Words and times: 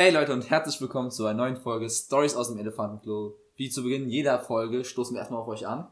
Hey 0.00 0.12
Leute 0.12 0.32
und 0.32 0.48
herzlich 0.48 0.80
willkommen 0.80 1.10
zu 1.10 1.26
einer 1.26 1.38
neuen 1.38 1.56
Folge 1.56 1.90
Stories 1.90 2.36
aus 2.36 2.50
dem 2.50 2.58
Elefantenklo. 2.60 3.36
Wie 3.56 3.68
zu 3.68 3.82
Beginn 3.82 4.08
jeder 4.08 4.38
Folge 4.38 4.84
stoßen 4.84 5.12
wir 5.12 5.18
erstmal 5.18 5.40
auf 5.40 5.48
euch 5.48 5.66
an. 5.66 5.88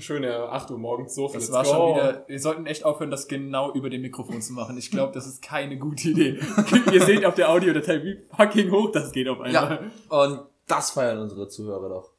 Schöne 0.00 0.48
8 0.48 0.70
Uhr 0.70 0.78
morgens 0.78 1.14
so. 1.14 1.30
Das 1.30 1.52
war 1.52 1.66
schon 1.66 1.94
wieder. 1.94 2.24
Wir 2.26 2.40
sollten 2.40 2.64
echt 2.64 2.86
aufhören, 2.86 3.10
das 3.10 3.28
genau 3.28 3.70
über 3.74 3.90
dem 3.90 4.00
Mikrofon 4.00 4.40
zu 4.40 4.54
machen. 4.54 4.78
Ich 4.78 4.90
glaube, 4.90 5.12
das 5.12 5.26
ist 5.26 5.42
keine 5.42 5.76
gute 5.76 6.08
Idee. 6.08 6.40
Ihr 6.90 7.02
seht 7.02 7.26
auf 7.26 7.34
der 7.34 7.50
Audiodatei, 7.50 8.02
wie 8.02 8.16
fucking 8.34 8.70
hoch 8.70 8.92
das 8.92 9.12
geht 9.12 9.28
auf 9.28 9.42
einmal. 9.42 9.90
Ja, 10.10 10.18
und 10.18 10.46
das 10.66 10.92
feiern 10.92 11.18
unsere 11.18 11.48
Zuhörer 11.48 11.90
doch. 11.90 12.12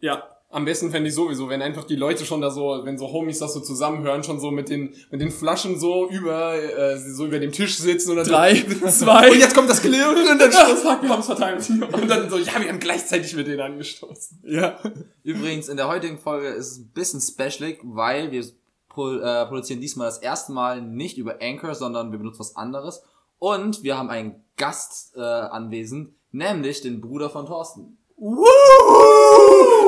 Ja, 0.00 0.36
am 0.52 0.64
besten 0.64 0.90
fände 0.90 1.08
ich 1.08 1.14
sowieso, 1.14 1.48
wenn 1.48 1.62
einfach 1.62 1.84
die 1.84 1.94
Leute 1.94 2.24
schon 2.24 2.40
da 2.40 2.50
so, 2.50 2.80
wenn 2.82 2.98
so 2.98 3.12
Homies 3.12 3.38
das 3.38 3.54
so 3.54 3.60
zusammenhören, 3.60 4.24
schon 4.24 4.40
so 4.40 4.50
mit 4.50 4.68
den, 4.68 4.94
mit 5.10 5.20
den 5.20 5.30
Flaschen 5.30 5.78
so 5.78 6.10
über, 6.10 6.56
äh, 6.56 6.98
so 6.98 7.26
über 7.26 7.38
dem 7.38 7.52
Tisch 7.52 7.78
sitzen 7.78 8.10
oder 8.10 8.24
Drei, 8.24 8.54
zwei. 8.88 9.30
Und 9.30 9.38
jetzt 9.38 9.54
kommt 9.54 9.70
das 9.70 9.80
Klirren 9.80 10.16
und 10.16 10.40
dann 10.40 10.50
oh, 10.50 10.74
fuck, 10.74 11.02
wir 11.02 11.08
haben 11.08 11.20
es 11.20 11.26
verteilt. 11.26 11.70
Und 11.70 12.08
dann 12.08 12.28
so, 12.28 12.36
ja, 12.36 12.60
wir 12.60 12.68
haben 12.68 12.80
gleichzeitig 12.80 13.34
mit 13.36 13.46
denen 13.46 13.60
angestoßen. 13.60 14.42
Ja. 14.42 14.76
Übrigens, 15.22 15.68
in 15.68 15.76
der 15.76 15.86
heutigen 15.86 16.18
Folge 16.18 16.48
ist 16.48 16.72
es 16.72 16.78
ein 16.78 16.90
bisschen 16.94 17.20
special, 17.20 17.76
weil 17.84 18.32
wir 18.32 18.44
pro, 18.88 19.12
äh, 19.12 19.46
produzieren 19.46 19.80
diesmal 19.80 20.08
das 20.08 20.18
erste 20.18 20.50
Mal 20.50 20.82
nicht 20.82 21.16
über 21.16 21.36
Anchor, 21.40 21.76
sondern 21.76 22.10
wir 22.10 22.18
benutzen 22.18 22.40
was 22.40 22.56
anderes. 22.56 23.04
Und 23.38 23.84
wir 23.84 23.96
haben 23.96 24.10
einen 24.10 24.44
Gast 24.56 25.14
äh, 25.16 25.20
anwesend, 25.20 26.14
nämlich 26.32 26.80
den 26.80 27.00
Bruder 27.00 27.30
von 27.30 27.46
Thorsten. 27.46 27.98
Woo! 28.16 29.09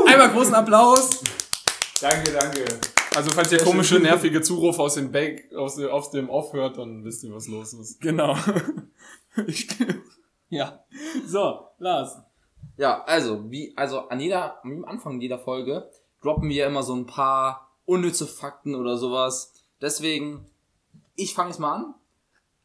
Einmal 0.07 0.31
großen 0.31 0.55
Applaus. 0.55 1.23
Danke, 2.01 2.33
danke. 2.33 2.65
Also 3.15 3.31
falls 3.31 3.53
ihr 3.53 3.59
komische, 3.59 3.99
nervige 3.99 4.41
Zurufe 4.41 4.81
aus 4.83 4.95
dem 4.95 5.13
Back, 5.13 5.53
aus 5.55 5.77
dem, 5.77 5.91
aus 5.91 6.11
dem 6.11 6.31
Off 6.31 6.53
hört, 6.53 6.79
dann 6.79 7.05
wisst 7.05 7.25
ihr, 7.25 7.35
was 7.35 7.47
los 7.49 7.73
ist. 7.75 8.01
Genau. 8.01 8.37
Ich, 9.47 9.67
ja. 10.51 10.85
So, 11.27 11.69
Lars. 11.79 12.19
Ja, 12.77 13.03
also, 13.05 13.51
wie, 13.51 13.73
also 13.77 14.09
an 14.09 14.21
jeder, 14.21 14.63
am 14.63 14.85
Anfang 14.85 15.23
jeder 15.23 15.39
Folge 15.39 15.89
droppen 16.21 16.51
wir 16.51 16.67
immer 16.67 16.83
so 16.83 16.95
ein 16.95 17.07
paar 17.07 17.71
unnütze 17.87 18.27
Fakten 18.27 18.75
oder 18.75 18.99
sowas. 18.99 19.55
Deswegen, 19.81 20.47
ich 21.17 21.33
fange 21.33 21.49
jetzt 21.49 21.61
mal 21.61 21.77
an. 21.77 21.95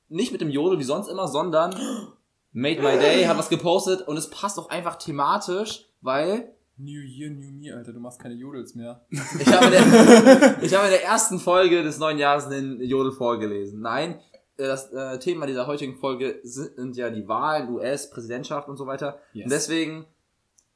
Nicht 0.10 0.34
mit 0.34 0.42
dem 0.42 0.50
Jodel 0.50 0.80
wie 0.80 0.84
sonst 0.84 1.08
immer, 1.08 1.30
sondern 1.30 1.72
Made 2.52 2.82
My 2.82 2.98
Day 3.00 3.24
hat 3.24 3.38
was 3.38 3.48
gepostet 3.48 4.08
und 4.08 4.18
es 4.18 4.30
passt 4.30 4.60
auch 4.60 4.70
einfach 4.70 4.98
thematisch, 4.98 5.86
weil 6.02 6.54
New 6.78 7.02
Year, 7.02 7.32
New 7.32 7.52
Me, 7.52 7.76
Alter, 7.76 7.92
du 7.92 8.00
machst 8.00 8.20
keine 8.20 8.36
Jodels 8.36 8.76
mehr. 8.76 9.06
ich 9.10 9.48
habe, 9.48 9.66
in 9.66 9.72
der, 9.72 9.82
ich 10.62 10.74
habe 10.74 10.86
in 10.86 10.92
der 10.92 11.04
ersten 11.04 11.40
Folge 11.40 11.84
des 11.84 11.98
neuen 11.98 12.20
Jahres 12.20 12.50
den 12.50 12.82
Jodel 12.82 13.12
vorgelesen. 13.12 13.82
Nein, 13.82 14.20
das 14.58 14.92
äh, 14.92 15.18
Thema 15.20 15.48
dieser 15.48 15.68
heutigen 15.68 15.96
Folge 15.98 16.40
sind 16.44 16.96
ja 16.96 17.10
die 17.10 17.28
Wahlen, 17.28 17.70
US, 17.70 18.10
Präsidentschaft 18.10 18.68
und 18.68 18.78
so 18.78 18.86
weiter. 18.86 19.20
Yes. 19.34 19.46
Und 19.46 19.52
deswegen, 19.52 20.06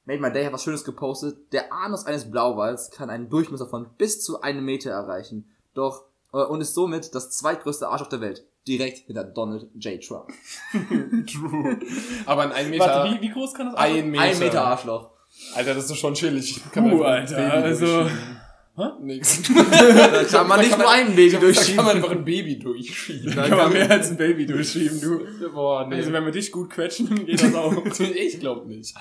Made 0.05 0.21
My 0.21 0.31
Day 0.31 0.45
hat 0.45 0.53
was 0.53 0.63
Schönes 0.63 0.83
gepostet. 0.83 1.53
Der 1.53 1.71
Anus 1.71 2.05
eines 2.05 2.29
Blauwals 2.29 2.89
kann 2.91 3.09
einen 3.09 3.29
Durchmesser 3.29 3.67
von 3.67 3.87
bis 3.97 4.23
zu 4.23 4.41
einem 4.41 4.65
Meter 4.65 4.91
erreichen. 4.91 5.51
Doch, 5.73 6.05
äh, 6.33 6.37
und 6.37 6.61
ist 6.61 6.73
somit 6.73 7.13
das 7.13 7.29
zweitgrößte 7.31 7.87
Arsch 7.87 8.01
auf 8.01 8.09
der 8.09 8.21
Welt. 8.21 8.45
Direkt 8.67 8.99
hinter 8.99 9.23
Donald 9.23 9.67
J. 9.75 10.03
Trump. 10.03 10.29
True. 11.27 11.79
Aber 12.27 12.43
ein 12.43 12.51
1 12.51 12.69
Meter. 12.69 12.85
Warte, 12.85 13.15
wie, 13.15 13.21
wie 13.21 13.29
groß 13.29 13.53
kann 13.53 13.67
das 13.67 13.75
ein 13.75 14.11
Meter. 14.11 14.23
Ein 14.23 14.39
Meter 14.39 14.63
Arschloch. 14.63 15.10
Alter, 15.55 15.75
das 15.75 15.85
ist 15.89 15.97
schon 15.97 16.13
chillig. 16.13 16.59
Puh, 16.73 17.03
einfach 17.03 17.05
ein 17.05 17.05
Alter, 17.05 17.35
Baby 17.35 17.67
also- 17.67 17.85
durchschieben. 17.85 18.37
Hä? 18.77 18.83
Nix. 19.01 19.41
Da 19.53 20.23
kann 20.23 20.47
man 20.47 20.59
nicht 20.61 20.77
nur 20.77 20.89
ein 20.89 21.15
Baby 21.15 21.29
Da 21.31 21.37
kann 21.39 21.41
man 21.41 21.53
durchschieben. 21.53 21.79
einfach 21.89 22.11
ein 22.11 22.25
Baby 22.25 22.59
durchschieben. 22.59 23.35
Da 23.35 23.47
kann 23.49 23.57
man 23.57 23.73
mehr 23.73 23.91
als 23.91 24.09
ein 24.11 24.17
Baby 24.17 24.45
durchschieben, 24.45 25.01
du. 25.01 25.49
Boah, 25.53 25.87
nee. 25.87 25.95
Also 25.95 26.13
wenn 26.13 26.23
wir 26.25 26.31
dich 26.31 26.51
gut 26.51 26.69
quetschen, 26.69 27.25
geht 27.25 27.41
das 27.43 27.53
auch. 27.53 27.73
ich 27.99 28.39
glaub 28.39 28.65
nicht. 28.67 28.95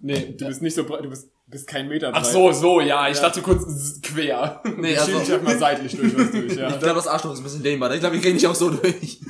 Nee, 0.00 0.34
Du 0.38 0.46
bist 0.46 0.62
nicht 0.62 0.74
so 0.74 0.84
breit, 0.84 1.04
du 1.04 1.08
bist, 1.08 1.30
bist 1.46 1.66
kein 1.66 1.88
Meter 1.88 2.12
breit. 2.12 2.20
Ach 2.22 2.30
so, 2.30 2.52
so, 2.52 2.80
ja. 2.80 3.08
Ich 3.08 3.16
Ja. 3.16 3.24
dachte 3.24 3.40
kurz 3.42 4.00
quer. 4.02 4.60
Nee, 4.76 4.92
Ich 4.92 5.00
schieb 5.00 5.14
also, 5.14 5.18
dich 5.20 5.32
einfach 5.32 5.44
mal 5.44 5.58
seitlich 5.58 5.96
durch 5.96 6.16
was 6.16 6.30
durch, 6.30 6.54
ja. 6.56 6.68
ich 6.68 6.78
glaube, 6.78 6.94
das 6.94 7.06
Arschloch 7.08 7.32
ist 7.32 7.38
ein 7.40 7.44
bisschen 7.44 7.62
dehnbar. 7.62 7.92
Ich 7.94 8.00
glaube, 8.00 8.16
ich 8.16 8.22
kriege 8.22 8.34
nicht 8.34 8.46
auch 8.46 8.54
so 8.54 8.70
durch. 8.70 9.20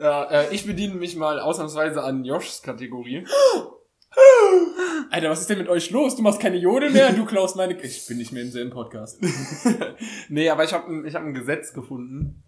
Ja, 0.00 0.24
äh, 0.30 0.54
ich 0.54 0.64
bediene 0.64 0.94
mich 0.94 1.16
mal 1.16 1.40
ausnahmsweise 1.40 2.02
an 2.02 2.24
Joshs 2.24 2.62
Kategorie. 2.62 3.26
Alter, 5.10 5.30
was 5.30 5.40
ist 5.40 5.50
denn 5.50 5.58
mit 5.58 5.68
euch 5.68 5.90
los? 5.90 6.16
Du 6.16 6.22
machst 6.22 6.40
keine 6.40 6.56
Jodel 6.56 6.90
mehr, 6.90 7.12
du 7.12 7.24
klaust 7.24 7.56
meine... 7.56 7.80
Ich 7.80 8.06
bin 8.06 8.18
nicht 8.18 8.32
mehr 8.32 8.42
im 8.42 8.50
selben 8.50 8.70
Podcast. 8.70 9.20
Nee, 10.28 10.48
aber 10.48 10.64
ich 10.64 10.72
habe 10.72 11.06
ich 11.06 11.14
hab 11.14 11.22
ein 11.22 11.34
Gesetz 11.34 11.72
gefunden. 11.72 12.42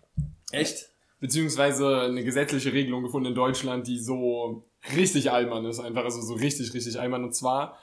Echt? 0.53 0.89
Beziehungsweise 1.21 2.03
eine 2.03 2.25
gesetzliche 2.25 2.73
Regelung 2.73 3.03
gefunden 3.03 3.29
in 3.29 3.35
Deutschland, 3.35 3.87
die 3.87 3.99
so 3.99 4.65
richtig 4.97 5.31
albern 5.31 5.65
ist. 5.67 5.81
Einfach, 5.81 6.05
also 6.05 6.21
so 6.21 6.35
richtig, 6.35 6.73
richtig 6.75 6.99
albern. 6.99 7.25
Und 7.25 7.35
zwar 7.35 7.79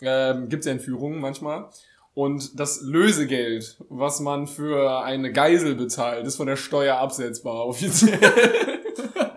ähm, 0.00 0.48
gibt 0.48 0.60
es 0.60 0.66
ja 0.66 0.72
Entführungen 0.72 1.20
manchmal. 1.20 1.68
Und 2.14 2.58
das 2.58 2.82
Lösegeld, 2.82 3.76
was 3.88 4.20
man 4.20 4.46
für 4.46 5.04
eine 5.04 5.32
Geisel 5.32 5.74
bezahlt, 5.74 6.26
ist 6.26 6.36
von 6.36 6.46
der 6.46 6.56
Steuer 6.56 6.96
absetzbar 6.96 7.66
offiziell. 7.66 8.18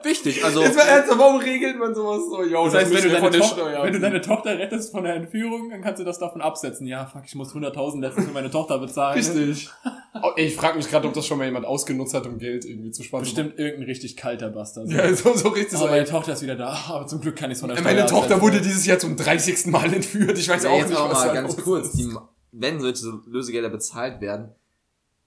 Wichtig, 0.05 0.45
also, 0.45 0.61
Jetzt 0.61 0.75
mal 0.77 0.83
ernsthaft, 0.83 1.19
warum 1.19 1.41
regelt 1.41 1.77
man 1.77 1.93
sowas 1.95 2.21
so? 2.29 2.43
Yo, 2.43 2.65
Das 2.65 2.75
heißt, 2.75 2.93
wenn 2.93 3.03
du, 3.03 3.09
deine 3.09 3.19
von 3.19 3.31
der 3.31 3.41
Tochter, 3.41 3.55
Steuer 3.55 3.83
wenn 3.83 3.93
du 3.93 3.99
deine 3.99 4.21
Tochter 4.21 4.57
rettest 4.57 4.91
von 4.91 5.03
der 5.03 5.15
Entführung, 5.15 5.69
dann 5.71 5.81
kannst 5.81 5.99
du 5.99 6.05
das 6.05 6.19
davon 6.19 6.41
absetzen. 6.41 6.85
Ja, 6.87 7.05
fuck, 7.07 7.23
ich 7.25 7.35
muss 7.35 7.53
100.000 7.53 7.99
letztens 7.99 8.27
für 8.27 8.31
meine 8.31 8.51
Tochter 8.51 8.77
bezahlen. 8.77 9.17
Richtig. 9.17 9.69
Oh, 10.21 10.31
ich 10.37 10.55
frage 10.55 10.77
mich 10.77 10.87
gerade, 10.89 11.07
ob 11.07 11.13
das 11.13 11.25
schon 11.25 11.37
mal 11.37 11.45
jemand 11.45 11.65
ausgenutzt 11.65 12.13
hat, 12.13 12.25
um 12.25 12.37
Geld 12.37 12.63
irgendwie 12.65 12.91
zu 12.91 13.03
sparen. 13.03 13.23
Bestimmt 13.23 13.59
irgendein 13.59 13.87
richtig 13.89 14.15
kalter 14.15 14.49
Bastard. 14.49 14.89
Ja, 14.89 15.13
so, 15.13 15.33
so 15.35 15.49
richtig 15.49 15.77
so. 15.77 15.83
aber 15.85 15.91
meine 15.95 16.05
Tochter 16.05 16.33
ist 16.33 16.41
wieder 16.41 16.55
da. 16.55 16.77
Aber 16.89 17.07
zum 17.07 17.19
Glück 17.19 17.35
kann 17.35 17.51
ich 17.51 17.57
von 17.57 17.69
der 17.69 17.81
Meine 17.81 17.99
Steuer 17.99 18.07
Tochter 18.07 18.35
absetzen. 18.35 18.41
wurde 18.43 18.61
dieses 18.61 18.85
Jahr 18.85 18.99
zum 18.99 19.17
30. 19.17 19.65
Mal 19.67 19.93
entführt. 19.93 20.37
Ich 20.37 20.47
weiß 20.47 20.63
ja, 20.63 20.69
auch 20.69 20.77
jetzt 20.77 20.89
nicht, 20.89 21.01
was 21.01 21.25
mal 21.25 21.33
ganz 21.33 21.57
kurz, 21.57 21.91
die, 21.93 22.07
wenn 22.51 22.79
solche 22.79 23.05
Lösegelder 23.25 23.69
bezahlt 23.69 24.21
werden, 24.21 24.53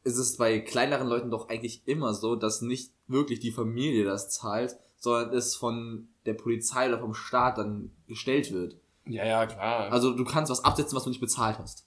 ist 0.08 0.18
es 0.18 0.36
bei 0.36 0.58
kleineren 0.60 1.06
Leuten 1.08 1.30
doch 1.30 1.48
eigentlich 1.48 1.82
immer 1.86 2.14
so, 2.14 2.34
dass 2.36 2.60
nicht 2.62 2.92
wirklich 3.06 3.40
die 3.40 3.52
Familie 3.52 4.04
das 4.04 4.30
zahlt, 4.30 4.76
sondern 4.98 5.32
es 5.34 5.54
von 5.54 6.08
der 6.26 6.34
Polizei 6.34 6.88
oder 6.88 6.98
vom 6.98 7.14
Staat 7.14 7.58
dann 7.58 7.90
gestellt 8.06 8.52
wird. 8.52 8.76
Ja, 9.06 9.24
ja, 9.24 9.46
klar. 9.46 9.92
Also 9.92 10.12
du 10.12 10.24
kannst 10.24 10.50
was 10.50 10.64
absetzen, 10.64 10.96
was 10.96 11.04
du 11.04 11.10
nicht 11.10 11.20
bezahlt 11.20 11.58
hast. 11.58 11.86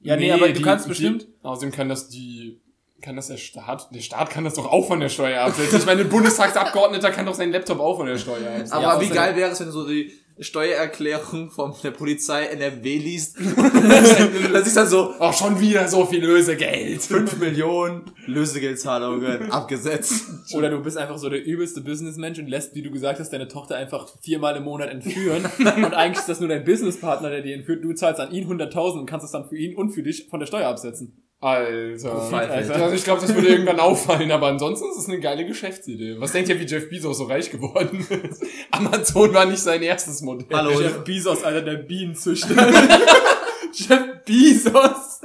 Ja, 0.00 0.16
nee, 0.16 0.32
aber 0.32 0.48
du 0.48 0.54
die- 0.54 0.62
kannst 0.62 0.86
die- 0.86 0.90
bestimmt... 0.90 1.28
Außerdem 1.42 1.72
kann 1.72 1.88
das 1.88 2.08
die, 2.08 2.60
kann 3.02 3.16
das 3.16 3.28
der 3.28 3.36
Staat, 3.36 3.94
der 3.94 4.00
Staat 4.00 4.30
kann 4.30 4.44
das 4.44 4.54
doch 4.54 4.66
auch 4.66 4.86
von 4.86 5.00
der 5.00 5.08
Steuer 5.08 5.42
absetzen. 5.42 5.78
Ich 5.78 5.86
meine, 5.86 6.02
ein 6.02 6.08
Bundestagsabgeordneter 6.08 7.10
kann 7.12 7.26
doch 7.26 7.34
seinen 7.34 7.52
Laptop 7.52 7.80
auch 7.80 7.96
von 7.96 8.06
der 8.06 8.18
Steuer 8.18 8.50
absetzen. 8.50 8.72
Aber 8.74 8.82
Ja, 8.94 9.00
wie 9.00 9.08
geil 9.14 9.36
wäre 9.36 9.50
es, 9.50 9.60
wenn 9.60 9.66
du 9.66 9.72
so 9.72 9.86
die 9.88 10.12
Steuererklärung 10.40 11.50
von 11.50 11.74
der 11.82 11.90
Polizei 11.90 12.46
NRW 12.46 12.98
liest 12.98 13.36
da 14.52 14.62
siehst 14.62 14.76
du 14.76 14.80
dann 14.80 14.88
so 14.88 15.14
Auch 15.18 15.32
schon 15.32 15.60
wieder 15.60 15.86
so 15.88 16.06
viel 16.06 16.24
Lösegeld. 16.24 17.02
5 17.02 17.38
Millionen 17.38 18.10
Lösegeldzahlungen 18.26 19.50
abgesetzt. 19.50 20.54
Oder 20.54 20.70
du 20.70 20.82
bist 20.82 20.96
einfach 20.96 21.18
so 21.18 21.28
der 21.28 21.44
übelste 21.44 21.80
Businessmensch 21.80 22.38
und 22.38 22.48
lässt, 22.48 22.74
wie 22.74 22.82
du 22.82 22.90
gesagt 22.90 23.20
hast, 23.20 23.30
deine 23.30 23.48
Tochter 23.48 23.76
einfach 23.76 24.08
viermal 24.22 24.56
im 24.56 24.64
Monat 24.64 24.90
entführen. 24.90 25.44
und 25.58 25.94
eigentlich 25.94 26.20
ist 26.20 26.28
das 26.28 26.40
nur 26.40 26.48
dein 26.48 26.64
Businesspartner, 26.64 27.30
der 27.30 27.42
die 27.42 27.52
entführt. 27.52 27.84
Du 27.84 27.92
zahlst 27.92 28.20
an 28.20 28.32
ihn 28.32 28.48
100.000 28.48 29.00
und 29.00 29.06
kannst 29.06 29.26
es 29.26 29.32
dann 29.32 29.48
für 29.48 29.56
ihn 29.56 29.76
und 29.76 29.90
für 29.90 30.02
dich 30.02 30.28
von 30.30 30.40
der 30.40 30.46
Steuer 30.46 30.68
absetzen. 30.68 31.29
Alter. 31.42 32.12
Alter. 32.32 32.74
Also 32.74 32.94
ich 32.94 33.04
glaube, 33.04 33.22
das 33.22 33.34
würde 33.34 33.48
irgendwann 33.48 33.80
auffallen, 33.80 34.30
aber 34.30 34.48
ansonsten 34.48 34.90
ist 34.90 34.98
es 34.98 35.08
eine 35.08 35.20
geile 35.20 35.46
Geschäftsidee. 35.46 36.16
Was 36.18 36.32
denkt 36.32 36.50
ihr, 36.50 36.60
wie 36.60 36.66
Jeff 36.66 36.90
Bezos 36.90 37.16
so 37.16 37.24
reich 37.24 37.50
geworden 37.50 38.06
ist? 38.30 38.42
Amazon 38.70 39.32
war 39.32 39.46
nicht 39.46 39.62
sein 39.62 39.82
erstes 39.82 40.20
Modell. 40.20 40.46
Hallo. 40.52 40.78
Jeff 40.78 41.02
Bezos, 41.02 41.42
Alter, 41.42 41.62
der 41.62 41.76
Bienenzüchter. 41.76 42.54
Jeff 43.72 44.02
Bezos. 44.26 45.20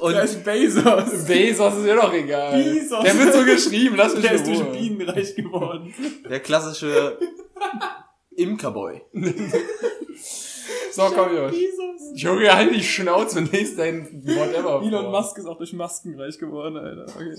Und 0.00 0.12
Der 0.14 0.22
ist 0.22 0.42
Bezos. 0.42 1.24
Bezos 1.26 1.74
ist 1.80 1.86
ja 1.86 1.96
doch 1.96 2.12
egal. 2.14 2.62
Bezos. 2.62 3.04
Der 3.04 3.18
wird 3.18 3.34
so 3.34 3.44
geschrieben, 3.44 3.96
lass 3.96 4.14
mich 4.14 4.22
Der 4.22 4.32
ist 4.32 4.46
durch. 4.46 4.62
Bienen 4.72 5.06
reich 5.06 5.34
geworden. 5.34 5.92
der 6.30 6.40
klassische 6.40 7.18
Imkerboy. 8.36 9.02
So, 10.92 11.02
komm, 11.14 11.36
Josh. 11.36 11.52
Junge, 12.16 12.54
halt 12.54 12.74
die 12.74 12.82
Schnauze 12.82 13.38
und 13.38 13.52
lest 13.52 13.78
dein 13.78 14.22
whatever 14.24 14.82
Elon 14.82 15.02
vor. 15.02 15.10
Musk 15.10 15.38
ist 15.38 15.46
auch 15.46 15.58
durch 15.58 15.72
Masken 15.72 16.18
reich 16.18 16.38
geworden, 16.38 16.76
Alter. 16.76 17.06
Okay. 17.14 17.36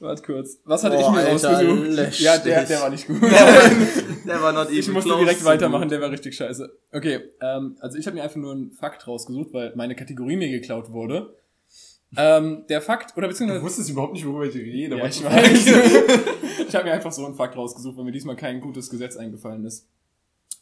Warte 0.00 0.22
kurz. 0.22 0.58
Was 0.64 0.82
hatte 0.82 0.96
Boah, 0.96 1.02
ich 1.02 1.10
mir 1.10 1.30
Alter, 1.30 1.50
ausgesucht? 1.50 2.20
Ja, 2.20 2.38
der, 2.38 2.64
der 2.64 2.80
war 2.80 2.90
nicht 2.90 3.06
gut. 3.06 3.22
Der 3.22 4.42
war 4.42 4.52
not 4.54 4.68
even 4.68 4.78
ich 4.78 4.88
musste 4.88 5.10
close 5.10 5.24
direkt 5.24 5.44
weitermachen, 5.44 5.88
der 5.88 6.00
war 6.00 6.10
richtig 6.10 6.34
scheiße. 6.34 6.70
Okay, 6.92 7.20
ähm, 7.40 7.76
also 7.80 7.98
ich 7.98 8.06
habe 8.06 8.16
mir 8.16 8.22
einfach 8.22 8.36
nur 8.36 8.52
einen 8.52 8.72
Fakt 8.72 9.06
rausgesucht, 9.06 9.52
weil 9.52 9.72
meine 9.76 9.94
Kategorie 9.94 10.36
mir 10.36 10.48
geklaut 10.48 10.90
wurde. 10.90 11.36
Ähm, 12.16 12.64
der 12.68 12.80
Fakt, 12.80 13.16
oder 13.16 13.26
Du 13.26 13.32
beziehungsweise... 13.32 13.62
wusstest 13.62 13.90
überhaupt 13.90 14.14
nicht, 14.14 14.26
worüber 14.26 14.46
ich 14.46 14.54
rede. 14.54 14.96
Ja, 14.96 15.06
ich 15.06 15.20
du 15.20 15.24
weiß. 15.24 15.66
ich 16.68 16.74
habe 16.74 16.84
mir 16.84 16.92
einfach 16.92 17.12
so 17.12 17.24
einen 17.26 17.34
Fakt 17.34 17.56
rausgesucht, 17.56 17.96
weil 17.96 18.04
mir 18.04 18.12
diesmal 18.12 18.36
kein 18.36 18.60
gutes 18.60 18.88
Gesetz 18.88 19.16
eingefallen 19.16 19.64
ist. 19.64 19.86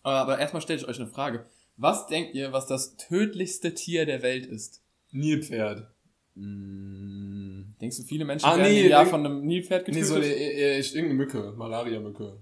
Aber 0.02 0.38
erstmal 0.38 0.62
stelle 0.62 0.80
ich 0.80 0.88
euch 0.88 0.98
eine 0.98 1.08
Frage. 1.08 1.44
Was 1.76 2.06
denkt 2.06 2.34
ihr, 2.34 2.52
was 2.52 2.66
das 2.66 2.96
tödlichste 2.96 3.74
Tier 3.74 4.06
der 4.06 4.22
Welt 4.22 4.46
ist? 4.46 4.82
Nilpferd. 5.10 5.88
Mm, 6.34 7.62
Denkst 7.80 7.96
du, 7.98 8.02
viele 8.04 8.24
Menschen 8.24 8.46
Ah, 8.46 8.56
werden 8.56 8.72
nee, 8.72 8.84
im 8.84 8.90
Jahr 8.90 9.06
von 9.06 9.24
einem 9.26 9.44
Nilpferd 9.44 9.88
Nee, 9.88 9.94
getötet? 10.00 10.08
so 10.08 10.20
äh, 10.20 10.78
äh, 10.78 10.80
irgendeine 10.80 11.14
Mücke. 11.14 11.52
Malaria-Mücke. 11.56 12.38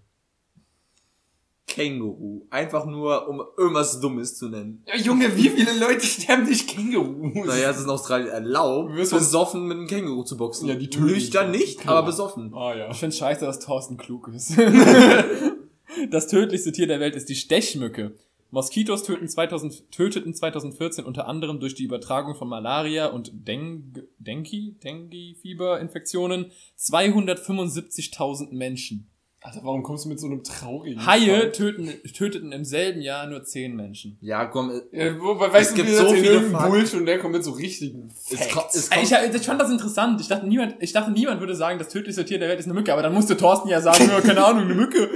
Känguru. 1.66 2.46
Einfach 2.50 2.84
nur, 2.84 3.28
um 3.28 3.42
irgendwas 3.56 4.00
Dummes 4.00 4.36
zu 4.36 4.48
nennen. 4.48 4.82
Ja, 4.88 4.96
Junge, 4.96 5.36
wie 5.36 5.48
viele 5.48 5.78
Leute 5.78 6.04
sterben 6.04 6.44
durch 6.44 6.66
Kängurus? 6.66 7.46
Naja, 7.46 7.70
es 7.70 7.78
ist 7.78 7.84
in 7.84 7.90
Australien 7.90 8.28
erlaubt, 8.28 8.94
besoffen 8.96 9.66
mit 9.68 9.78
einem 9.78 9.86
Känguru 9.86 10.24
zu 10.24 10.36
boxen. 10.36 10.68
Ja, 10.68 10.74
die 10.74 10.90
töten 10.90 11.06
Nüchtern 11.06 11.52
dich. 11.52 11.76
nicht, 11.76 11.88
aber 11.88 12.04
besoffen. 12.06 12.52
Ah 12.54 12.74
ja. 12.74 12.90
Ich 12.90 12.96
finde 12.98 13.14
scheiße, 13.14 13.44
dass 13.44 13.60
Thorsten 13.60 13.96
klug 13.96 14.28
ist. 14.34 14.52
das 16.10 16.26
tödlichste 16.26 16.72
Tier 16.72 16.88
der 16.88 16.98
Welt 16.98 17.14
ist 17.14 17.28
die 17.28 17.36
Stechmücke. 17.36 18.14
Moskitos 18.52 19.04
töten 19.04 19.28
2000, 19.28 19.90
töteten 19.92 20.34
2014 20.34 21.04
unter 21.04 21.28
anderem 21.28 21.60
durch 21.60 21.74
die 21.74 21.84
Übertragung 21.84 22.34
von 22.34 22.48
Malaria 22.48 23.06
und 23.06 23.30
Deng 23.32 23.92
Dengue, 24.18 24.74
Dengue-Fieber-Infektionen 24.82 26.50
275.000 26.78 28.52
Menschen. 28.52 29.06
Alter, 29.42 29.60
warum 29.62 29.82
kommst 29.82 30.04
du 30.04 30.10
mit 30.10 30.20
so 30.20 30.26
einem 30.26 30.44
traurigen 30.44 31.06
Haie 31.06 31.40
Fall? 31.40 31.52
töten, 31.52 31.90
töteten 32.12 32.52
im 32.52 32.62
selben 32.66 33.00
Jahr 33.00 33.26
nur 33.26 33.42
10 33.42 33.74
Menschen. 33.74 34.18
Ja, 34.20 34.44
komm, 34.44 34.70
Ja, 34.92 35.18
wobei, 35.18 35.50
weißt 35.50 35.70
Es 35.70 35.76
du, 35.76 35.82
gibt 35.82 35.96
so 35.96 36.12
viele. 36.12 36.40
Bullshit 36.40 37.00
und 37.00 37.06
der 37.06 37.18
kommt 37.18 37.32
mit 37.32 37.42
so 37.44 37.52
richtigen 37.52 38.10
es, 38.30 38.38
Facts. 38.38 38.52
kommt, 38.52 38.74
es 38.74 38.90
kommt, 38.90 39.02
Ich, 39.04 39.40
ich 39.40 39.46
fand 39.46 39.58
das 39.58 39.70
interessant. 39.70 40.20
Ich 40.20 40.28
dachte, 40.28 40.46
niemand, 40.46 40.74
ich 40.80 40.92
dachte, 40.92 41.10
niemand 41.10 41.40
würde 41.40 41.54
sagen, 41.54 41.78
das 41.78 41.88
tödlichste 41.88 42.26
Tier 42.26 42.38
der 42.38 42.50
Welt 42.50 42.60
ist 42.60 42.66
eine 42.66 42.74
Mücke. 42.74 42.92
Aber 42.92 43.00
dann 43.00 43.14
musste 43.14 43.34
Thorsten 43.34 43.70
ja 43.70 43.80
sagen, 43.80 44.10
keine 44.22 44.44
Ahnung, 44.44 44.64
eine 44.64 44.74
Mücke. 44.74 45.08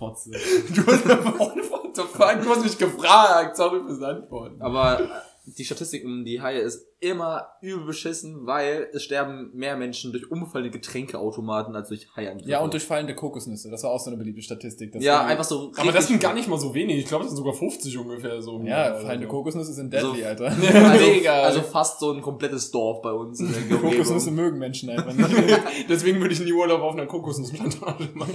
Fotze. 0.00 0.30
Du 0.74 0.86
hast 0.86 1.06
what 1.06 1.94
the 1.94 2.02
fuck, 2.02 2.42
du 2.42 2.48
hast 2.48 2.62
mich 2.62 2.78
gefragt. 2.78 3.56
Sorry 3.56 3.80
fürs 3.82 4.02
Antworten. 4.02 4.62
aber 4.62 5.22
die 5.56 5.64
Statistik 5.64 6.04
um 6.04 6.24
die 6.24 6.40
Haie 6.40 6.60
ist 6.60 6.86
immer 7.00 7.46
übel 7.62 7.86
beschissen, 7.86 8.46
weil 8.46 8.88
es 8.92 9.02
sterben 9.02 9.50
mehr 9.54 9.76
Menschen 9.76 10.12
durch 10.12 10.30
umfallende 10.30 10.70
Getränkeautomaten 10.70 11.74
als 11.74 11.88
durch 11.88 12.08
Haiangriffe. 12.14 12.50
Ja, 12.50 12.60
und 12.60 12.72
durch 12.74 12.84
fallende 12.84 13.14
Kokosnüsse. 13.14 13.70
Das 13.70 13.82
war 13.82 13.90
auch 13.90 14.00
so 14.00 14.10
eine 14.10 14.18
beliebte 14.18 14.42
Statistik. 14.42 14.92
Das 14.92 15.02
Ja, 15.02 15.24
einfach 15.24 15.44
so. 15.44 15.72
Aber 15.76 15.92
das 15.92 16.08
sind 16.08 16.20
gar 16.20 16.34
nicht 16.34 16.46
mal 16.48 16.58
so 16.58 16.74
wenig. 16.74 16.98
Ich 16.98 17.06
glaube, 17.06 17.24
das 17.24 17.30
sind 17.32 17.38
sogar 17.38 17.54
50 17.54 17.96
ungefähr 17.98 18.42
so. 18.42 18.60
Ja, 18.64 18.82
Also, 18.92 19.06
fallende 19.06 19.26
Kokosnüsse 19.28 19.72
sind 19.72 19.92
deadly, 19.92 20.20
So- 20.20 20.26
Alter. 20.26 20.44
Also, 20.90 21.06
Mega. 21.06 21.32
also 21.42 21.62
fast 21.62 22.00
so 22.00 22.12
ein 22.12 22.20
komplettes 22.20 22.70
Dorf 22.70 23.00
bei 23.02 23.12
uns 23.12 23.40
in 23.40 23.52
der 23.52 23.78
Kokosnüsse 23.78 24.30
mögen 24.30 24.58
Menschen 24.58 24.90
einfach 24.90 25.12
nicht. 25.14 25.30
Deswegen 25.88 26.20
würde 26.20 26.34
ich 26.34 26.40
nie 26.40 26.52
Urlaub 26.52 26.80
auf 26.82 26.92
einer 26.94 27.06
Kokosnussplantage 27.06 28.08
machen. 28.14 28.34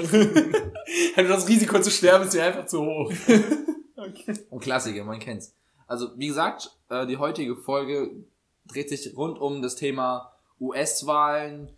also 1.16 1.30
das 1.34 1.48
Risiko 1.48 1.80
zu 1.80 1.92
sterben 1.92 2.26
ist 2.26 2.34
mir 2.34 2.44
einfach 2.44 2.66
zu 2.66 2.82
hoch. 2.86 3.12
Ein 4.52 4.60
Klassiker, 4.60 5.04
man 5.04 5.20
kennt's. 5.20 5.54
Also, 5.88 6.10
wie 6.18 6.28
gesagt, 6.28 6.72
äh, 6.90 7.06
die 7.06 7.18
heutige 7.18 7.56
Folge 7.56 8.12
dreht 8.68 8.90
sich 8.90 9.16
rund 9.16 9.40
um 9.40 9.62
das 9.62 9.76
Thema 9.76 10.34
US-Wahlen, 10.60 11.72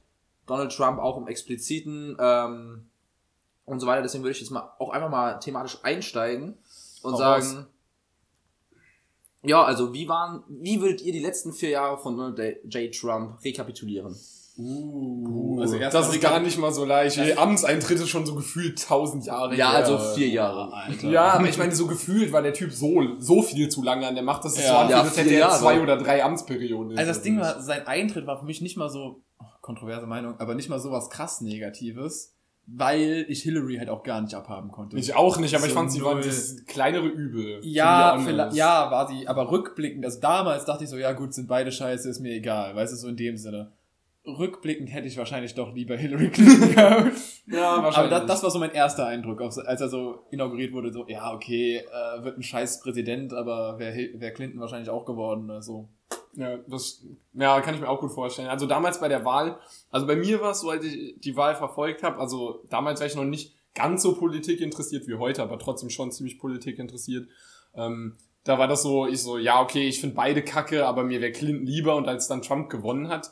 Donald 0.46 0.72
Trump 0.72 1.00
auch 1.00 1.18
im 1.18 1.28
expliziten 1.28 2.16
ähm, 2.20 2.90
und 3.66 3.80
so 3.80 3.88
weiter. 3.88 4.02
Deswegen 4.02 4.24
würde 4.24 4.32
ich 4.32 4.42
jetzt 4.42 4.52
mal 4.52 4.74
auch 4.80 4.90
einfach 4.90 5.10
mal 5.10 5.40
thematisch 5.40 5.80
einsteigen 5.84 6.58
und 7.04 7.14
Hau 7.14 7.18
sagen, 7.18 7.68
ja, 9.44 9.64
also 9.64 9.94
wie 9.94 10.08
waren, 10.08 10.44
wie 10.48 10.82
würdet 10.82 11.02
ihr 11.02 11.14
die 11.14 11.20
letzten 11.20 11.54
vier 11.54 11.70
Jahre 11.70 11.98
von 11.98 12.18
Donald 12.18 12.64
J. 12.66 12.94
Trump 12.94 13.44
rekapitulieren? 13.44 14.18
Uh, 14.60 15.60
also 15.62 15.76
erst 15.78 15.94
das 15.96 16.10
ist 16.14 16.22
gar 16.22 16.40
nicht 16.40 16.58
mal 16.58 16.74
so 16.74 16.84
leicht. 16.86 17.18
Ihr 17.18 17.40
Amtseintritt 17.40 18.00
ist 18.00 18.10
schon 18.10 18.26
so 18.26 18.36
gefühlt 18.36 18.80
1000 18.82 19.26
Jahre 19.26 19.56
Ja, 19.56 19.72
her. 19.72 19.78
also 19.86 19.98
vier 20.16 20.28
Jahre. 20.30 20.74
Alter. 20.74 21.08
Ja, 21.10 21.32
aber 21.34 21.48
ich 21.48 21.58
meine, 21.58 21.76
so 21.76 21.86
gefühlt 21.88 22.32
war 22.32 22.42
der 22.42 22.54
Typ 22.54 22.72
so, 22.72 23.02
so 23.20 23.42
viel 23.42 23.70
zu 23.70 23.84
lange 23.84 24.08
an 24.08 24.16
der 24.16 24.24
Macht, 24.24 24.46
dass 24.46 24.54
es 24.58 24.64
Ja. 24.66 24.70
so 24.70 24.76
anfühlt, 24.78 24.92
Ja, 24.92 25.02
als 25.04 25.18
hätte 25.18 25.30
vier 25.30 25.38
er 25.38 25.48
Jahre. 25.48 25.60
zwei 25.60 25.82
oder 25.82 25.98
drei 25.98 26.24
Amtsperionen. 26.24 26.98
Also 26.98 27.08
das 27.12 27.22
Ding 27.22 27.40
war, 27.40 27.62
sein 27.62 27.86
Eintritt 27.86 28.26
war 28.26 28.40
für 28.40 28.46
mich 28.46 28.62
nicht 28.62 28.78
mal 28.78 28.90
so, 28.90 29.22
oh, 29.40 29.46
kontroverse 29.62 30.08
Meinung, 30.08 30.36
aber 30.40 30.56
nicht 30.56 30.70
mal 30.70 30.80
so 30.80 30.92
was 30.92 31.10
krass 31.10 31.42
Negatives, 31.42 32.34
weil 32.66 33.26
ich 33.30 33.44
Hillary 33.44 33.78
halt 33.78 33.90
auch 33.90 34.04
gar 34.04 34.22
nicht 34.22 34.34
abhaben 34.34 34.72
konnte. 34.72 34.98
Ich 34.98 35.16
auch 35.16 35.38
nicht, 35.38 35.56
aber 35.56 35.66
ich 35.66 35.72
So 35.72 35.78
fand, 35.78 35.92
sie 35.92 36.04
war 36.04 36.16
das 36.20 36.66
kleinere 36.66 37.08
Übel. 37.08 37.60
ja, 37.64 38.18
ich 38.20 38.56
ja, 38.56 38.92
war 38.92 39.08
sie, 39.08 39.28
aber 39.28 39.52
rückblickend, 39.52 40.04
also 40.04 40.20
damals 40.20 40.66
dachte 40.66 40.84
ich 40.84 40.90
so, 40.90 40.98
ja 40.98 41.14
gut, 41.14 41.34
sind 41.34 41.48
beide 41.48 41.72
scheiße, 41.72 42.10
ist 42.10 42.20
mir 42.20 42.34
egal, 42.34 42.76
weißt 42.76 42.92
du, 42.94 42.98
so 42.98 43.08
in 43.08 43.16
dem 43.16 43.38
Sinne. 43.38 43.72
Rückblickend 44.28 44.92
hätte 44.92 45.08
ich 45.08 45.18
wahrscheinlich 45.18 45.56
doch 45.56 45.74
lieber 45.74 45.96
Hillary 45.96 46.30
Clinton 46.30 46.72
gehabt. 46.76 47.18
Ja, 47.48 47.72
Aber 47.72 47.84
wahrscheinlich. 47.84 48.12
das, 48.12 48.26
das 48.26 48.44
war 48.44 48.52
so 48.52 48.60
mein 48.60 48.72
erster 48.72 49.08
Eindruck, 49.08 49.42
als 49.42 49.58
er 49.58 49.90
so 49.90 50.26
inauguriert 50.32 50.74
wurde, 50.74 50.92
so, 50.92 51.08
ja, 51.08 51.34
okay, 51.34 51.78
äh, 51.78 52.24
wird 52.24 52.38
ein 52.38 52.44
scheiß 52.44 52.82
Präsident, 52.82 53.34
aber 53.34 53.80
wäre 53.80 54.20
wär 54.20 54.34
Clinton 54.34 54.60
wahrscheinlich 54.60 54.90
auch 54.90 55.06
geworden, 55.06 55.50
also. 55.50 55.90
Ja, 56.34 56.58
das, 56.68 57.04
ja, 57.34 57.60
kann 57.62 57.74
ich 57.74 57.82
mir 57.82 57.90
auch 57.90 58.00
gut 58.00 58.12
vorstellen. 58.12 58.48
Also 58.48 58.68
damals 58.68 59.00
bei 59.00 59.08
der 59.08 59.26
Wahl, 59.26 59.58
also 59.90 60.06
bei 60.06 60.16
mir 60.16 60.40
war 60.40 60.52
es 60.52 60.60
so, 60.60 60.70
als 60.70 60.86
ich 60.86 61.20
die 61.20 61.36
Wahl 61.36 61.56
verfolgt 61.56 62.04
habe, 62.04 62.20
also 62.20 62.64
damals 62.70 63.00
war 63.00 63.08
ich 63.08 63.16
noch 63.16 63.24
nicht 63.24 63.56
ganz 63.74 64.04
so 64.04 64.14
Politik 64.14 64.62
interessiert 64.62 65.08
wie 65.08 65.16
heute, 65.16 65.42
aber 65.42 65.58
trotzdem 65.58 65.90
schon 65.90 66.12
ziemlich 66.12 66.38
Politik 66.38 66.78
interessiert. 66.80 67.28
Ähm, 67.76 68.18
da 68.44 68.58
war 68.58 68.68
das 68.68 68.82
so, 68.82 69.08
ich 69.08 69.22
so, 69.22 69.38
ja, 69.38 69.62
okay, 69.62 69.88
ich 69.88 70.00
finde 70.00 70.16
beide 70.16 70.42
kacke, 70.42 70.86
aber 70.86 71.04
mir 71.04 71.22
wäre 71.22 71.32
Clinton 71.32 71.66
lieber 71.66 71.96
und 71.96 72.08
als 72.08 72.28
dann 72.28 72.42
Trump 72.42 72.70
gewonnen 72.70 73.10
hat, 73.10 73.32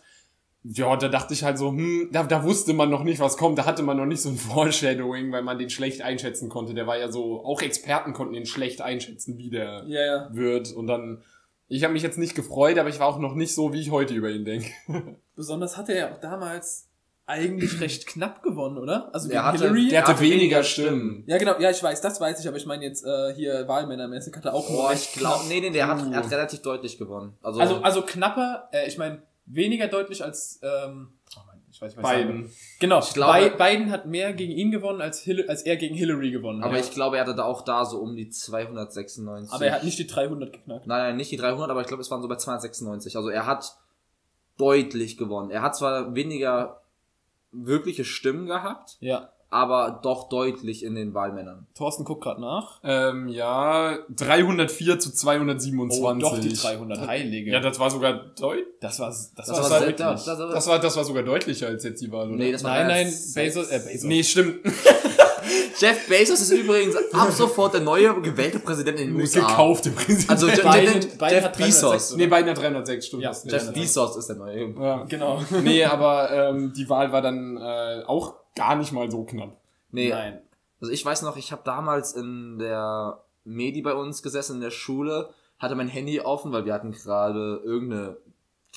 ja, 0.68 0.96
da 0.96 1.08
dachte 1.10 1.34
ich 1.36 1.44
halt 1.44 1.58
so, 1.60 1.70
hm, 1.70 2.10
da, 2.12 2.24
da 2.24 2.44
wusste 2.44 2.74
man 2.74 2.90
noch 2.90 3.04
nicht, 3.04 3.20
was 3.20 3.38
kommt, 3.38 3.58
da 3.60 3.66
hatte 3.66 3.84
man 3.84 3.98
noch 3.98 4.06
nicht 4.08 4.22
so 4.22 4.30
ein 4.30 4.36
Foreshadowing, 4.38 5.32
weil 5.32 5.44
man 5.44 5.60
den 5.60 5.70
schlecht 5.70 6.02
einschätzen 6.02 6.50
konnte. 6.50 6.74
Der 6.74 6.88
war 6.88 6.98
ja 6.98 7.12
so, 7.12 7.44
auch 7.46 7.62
Experten 7.62 8.14
konnten 8.14 8.34
den 8.34 8.46
schlecht 8.48 8.82
einschätzen, 8.82 9.38
wie 9.38 9.50
der 9.52 9.84
Ja, 9.88 10.02
ja. 10.06 10.30
wird. 10.32 10.72
Und 10.72 10.88
dann, 10.88 11.22
ich 11.68 11.84
habe 11.84 11.94
mich 11.94 12.02
jetzt 12.04 12.18
nicht 12.18 12.34
gefreut, 12.36 12.78
aber 12.80 12.90
ich 12.90 13.00
war 13.00 13.08
auch 13.08 13.20
noch 13.20 13.36
nicht 13.36 13.54
so, 13.54 13.74
wie 13.74 13.82
ich 13.82 13.92
heute 13.92 14.14
über 14.16 14.30
ihn 14.32 14.44
denke. 14.46 14.70
Besonders 15.36 15.78
hat 15.78 15.90
er 15.90 15.98
ja 15.98 16.12
auch 16.14 16.18
damals 16.20 16.88
eigentlich 17.28 17.80
recht 17.82 18.08
knapp 18.08 18.42
gewonnen, 18.42 18.78
oder? 18.78 19.10
Also 19.14 19.30
Der 19.30 19.44
hatte- 19.46 19.60
Hillary. 19.66 19.90
Der 19.90 20.02
hatte 20.02 20.12
hatte 20.14 20.22
weniger 20.22 20.40
weniger 20.42 20.64
Stimmen. 20.64 21.24
ja, 21.28 21.38
genau, 21.38 21.60
ja, 21.60 21.70
ich 21.72 21.82
weiß, 21.84 22.02
das 22.02 22.20
weiß 22.22 22.40
ich, 22.40 22.48
aber 22.48 22.58
ich 22.58 22.66
meine 22.66 22.84
jetzt 22.86 23.06
äh, 23.06 23.34
hier 23.36 23.68
Wahlmännermäßig 23.68 24.36
hat 24.36 24.46
er 24.46 24.54
auch 24.56 24.68
Boah, 24.68 24.90
recht 24.92 25.10
ich 25.14 25.20
glaube, 25.20 25.40
knapp. 25.42 25.48
nee, 25.50 25.60
nee, 25.60 25.70
der 25.72 25.88
hat, 25.88 26.00
er 26.12 26.18
hat 26.18 26.32
relativ 26.32 26.62
deutlich 26.62 26.98
gewonnen. 26.98 27.34
Also, 27.44 27.60
Also, 27.60 27.76
also 27.82 28.02
knapper, 28.04 28.68
äh, 28.72 28.88
ich 28.88 28.98
meine, 28.98 29.22
weniger 29.46 29.88
deutlich 29.88 30.24
als, 30.24 30.60
ähm, 30.64 31.14
oh 31.36 31.42
Mann, 31.46 31.62
ich 31.72 31.82
weiß 31.82 31.92
ich 31.92 31.98
will. 31.98 32.04
Beiden. 32.04 32.52
Genau, 32.80 33.00
Ich 33.00 33.14
glaube- 33.14 33.52
Bi- 33.52 33.58
Biden 33.64 33.92
hat 33.92 34.06
mehr 34.06 34.34
gegen 34.34 34.52
ihn 34.54 34.72
gewonnen, 34.72 35.02
als, 35.02 35.20
Hill 35.22 35.46
als 35.50 35.62
er 35.64 35.76
gegen 35.78 35.94
Hillary 35.96 36.32
gewonnen 36.32 36.64
aber 36.64 36.74
hat. 36.78 36.84
ich 36.86 36.92
glaube, 36.92 37.18
er 37.18 37.24
hatte 37.24 37.36
da 37.36 37.44
auch 37.44 37.62
da 37.64 37.86
so 37.86 38.00
um 38.00 38.16
die 38.16 38.30
296. 38.30 39.54
aber 39.54 39.66
er 39.66 39.74
hat 39.76 39.84
nicht 39.84 40.00
die 40.00 40.08
300 40.08 40.54
geknackt. 40.54 40.88
Nein, 40.88 41.00
nein, 41.00 41.18
nicht 41.18 41.32
die 41.32 41.38
300, 41.38 41.70
aber 41.70 41.82
ich 41.82 41.88
glaube, 41.88 42.02
es 42.02 42.10
waren 42.12 42.22
so 42.22 42.28
bei 42.28 42.38
296. 42.38 43.16
Also 43.18 43.30
er 43.30 43.46
hat 43.46 43.78
deutlich 44.58 45.18
gewonnen. 45.18 45.52
Er 45.52 45.62
hat 45.62 45.76
zwar 45.76 46.16
weniger 46.16 46.82
wirkliche 47.52 48.04
Stimmen 48.06 48.48
gehabt, 48.48 48.98
Ja. 49.00 49.30
Aber 49.56 50.00
doch 50.04 50.30
deutlich 50.30 50.84
in 50.84 50.96
den 50.96 51.14
Wahlmännern. 51.14 51.66
Thorsten 51.76 52.04
guckt 52.04 52.24
gerade 52.24 52.42
nach. 52.42 52.80
Ähm, 52.84 53.28
ja, 53.30 53.98
304 54.16 55.00
zu 55.00 55.12
227. 55.14 56.04
Oh, 56.04 56.14
doch 56.20 56.40
die 56.40 56.54
300 56.54 57.08
Heilige. 57.08 57.52
Ja, 57.52 57.60
das 57.60 57.80
war 57.80 57.90
sogar 57.90 58.14
deut 58.40 58.66
das 58.82 59.00
war, 59.00 59.08
das, 59.08 59.32
Das, 59.36 59.50
war, 59.50 59.70
war, 59.72 59.80
wirklich. 59.82 59.98
das, 59.98 60.26
das, 60.26 60.38
das 60.38 60.68
war, 60.68 60.80
das 60.80 60.96
war 60.98 61.04
sogar 61.04 61.24
deutlicher 61.24 61.68
als 61.68 61.84
jetzt 61.84 62.02
die 62.02 62.12
Wahl, 62.12 62.28
oder? 62.28 62.36
nee, 62.38 62.52
das 62.52 62.64
war 62.64 62.72
nein, 62.84 62.88
nein, 62.88 63.14
Bezos, 63.34 63.70
äh. 63.72 63.80
Bezos. 63.80 64.04
Nee, 64.04 64.24
stimmt. 64.24 64.60
Jeff 65.80 66.08
Bezos 66.08 66.42
ist 66.42 66.52
übrigens 66.52 66.96
ab 67.14 67.32
sofort 67.32 67.74
der 67.74 67.82
neue 67.82 68.20
gewählte 68.22 68.60
Präsident 68.60 69.00
in 69.00 69.08
den 69.10 69.16
USA. 69.18 69.42
Gekaufte 69.42 69.92
Präsident. 69.92 70.30
Also 70.30 70.48
Je- 70.48 70.54
Biden- 70.56 71.00
Biden 71.02 71.30
Jeff 71.30 71.44
hat 71.44 71.60
306, 71.60 71.82
Bezos. 71.82 72.12
oder? 72.14 72.18
nee, 72.18 72.28
Biden 72.28 72.50
hat 72.50 72.58
306, 72.58 73.06
stimmt. 73.08 73.24
Ja, 73.24 73.32
Jeff 73.46 73.74
Bezos 73.74 74.16
ist 74.16 74.28
der 74.28 74.36
neue. 74.38 74.70
Ja. 74.80 75.04
Genau. 75.04 75.42
Nee, 75.64 75.84
aber 75.84 76.32
ähm, 76.32 76.74
die 76.76 76.88
Wahl 76.90 77.12
war 77.12 77.22
dann 77.22 77.58
äh, 77.58 78.04
auch 78.08 78.36
gar 78.56 78.76
nicht 78.76 78.92
mal 78.92 79.10
so 79.12 79.24
knapp. 79.24 79.58
Nee, 79.92 80.10
Nein. 80.10 80.42
also 80.82 80.92
ich 80.92 81.06
weiß 81.06 81.22
noch, 81.22 81.38
ich 81.38 81.52
habe 81.52 81.62
damals 81.64 82.14
in 82.14 82.58
der 82.60 83.24
Medi 83.44 83.82
bei 83.82 83.94
uns 83.94 84.24
gesessen 84.24 84.56
in 84.56 84.62
der 84.62 84.72
Schule, 84.72 85.30
hatte 85.60 85.76
mein 85.76 85.88
Handy 85.88 86.20
offen, 86.20 86.52
weil 86.52 86.66
wir 86.66 86.74
hatten 86.74 86.92
gerade 86.92 87.62
irgendeine 87.64 88.18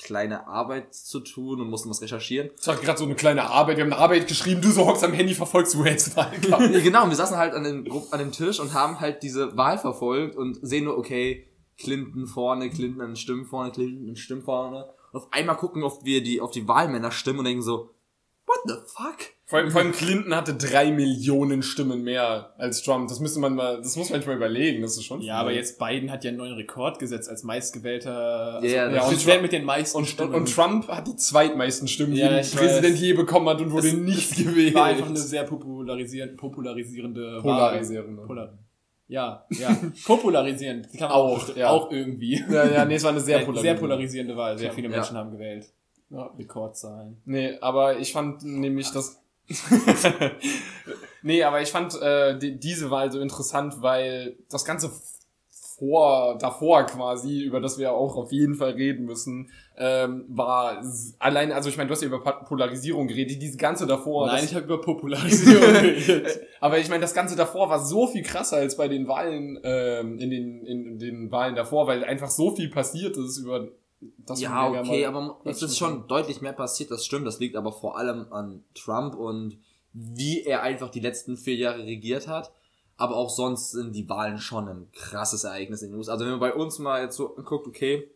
kleine 0.01 0.47
Arbeit 0.47 0.93
zu 0.93 1.19
tun 1.19 1.59
und 1.59 1.69
mussten 1.69 1.89
was 1.89 2.01
recherchieren. 2.01 2.49
Das 2.55 2.67
war 2.67 2.75
gerade 2.77 2.97
so 2.97 3.05
eine 3.05 3.15
kleine 3.15 3.49
Arbeit. 3.49 3.77
Wir 3.77 3.83
haben 3.83 3.91
eine 3.91 4.01
Arbeit 4.01 4.27
geschrieben, 4.27 4.61
du 4.61 4.71
so 4.71 4.85
hockst 4.85 5.03
am 5.03 5.13
Handy, 5.13 5.33
verfolgst 5.33 5.73
du 5.73 5.83
jetzt 5.83 6.15
Wahlkampf. 6.15 6.69
Nee, 6.71 6.81
genau, 6.81 7.03
und 7.03 7.09
wir 7.09 7.17
saßen 7.17 7.37
halt 7.37 7.53
an 7.53 7.63
dem, 7.63 7.85
an 8.11 8.19
dem 8.19 8.31
Tisch 8.31 8.59
und 8.59 8.73
haben 8.73 8.99
halt 8.99 9.23
diese 9.23 9.57
Wahl 9.57 9.77
verfolgt 9.77 10.35
und 10.37 10.57
sehen 10.61 10.85
nur, 10.85 10.97
okay, 10.97 11.47
Clinton 11.77 12.27
vorne, 12.27 12.69
Clinton 12.69 13.01
an 13.01 13.09
den 13.11 13.15
Stimmen 13.15 13.45
vorne, 13.45 13.71
Clinton 13.71 13.99
an 14.01 14.07
den 14.07 14.15
Stimmen 14.15 14.41
vorne. 14.41 14.85
Und 15.11 15.21
auf 15.21 15.27
einmal 15.31 15.57
gucken, 15.57 15.83
ob 15.83 16.05
wir 16.05 16.23
die, 16.23 16.39
auf 16.39 16.51
die 16.51 16.67
Wahlmänner 16.67 17.11
stimmen 17.11 17.39
und 17.39 17.45
denken 17.45 17.61
so, 17.61 17.89
what 18.49 18.59
the 18.65 18.73
fuck? 18.93 19.17
Vor 19.45 19.57
allem, 19.59 19.71
vor 19.71 19.81
allem 19.81 19.91
Clinton 19.93 20.35
hatte 20.35 20.53
drei 20.53 20.91
Millionen 20.91 21.63
Stimmen 21.63 22.03
mehr 22.03 22.53
als 22.57 22.83
Trump. 22.83 23.07
Das 23.09 23.19
müsste 23.19 23.39
man 23.39 23.55
mal, 23.55 23.77
das 23.77 23.95
muss 23.95 24.09
man 24.11 24.19
sich 24.19 24.27
mal 24.27 24.35
überlegen. 24.35 24.81
Das 24.83 24.95
ist 24.95 25.05
schon. 25.05 25.21
Ja, 25.21 25.37
aber 25.37 25.51
jetzt 25.53 25.79
Biden 25.79 26.11
hat 26.11 26.23
ja 26.23 26.29
einen 26.29 26.37
neuen 26.37 26.53
Rekord 26.53 26.99
gesetzt 26.99 27.29
als 27.29 27.43
meistgewählter 27.43 28.59
Ja, 28.63 28.83
also 28.83 28.95
ja, 28.95 29.01
und 29.01 29.09
Präsident 29.09 29.23
Trump- 29.29 29.41
mit 29.41 29.51
den 29.53 29.63
meisten 29.65 29.97
und, 29.97 30.05
Stimmen. 30.05 30.33
und, 30.35 30.53
Trump 30.53 30.87
hat 30.87 31.07
die 31.07 31.15
zweitmeisten 31.15 31.87
Stimmen, 31.87 32.13
die 32.13 32.19
Ja, 32.21 32.29
ein 32.29 32.39
ich 32.41 32.55
Präsident 32.55 32.93
weiß. 32.93 33.01
je 33.01 33.13
bekommen 33.13 33.49
hat 33.49 33.59
und 33.61 33.71
wurde 33.71 33.87
Es- 33.87 33.93
nicht 33.95 34.35
gewählt. 34.37 34.75
war 34.75 34.85
einfach 34.85 35.07
eine 35.07 35.17
sehr 35.17 35.43
popularisierend, 35.45 36.37
popularisierende 36.37 37.39
Polarisierende. 37.41 38.17
Wahl. 38.21 38.27
Polar 38.27 38.59
ja, 39.07 39.45
ja. 39.49 39.75
popularisierend. 40.05 40.87
Kann 40.91 41.09
man 41.09 41.11
Auch, 41.11 41.55
ja. 41.55 41.69
auch 41.69 41.91
irgendwie. 41.91 42.43
Ja, 42.47 42.69
ja, 42.71 42.85
nee, 42.85 42.93
es 42.95 43.03
war 43.03 43.09
eine 43.11 43.19
sehr 43.19 43.37
Sehr, 43.39 43.45
polarisierende. 43.45 43.61
sehr 43.63 43.75
polarisierende 43.87 44.37
Wahl. 44.37 44.57
Sehr 44.59 44.67
Ja. 44.67 44.73
viele 44.73 44.89
Ja. 44.89 44.95
Menschen 44.97 45.17
haben 45.17 45.31
gewählt. 45.31 45.65
Ja. 46.09 46.31
Rekordzahlen. 46.37 47.21
Nee, 47.25 47.57
aber 47.59 47.99
ich 47.99 48.13
fand 48.13 48.43
nämlich 48.43 48.91
das. 48.91 49.19
Nee, 51.21 51.43
aber 51.43 51.61
ich 51.61 51.71
fand 51.71 52.01
äh, 52.01 52.37
die, 52.37 52.59
diese 52.59 52.91
Wahl 52.91 53.11
so 53.11 53.19
interessant, 53.19 53.81
weil 53.81 54.37
das 54.49 54.65
Ganze 54.65 54.91
vor, 55.77 56.37
davor 56.37 56.85
quasi, 56.85 57.41
über 57.43 57.61
das 57.61 57.77
wir 57.77 57.93
auch 57.93 58.17
auf 58.17 58.31
jeden 58.33 58.55
Fall 58.55 58.71
reden 58.71 59.05
müssen, 59.05 59.49
ähm, 59.77 60.25
war 60.27 60.81
allein, 61.19 61.53
also 61.53 61.69
ich 61.69 61.77
meine, 61.77 61.87
du 61.87 61.93
hast 61.93 62.01
ja 62.01 62.07
über 62.07 62.19
Polarisierung 62.19 63.07
geredet, 63.07 63.41
diese 63.41 63.57
ganze 63.57 63.87
davor. 63.87 64.27
Nein, 64.27 64.43
ich 64.43 64.53
habe 64.53 64.65
über 64.65 64.81
Popularisierung 64.81 65.73
geredet. 65.73 66.41
aber 66.59 66.79
ich 66.79 66.89
meine, 66.89 67.01
das 67.01 67.13
Ganze 67.13 67.37
davor 67.37 67.69
war 67.69 67.83
so 67.83 68.07
viel 68.07 68.23
krasser 68.23 68.57
als 68.57 68.75
bei 68.75 68.89
den 68.89 69.07
Wahlen, 69.07 69.57
ähm, 69.63 70.19
in 70.19 70.29
den, 70.29 70.65
in 70.65 70.99
den 70.99 71.31
Wahlen 71.31 71.55
davor, 71.55 71.87
weil 71.87 72.03
einfach 72.03 72.29
so 72.29 72.53
viel 72.53 72.69
passiert 72.69 73.15
ist 73.15 73.37
über 73.37 73.69
das 74.01 74.39
ja, 74.39 74.69
okay, 74.69 75.05
aber 75.05 75.39
es 75.43 75.61
ist 75.61 75.77
schon 75.77 76.07
deutlich 76.07 76.41
mehr 76.41 76.53
passiert, 76.53 76.91
das 76.91 77.05
stimmt. 77.05 77.27
Das 77.27 77.39
liegt 77.39 77.55
aber 77.55 77.71
vor 77.71 77.97
allem 77.97 78.31
an 78.31 78.63
Trump 78.73 79.15
und 79.15 79.57
wie 79.91 80.43
er 80.43 80.61
einfach 80.63 80.89
die 80.89 80.99
letzten 80.99 81.35
vier 81.35 81.55
Jahre 81.55 81.83
regiert 81.83 82.27
hat. 82.27 82.51
Aber 82.95 83.15
auch 83.15 83.29
sonst 83.29 83.71
sind 83.71 83.93
die 83.95 84.09
Wahlen 84.09 84.39
schon 84.39 84.67
ein 84.67 84.91
krasses 84.91 85.45
Ereignis 85.45 85.81
in 85.81 85.91
den 85.91 85.97
USA. 85.97 86.13
Also 86.13 86.25
wenn 86.25 86.31
man 86.31 86.39
bei 86.39 86.53
uns 86.53 86.79
mal 86.79 87.01
jetzt 87.01 87.15
so 87.15 87.29
guckt, 87.29 87.65
okay, 87.67 88.09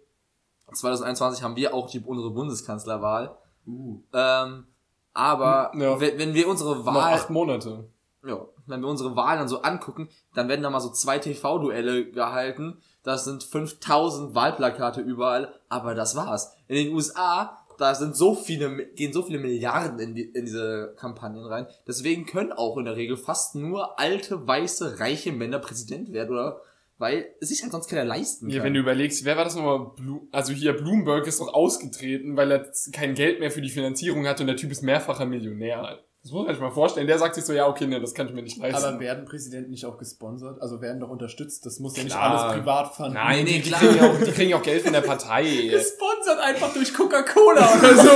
2021 0.74 1.44
haben 1.44 1.56
wir 1.56 1.74
auch 1.74 1.90
die, 1.90 2.00
unsere 2.00 2.32
Bundeskanzlerwahl. 2.32 3.36
Uh. 3.66 4.00
Ähm, 4.14 4.66
aber 5.14 5.72
Ja. 5.76 6.00
wenn, 6.00 6.18
wenn 6.18 6.34
wir 6.34 6.48
unsere 6.48 6.76
Noch 6.76 6.86
Wahl, 6.86 7.14
acht 7.14 7.30
Monate. 7.30 7.86
ja, 8.26 8.46
wenn 8.66 8.82
wir 8.82 8.88
unsere 8.88 9.16
Wahlen 9.16 9.40
dann 9.40 9.48
so 9.48 9.62
angucken, 9.62 10.10
dann 10.34 10.48
werden 10.50 10.64
da 10.64 10.70
mal 10.70 10.80
so 10.80 10.90
zwei 10.90 11.20
TV-Duelle 11.20 12.12
gehalten. 12.12 12.82
Das 13.04 13.26
sind 13.26 13.44
5000 13.44 14.34
Wahlplakate 14.34 15.02
überall, 15.02 15.54
aber 15.70 15.94
das 15.94 16.16
war's. 16.16 16.56
In 16.68 16.76
den 16.76 16.94
USA, 16.94 17.64
da 17.78 17.96
sind 17.96 18.16
so 18.16 18.34
viele, 18.34 18.88
gehen 18.96 19.12
so 19.12 19.24
viele 19.24 19.40
Milliarden 19.40 20.00
in, 20.00 20.16
die, 20.16 20.24
in 20.24 20.46
diese 20.46 20.96
Kampagnen 20.98 21.46
rein. 21.46 21.68
Deswegen 21.86 22.26
können 22.26 22.54
auch 22.54 22.78
in 22.78 22.86
der 22.86 22.96
Regel 22.96 23.18
fast 23.18 23.56
nur 23.56 24.00
alte, 24.00 24.48
weiße, 24.48 25.00
reiche 25.00 25.34
Männer 25.34 25.60
Präsident 25.60 26.14
werden, 26.14 26.32
oder? 26.32 26.62
Weil 26.98 27.26
es 27.42 27.50
sich 27.50 27.64
halt 27.64 27.74
sonst 27.74 27.90
keiner 27.90 28.06
leisten 28.06 28.48
kann. 28.48 28.56
Ja, 28.56 28.64
wenn 28.64 28.74
du 28.74 28.80
überlegst, 28.80 29.26
wer 29.26 29.36
war 29.36 29.44
das 29.44 29.56
nochmal? 29.56 29.92
Blu 29.98 30.28
also 30.32 30.54
hier, 30.54 30.74
Bloomberg 30.74 31.28
ist 31.28 31.42
doch 31.42 31.54
ausgetreten, 31.54 32.38
weil 32.38 32.52
er 32.52 32.72
kein 32.94 33.16
Geld 33.16 33.40
mehr 33.40 33.52
für 33.52 33.62
die 33.62 33.70
Finanzierung 33.70 34.28
hat 34.28 34.40
und 34.40 34.48
der 34.48 34.56
Typ 34.56 34.72
ist 34.72 34.84
mehrfacher 34.84 35.26
Millionär. 35.26 36.00
Das 36.24 36.32
muss 36.32 36.46
man 36.46 36.56
sich 36.56 36.62
mal 36.62 36.72
vorstellen. 36.72 37.06
Der 37.06 37.20
sagt 37.20 37.36
sich 37.36 37.44
so, 37.44 37.52
ja, 37.52 37.68
okay, 37.68 37.86
ne, 37.86 38.00
das 38.00 38.14
kann 38.14 38.28
ich 38.28 38.34
mir 38.34 38.44
nicht 38.44 38.58
leisten. 38.58 38.82
Aber 38.86 39.00
werden 39.02 39.26
Präsidenten 39.26 39.72
nicht 39.72 39.86
auch 39.86 39.98
gesponsert? 39.98 40.62
Also 40.62 40.80
werden 40.80 41.02
doch 41.02 41.10
unterstützt? 41.10 41.66
Das 41.66 41.80
muss 41.80 41.98
ja 41.98 42.04
nicht 42.04 42.16
Klar. 42.16 42.46
alles 42.46 42.58
privat 42.60 42.96
fanden. 42.96 43.16
Nein, 43.16 43.44
Nee, 43.44 43.56
die, 43.56 43.62
die, 43.64 43.70
klar. 43.70 43.82
kriegen 43.82 43.98
ja 43.98 44.10
auch, 44.10 44.18
die 44.24 44.32
kriegen 44.32 44.50
ja 44.52 44.56
auch 44.58 44.62
Geld 44.64 44.84
von 44.84 44.94
der 44.94 45.02
Partei. 45.02 45.44
Gesponsert 45.70 46.40
einfach 46.40 46.72
durch 46.74 46.94
Coca-Cola 46.94 47.74
oder 47.78 47.96
so. 48.04 48.10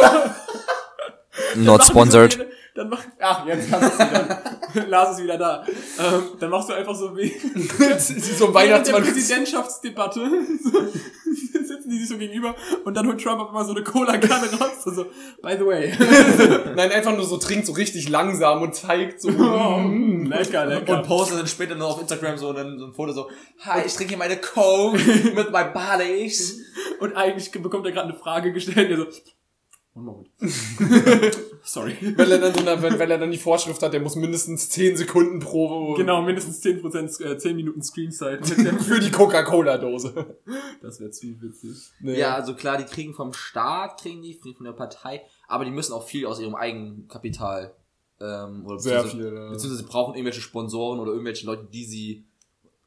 Not 1.63 1.83
So, 1.83 2.27
dann 2.77 2.89
mach, 2.89 3.03
ach, 3.19 3.45
jetzt 3.47 3.71
kannst 3.71 3.99
du 3.99 4.03
es 4.03 4.09
wieder. 4.09 4.87
Lars 4.87 5.17
ist 5.17 5.23
wieder 5.23 5.37
da. 5.37 5.65
Ähm, 5.65 6.23
dann 6.39 6.49
machst 6.51 6.69
du 6.69 6.73
einfach 6.73 6.93
so 6.93 7.17
wie 7.17 7.33
so 7.99 8.45
der 8.45 8.47
ein 8.47 8.53
Weihnachtsmann. 8.53 9.03
Präsidentschaftsdebatte. 9.03 10.19
So, 10.63 10.71
sitzen 11.67 11.89
die 11.89 11.97
sich 11.97 12.09
so 12.09 12.17
gegenüber 12.17 12.55
und 12.85 12.95
dann 12.95 13.07
holt 13.07 13.21
Trump 13.21 13.41
auf 13.41 13.47
einmal 13.47 13.65
so 13.65 13.71
eine 13.73 13.83
Cola-Kanne 13.83 14.51
raus. 14.59 14.83
So, 14.83 14.91
so, 14.91 15.05
by 15.41 15.55
the 15.57 15.65
way. 15.65 15.91
Nein, 16.75 16.91
einfach 16.91 17.15
nur 17.15 17.25
so 17.25 17.37
trinkt 17.37 17.65
so 17.65 17.73
richtig 17.73 18.09
langsam 18.09 18.61
und 18.61 18.75
zeigt 18.75 19.21
so. 19.21 19.29
Mm, 19.31 20.27
lecker, 20.27 20.65
lecker. 20.65 20.97
Und 20.97 21.07
postet 21.07 21.39
dann 21.39 21.47
später 21.47 21.75
noch 21.75 21.95
auf 21.95 22.01
Instagram 22.01 22.37
so 22.37 22.51
ein, 22.51 22.77
so 22.77 22.85
ein 22.85 22.93
Foto 22.93 23.11
so, 23.11 23.29
hi, 23.61 23.81
ich 23.85 23.93
trinke 23.95 24.09
hier 24.09 24.17
meine 24.17 24.37
Coke 24.37 24.99
mit 25.35 25.51
meinen 25.51 25.73
Balies. 25.73 26.59
Und 26.99 27.15
eigentlich 27.15 27.51
bekommt 27.51 27.85
er 27.85 27.91
gerade 27.91 28.09
eine 28.09 28.17
Frage 28.17 28.53
gestellt. 28.53 28.89
Er 28.91 28.97
so, 28.97 29.07
one 29.97 30.05
moment. 30.05 30.29
Sorry. 31.63 31.95
weil, 32.15 32.31
er 32.31 32.37
dann 32.39 32.53
so 32.53 32.61
eine, 32.61 32.81
weil, 32.81 32.97
weil 32.99 33.11
er 33.11 33.17
dann 33.17 33.31
die 33.31 33.37
Vorschrift 33.37 33.81
hat, 33.81 33.93
der 33.93 33.99
muss 33.99 34.15
mindestens 34.15 34.69
10 34.69 34.97
Sekunden 34.97 35.39
pro 35.39 35.95
Genau, 35.95 36.21
mindestens 36.21 36.63
10%, 36.63 37.23
äh, 37.23 37.37
10 37.37 37.55
Minuten 37.55 37.81
Screenzeit. 37.81 38.45
für 38.79 38.99
die 38.99 39.11
Coca-Cola-Dose. 39.11 40.37
das 40.81 40.99
wäre 40.99 41.11
zu 41.11 41.41
witzig. 41.41 41.91
Nee. 41.99 42.19
Ja, 42.19 42.35
also 42.35 42.55
klar, 42.55 42.77
die 42.77 42.85
kriegen 42.85 43.13
vom 43.13 43.33
Staat, 43.33 43.99
kriegen 44.01 44.21
die, 44.21 44.33
von 44.35 44.65
der 44.65 44.73
Partei, 44.73 45.23
aber 45.47 45.65
die 45.65 45.71
müssen 45.71 45.93
auch 45.93 46.07
viel 46.07 46.25
aus 46.25 46.39
ihrem 46.39 46.55
eigenen 46.55 47.07
Kapital, 47.07 47.73
ähm, 48.19 48.65
oder 48.65 48.79
Sehr 48.79 49.03
viel, 49.03 49.25
ja. 49.25 49.49
Beziehungsweise 49.49 49.77
sie 49.77 49.83
brauchen 49.83 50.15
irgendwelche 50.15 50.41
Sponsoren 50.41 50.99
oder 50.99 51.11
irgendwelche 51.11 51.45
Leute, 51.45 51.67
die 51.71 51.85
sie 51.85 52.25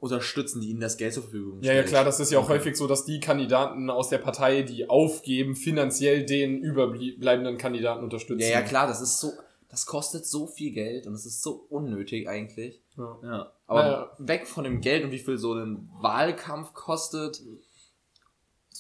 unterstützen, 0.01 0.61
die 0.61 0.71
ihnen 0.71 0.81
das 0.81 0.97
Geld 0.97 1.13
zur 1.15 1.23
Verfügung 1.25 1.59
Ja, 1.59 1.73
stellen. 1.73 1.77
ja, 1.77 1.83
klar, 1.85 2.05
das 2.05 2.19
ist 2.21 2.33
ja 2.33 2.39
auch 2.39 2.49
häufig 2.49 2.75
so, 2.77 2.87
dass 2.87 3.05
die 3.05 3.21
Kandidaten 3.21 3.91
aus 3.91 4.09
der 4.09 4.19
Partei, 4.19 4.63
die 4.63 4.89
aufgeben, 4.89 5.55
finanziell 5.55 6.25
den 6.25 6.59
überbleibenden 6.63 7.59
Kandidaten 7.59 8.03
unterstützen. 8.03 8.41
Ja, 8.41 8.49
ja, 8.49 8.63
klar, 8.63 8.87
das 8.87 9.01
ist 9.03 9.21
so, 9.21 9.33
das 9.69 9.87
kostet 9.87 10.27
so 10.27 10.47
viel 10.47 10.73
Geld 10.73 11.07
und 11.07 11.13
das 11.13 11.27
ist 11.27 11.43
so 11.43 11.67
unnötig 11.69 12.29
eigentlich. 12.29 12.83
Ja. 12.97 13.19
Ja. 13.23 13.53
Aber 13.67 13.83
Naja. 13.83 14.11
weg 14.19 14.47
von 14.49 14.65
dem 14.65 14.81
Geld 14.81 15.05
und 15.05 15.13
wie 15.13 15.19
viel 15.19 15.39
so 15.39 15.55
ein 15.55 15.89
Wahlkampf 16.01 16.73
kostet. 16.73 17.41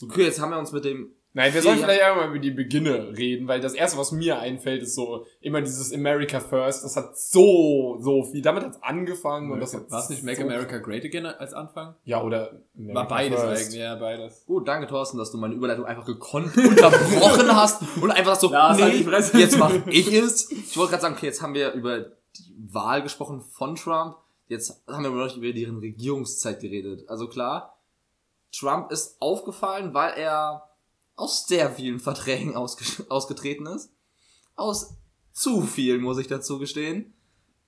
Okay, 0.02 0.24
jetzt 0.24 0.40
haben 0.40 0.50
wir 0.50 0.58
uns 0.58 0.72
mit 0.72 0.84
dem 0.86 1.12
Nein, 1.32 1.54
wir 1.54 1.62
sollen 1.62 1.78
Ja. 1.78 1.84
vielleicht 1.84 2.02
einmal 2.02 2.28
über 2.30 2.38
die 2.40 2.50
Beginne 2.50 3.16
reden, 3.16 3.46
weil 3.46 3.60
das 3.60 3.74
erste, 3.74 3.96
was 3.98 4.10
mir 4.10 4.40
einfällt, 4.40 4.82
ist 4.82 4.96
so 4.96 5.26
immer 5.40 5.60
dieses 5.60 5.92
America 5.94 6.40
First. 6.40 6.82
Das 6.82 6.96
hat 6.96 7.16
so, 7.16 7.98
so 8.00 8.24
viel. 8.24 8.42
Damit 8.42 8.64
hat's 8.64 8.82
angefangen 8.82 9.52
und 9.52 9.60
das 9.60 9.72
hat 9.72 9.88
War 9.92 10.00
es 10.00 10.08
nicht 10.10 10.24
Make 10.24 10.38
so- 10.38 10.42
America 10.48 10.78
Great 10.78 11.04
Again 11.04 11.26
als 11.26 11.54
Anfang? 11.54 11.94
Ja, 12.04 12.20
oder 12.22 12.60
War 12.74 13.06
beides 13.06 13.40
First. 13.40 13.62
eigentlich, 13.66 13.80
ja, 13.80 13.94
beides. 13.94 14.44
Gut, 14.46 14.66
danke 14.66 14.88
Thorsten, 14.88 15.18
dass 15.18 15.30
du 15.30 15.38
meine 15.38 15.54
Überleitung 15.54 15.84
einfach 15.84 16.04
gekonnt 16.04 16.56
unterbrochen 16.56 17.46
hast 17.56 17.82
und 18.02 18.10
einfach 18.10 18.34
so, 18.34 18.52
halt 18.52 18.78
nee, 18.78 19.40
jetzt 19.40 19.56
mach 19.56 19.72
ich 19.86 20.12
es. 20.12 20.50
Ich 20.50 20.76
wollte 20.76 20.90
gerade 20.90 21.02
sagen, 21.02 21.14
okay, 21.16 21.26
jetzt 21.26 21.42
haben 21.42 21.54
wir 21.54 21.72
über 21.74 22.00
die 22.00 22.74
Wahl 22.74 23.02
gesprochen 23.02 23.40
von 23.40 23.76
Trump, 23.76 24.16
jetzt 24.48 24.82
haben 24.88 25.04
wir 25.04 25.10
noch 25.10 25.36
über 25.36 25.52
deren 25.52 25.78
Regierungszeit 25.78 26.58
geredet. 26.60 27.08
Also 27.08 27.28
klar, 27.28 27.76
Trump 28.52 28.90
ist 28.90 29.16
aufgefallen, 29.20 29.94
weil 29.94 30.14
er 30.14 30.64
aus 31.20 31.46
sehr 31.46 31.70
vielen 31.70 32.00
Verträgen 32.00 32.56
ausge 32.56 32.84
ausgetreten 33.08 33.66
ist. 33.66 33.92
Aus 34.56 34.94
zu 35.32 35.62
vielen, 35.62 36.00
muss 36.00 36.18
ich 36.18 36.26
dazu 36.26 36.58
gestehen. 36.58 37.14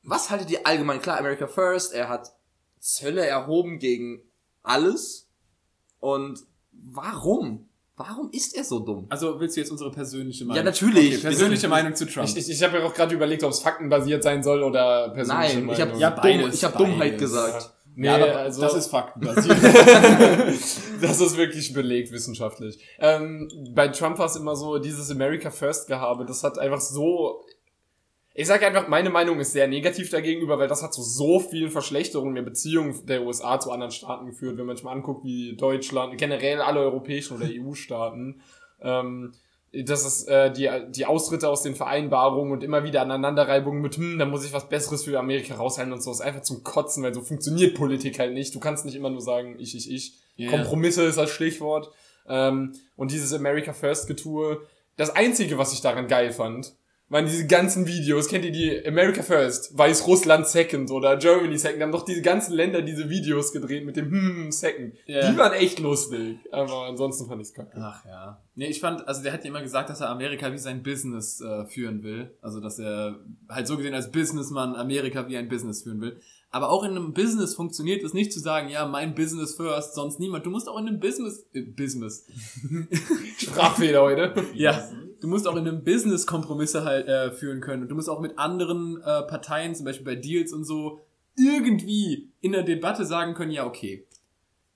Was 0.02 0.30
haltet 0.30 0.50
ihr 0.50 0.66
allgemein? 0.66 1.00
Klar, 1.00 1.18
America 1.18 1.46
First, 1.46 1.92
er 1.92 2.08
hat 2.08 2.32
Zölle 2.80 3.24
erhoben 3.24 3.78
gegen 3.78 4.22
alles. 4.62 5.28
Und 6.00 6.40
warum? 6.72 7.68
Warum 7.96 8.30
ist 8.32 8.56
er 8.56 8.64
so 8.64 8.80
dumm? 8.80 9.06
Also 9.10 9.38
willst 9.38 9.56
du 9.56 9.60
jetzt 9.60 9.70
unsere 9.70 9.92
persönliche 9.92 10.44
Meinung? 10.44 10.56
Ja, 10.56 10.64
natürlich. 10.64 11.14
Okay, 11.14 11.22
persönliche 11.22 11.68
Meinung 11.68 11.94
zu 11.94 12.06
Trump. 12.06 12.26
Ich, 12.28 12.36
ich, 12.36 12.50
ich 12.50 12.62
habe 12.62 12.78
ja 12.78 12.84
auch 12.84 12.94
gerade 12.94 13.14
überlegt, 13.14 13.44
ob 13.44 13.50
es 13.50 13.60
faktenbasiert 13.60 14.22
sein 14.22 14.42
soll 14.42 14.62
oder 14.62 15.10
persönliche 15.10 15.60
Nein, 15.60 15.68
ich 15.70 15.80
habe 15.80 15.90
Meinung. 15.92 16.00
Ja, 16.00 16.10
dumm, 16.10 16.22
beides, 16.22 16.54
ich 16.54 16.64
hab 16.64 16.76
Dummheit 16.76 16.98
beides. 17.12 17.20
gesagt. 17.20 17.74
Nee, 17.94 18.06
ja, 18.06 18.14
aber 18.14 18.36
also 18.36 18.62
das 18.62 18.74
ist 18.74 18.86
faktenbasiert. 18.88 19.56
das 21.00 21.20
ist 21.20 21.36
wirklich 21.36 21.72
belegt 21.74 22.10
wissenschaftlich. 22.10 22.78
Ähm, 22.98 23.50
bei 23.74 23.88
Trump 23.88 24.18
war 24.18 24.26
es 24.26 24.36
immer 24.36 24.56
so, 24.56 24.78
dieses 24.78 25.10
America 25.10 25.50
First 25.50 25.88
Gehabe, 25.88 26.24
das 26.24 26.42
hat 26.42 26.58
einfach 26.58 26.80
so, 26.80 27.44
ich 28.34 28.46
sage 28.46 28.66
einfach, 28.66 28.88
meine 28.88 29.10
Meinung 29.10 29.40
ist 29.40 29.52
sehr 29.52 29.68
negativ 29.68 30.08
dagegenüber, 30.08 30.58
weil 30.58 30.68
das 30.68 30.82
hat 30.82 30.94
zu 30.94 31.02
so 31.02 31.38
vielen 31.38 31.70
Verschlechterungen 31.70 32.34
der 32.34 32.42
Beziehung 32.42 33.04
der 33.04 33.24
USA 33.24 33.60
zu 33.60 33.70
anderen 33.70 33.92
Staaten 33.92 34.26
geführt, 34.26 34.56
wenn 34.56 34.66
man 34.66 34.76
sich 34.76 34.84
mal 34.84 34.92
anguckt, 34.92 35.24
wie 35.24 35.54
Deutschland, 35.56 36.16
generell 36.16 36.62
alle 36.62 36.80
europäischen 36.80 37.36
oder 37.36 37.46
EU-Staaten, 37.46 38.40
ähm, 38.80 39.34
das 39.72 40.04
ist 40.04 40.28
äh, 40.28 40.52
die, 40.52 40.70
die 40.90 41.06
Austritte 41.06 41.48
aus 41.48 41.62
den 41.62 41.74
Vereinbarungen 41.74 42.52
und 42.52 42.62
immer 42.62 42.84
wieder 42.84 43.00
Aneinanderreibungen 43.00 43.80
mit, 43.80 43.96
hm, 43.96 44.18
da 44.18 44.26
muss 44.26 44.44
ich 44.44 44.52
was 44.52 44.68
Besseres 44.68 45.04
für 45.04 45.18
Amerika 45.18 45.54
raushalten 45.54 45.92
und 45.92 46.02
so, 46.02 46.10
ist 46.10 46.20
einfach 46.20 46.42
zum 46.42 46.62
Kotzen, 46.62 47.02
weil 47.02 47.14
so 47.14 47.22
funktioniert 47.22 47.74
Politik 47.74 48.18
halt 48.18 48.34
nicht. 48.34 48.54
Du 48.54 48.60
kannst 48.60 48.84
nicht 48.84 48.94
immer 48.94 49.08
nur 49.08 49.22
sagen, 49.22 49.56
ich, 49.58 49.74
ich, 49.74 49.90
ich. 49.90 50.14
Ja. 50.36 50.50
Kompromisse 50.50 51.04
ist 51.04 51.16
das 51.16 51.30
Stichwort. 51.30 51.90
Ähm, 52.28 52.74
und 52.96 53.12
dieses 53.12 53.32
America 53.32 53.72
First 53.72 54.08
Getue, 54.08 54.60
das 54.96 55.10
einzige, 55.10 55.56
was 55.56 55.72
ich 55.72 55.80
daran 55.80 56.06
geil 56.06 56.32
fand, 56.32 56.74
waren 57.12 57.26
diese 57.26 57.46
ganzen 57.46 57.86
Videos. 57.86 58.26
Kennt 58.26 58.44
ihr 58.44 58.52
die 58.52 58.86
America 58.86 59.22
First, 59.22 59.76
Weißrussland 59.76 60.46
Second 60.46 60.90
oder 60.90 61.16
Germany 61.18 61.58
Second? 61.58 61.80
Da 61.80 61.84
haben 61.84 61.92
doch 61.92 62.06
diese 62.06 62.22
ganzen 62.22 62.54
Länder 62.54 62.80
diese 62.80 63.10
Videos 63.10 63.52
gedreht 63.52 63.84
mit 63.84 63.96
dem 63.96 64.10
hm 64.10 64.50
Second. 64.50 64.94
Ja. 65.04 65.30
Die 65.30 65.36
waren 65.36 65.52
echt 65.52 65.78
lustig. 65.78 66.38
Aber 66.50 66.86
ansonsten 66.86 67.28
fand 67.28 67.42
ich's 67.42 67.52
kacke. 67.52 67.76
Ach 67.78 68.04
ja. 68.06 68.40
Nee, 68.54 68.66
ich 68.66 68.80
fand, 68.80 69.06
also 69.06 69.22
der 69.22 69.32
hat 69.32 69.44
ja 69.44 69.50
immer 69.50 69.62
gesagt, 69.62 69.90
dass 69.90 70.00
er 70.00 70.08
Amerika 70.08 70.52
wie 70.52 70.58
sein 70.58 70.82
Business 70.82 71.40
äh, 71.42 71.66
führen 71.66 72.02
will. 72.02 72.34
Also 72.40 72.60
dass 72.60 72.78
er 72.78 73.20
halt 73.48 73.66
so 73.66 73.76
gesehen 73.76 73.94
als 73.94 74.10
Businessman 74.10 74.74
Amerika 74.74 75.28
wie 75.28 75.36
ein 75.36 75.48
Business 75.48 75.82
führen 75.82 76.00
will. 76.00 76.18
Aber 76.54 76.68
auch 76.68 76.84
in 76.84 76.90
einem 76.90 77.14
Business 77.14 77.54
funktioniert 77.54 78.04
es 78.04 78.12
nicht 78.12 78.30
zu 78.30 78.38
sagen, 78.38 78.68
ja, 78.68 78.86
mein 78.86 79.14
Business 79.14 79.54
first, 79.54 79.94
sonst 79.94 80.20
niemand. 80.20 80.44
Du 80.44 80.50
musst 80.50 80.68
auch 80.68 80.78
in 80.78 80.86
einem 80.86 81.00
Business, 81.00 81.46
äh, 81.54 81.62
Business. 81.62 82.26
Sprachfehler 83.38 84.02
heute. 84.02 84.34
Ja. 84.52 84.86
Du 85.22 85.28
musst 85.28 85.48
auch 85.48 85.56
in 85.56 85.66
einem 85.66 85.82
Business 85.82 86.26
Kompromisse 86.26 86.84
halt 86.84 87.08
äh, 87.08 87.32
führen 87.32 87.62
können. 87.62 87.84
Und 87.84 87.88
du 87.88 87.94
musst 87.94 88.10
auch 88.10 88.20
mit 88.20 88.38
anderen 88.38 88.98
äh, 88.98 89.22
Parteien, 89.22 89.74
zum 89.74 89.86
Beispiel 89.86 90.04
bei 90.04 90.14
Deals 90.14 90.52
und 90.52 90.64
so, 90.64 91.00
irgendwie 91.38 92.28
in 92.42 92.52
der 92.52 92.64
Debatte 92.64 93.06
sagen 93.06 93.32
können, 93.32 93.50
ja, 93.50 93.64
okay. 93.64 94.06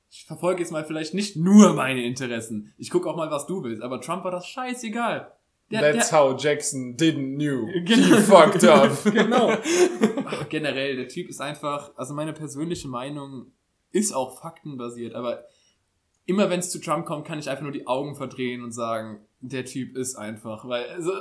Ich 0.08 0.24
verfolge 0.24 0.62
jetzt 0.62 0.72
mal 0.72 0.84
vielleicht 0.86 1.12
nicht 1.12 1.36
nur 1.36 1.74
meine 1.74 2.02
Interessen. 2.04 2.72
Ich 2.78 2.88
gucke 2.88 3.06
auch 3.10 3.16
mal, 3.16 3.30
was 3.30 3.46
du 3.46 3.62
willst. 3.62 3.82
Aber 3.82 4.00
Trump 4.00 4.24
war 4.24 4.30
das 4.30 4.46
scheißegal. 4.46 5.30
Der, 5.70 5.80
That's 5.80 6.10
der, 6.10 6.20
how 6.20 6.36
Jackson 6.40 6.96
didn't 6.96 7.36
knew. 7.36 7.66
Genau. 7.84 8.16
He 8.16 8.22
fucked 8.22 8.64
up. 8.64 9.04
genau. 9.12 9.56
Ach, 10.24 10.48
generell, 10.48 10.96
der 10.96 11.08
Typ 11.08 11.28
ist 11.28 11.40
einfach, 11.40 11.92
also 11.96 12.14
meine 12.14 12.32
persönliche 12.32 12.88
Meinung 12.88 13.52
ist 13.90 14.12
auch 14.12 14.40
faktenbasiert, 14.40 15.14
aber 15.14 15.44
immer 16.24 16.50
wenn 16.50 16.60
es 16.60 16.70
zu 16.70 16.80
Trump 16.80 17.06
kommt, 17.06 17.26
kann 17.26 17.38
ich 17.38 17.48
einfach 17.48 17.62
nur 17.62 17.72
die 17.72 17.86
Augen 17.86 18.14
verdrehen 18.14 18.62
und 18.62 18.72
sagen, 18.72 19.26
der 19.40 19.64
Typ 19.64 19.96
ist 19.96 20.16
einfach, 20.16 20.68
weil, 20.68 20.88
also, 20.90 21.12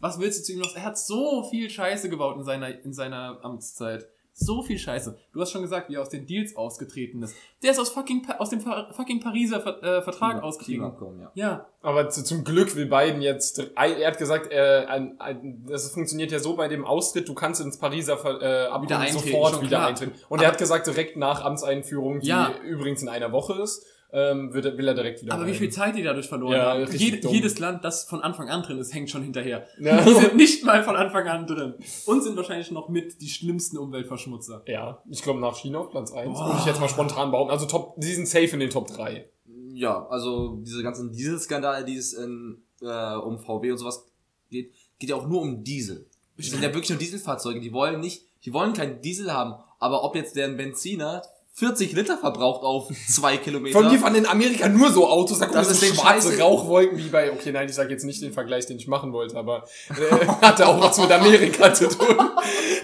was 0.00 0.18
willst 0.18 0.40
du 0.40 0.44
zu 0.44 0.52
ihm 0.52 0.58
noch? 0.58 0.74
Er 0.76 0.84
hat 0.84 0.98
so 0.98 1.44
viel 1.50 1.70
Scheiße 1.70 2.10
gebaut 2.10 2.36
in 2.36 2.44
seiner, 2.44 2.84
in 2.84 2.92
seiner 2.92 3.42
Amtszeit. 3.42 4.06
So 4.38 4.60
viel 4.62 4.78
Scheiße. 4.78 5.16
Du 5.32 5.40
hast 5.40 5.50
schon 5.50 5.62
gesagt, 5.62 5.88
wie 5.88 5.94
er 5.94 6.02
aus 6.02 6.10
den 6.10 6.26
Deals 6.26 6.54
ausgetreten 6.56 7.22
ist. 7.22 7.34
Der 7.62 7.70
ist 7.70 7.78
aus 7.80 7.88
fucking, 7.88 8.20
Pa- 8.20 8.36
aus 8.36 8.50
dem 8.50 8.60
Fa- 8.60 8.92
fucking 8.92 9.18
Pariser 9.20 9.60
Ver 9.62 9.82
äh, 9.82 10.02
Vertrag. 10.02 10.42
Klimaabkommen, 10.58 11.20
ja. 11.22 11.30
Ja. 11.34 11.66
Aber 11.80 12.10
zu, 12.10 12.22
zum 12.22 12.44
Glück 12.44 12.76
will 12.76 12.84
Biden 12.84 13.22
jetzt, 13.22 13.58
er 13.74 14.06
hat 14.06 14.18
gesagt, 14.18 14.52
äh, 14.52 14.84
ein, 14.88 15.18
ein, 15.20 15.64
das 15.66 15.90
funktioniert 15.90 16.32
ja 16.32 16.38
so 16.38 16.54
bei 16.54 16.68
dem 16.68 16.84
Austritt, 16.84 17.28
du 17.30 17.34
kannst 17.34 17.62
ins 17.62 17.78
Pariser 17.78 18.18
Ver- 18.18 18.42
äh, 18.42 18.66
Abkommen 18.66 19.08
sofort 19.08 19.60
wieder 19.62 19.68
klar. 19.68 19.86
eintreten. 19.88 20.12
Und 20.28 20.38
Aber- 20.40 20.44
er 20.44 20.52
hat 20.52 20.58
gesagt, 20.58 20.86
direkt 20.86 21.16
nach 21.16 21.42
Amtseinführung, 21.42 22.20
die 22.20 22.28
Ja. 22.28 22.52
übrigens 22.62 23.00
in 23.00 23.08
einer 23.08 23.32
Woche 23.32 23.54
ist, 23.62 23.86
ähm, 24.12 24.52
wird, 24.54 24.64
er- 24.64 24.78
will 24.78 24.86
er 24.88 24.94
direkt 24.94 25.22
wieder 25.22 25.34
Aber 25.34 25.46
wie 25.46 25.50
rein. 25.50 25.58
viel 25.58 25.70
Zeit 25.70 25.96
die 25.96 26.02
dadurch 26.02 26.26
verloren 26.28 26.52
Ja, 26.56 26.74
haben. 26.74 26.86
Jed 26.96 27.24
dumm. 27.24 27.32
jedes 27.32 27.58
Land, 27.58 27.84
das 27.84 28.04
von 28.04 28.20
Anfang 28.22 28.48
an 28.48 28.62
drin 28.62 28.78
ist, 28.78 28.94
hängt 28.94 29.10
schon 29.10 29.22
hinterher. 29.22 29.66
Ja. 29.80 30.00
Die 30.04 30.14
sind 30.14 30.36
nicht 30.36 30.64
mal 30.64 30.82
von 30.84 30.96
Anfang 30.96 31.26
an 31.28 31.46
drin. 31.46 31.74
Und 32.06 32.22
sind 32.22 32.36
wahrscheinlich 32.36 32.70
noch 32.70 32.88
mit 32.88 33.20
die 33.20 33.28
schlimmsten 33.28 33.78
Umweltverschmutzer. 33.78 34.62
Ja, 34.66 35.02
ich 35.10 35.22
glaube 35.22 35.40
nach 35.40 35.56
China 35.56 35.78
auf 35.80 35.90
Platz 35.90 36.12
1, 36.12 36.32
Boah. 36.32 36.46
würde 36.48 36.58
ich 36.60 36.66
jetzt 36.66 36.80
mal 36.80 36.88
spontan 36.88 37.30
behaupten. 37.30 37.52
Also 37.52 37.66
Top, 37.66 37.94
die 38.00 38.12
sind 38.12 38.26
safe 38.28 38.46
in 38.52 38.60
den 38.60 38.70
Top 38.70 38.86
3. 38.88 39.28
Ja, 39.72 40.06
also 40.08 40.56
diese 40.62 40.82
ganzen 40.82 41.12
Dieselskandale, 41.12 41.84
die 41.84 41.96
es 41.96 42.12
in, 42.14 42.62
äh, 42.80 43.14
um 43.16 43.38
VW 43.38 43.72
und 43.72 43.78
sowas 43.78 44.06
geht, 44.50 44.72
geht 44.98 45.10
ja 45.10 45.16
auch 45.16 45.26
nur 45.26 45.42
um 45.42 45.62
Diesel. 45.64 46.06
Das 46.36 46.46
sind 46.46 46.62
ja 46.62 46.68
wirklich 46.72 46.90
nur 46.90 46.98
Dieselfahrzeuge. 46.98 47.60
Die 47.60 47.72
wollen 47.72 48.00
nicht, 48.00 48.24
die 48.44 48.52
wollen 48.52 48.72
keinen 48.72 49.00
Diesel 49.02 49.32
haben. 49.32 49.54
Aber 49.78 50.04
ob 50.04 50.14
jetzt 50.16 50.36
deren 50.36 50.56
Benziner 50.56 51.22
40 51.58 51.92
Liter 51.92 52.18
verbraucht 52.18 52.62
auf 52.62 52.88
zwei 53.08 53.38
Kilometer. 53.38 53.78
Von 53.80 53.90
mir 53.90 53.98
fahren 53.98 54.14
in 54.14 54.26
Amerika 54.26 54.68
nur 54.68 54.90
so 54.90 55.08
Autos, 55.08 55.38
da 55.38 55.46
kommen 55.46 55.64
Das 55.66 55.80
so 55.80 55.86
schwarze 55.86 56.28
Scheiß- 56.28 56.40
Rauchwolken 56.40 56.98
wie 56.98 57.08
bei, 57.08 57.32
okay, 57.32 57.50
nein, 57.50 57.66
ich 57.66 57.74
sage 57.74 57.90
jetzt 57.90 58.04
nicht 58.04 58.20
den 58.20 58.34
Vergleich, 58.34 58.66
den 58.66 58.76
ich 58.76 58.86
machen 58.88 59.12
wollte, 59.14 59.38
aber 59.38 59.64
äh, 59.88 60.26
hatte 60.42 60.66
auch 60.68 60.78
was 60.78 60.98
mit 60.98 61.10
Amerika 61.10 61.72
zu 61.72 61.88
tun. 61.88 62.14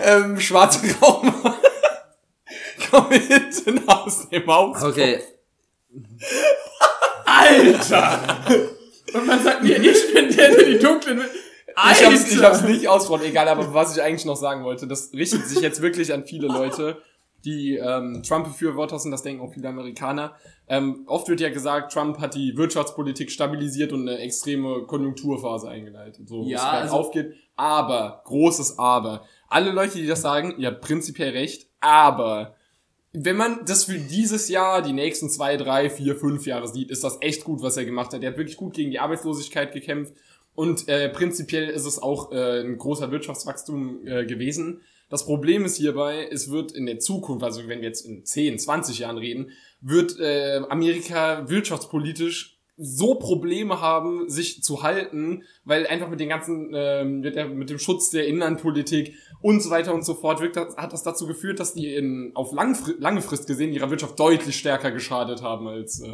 Ähm, 0.01 0.41
schwarze 0.41 0.81
Rauch 1.03 1.23
kommen 2.91 3.13
hinten 3.21 3.87
aus 3.89 4.29
dem 4.31 4.49
Auto. 4.49 4.87
Okay, 4.87 5.21
Alter! 7.27 8.21
Und 9.13 9.27
man 9.27 9.43
sagt 9.43 9.63
mir, 9.63 9.77
ich 9.83 10.15
bin 10.15 10.35
der, 10.35 10.55
der 10.55 10.65
die 10.65 10.79
dunklen... 10.79 11.21
Ich 11.75 12.05
hab's, 12.07 12.31
ich 12.31 12.43
hab's 12.43 12.63
nicht 12.63 12.87
ausgesprochen, 12.89 13.25
egal, 13.27 13.49
aber 13.49 13.73
was 13.73 13.97
ich 13.97 14.03
eigentlich 14.03 14.25
noch 14.27 14.37
sagen 14.37 14.65
wollte, 14.65 14.87
das 14.87 15.11
richtet 15.13 15.47
sich 15.47 15.61
jetzt 15.61 15.81
wirklich 15.81 16.13
an 16.13 16.25
viele 16.25 16.47
Leute, 16.47 17.01
die 17.45 17.77
ähm, 17.77 18.23
Trump-Befürworter 18.23 18.99
sind, 18.99 19.11
das 19.11 19.23
denken 19.23 19.43
auch 19.43 19.53
viele 19.53 19.69
Amerikaner. 19.69 20.35
Ähm, 20.69 21.05
oft 21.07 21.29
wird 21.29 21.41
ja 21.41 21.51
gesagt, 21.51 21.93
Trump 21.93 22.19
hat 22.19 22.35
die 22.35 22.57
Wirtschaftspolitik 22.57 23.31
stabilisiert 23.31 23.93
und 23.93 24.09
eine 24.09 24.19
extreme 24.19 24.83
Konjunkturphase 24.87 25.69
eingeleitet, 25.69 26.29
so 26.29 26.45
Ja, 26.45 26.85
es 26.85 26.93
also- 26.93 27.11
geht. 27.11 27.35
Aber, 27.57 28.23
großes 28.25 28.79
Aber. 28.79 29.25
Alle 29.49 29.73
Leute, 29.73 29.99
die 29.99 30.07
das 30.07 30.23
sagen, 30.23 30.55
ihr 30.59 30.69
habt 30.69 30.81
prinzipiell 30.81 31.31
recht, 31.33 31.69
aber 31.81 32.55
wenn 33.13 33.37
man 33.37 33.65
das 33.67 33.85
für 33.85 33.99
dieses 33.99 34.49
Jahr, 34.49 34.81
die 34.81 34.95
nächsten 34.95 35.29
zwei, 35.29 35.59
drei, 35.59 35.91
vier, 35.91 36.17
fünf 36.17 36.47
Jahre 36.47 36.67
sieht, 36.67 36.91
ist 36.91 37.05
das 37.05 37.19
echt 37.21 37.45
gut, 37.45 37.61
was 37.61 37.77
er 37.77 37.85
gemacht 37.85 38.15
hat. 38.15 38.23
Er 38.23 38.31
hat 38.31 38.39
wirklich 38.39 38.57
gut 38.57 38.75
gegen 38.75 38.91
die 38.91 39.01
Arbeitslosigkeit 39.01 39.73
gekämpft 39.73 40.15
und 40.55 40.89
äh, 40.89 41.11
prinzipiell 41.11 41.69
ist 41.69 41.85
es 41.85 42.01
auch 42.01 42.33
äh, 42.33 42.61
ein 42.63 42.79
großer 42.79 43.11
Wirtschaftswachstum 43.11 44.07
äh, 44.07 44.25
gewesen. 44.25 44.81
Das 45.13 45.27
Problem 45.27 45.67
ist 45.67 45.77
hierbei, 45.77 46.27
es 46.33 46.51
wird 46.51 46.73
in 46.73 46.87
der 46.87 46.99
Zukunft, 46.99 47.45
also 47.45 47.69
wenn 47.69 47.83
wir 47.83 47.89
jetzt 47.89 48.07
in 48.07 48.25
10, 48.25 48.59
20 48.59 49.01
Jahren 49.01 49.19
reden, 49.19 49.51
wird 49.83 50.19
äh, 50.19 50.63
Amerika 50.71 51.51
wirtschaftspolitisch 51.51 52.59
so 52.79 53.17
Probleme 53.17 53.83
haben, 53.83 54.31
sich 54.31 54.63
zu 54.63 54.83
halten, 54.83 55.43
weil 55.67 55.87
einfach 55.87 56.09
mit 56.09 56.19
den 56.19 56.31
ganzen, 56.31 56.73
ähm, 56.75 57.21
mit, 57.21 57.37
der, 57.37 57.47
mit 57.47 57.69
dem 57.69 57.79
Schutz 57.79 58.09
der 58.09 58.27
Inlandpolitik 58.27 59.15
und 59.43 59.63
so 59.63 59.69
weiter 59.69 59.93
und 59.93 60.03
so 60.03 60.15
fort, 60.15 60.41
wirkt 60.41 60.57
das, 60.57 60.79
hat 60.79 60.95
das 60.95 61.03
dazu 61.03 61.27
geführt, 61.27 61.61
dass 61.61 61.75
die 61.75 61.95
in, 61.95 62.33
auf 62.35 62.55
langfri 62.55 62.95
lange 62.99 63.21
Frist 63.21 63.47
gesehen 63.47 63.75
ihrer 63.75 63.91
Wirtschaft 63.91 64.19
deutlich 64.19 64.57
stärker 64.57 64.93
geschadet 64.93 65.43
haben, 65.43 65.69
als, 65.69 66.01
äh, 66.01 66.11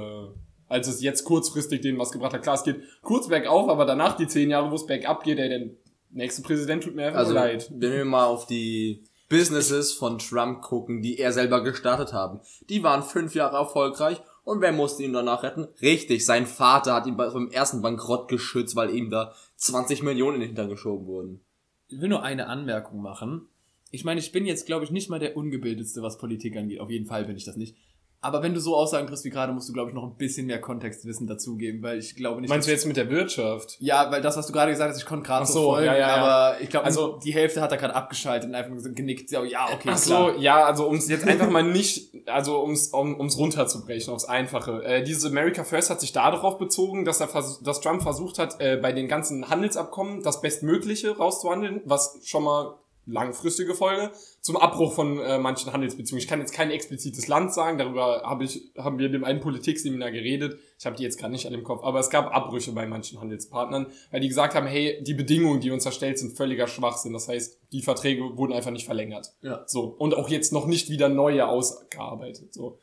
als 0.67 0.89
es 0.89 1.01
jetzt 1.03 1.23
kurzfristig 1.23 1.83
denen 1.83 2.01
was 2.01 2.11
gebracht 2.11 2.33
hat. 2.33 2.43
Klar, 2.43 2.57
es 2.57 2.65
geht 2.65 2.81
kurz 3.03 3.29
bergauf, 3.29 3.69
aber 3.69 3.85
danach 3.85 4.17
die 4.17 4.27
zehn 4.27 4.51
Jahre, 4.51 4.73
wo 4.73 4.75
es 4.75 4.87
bergab 4.87 5.23
geht, 5.23 5.39
ey, 5.39 5.49
der 5.49 5.71
nächste 6.11 6.43
Präsident 6.43 6.85
tut 6.85 6.95
mir 6.95 7.07
einfach 7.07 7.19
also 7.21 7.35
leid. 7.35 7.71
wenn 7.75 7.93
wir 7.93 8.05
mal 8.05 8.27
auf 8.27 8.47
die 8.47 9.05
Businesses 9.29 9.93
von 9.93 10.19
Trump 10.19 10.63
gucken, 10.63 11.03
die 11.03 11.19
er 11.19 11.33
selber 11.33 11.63
gestartet 11.63 12.13
haben, 12.13 12.41
die 12.69 12.83
waren 12.83 13.03
fünf 13.03 13.35
Jahre 13.35 13.57
erfolgreich 13.57 14.21
und 14.45 14.61
wer 14.63 14.73
musste 14.73 15.03
ihn 15.03 15.13
danach 15.13 15.43
retten? 15.43 15.69
Richtig, 15.83 16.25
sein 16.25 16.47
Vater 16.47 16.95
hat 16.95 17.07
ihn 17.07 17.17
bei- 17.17 17.31
vom 17.31 17.51
ersten 17.51 17.83
Bankrott 17.83 18.29
geschützt, 18.29 18.75
weil 18.77 18.95
ihm 18.95 19.11
da 19.11 19.35
20 19.57 20.03
Millionen 20.03 20.37
in 20.37 20.41
den 20.41 20.47
Hintern 20.49 20.71
geschoben 20.71 21.07
wurden. 21.07 21.41
Ich 21.89 22.01
will 22.01 22.09
nur 22.09 22.23
eine 22.23 22.47
Anmerkung 22.47 23.03
machen. 23.03 23.49
Ich 23.91 24.05
meine, 24.05 24.21
ich 24.21 24.33
bin 24.33 24.47
jetzt, 24.47 24.67
glaube 24.67 24.85
ich, 24.85 24.91
nicht 24.91 25.09
mal 25.11 25.19
der 25.19 25.37
Ungebildetste, 25.37 26.03
was 26.03 26.19
Politik 26.19 26.57
angeht. 26.57 26.81
Auf 26.81 26.91
jeden 26.91 27.07
Fall 27.07 27.25
bin 27.25 27.37
ich 27.37 27.45
das 27.45 27.57
nicht. 27.57 27.77
Aber 28.21 28.43
wenn 28.43 28.53
du 28.53 28.61
so 28.61 28.75
Aussagen 28.75 29.07
triffst 29.07 29.25
wie 29.25 29.31
gerade, 29.31 29.53
musst 29.53 29.69
du, 29.69 29.73
glaube 29.73 29.91
ich, 29.91 29.95
noch 29.95 30.03
ein 30.03 30.17
bisschen 30.17 30.47
mehr 30.47 30.61
Kontextwissen 30.61 31.29
dazugeben, 31.29 31.83
weil 31.83 31.99
ich 31.99 32.17
glaube 32.17 32.41
nicht. 32.41 32.51
Meinst 32.51 32.67
du 32.67 32.73
jetzt 32.73 32.85
mit 32.85 32.97
der 32.97 33.09
Wirtschaft? 33.11 33.77
Ja, 33.79 34.11
weil 34.11 34.21
das, 34.21 34.37
was 34.37 34.49
du 34.49 34.53
gerade 34.53 34.73
gesagt 34.73 34.91
hast, 34.91 34.99
ich 34.99 35.07
konnte 35.07 35.25
gerade 35.25 35.47
so, 35.47 35.53
so, 35.53 35.65
folgen, 35.71 35.87
ja, 35.87 35.93
ja, 35.97 35.99
ja. 35.99 36.17
aber 36.17 36.61
ich 36.61 36.69
glaube, 36.69 36.87
Also- 36.87 37.19
die 37.23 37.33
Hälfte 37.33 37.61
hat 37.61 37.71
er 37.71 37.79
gerade 37.79 37.95
abgeschaltet 37.95 38.49
und 38.49 38.57
einfach 38.57 38.75
genickt. 38.93 39.31
Ja, 39.31 39.45
ja, 39.45 39.67
okay, 39.67 39.91
Ach 39.93 40.01
klar. 40.03 40.33
so, 40.33 40.41
ja, 40.41 40.65
also 40.67 40.89
um 40.89 40.97
es 40.97 41.09
jetzt 41.09 41.29
einfach 41.29 41.49
mal 41.49 41.63
nicht, 41.63 42.13
also 42.27 42.61
ums 42.63 42.89
um, 42.89 43.17
ums 43.19 43.39
runterzubrechen, 43.39 44.13
aufs 44.13 44.25
Einfache. 44.25 44.83
Äh, 44.85 45.05
dieses 45.05 45.25
America 45.25 45.63
First 45.63 45.89
hat 45.89 46.01
sich 46.01 46.13
darauf 46.13 46.59
bezogen, 46.59 47.05
dass 47.05 47.21
er 47.21 47.29
dass 47.63 47.81
Trump 47.81 48.03
versucht 48.03 48.41
hat, 48.41 48.61
äh, 48.61 48.79
bei 48.79 48.93
den 48.93 49.07
ganzen 49.07 49.49
Handelsabkommen 49.49 50.25
das 50.25 50.41
Bestmögliche 50.41 51.17
rauszuhandeln, 51.17 51.83
was 51.85 52.19
schon 52.25 52.43
mal 52.43 52.75
langfristige 53.07 53.75
Folge 53.75 54.11
zum 54.49 54.57
Abbruch 54.57 54.95
von 54.95 55.21
äh, 55.21 55.39
manchen 55.39 55.75
Handelsbeziehungen. 55.75 56.23
Ich 56.23 56.27
kann 56.27 56.41
jetzt 56.41 56.55
kein 56.55 56.71
explizites 56.71 57.29
Land 57.29 57.53
sagen, 57.53 57.77
darüber 57.77 58.23
habe 58.23 58.45
ich 58.45 58.73
haben 58.79 58.99
wir 58.99 59.05
in 59.05 59.13
dem 59.13 59.23
einen 59.23 59.41
Politikseminar 59.41 60.11
geredet. 60.11 60.59
Ich 60.79 60.87
habe 60.87 60.97
die 60.97 61.03
jetzt 61.03 61.19
gerade 61.19 61.33
nicht 61.33 61.45
an 61.45 61.53
dem 61.53 61.65
Kopf, 61.65 61.85
aber 61.85 62.01
es 62.01 62.09
gab 62.09 62.35
Abbrüche 62.35 62.73
bei 62.73 62.87
manchen 62.87 63.21
Handelspartnern, 63.21 63.89
weil 64.11 64.21
die 64.21 64.29
gesagt 64.29 64.55
haben, 64.55 64.67
hey, 64.67 65.03
die 65.03 65.13
Bedingungen, 65.13 65.61
die 65.61 65.71
uns 65.71 65.85
erstellt 65.85 66.19
sind, 66.19 66.35
völliger 66.35 66.67
Schwachsinn. 66.67 67.13
Das 67.13 67.29
heißt, 67.29 67.61
die 67.73 67.83
Verträge 67.83 68.23
wurden 68.39 68.55
einfach 68.55 68.71
nicht 68.71 68.87
verlängert. 68.87 69.35
Ja. 69.43 69.65
So. 69.67 69.83
Und 69.83 70.15
auch 70.15 70.31
jetzt 70.31 70.51
noch 70.51 70.65
nicht 70.65 70.89
wieder 70.89 71.11
neue 71.11 71.47
ausgearbeitet. 71.47 72.55
So. 72.55 72.79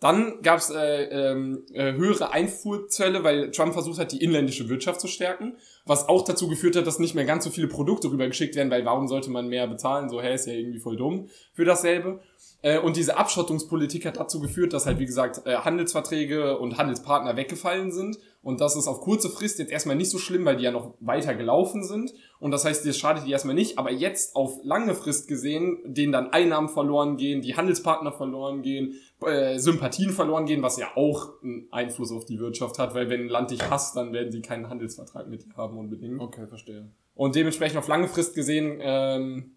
Dann 0.00 0.42
gab 0.42 0.58
es 0.58 0.70
äh, 0.70 1.04
ähm, 1.04 1.64
äh, 1.72 1.92
höhere 1.92 2.32
Einfuhrzölle, 2.32 3.22
weil 3.22 3.52
Trump 3.52 3.72
versucht 3.72 4.00
hat, 4.00 4.10
die 4.10 4.20
inländische 4.20 4.68
Wirtschaft 4.68 5.00
zu 5.00 5.06
stärken, 5.06 5.58
was 5.86 6.08
auch 6.08 6.22
dazu 6.24 6.48
geführt 6.48 6.76
hat, 6.76 6.86
dass 6.86 6.98
nicht 6.98 7.14
mehr 7.14 7.24
ganz 7.24 7.44
so 7.44 7.50
viele 7.50 7.68
Produkte 7.68 8.10
rübergeschickt 8.10 8.56
werden, 8.56 8.70
weil 8.70 8.84
warum 8.84 9.06
sollte 9.06 9.30
man 9.30 9.48
mehr 9.48 9.66
bezahlen? 9.66 10.08
So, 10.08 10.22
hey, 10.22 10.34
ist 10.34 10.46
ja 10.46 10.54
irgendwie 10.54 10.78
voll 10.78 10.96
dumm 10.96 11.28
für 11.52 11.64
dasselbe. 11.64 12.20
Äh, 12.62 12.78
und 12.78 12.96
diese 12.96 13.18
Abschottungspolitik 13.18 14.06
hat 14.06 14.16
dazu 14.16 14.40
geführt, 14.40 14.72
dass 14.72 14.86
halt, 14.86 14.98
wie 14.98 15.04
gesagt, 15.04 15.42
äh, 15.44 15.56
Handelsverträge 15.56 16.58
und 16.58 16.78
Handelspartner 16.78 17.36
weggefallen 17.36 17.92
sind. 17.92 18.18
Und 18.40 18.60
das 18.60 18.76
ist 18.76 18.88
auf 18.88 19.00
kurze 19.00 19.28
Frist 19.28 19.58
jetzt 19.58 19.70
erstmal 19.72 19.96
nicht 19.96 20.10
so 20.10 20.18
schlimm, 20.18 20.44
weil 20.44 20.56
die 20.56 20.64
ja 20.64 20.70
noch 20.70 20.94
weiter 21.00 21.34
gelaufen 21.34 21.82
sind. 21.82 22.12
Und 22.40 22.50
das 22.50 22.64
heißt, 22.64 22.86
das 22.86 22.98
schadet 22.98 23.26
die 23.26 23.32
erstmal 23.32 23.54
nicht. 23.54 23.78
Aber 23.78 23.90
jetzt 23.90 24.36
auf 24.36 24.60
lange 24.62 24.94
Frist 24.94 25.28
gesehen, 25.28 25.78
denen 25.84 26.12
dann 26.12 26.30
Einnahmen 26.30 26.68
verloren 26.68 27.16
gehen, 27.16 27.42
die 27.42 27.56
Handelspartner 27.56 28.12
verloren 28.12 28.62
gehen, 28.62 28.94
äh, 29.26 29.58
Sympathien 29.58 30.10
verloren 30.12 30.46
gehen, 30.46 30.62
was 30.62 30.76
ja 30.76 30.88
auch 30.96 31.42
einen 31.42 31.68
Einfluss 31.70 32.12
auf 32.12 32.24
die 32.24 32.38
Wirtschaft 32.38 32.78
hat, 32.78 32.94
weil 32.94 33.08
wenn 33.08 33.22
ein 33.22 33.28
Land 33.28 33.50
dich 33.50 33.62
hasst, 33.70 33.96
dann 33.96 34.12
werden 34.12 34.32
sie 34.32 34.42
keinen 34.42 34.68
Handelsvertrag 34.68 35.28
mit 35.28 35.44
dir 35.44 35.56
haben 35.56 35.78
unbedingt. 35.78 36.20
Okay, 36.20 36.46
verstehe. 36.46 36.88
Und 37.14 37.34
dementsprechend 37.34 37.78
auf 37.78 37.88
lange 37.88 38.08
Frist 38.08 38.34
gesehen 38.34 38.78
ähm, 38.80 39.52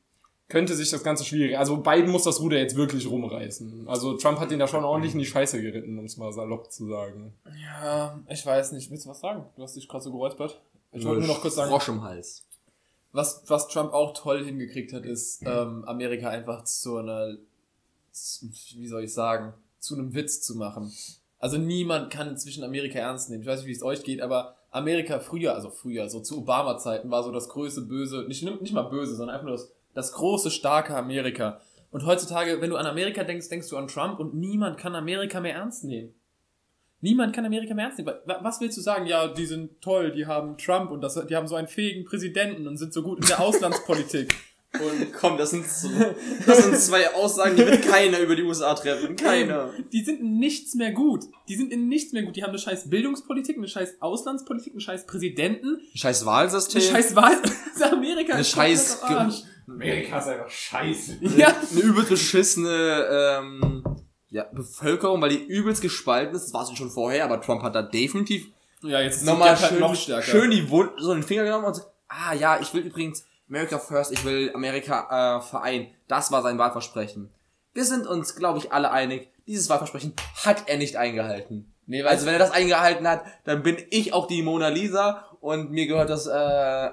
könnte 0.47 0.75
sich 0.75 0.89
das 0.91 1.03
Ganze 1.03 1.25
schwierig. 1.25 1.57
Also 1.57 1.77
Biden 1.77 2.09
muss 2.09 2.23
das 2.23 2.39
Ruder 2.39 2.57
jetzt 2.57 2.75
wirklich 2.75 3.09
rumreißen. 3.09 3.87
Also 3.87 4.13
Trump 4.17 4.39
hat 4.39 4.51
ihn 4.51 4.59
da 4.59 4.67
schon 4.67 4.83
ordentlich 4.83 5.13
in 5.13 5.19
die 5.19 5.25
Scheiße 5.25 5.61
geritten, 5.61 5.97
um 5.99 6.05
es 6.05 6.17
mal 6.17 6.31
salopp 6.31 6.71
zu 6.71 6.87
sagen. 6.87 7.33
Ja, 7.61 8.19
ich 8.29 8.45
weiß 8.45 8.71
nicht. 8.73 8.89
Willst 8.91 9.05
du 9.05 9.09
was 9.09 9.19
sagen? 9.19 9.45
Du 9.55 9.63
hast 9.63 9.75
dich 9.75 9.87
gerade 9.87 10.03
so 10.03 10.11
geräuspert. 10.11 10.61
Ich 10.93 11.03
wollte 11.03 11.25
nur 11.25 11.35
noch 11.35 11.41
kurz 11.41 11.55
sagen, 11.55 11.69
Frosch 11.69 11.89
im 11.89 12.01
Hals. 12.01 12.45
was, 13.11 13.43
was 13.47 13.67
Trump 13.67 13.91
auch 13.91 14.13
toll 14.13 14.45
hingekriegt 14.45 14.93
hat, 14.93 15.03
ist, 15.03 15.41
ähm, 15.45 15.83
Amerika 15.85 16.29
einfach 16.29 16.63
zu 16.63 16.97
einer, 16.97 17.35
wie 18.75 18.87
soll 18.87 19.03
ich 19.03 19.13
sagen, 19.13 19.53
zu 19.79 19.95
einem 19.95 20.13
Witz 20.13 20.41
zu 20.41 20.55
machen. 20.55 20.91
Also 21.39 21.57
niemand 21.57 22.09
kann 22.11 22.27
inzwischen 22.29 22.63
Amerika 22.63 22.97
ernst 22.99 23.29
nehmen. 23.29 23.41
Ich 23.43 23.47
weiß 23.47 23.59
nicht, 23.59 23.67
wie 23.67 23.73
es 23.73 23.83
euch 23.83 24.03
geht, 24.03 24.21
aber 24.21 24.55
Amerika 24.71 25.19
früher, 25.19 25.53
also 25.53 25.69
früher, 25.69 26.09
so 26.09 26.19
zu 26.19 26.39
Obama-Zeiten, 26.39 27.09
war 27.11 27.23
so 27.23 27.31
das 27.31 27.49
größte 27.49 27.81
Böse, 27.81 28.25
nicht, 28.27 28.43
nicht 28.61 28.73
mal 28.73 28.83
böse, 28.83 29.15
sondern 29.15 29.35
einfach 29.35 29.47
nur 29.47 29.55
das, 29.55 29.71
das 29.93 30.11
große, 30.13 30.49
starke 30.51 30.95
Amerika. 30.95 31.61
Und 31.91 32.05
heutzutage, 32.05 32.59
wenn 32.59 32.69
du 32.69 32.75
an 32.75 32.85
Amerika 32.85 33.23
denkst, 33.23 33.49
denkst 33.49 33.69
du 33.69 33.77
an 33.77 33.87
Trump 33.87 34.19
und 34.19 34.33
niemand 34.33 34.77
kann 34.77 34.95
Amerika 34.95 35.39
mehr 35.39 35.53
ernst 35.55 35.83
nehmen. 35.85 36.13
Niemand 36.99 37.33
kann 37.35 37.45
Amerika 37.45 37.73
mehr 37.75 37.85
ernst 37.85 37.99
nehmen. 37.99 38.13
Wa- 38.25 38.39
Was 38.41 38.59
willst 38.59 38.75
du 38.77 38.81
sagen? 38.81 39.05
Ja, 39.05 39.27
die 39.27 39.45
sind 39.45 39.79
toll, 39.81 40.11
die 40.11 40.25
haben 40.25 40.57
Trump 40.57 40.89
und 40.91 41.01
das, 41.01 41.13
die 41.27 41.35
haben 41.35 41.47
so 41.47 41.55
einen 41.55 41.67
fähigen 41.67 42.03
Präsidenten 42.05 42.67
und 42.67 42.77
sind 42.77 42.91
so 42.93 43.03
gut 43.03 43.19
in 43.19 43.27
der 43.27 43.39
Auslandspolitik. 43.41 44.33
Und 44.79 45.13
Komm, 45.19 45.37
das 45.37 45.51
sind, 45.51 45.67
so, 45.67 45.89
das 46.45 46.63
sind 46.63 46.77
zwei 46.77 47.09
Aussagen, 47.15 47.55
die 47.55 47.65
wird 47.65 47.87
keiner 47.87 48.19
über 48.19 48.35
die 48.35 48.43
USA 48.43 48.73
treffen. 48.73 49.15
Keiner. 49.15 49.71
Die 49.91 50.03
sind 50.03 50.19
in 50.19 50.37
nichts 50.37 50.75
mehr 50.75 50.91
gut. 50.91 51.25
Die 51.47 51.55
sind 51.55 51.71
in 51.71 51.87
nichts 51.87 52.13
mehr 52.13 52.23
gut. 52.23 52.35
Die 52.35 52.43
haben 52.43 52.49
eine 52.49 52.59
scheiß 52.59 52.89
Bildungspolitik, 52.89 53.57
eine 53.57 53.67
scheiß 53.67 54.01
Auslandspolitik, 54.01 54.73
einen 54.73 54.81
scheiß 54.81 55.05
Präsidenten, 55.05 55.79
Scheiß 55.93 56.21
eine 56.21 56.31
Wahlsystem. 56.31 56.81
scheiß 56.81 57.15
Wahl. 57.15 57.37
Amerika 57.91 58.33
Eine 58.33 58.41
ist 58.41 58.51
scheiß. 58.51 59.01
Amerika 59.67 60.19
ist 60.19 60.27
einfach 60.27 60.49
scheiße. 60.49 61.17
Ja. 61.37 61.53
eine 61.71 61.81
übelst 61.81 62.09
beschissene 62.09 63.39
ähm, 63.39 63.83
ja, 64.29 64.43
Bevölkerung, 64.53 65.21
weil 65.21 65.29
die 65.29 65.43
übelst 65.43 65.81
gespalten 65.81 66.35
ist. 66.35 66.45
Das 66.45 66.53
war 66.53 66.65
sie 66.65 66.75
schon 66.75 66.89
vorher, 66.89 67.25
aber 67.25 67.41
Trump 67.41 67.63
hat 67.63 67.75
da 67.75 67.81
definitiv 67.81 68.47
ja, 68.83 69.01
jetzt 69.01 69.25
nochmal 69.25 69.59
halt 69.59 69.69
schön, 69.71 69.79
noch 69.79 69.95
stärker. 69.95 70.23
schön 70.23 70.51
die 70.51 70.69
Wund, 70.69 70.91
so 70.97 71.13
den 71.13 71.23
Finger 71.23 71.43
genommen 71.43 71.65
und 71.65 71.75
so, 71.75 71.81
ah 72.07 72.33
ja, 72.33 72.59
ich 72.61 72.73
will 72.73 72.83
übrigens 72.83 73.25
America 73.49 73.79
First, 73.79 74.11
ich 74.11 74.23
will 74.25 74.51
Amerika 74.53 75.37
äh, 75.37 75.41
vereinen. 75.41 75.87
Das 76.07 76.31
war 76.31 76.41
sein 76.41 76.57
Wahlversprechen. 76.57 77.29
Wir 77.73 77.85
sind 77.85 78.07
uns, 78.07 78.35
glaube 78.35 78.59
ich, 78.59 78.71
alle 78.71 78.91
einig, 78.91 79.29
dieses 79.45 79.69
Wahlversprechen 79.69 80.13
hat 80.43 80.67
er 80.67 80.77
nicht 80.77 80.97
eingehalten. 80.97 81.73
Nee, 81.85 82.03
weil 82.03 82.11
Also 82.11 82.25
wenn 82.25 82.33
er 82.33 82.39
das 82.39 82.51
eingehalten 82.51 83.07
hat, 83.07 83.23
dann 83.45 83.63
bin 83.63 83.77
ich 83.89 84.13
auch 84.13 84.27
die 84.27 84.41
Mona 84.41 84.67
Lisa 84.67 85.25
und 85.39 85.71
mir 85.71 85.87
gehört 85.87 86.09
das 86.09 86.27
äh, 86.27 86.89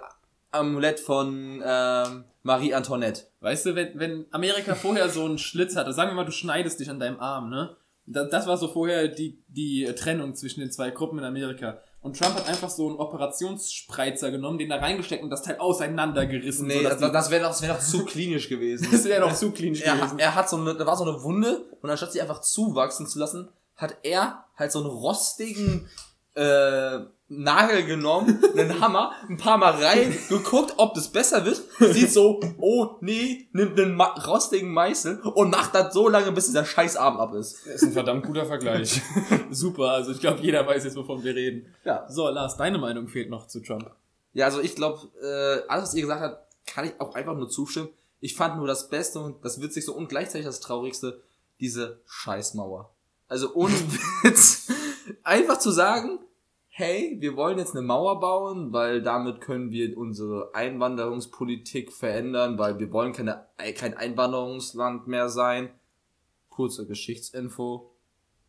Amulett 0.52 1.00
von 1.00 1.62
ähm, 1.64 2.24
Marie 2.44 2.74
Antoinette. 2.74 3.22
Weißt 3.40 3.66
du, 3.66 3.74
wenn, 3.74 3.98
wenn 3.98 4.26
Amerika 4.30 4.74
vorher 4.76 5.08
so 5.08 5.24
einen 5.24 5.38
Schlitz 5.38 5.74
hatte, 5.74 5.92
sagen 5.92 6.10
wir 6.10 6.14
mal, 6.14 6.24
du 6.24 6.32
schneidest 6.32 6.78
dich 6.78 6.88
an 6.88 7.00
deinem 7.00 7.18
Arm, 7.18 7.50
ne? 7.50 7.76
Das, 8.06 8.28
das 8.30 8.46
war 8.46 8.56
so 8.56 8.68
vorher 8.68 9.08
die, 9.08 9.42
die 9.48 9.86
Trennung 9.96 10.34
zwischen 10.34 10.60
den 10.60 10.70
zwei 10.70 10.90
Gruppen 10.90 11.18
in 11.18 11.24
Amerika. 11.24 11.78
Und 12.04 12.18
Trump 12.18 12.34
hat 12.34 12.46
einfach 12.48 12.68
so 12.68 12.86
einen 12.86 12.98
Operationsspreizer 12.98 14.30
genommen, 14.30 14.58
den 14.58 14.68
da 14.68 14.76
reingesteckt 14.76 15.22
und 15.22 15.30
das 15.30 15.42
Teil 15.42 15.56
auseinandergerissen. 15.56 16.66
Nee, 16.66 16.82
das, 16.82 16.98
das 16.98 17.30
wäre 17.30 17.42
das 17.42 17.62
wär 17.62 17.72
noch 17.72 17.80
zu 17.80 18.04
klinisch 18.04 18.50
gewesen. 18.50 18.88
das 18.92 19.06
wäre 19.06 19.22
doch 19.22 19.32
zu 19.32 19.52
klinisch 19.52 19.80
er, 19.80 19.96
gewesen. 19.96 20.18
er 20.18 20.34
hat 20.34 20.50
so 20.50 20.58
eine, 20.58 20.74
da 20.74 20.86
war 20.86 20.98
so 20.98 21.04
eine 21.04 21.22
Wunde 21.22 21.64
und 21.80 21.88
anstatt 21.88 22.12
sie 22.12 22.20
einfach 22.20 22.42
zuwachsen 22.42 23.06
zu 23.06 23.18
lassen, 23.18 23.48
hat 23.76 23.96
er 24.02 24.44
halt 24.54 24.70
so 24.70 24.80
einen 24.80 24.90
rostigen 24.90 25.88
äh, 26.34 27.00
Nagel 27.28 27.86
genommen, 27.86 28.42
einen 28.56 28.80
Hammer, 28.80 29.12
ein 29.28 29.36
paar 29.36 29.56
Mal 29.58 29.82
rein, 29.82 30.16
geguckt, 30.28 30.74
ob 30.76 30.94
das 30.94 31.08
besser 31.08 31.44
wird, 31.44 31.62
sieht 31.78 32.12
so, 32.12 32.40
oh 32.58 32.96
nee, 33.00 33.48
nimmt 33.52 33.78
einen 33.80 34.00
rostigen 34.00 34.72
Meißel 34.72 35.20
und 35.20 35.50
macht 35.50 35.74
das 35.74 35.94
so 35.94 36.08
lange, 36.08 36.32
bis 36.32 36.46
dieser 36.46 36.64
Scheißarm 36.64 37.16
ab 37.18 37.34
ist. 37.34 37.66
Das 37.66 37.76
ist 37.76 37.82
ein 37.84 37.92
verdammt 37.92 38.26
guter 38.26 38.44
Vergleich. 38.44 39.00
Super, 39.50 39.90
also 39.92 40.12
ich 40.12 40.20
glaube, 40.20 40.40
jeder 40.42 40.66
weiß 40.66 40.84
jetzt, 40.84 40.96
wovon 40.96 41.24
wir 41.24 41.34
reden. 41.34 41.66
Ja. 41.84 42.06
So, 42.08 42.28
Lars, 42.28 42.56
deine 42.56 42.78
Meinung 42.78 43.08
fehlt 43.08 43.30
noch 43.30 43.46
zu 43.46 43.60
Trump. 43.60 43.90
Ja, 44.34 44.46
also 44.46 44.60
ich 44.60 44.74
glaube, 44.74 45.08
äh, 45.22 45.68
alles, 45.68 45.84
was 45.84 45.94
ihr 45.94 46.02
gesagt 46.02 46.20
habt, 46.20 46.44
kann 46.66 46.84
ich 46.84 47.00
auch 47.00 47.14
einfach 47.14 47.34
nur 47.34 47.48
zustimmen. 47.48 47.88
Ich 48.20 48.34
fand 48.34 48.56
nur 48.56 48.66
das 48.66 48.88
Beste 48.88 49.20
und 49.20 49.44
das 49.44 49.60
Witzigste 49.60 49.92
und 49.92 50.08
gleichzeitig 50.08 50.46
das 50.46 50.60
Traurigste, 50.60 51.22
diese 51.60 52.00
Scheißmauer. 52.06 52.90
Also 53.28 53.54
ohne 53.54 53.74
Witz, 54.22 54.68
einfach 55.24 55.58
zu 55.58 55.70
sagen, 55.70 56.20
hey, 56.68 57.16
wir 57.20 57.36
wollen 57.36 57.58
jetzt 57.58 57.72
eine 57.76 57.82
Mauer 57.86 58.20
bauen, 58.20 58.72
weil 58.72 59.02
damit 59.02 59.40
können 59.40 59.70
wir 59.70 59.96
unsere 59.96 60.54
Einwanderungspolitik 60.54 61.92
verändern, 61.92 62.58
weil 62.58 62.78
wir 62.78 62.92
wollen 62.92 63.12
keine, 63.12 63.46
kein 63.76 63.94
Einwanderungsland 63.96 65.06
mehr 65.06 65.28
sein. 65.28 65.70
Kurze 66.48 66.86
Geschichtsinfo. 66.86 67.90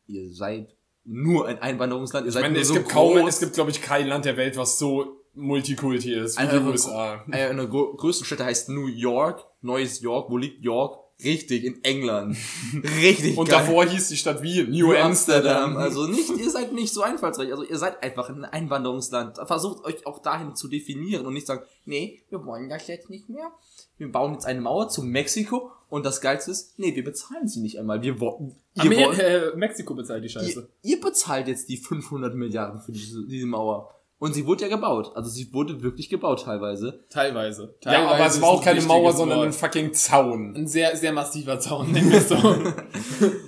Ihr 0.08 0.32
seid 0.32 0.76
nur 1.04 1.48
ein 1.48 1.60
Einwanderungsland. 1.60 2.26
Ihr 2.26 2.30
Ich 2.30 2.34
seid 2.34 2.44
meine, 2.44 2.54
nur 2.56 2.62
es 2.62 2.68
so 2.68 2.74
gibt 2.76 2.90
kaum, 2.90 3.18
groß. 3.18 3.30
es 3.30 3.40
gibt, 3.40 3.54
glaube 3.54 3.72
ich, 3.72 3.82
kein 3.82 4.08
Land 4.08 4.26
der 4.26 4.38
Welt, 4.38 4.58
was 4.58 4.78
so 4.80 5.22
Multikulti 5.34 6.14
ist 6.14 6.40
wie 6.42 6.48
die 6.48 6.58
USA. 6.66 7.24
Eine 7.30 7.56
der 7.56 7.70
grö- 7.70 7.96
größten 7.98 8.26
Städte 8.26 8.46
heißt 8.46 8.70
New 8.70 8.88
York. 8.88 9.46
Neues 9.62 10.02
York. 10.02 10.30
Wo 10.32 10.38
liegt 10.38 10.64
York? 10.64 11.00
Richtig, 11.24 11.64
in 11.64 11.82
England. 11.84 12.36
Richtig 13.02 13.38
Und 13.38 13.48
geil. 13.48 13.60
davor 13.60 13.86
hieß 13.86 14.10
die 14.10 14.18
Stadt 14.18 14.44
wie 14.44 14.64
New 14.64 14.88
New 14.90 14.94
Amsterdam. 14.96 15.78
Also 15.78 16.08
nicht, 16.08 16.30
ihr 16.38 16.50
seid 16.50 16.74
nicht 16.74 16.94
so 16.94 17.04
einfallsreich. 17.04 17.52
Also 17.52 17.64
ihr 17.64 17.78
seid 17.78 18.04
einfach 18.04 18.30
ein 18.30 18.44
Einwanderungsland. 18.44 19.38
Versucht 19.46 19.86
euch 19.86 20.06
auch 20.06 20.22
dahin 20.22 20.56
zu 20.56 20.68
definieren 20.68 21.26
und 21.26 21.34
nicht 21.34 21.48
sagen, 21.48 21.64
nee, 21.86 22.22
wir 22.30 22.46
wollen 22.46 22.68
das 22.68 22.88
jetzt 22.88 23.10
nicht 23.10 23.30
mehr. 23.30 23.52
Wir 23.98 24.12
bauen 24.12 24.34
jetzt 24.34 24.46
eine 24.46 24.60
Mauer 24.60 24.90
zu 24.90 25.04
Mexiko 25.04 25.72
und 25.90 26.06
das 26.06 26.20
Geilste 26.20 26.52
ist, 26.52 26.78
nee, 26.78 26.94
wir 26.96 27.04
bezahlen 27.04 27.48
sie 27.48 27.62
nicht 27.62 27.80
einmal. 27.80 28.02
Wir 28.02 28.20
wollen, 28.20 28.58
ihr, 28.76 28.82
Amer 28.82 28.96
wollt, 28.98 29.20
äh, 29.20 29.52
Mexiko 29.56 29.94
bezahlt 29.94 30.22
die 30.22 30.28
ihr, 30.28 30.32
Scheiße. 30.32 30.70
ihr 30.82 31.00
bezahlt 31.00 31.48
jetzt 31.48 31.70
die 31.70 31.78
500 31.78 32.36
Milliarden 32.36 32.82
für 32.82 32.92
diese, 32.92 33.26
diese 33.26 33.46
Mauer. 33.46 33.96
Und 34.26 34.34
sie 34.34 34.48
wurde 34.48 34.64
ja 34.64 34.70
gebaut. 34.70 35.12
Also 35.14 35.30
sie 35.30 35.54
wurde 35.54 35.84
wirklich 35.84 36.10
gebaut 36.10 36.42
teilweise. 36.46 37.06
Teilweise. 37.12 37.76
Ja, 37.84 37.92
Teilweise 37.92 38.16
aber 38.16 38.26
es 38.26 38.42
war 38.42 38.50
auch 38.50 38.60
ein 38.60 38.66
keine 38.66 38.82
Mauer, 38.82 39.14
sondern 39.14 39.38
Wort. 39.38 39.48
ein 39.50 39.54
fucking 39.54 39.94
Zaun. 39.94 40.56
ein 40.56 40.68
sehr, 40.68 40.98
sehr 40.98 41.14
massiver 41.14 41.60
Zaun, 41.60 41.92
nennen 41.92 42.12
wir 42.12 42.18
es 42.18 42.30
so. 42.30 42.36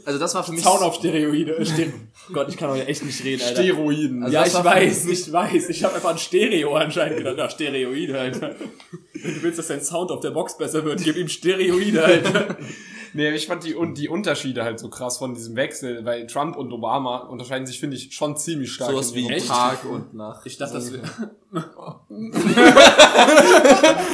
Also 0.05 0.19
das 0.19 0.35
war 0.35 0.43
für 0.43 0.51
mich... 0.51 0.61
Zaun 0.61 0.83
auf 0.83 0.93
Steroide. 0.93 1.65
Ster 1.65 1.87
Gott, 2.31 2.49
ich 2.49 2.57
kann 2.57 2.69
heute 2.69 2.85
echt 2.85 3.03
nicht 3.03 3.23
reden, 3.23 3.41
Alter. 3.41 3.63
Steroiden. 3.63 4.21
Also 4.21 4.35
ja, 4.35 4.45
ich 4.45 4.53
weiß, 4.53 5.07
ich 5.07 5.33
weiß. 5.33 5.69
Ich 5.69 5.83
habe 5.83 5.95
einfach 5.95 6.11
ein 6.11 6.19
Stereo 6.19 6.75
anscheinend 6.75 7.17
gedacht. 7.17 7.37
Ja, 7.37 7.49
Steroide, 7.49 8.19
Alter. 8.19 8.55
Wenn 9.13 9.33
du 9.33 9.41
willst, 9.41 9.57
dass 9.57 9.67
dein 9.69 9.81
Sound 9.81 10.11
auf 10.11 10.19
der 10.19 10.29
Box 10.29 10.59
besser 10.59 10.85
wird, 10.85 11.03
gib 11.03 11.17
ihm 11.17 11.27
Steroide, 11.27 12.03
Alter. 12.03 12.55
Nee, 13.17 13.31
ich 13.31 13.47
fand 13.47 13.63
die, 13.63 13.75
die 13.95 14.09
Unterschiede 14.09 14.63
halt 14.63 14.79
so 14.79 14.89
krass 14.89 15.17
von 15.17 15.33
diesem 15.33 15.55
Wechsel, 15.55 16.05
weil 16.05 16.27
Trump 16.27 16.55
und 16.55 16.71
Obama 16.71 17.17
unterscheiden 17.17 17.65
sich, 17.65 17.79
finde 17.79 17.97
ich, 17.97 18.13
schon 18.13 18.37
ziemlich 18.37 18.71
stark. 18.71 18.91
sowas 18.91 19.15
wie 19.15 19.27
Echt? 19.27 19.47
Tag 19.47 19.85
und 19.85 20.13
Nacht. 20.13 20.45
Ich 20.45 20.59
dachte, 20.59 20.75
das 20.75 20.93
wäre... 20.93 21.01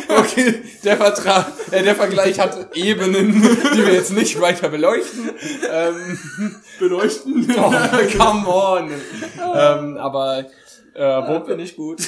Okay, 0.07 0.61
der 0.85 0.95
Vertrag, 0.95 1.47
äh, 1.71 1.83
der 1.83 1.95
Vergleich 1.95 2.39
hat 2.39 2.77
Ebenen, 2.77 3.41
die 3.41 3.85
wir 3.85 3.93
jetzt 3.93 4.13
nicht 4.13 4.39
weiter 4.39 4.69
beleuchten. 4.69 5.31
Ähm, 5.69 6.17
beleuchten. 6.79 7.53
oh, 7.57 8.17
come 8.17 8.47
on. 8.47 8.89
ähm, 9.37 9.97
aber 9.97 10.45
äh, 10.93 11.01
wo, 11.27 11.43
finde 11.43 11.65
ich 11.65 11.75
gut. 11.75 12.07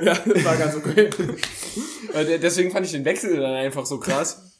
Ja, 0.00 0.14
das 0.14 0.44
war 0.44 0.56
ganz 0.56 0.74
okay. 0.74 1.08
äh, 2.14 2.24
de- 2.24 2.38
deswegen 2.38 2.72
fand 2.72 2.84
ich 2.84 2.90
den 2.90 3.04
Wechsel 3.04 3.36
dann 3.36 3.54
einfach 3.54 3.86
so 3.86 4.00
krass. 4.00 4.53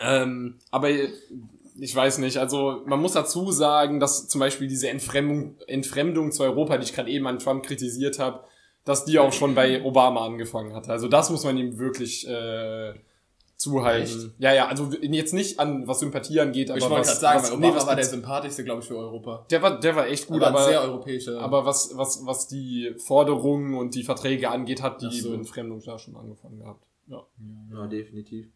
Ähm, 0.00 0.58
aber 0.70 0.88
ich 0.90 1.94
weiß 1.94 2.18
nicht, 2.18 2.38
also 2.38 2.82
man 2.86 3.00
muss 3.00 3.12
dazu 3.12 3.50
sagen, 3.52 4.00
dass 4.00 4.28
zum 4.28 4.38
Beispiel 4.38 4.68
diese 4.68 4.88
Entfremdung, 4.88 5.56
Entfremdung 5.66 6.32
zu 6.32 6.42
Europa, 6.42 6.76
die 6.78 6.84
ich 6.84 6.92
gerade 6.94 7.10
eben 7.10 7.26
an 7.26 7.38
Trump 7.38 7.64
kritisiert 7.64 8.18
habe, 8.18 8.44
dass 8.84 9.04
die 9.04 9.18
auch 9.18 9.32
schon 9.32 9.54
bei 9.54 9.82
Obama 9.84 10.24
angefangen 10.24 10.74
hat. 10.74 10.88
Also 10.88 11.08
das 11.08 11.30
muss 11.30 11.44
man 11.44 11.56
ihm 11.56 11.78
wirklich 11.78 12.26
äh, 12.28 12.94
zuhalten. 13.56 14.34
Ja, 14.38 14.54
ja, 14.54 14.68
also 14.68 14.90
jetzt 15.00 15.34
nicht 15.34 15.60
an 15.60 15.86
was 15.86 16.00
Sympathie 16.00 16.40
angeht, 16.40 16.70
aber 16.70 16.78
Ich 16.78 16.84
wollte 16.84 17.00
was, 17.00 17.08
gerade 17.08 17.20
sagen, 17.20 17.42
was, 17.42 17.52
weil 17.52 17.58
nee, 17.58 17.66
Obama 17.66 17.80
was 17.80 17.86
war 17.86 17.96
der 17.96 18.04
sympathischste, 18.04 18.64
glaube 18.64 18.80
ich, 18.80 18.88
für 18.88 18.96
Europa. 18.96 19.46
der 19.50 19.62
war 19.62 19.78
der 19.80 19.96
war 19.96 20.06
echt 20.06 20.26
gut, 20.26 20.42
aber, 20.42 20.58
aber 20.58 20.68
sehr 20.68 20.82
europäischer. 20.82 21.40
aber 21.40 21.66
was 21.66 21.96
was 21.96 22.24
was 22.24 22.48
die 22.48 22.94
Forderungen 22.96 23.74
und 23.74 23.94
die 23.94 24.02
Verträge 24.02 24.50
angeht, 24.50 24.82
hat 24.82 25.02
die 25.02 25.20
so. 25.20 25.32
Entfremdung 25.34 25.82
da 25.84 25.98
schon 25.98 26.16
angefangen 26.16 26.58
gehabt. 26.58 26.84
Ja. 27.06 27.26
Ja, 27.72 27.86
definitiv. 27.86 28.48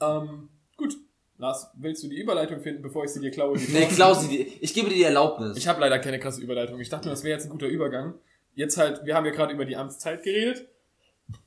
Ähm, 0.00 0.48
gut. 0.76 0.96
Lars, 1.40 1.68
willst 1.76 2.02
du 2.02 2.08
die 2.08 2.18
Überleitung 2.20 2.60
finden, 2.60 2.82
bevor 2.82 3.04
ich 3.04 3.10
sie 3.12 3.20
dir 3.20 3.30
klaue? 3.30 3.56
Nee, 3.58 3.86
Klausi, 3.86 4.28
die- 4.28 4.42
ich 4.60 4.74
gebe 4.74 4.88
dir 4.88 4.96
die 4.96 5.02
Erlaubnis. 5.04 5.56
Ich 5.56 5.68
habe 5.68 5.80
leider 5.80 5.98
keine 6.00 6.18
krasse 6.18 6.40
Überleitung. 6.40 6.80
Ich 6.80 6.88
dachte 6.88 7.08
das 7.08 7.22
wäre 7.22 7.34
jetzt 7.38 7.44
ein 7.46 7.50
guter 7.50 7.68
Übergang. 7.68 8.14
Jetzt 8.56 8.76
halt, 8.76 9.04
wir 9.04 9.14
haben 9.14 9.24
ja 9.24 9.30
gerade 9.32 9.54
über 9.54 9.64
die 9.64 9.76
Amtszeit 9.76 10.24
geredet. 10.24 10.66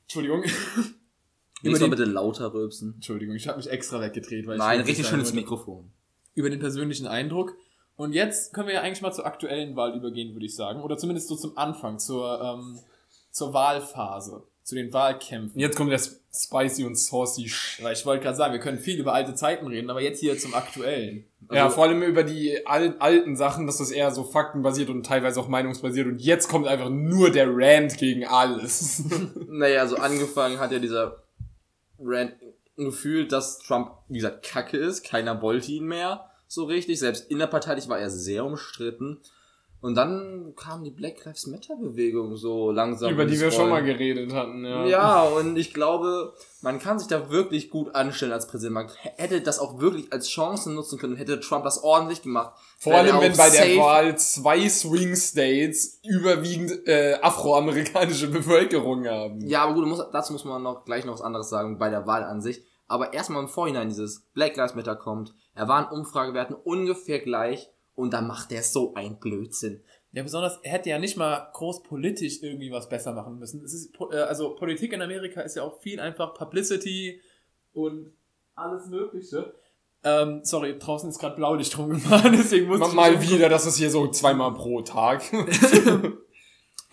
Entschuldigung. 0.03 0.43
Über 1.63 1.77
die- 1.77 1.89
bitte 1.89 2.05
lauter 2.05 2.53
rülpsen. 2.53 2.93
Entschuldigung, 2.95 3.35
ich 3.35 3.47
habe 3.49 3.57
mich 3.57 3.69
extra 3.69 3.99
weggedreht. 4.01 4.47
Weil 4.47 4.57
Nein, 4.57 4.79
ich 4.81 4.87
richtig 4.87 5.07
schön 5.07 5.19
ins 5.19 5.29
wollte. 5.29 5.41
Mikrofon. 5.41 5.91
Über 6.35 6.49
den 6.49 6.59
persönlichen 6.59 7.05
Eindruck. 7.07 7.53
Und 7.97 8.13
jetzt 8.13 8.53
können 8.53 8.67
wir 8.67 8.75
ja 8.75 8.81
eigentlich 8.81 9.01
mal 9.01 9.11
zur 9.11 9.25
aktuellen 9.25 9.75
Wahl 9.75 9.95
übergehen, 9.95 10.33
würde 10.33 10.45
ich 10.45 10.55
sagen. 10.55 10.81
Oder 10.81 10.97
zumindest 10.97 11.27
so 11.27 11.35
zum 11.35 11.57
Anfang, 11.57 11.99
zur, 11.99 12.41
ähm, 12.41 12.79
zur 13.29 13.53
Wahlphase. 13.53 14.43
Zu 14.63 14.75
den 14.75 14.93
Wahlkämpfen. 14.93 15.59
Jetzt 15.59 15.75
kommt 15.75 15.91
der 15.91 15.99
spicy 16.33 16.85
und 16.85 16.95
saucy 16.97 17.49
Sch 17.49 17.81
Weil 17.81 17.93
ich 17.93 18.05
wollte 18.05 18.23
gerade 18.23 18.37
sagen, 18.37 18.53
wir 18.53 18.59
können 18.59 18.77
viel 18.79 18.99
über 18.99 19.13
alte 19.13 19.33
Zeiten 19.35 19.67
reden, 19.67 19.89
aber 19.89 20.01
jetzt 20.01 20.19
hier 20.19 20.37
zum 20.37 20.53
Aktuellen. 20.53 21.25
Ja, 21.51 21.63
Also- 21.65 21.75
vor 21.75 21.85
allem 21.85 22.03
über 22.03 22.23
die 22.23 22.65
al 22.65 22.95
alten 22.99 23.35
Sachen, 23.35 23.65
dass 23.65 23.77
das 23.79 23.91
eher 23.91 24.11
so 24.11 24.23
faktenbasiert 24.23 24.89
und 24.89 25.05
teilweise 25.05 25.39
auch 25.39 25.47
meinungsbasiert 25.47 26.07
und 26.07 26.19
jetzt 26.21 26.47
kommt 26.47 26.67
einfach 26.67 26.89
nur 26.89 27.31
der 27.31 27.47
Rant 27.49 27.97
gegen 27.97 28.25
alles. 28.25 29.03
Naja, 29.47 29.81
also 29.81 29.97
angefangen 29.97 30.59
hat 30.59 30.71
ja 30.71 30.79
dieser 30.79 31.23
Rand 31.99 32.33
gefühlt, 32.77 33.31
dass 33.31 33.59
Trump, 33.59 33.91
wie 34.07 34.15
gesagt, 34.19 34.43
kacke 34.43 34.77
ist. 34.77 35.03
Keiner 35.03 35.41
wollte 35.41 35.71
ihn 35.71 35.85
mehr 35.85 36.29
so 36.47 36.63
richtig. 36.65 36.99
Selbst 36.99 37.29
innerparteilich 37.29 37.89
war 37.89 37.99
er 37.99 38.09
sehr 38.09 38.45
umstritten. 38.45 39.19
Und 39.81 39.95
dann 39.95 40.53
kam 40.55 40.83
die 40.83 40.91
Black 40.91 41.25
Lives 41.25 41.47
Matter 41.47 41.75
Bewegung 41.75 42.37
so 42.37 42.69
langsam. 42.69 43.11
Über 43.11 43.25
die 43.25 43.39
wir 43.39 43.51
schon 43.51 43.69
mal 43.69 43.83
geredet 43.83 44.31
hatten, 44.31 44.63
ja. 44.63 44.85
Ja, 44.85 45.23
und 45.23 45.57
ich 45.57 45.73
glaube, 45.73 46.33
man 46.61 46.77
kann 46.77 46.99
sich 46.99 47.07
da 47.07 47.31
wirklich 47.31 47.71
gut 47.71 47.95
anstellen 47.95 48.31
als 48.31 48.47
Präsident. 48.47 48.75
Man 48.75 48.87
hätte 48.99 49.41
das 49.41 49.57
auch 49.57 49.79
wirklich 49.79 50.13
als 50.13 50.29
Chance 50.29 50.71
nutzen 50.71 50.99
können, 50.99 51.15
hätte 51.15 51.39
Trump 51.39 51.63
das 51.63 51.83
ordentlich 51.83 52.21
gemacht. 52.21 52.53
Vor 52.77 52.93
allem, 52.93 53.19
wenn 53.21 53.35
bei 53.35 53.49
der 53.49 53.75
Wahl 53.77 54.15
zwei 54.19 54.69
Swing 54.69 55.15
States 55.15 55.99
überwiegend 56.03 56.87
äh, 56.87 57.17
afroamerikanische 57.19 58.27
Bevölkerung 58.27 59.07
haben. 59.07 59.41
Ja, 59.47 59.63
aber 59.63 59.73
gut, 59.73 59.87
muss, 59.87 60.05
dazu 60.11 60.33
muss 60.33 60.45
man 60.45 60.61
noch 60.61 60.85
gleich 60.85 61.05
noch 61.05 61.13
was 61.13 61.21
anderes 61.21 61.49
sagen 61.49 61.79
bei 61.79 61.89
der 61.89 62.05
Wahl 62.05 62.23
an 62.23 62.41
sich. 62.41 62.63
Aber 62.87 63.13
erstmal 63.13 63.41
im 63.41 63.49
Vorhinein 63.49 63.89
dieses 63.89 64.27
Black 64.33 64.55
Lives 64.57 64.75
Matter 64.75 64.95
kommt. 64.95 65.33
Er 65.55 65.67
war 65.67 65.79
in 65.91 65.97
Umfragewerten 65.97 66.55
ungefähr 66.55 67.19
gleich 67.19 67.71
und 68.01 68.11
dann 68.11 68.27
macht 68.27 68.51
er 68.51 68.63
so 68.63 68.93
ein 68.95 69.19
Blödsinn. 69.19 69.81
Ja, 70.11 70.23
besonders, 70.23 70.59
er 70.63 70.73
hätte 70.73 70.89
ja 70.89 70.99
nicht 70.99 71.15
mal 71.15 71.49
groß 71.53 71.83
politisch 71.83 72.41
irgendwie 72.41 72.71
was 72.71 72.89
besser 72.89 73.13
machen 73.13 73.39
müssen. 73.39 73.63
Es 73.63 73.73
ist, 73.73 73.93
äh, 74.11 74.17
also 74.17 74.55
Politik 74.55 74.91
in 74.91 75.01
Amerika 75.01 75.41
ist 75.41 75.55
ja 75.55 75.63
auch 75.63 75.79
viel 75.81 75.99
einfach 75.99 76.33
Publicity 76.33 77.21
und 77.73 78.11
alles 78.55 78.87
Mögliche. 78.87 79.53
Ähm, 80.03 80.41
sorry, 80.43 80.77
draußen 80.79 81.09
ist 81.09 81.19
gerade 81.19 81.35
Blaulicht 81.35 81.77
rumgefahren, 81.77 82.31
deswegen 82.37 82.67
muss 82.67 82.79
Mal, 82.79 82.89
ich 82.89 82.93
mal 82.95 83.21
wieder, 83.21 83.49
das 83.49 83.65
ist 83.67 83.77
hier 83.77 83.91
so 83.91 84.07
zweimal 84.07 84.53
pro 84.53 84.81
Tag. 84.81 85.23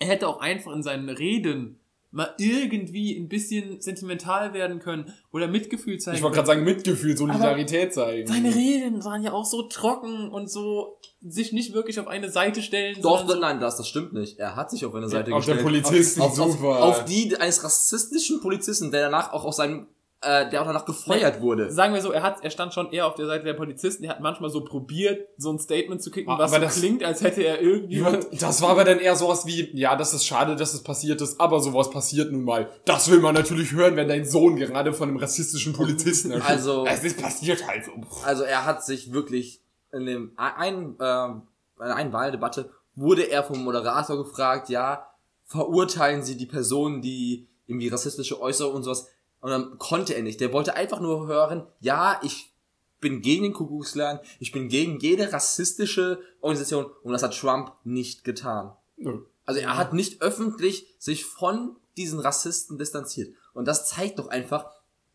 Er 0.01 0.07
hätte 0.07 0.29
auch 0.29 0.39
einfach 0.39 0.71
in 0.73 0.81
seinen 0.81 1.09
Reden 1.09 1.81
mal 2.11 2.33
irgendwie 2.39 3.15
ein 3.19 3.29
bisschen 3.29 3.81
sentimental 3.81 4.53
werden 4.53 4.79
können 4.79 5.13
oder 5.31 5.47
Mitgefühl 5.47 5.99
zeigen 5.99 6.17
Ich 6.17 6.23
wollte 6.23 6.35
gerade 6.35 6.47
sagen, 6.47 6.63
Mitgefühl, 6.63 7.15
Solidarität 7.15 7.93
zeigen. 7.93 8.27
Seine 8.27 8.53
Reden 8.53 9.03
waren 9.03 9.21
ja 9.21 9.31
auch 9.31 9.45
so 9.45 9.63
trocken 9.63 10.29
und 10.29 10.49
so 10.49 10.99
sich 11.21 11.53
nicht 11.53 11.73
wirklich 11.73 11.99
auf 11.99 12.07
eine 12.07 12.29
Seite 12.29 12.61
stellen. 12.63 12.97
Doch, 13.01 13.27
so, 13.27 13.35
nein, 13.35 13.59
das, 13.59 13.77
das 13.77 13.87
stimmt 13.87 14.13
nicht. 14.13 14.39
Er 14.39 14.55
hat 14.55 14.71
sich 14.71 14.85
auf 14.85 14.95
eine 14.95 15.07
Seite 15.07 15.33
auf 15.35 15.45
der 15.45 15.55
gestellt. 15.55 15.83
Polizisten, 15.83 16.21
auf, 16.21 16.39
auf, 16.39 16.51
super. 16.53 16.83
auf 16.83 17.05
die 17.05 17.35
eines 17.37 17.63
rassistischen 17.63 18.41
Polizisten, 18.41 18.89
der 18.89 19.01
danach 19.01 19.31
auch 19.31 19.45
aus 19.45 19.57
seinem, 19.57 19.87
äh, 20.21 20.49
der 20.49 20.61
auch 20.61 20.65
danach 20.65 20.83
gefeuert 20.85 21.39
wurde. 21.41 21.71
Sagen 21.71 21.93
wir 21.93 22.01
so, 22.01 22.11
er 22.11 22.23
hat, 22.23 22.43
er 22.43 22.49
stand 22.49 22.73
schon 22.73 22.91
eher 22.91 23.07
auf 23.07 23.15
der 23.15 23.25
Seite 23.25 23.45
der 23.45 23.53
Polizisten. 23.53 24.03
Er 24.03 24.09
hat 24.11 24.19
manchmal 24.19 24.49
so 24.49 24.63
probiert, 24.65 25.27
so 25.37 25.49
ein 25.51 25.59
Statement 25.59 26.01
zu 26.03 26.11
kicken, 26.11 26.29
Aber 26.33 26.43
was 26.43 26.51
so 26.51 26.59
das- 26.59 26.75
klingt, 26.77 27.03
als 27.03 27.21
hätte 27.21 27.41
er 27.43 27.61
irgendwie. 27.61 27.99
Ja, 27.99 28.19
das 28.37 28.61
war 28.61 28.71
aber 28.71 28.83
dann 28.83 28.99
eher 28.99 29.15
sowas 29.15 29.45
wie, 29.45 29.69
ja, 29.77 29.95
das 29.95 30.13
ist 30.13 30.25
schade, 30.25 30.55
dass 30.57 30.73
es 30.73 30.83
passiert 30.83 31.21
ist, 31.21 31.39
aber 31.39 31.61
sowas 31.61 31.89
passiert 31.89 32.31
nun 32.33 32.43
mal. 32.43 32.69
Das 32.85 33.09
will 33.09 33.19
man 33.21 33.33
natürlich 33.33 33.71
hören, 33.71 33.95
wenn 33.95 34.09
dein 34.09 34.25
Sohn 34.25 34.57
gerade 34.57 34.91
von 34.91 35.07
einem 35.07 35.17
rassistischen 35.17 35.71
Polizisten 35.73 36.31
erschossen 36.31 36.51
Also- 36.53 36.85
Es 36.85 37.03
ist 37.03 37.21
passiert 37.21 37.65
halt 37.65 37.85
so. 37.85 37.91
Also 38.25 38.43
er 38.43 38.65
hat 38.65 38.83
sich 38.83 39.13
wirklich 39.13 39.61
in 39.93 40.05
dem 40.05 40.33
ein, 40.35 40.95
äh, 40.99 41.25
in 41.27 41.41
einer 41.79 41.95
einen 41.95 42.11
Wahldebatte 42.13 42.69
wurde 42.95 43.23
er 43.23 43.43
vom 43.43 43.63
Moderator 43.63 44.17
gefragt, 44.17 44.67
ja, 44.67 45.05
verurteilen 45.45 46.23
Sie 46.23 46.35
die 46.37 46.45
Personen, 46.45 47.01
die 47.01 47.47
irgendwie 47.67 47.87
rassistische 47.87 48.41
Äußerungen 48.41 48.77
und 48.77 48.83
sowas. 48.83 49.07
Und 49.41 49.51
dann 49.51 49.77
konnte 49.77 50.13
er 50.13 50.23
nicht. 50.23 50.41
Der 50.41 50.53
wollte 50.53 50.75
einfach 50.75 50.99
nur 50.99 51.27
hören, 51.27 51.65
ja, 51.79 52.19
ich 52.23 52.53
bin 52.99 53.21
gegen 53.21 53.43
den 53.43 53.53
Kuckucksklan, 53.53 54.19
ich 54.39 54.51
bin 54.51 54.67
gegen 54.67 54.99
jede 54.99 55.31
rassistische 55.31 56.19
Organisation 56.41 56.87
und 57.03 57.13
das 57.13 57.23
hat 57.23 57.37
Trump 57.37 57.71
nicht 57.83 58.23
getan. 58.23 58.73
Nö. 58.97 59.21
Also 59.45 59.61
er 59.61 59.77
hat 59.77 59.93
nicht 59.93 60.21
öffentlich 60.21 60.95
sich 60.99 61.25
von 61.25 61.77
diesen 61.97 62.19
Rassisten 62.19 62.77
distanziert. 62.77 63.33
Und 63.53 63.67
das 63.67 63.89
zeigt 63.89 64.19
doch 64.19 64.27
einfach, 64.27 64.69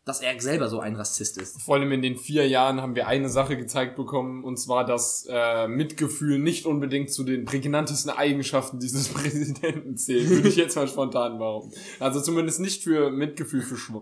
dass 0.05 0.21
er 0.21 0.39
selber 0.39 0.69
so 0.69 0.79
ein 0.79 0.95
Rassist 0.95 1.39
ist. 1.39 1.61
Vor 1.63 1.75
allem 1.75 1.91
in 1.91 2.03
den 2.03 2.15
vier 2.15 2.47
Jahren 2.47 2.79
haben 2.79 2.95
wir 2.95 3.07
eine 3.07 3.27
Sache 3.27 3.57
gezeigt 3.57 3.95
bekommen, 3.95 4.43
und 4.43 4.57
zwar, 4.57 4.85
dass 4.85 5.27
äh, 5.27 5.67
Mitgefühl 5.67 6.37
nicht 6.37 6.67
unbedingt 6.67 7.11
zu 7.11 7.23
den 7.23 7.45
prägnantesten 7.45 8.11
Eigenschaften 8.11 8.79
dieses 8.79 9.07
Präsidenten 9.13 9.97
zählt, 9.97 10.29
würde 10.29 10.47
ich 10.47 10.55
jetzt 10.55 10.75
mal 10.75 10.87
spontan 10.87 11.39
behaupten. 11.39 11.73
Also 11.99 12.21
zumindest 12.21 12.59
nicht 12.59 12.83
für 12.83 13.09
Mitgefühl 13.09 13.61
für 13.61 13.77
Schw 13.77 14.01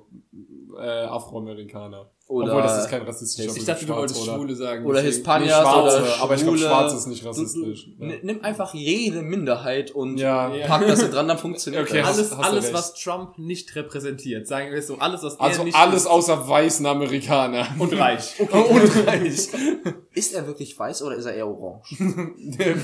äh, 0.77 1.05
Afroamerikaner. 1.05 2.11
Oder- 2.25 2.47
Obwohl 2.53 2.61
das 2.63 2.85
ist 2.85 2.89
kein 2.89 3.01
rassistischer 3.01 3.55
ich 3.55 3.65
dachte, 3.65 3.85
du 3.85 3.93
wolltest 3.95 4.23
oder? 4.23 4.35
Schwule 4.35 4.55
sagen. 4.55 4.85
Oder 4.85 5.01
Hispanier 5.01 5.45
Nee, 5.47 5.51
Schwarze, 5.51 6.01
oder 6.03 6.21
aber 6.21 6.35
ich 6.35 6.41
glaube, 6.41 6.57
Schwule. 6.57 6.69
Schwarz 6.69 6.93
ist 6.93 7.05
nicht 7.07 7.25
rassistisch. 7.25 7.89
Du- 7.99 8.05
Ja. 8.05 8.13
Nimm 8.23 8.41
einfach 8.43 8.73
jede 8.73 9.21
Minderheit 9.21 9.91
und 9.91 10.17
Ja. 10.17 10.49
Pack 10.65 10.87
das 10.87 10.99
da 11.01 11.07
dran, 11.09 11.27
dann 11.27 11.37
funktioniert 11.37 11.83
Okay, 11.83 11.99
das. 11.99 12.07
Alles, 12.17 12.31
hast 12.37 12.43
alles 12.49 12.73
was 12.73 12.93
Trump 12.95 13.37
nicht 13.37 13.75
repräsentiert, 13.75 14.47
sagen 14.47 14.71
wir 14.71 14.79
es 14.79 14.87
so, 14.87 14.97
alles, 14.99 15.21
was 15.21 15.35
er 15.35 15.41
Also 15.41 15.63
nicht 15.65 15.75
alles 15.75 16.03
ist. 16.03 16.07
außer 16.07 16.47
weißen 16.47 16.85
Amerikaner. 16.85 17.67
und 17.77 17.93
reich. 17.99 18.33
und 18.39 18.51
reich. 19.07 19.49
Ist 20.15 20.33
er 20.33 20.47
wirklich 20.47 20.79
weiß 20.79 21.03
oder 21.03 21.15
ist 21.15 21.25
er 21.25 21.33
eher 21.33 21.47
orange? 21.47 21.97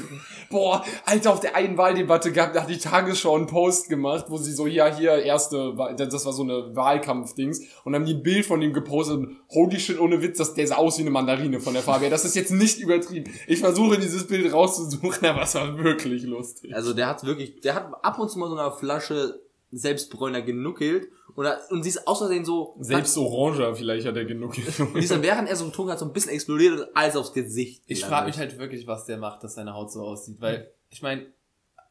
Boah, 0.50 0.84
Alter, 1.06 1.32
auf 1.34 1.40
der 1.40 1.56
einen 1.56 1.78
Wahldebatte 1.78 2.32
gab, 2.32 2.54
da 2.54 2.64
hat 2.64 2.70
die 2.70 2.78
Tagesschau 2.78 3.36
einen 3.36 3.48
Post 3.48 3.90
gemacht, 3.90 4.26
wo 4.30 4.38
sie 4.38 4.52
so, 4.52 4.68
ja, 4.68 4.94
hier, 4.94 5.12
erste, 5.24 5.74
das 5.96 6.26
war 6.26 6.34
so 6.34 6.44
eine 6.44 6.76
Wahlkampfdings, 6.76 7.62
und 7.84 7.96
haben 7.96 8.06
die 8.06 8.16
ein 8.16 8.24
Bild 8.24 8.46
von 8.46 8.62
ihm 8.62 8.74
gepostet, 8.74 9.29
holy 9.50 9.80
shit, 9.80 10.00
ohne 10.00 10.22
Witz, 10.22 10.38
das, 10.38 10.54
der 10.54 10.68
sah 10.68 10.76
aus 10.76 10.98
wie 10.98 11.02
eine 11.02 11.12
Mandarine 11.12 11.60
von 11.60 11.74
der 11.74 11.84
Farbe 11.84 12.02
her. 12.02 12.10
Das 12.10 12.26
ist 12.26 12.36
jetzt 12.36 12.52
nicht 12.52 12.80
übertrieben. 12.80 13.32
Ich 13.48 13.60
versuche 13.60 14.00
dieses 14.00 14.28
Bild 14.28 14.52
rauszusuchen, 14.54 15.26
aber 15.28 15.44
es 15.44 15.56
war 15.56 15.78
wirklich 15.78 16.24
lustig. 16.24 16.74
Also 16.74 16.94
der 16.94 17.08
hat 17.08 17.26
wirklich, 17.26 17.62
der 17.62 17.76
hat 17.76 17.94
ab 18.04 18.20
und 18.20 18.30
zu 18.30 18.40
mal 18.40 18.50
so 18.50 18.58
eine 18.58 18.72
Flasche 18.72 19.40
Selbstbräuner 19.72 20.42
genuckelt 20.42 21.10
und, 21.36 21.48
und 21.70 21.84
sie 21.84 21.90
ist 21.90 22.02
Versehen 22.06 22.44
so, 22.44 22.76
Selbst 22.80 23.18
Oranger 23.18 23.76
vielleicht 23.76 24.06
hat 24.06 24.16
er 24.18 24.26
genug. 24.26 24.58
und 24.80 24.96
die 24.96 25.00
ist 25.00 25.12
dann, 25.12 25.22
während 25.22 25.48
er 25.48 25.56
so 25.56 25.66
getrunken 25.66 25.92
hat, 25.92 26.00
so 26.00 26.06
ein 26.06 26.14
bisschen 26.14 26.32
explodiert 26.32 26.80
und 26.80 26.88
alles 26.96 27.16
aufs 27.16 27.34
Gesicht. 27.34 27.84
Ich 27.88 28.04
frage 28.04 28.28
mich 28.28 28.38
halt 28.38 28.58
wirklich, 28.58 28.88
was 28.88 29.06
der 29.06 29.18
macht, 29.18 29.44
dass 29.44 29.56
seine 29.56 29.74
Haut 29.74 29.92
so 29.92 30.02
aussieht, 30.02 30.42
weil 30.42 30.72
ich 30.90 31.02
meine, 31.02 31.28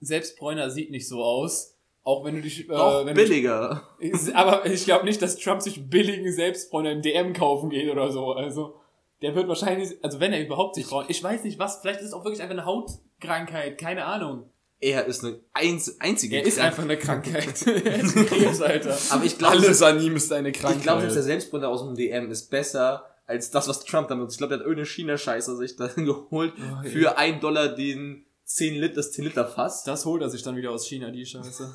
selbst 0.00 0.38
Bräuner 0.38 0.70
sieht 0.70 0.90
nicht 0.90 1.08
so 1.08 1.22
aus, 1.22 1.77
auch 2.08 2.24
wenn 2.24 2.36
du 2.36 2.40
dich, 2.42 2.66
Doch, 2.66 3.02
äh, 3.02 3.06
wenn 3.06 3.14
du 3.14 3.22
billiger. 3.22 3.82
dich, 4.00 4.34
aber 4.34 4.64
ich 4.66 4.84
glaube 4.86 5.04
nicht, 5.04 5.20
dass 5.20 5.36
Trump 5.36 5.60
sich 5.60 5.88
billigen 5.90 6.32
Selbstbräuner 6.32 6.92
im 6.92 7.02
DM 7.02 7.34
kaufen 7.34 7.68
geht 7.68 7.90
oder 7.90 8.10
so, 8.10 8.32
also 8.32 8.76
der 9.20 9.34
wird 9.34 9.46
wahrscheinlich, 9.48 10.02
also 10.02 10.18
wenn 10.20 10.32
er 10.32 10.40
überhaupt 10.40 10.74
sich 10.76 10.86
braun, 10.86 11.04
ich 11.08 11.22
weiß 11.22 11.44
nicht 11.44 11.58
was, 11.58 11.80
vielleicht 11.82 12.00
ist 12.00 12.06
es 12.06 12.12
auch 12.14 12.24
wirklich 12.24 12.40
einfach 12.40 12.54
eine 12.56 12.64
Hautkrankheit, 12.64 13.78
keine 13.78 14.04
Ahnung. 14.06 14.50
Er 14.80 15.06
ist 15.06 15.24
eine 15.24 15.40
einz 15.52 15.96
einzige 15.98 16.36
Er 16.36 16.44
ist 16.44 16.60
einfach 16.60 16.84
eine 16.84 16.96
Krankheit. 16.96 17.60
er 17.66 17.96
ist 18.00 18.16
ein 18.16 18.26
Krebs, 18.26 18.62
Alter. 18.62 18.96
Aber 19.10 19.24
ich 19.24 19.36
glaube, 19.36 19.56
Alles 19.56 19.82
an 19.82 20.00
ihm 20.00 20.14
ist 20.16 20.32
eine 20.32 20.52
Krankheit. 20.52 20.76
ich 20.78 20.82
glaube, 20.84 21.00
selbst 21.00 21.16
der 21.16 21.22
Selbstbräuner 21.24 21.68
aus 21.68 21.82
dem 21.84 21.96
DM 21.96 22.30
ist 22.30 22.48
besser 22.48 23.04
als 23.26 23.50
das, 23.50 23.66
was 23.68 23.84
Trump 23.84 24.06
damit. 24.08 24.30
Ich 24.30 24.38
glaube, 24.38 24.50
der 24.50 24.58
hat 24.60 24.64
irgendeine 24.64 24.86
China-Scheiße 24.86 25.56
sich 25.56 25.74
da 25.76 25.88
geholt 25.96 26.54
Oh, 26.56 26.84
ja. 26.84 26.90
für 26.90 27.18
ein 27.18 27.40
Dollar 27.40 27.68
den 27.74 28.24
10 28.48 28.76
Liter, 28.76 28.94
das 28.94 29.12
10 29.12 29.26
Liter 29.26 29.46
Fass. 29.46 29.84
Das 29.84 30.06
holt 30.06 30.22
er 30.22 30.30
sich 30.30 30.42
dann 30.42 30.56
wieder 30.56 30.70
aus 30.70 30.86
China, 30.86 31.10
die 31.10 31.26
Scheiße. 31.26 31.74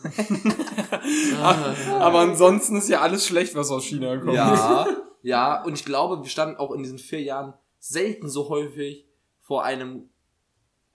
aber 1.99 2.19
ansonsten 2.19 2.77
ist 2.77 2.89
ja 2.89 3.01
alles 3.01 3.27
schlecht, 3.27 3.53
was 3.53 3.69
aus 3.69 3.85
China 3.85 4.17
kommt. 4.17 4.33
Ja, 4.33 4.87
ja, 5.21 5.63
und 5.63 5.75
ich 5.75 5.85
glaube, 5.85 6.23
wir 6.23 6.29
standen 6.29 6.57
auch 6.57 6.71
in 6.71 6.81
diesen 6.81 6.97
vier 6.97 7.21
Jahren 7.21 7.53
selten 7.77 8.27
so 8.27 8.49
häufig 8.49 9.05
vor 9.41 9.63
einem 9.63 10.09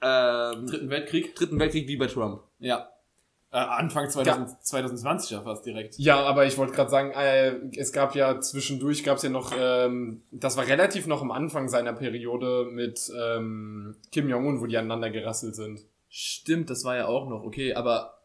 ähm, 0.00 0.66
Dritten 0.66 0.90
Weltkrieg? 0.90 1.36
dritten 1.36 1.60
Weltkrieg 1.60 1.86
wie 1.86 1.96
bei 1.96 2.06
Trump. 2.08 2.42
Ja. 2.58 2.90
Äh, 3.50 3.56
Anfang 3.56 4.10
2000, 4.10 4.62
2020 4.62 5.30
ja 5.30 5.40
fast 5.40 5.64
direkt. 5.64 5.98
Ja, 5.98 6.20
aber 6.22 6.44
ich 6.44 6.58
wollte 6.58 6.74
gerade 6.74 6.90
sagen, 6.90 7.12
äh, 7.12 7.54
es 7.78 7.92
gab 7.92 8.14
ja 8.14 8.40
zwischendurch 8.40 9.04
gab 9.04 9.16
es 9.16 9.22
ja 9.22 9.30
noch, 9.30 9.52
ähm, 9.58 10.22
das 10.30 10.58
war 10.58 10.66
relativ 10.66 11.06
noch 11.06 11.22
am 11.22 11.30
Anfang 11.30 11.68
seiner 11.68 11.94
Periode 11.94 12.66
mit 12.70 13.10
ähm, 13.18 13.96
Kim 14.12 14.28
Jong-un, 14.28 14.60
wo 14.60 14.66
die 14.66 14.76
aneinander 14.76 15.10
gerasselt 15.10 15.56
sind. 15.56 15.80
Stimmt, 16.10 16.68
das 16.68 16.84
war 16.84 16.96
ja 16.96 17.06
auch 17.06 17.26
noch, 17.28 17.42
okay, 17.42 17.72
aber 17.74 18.18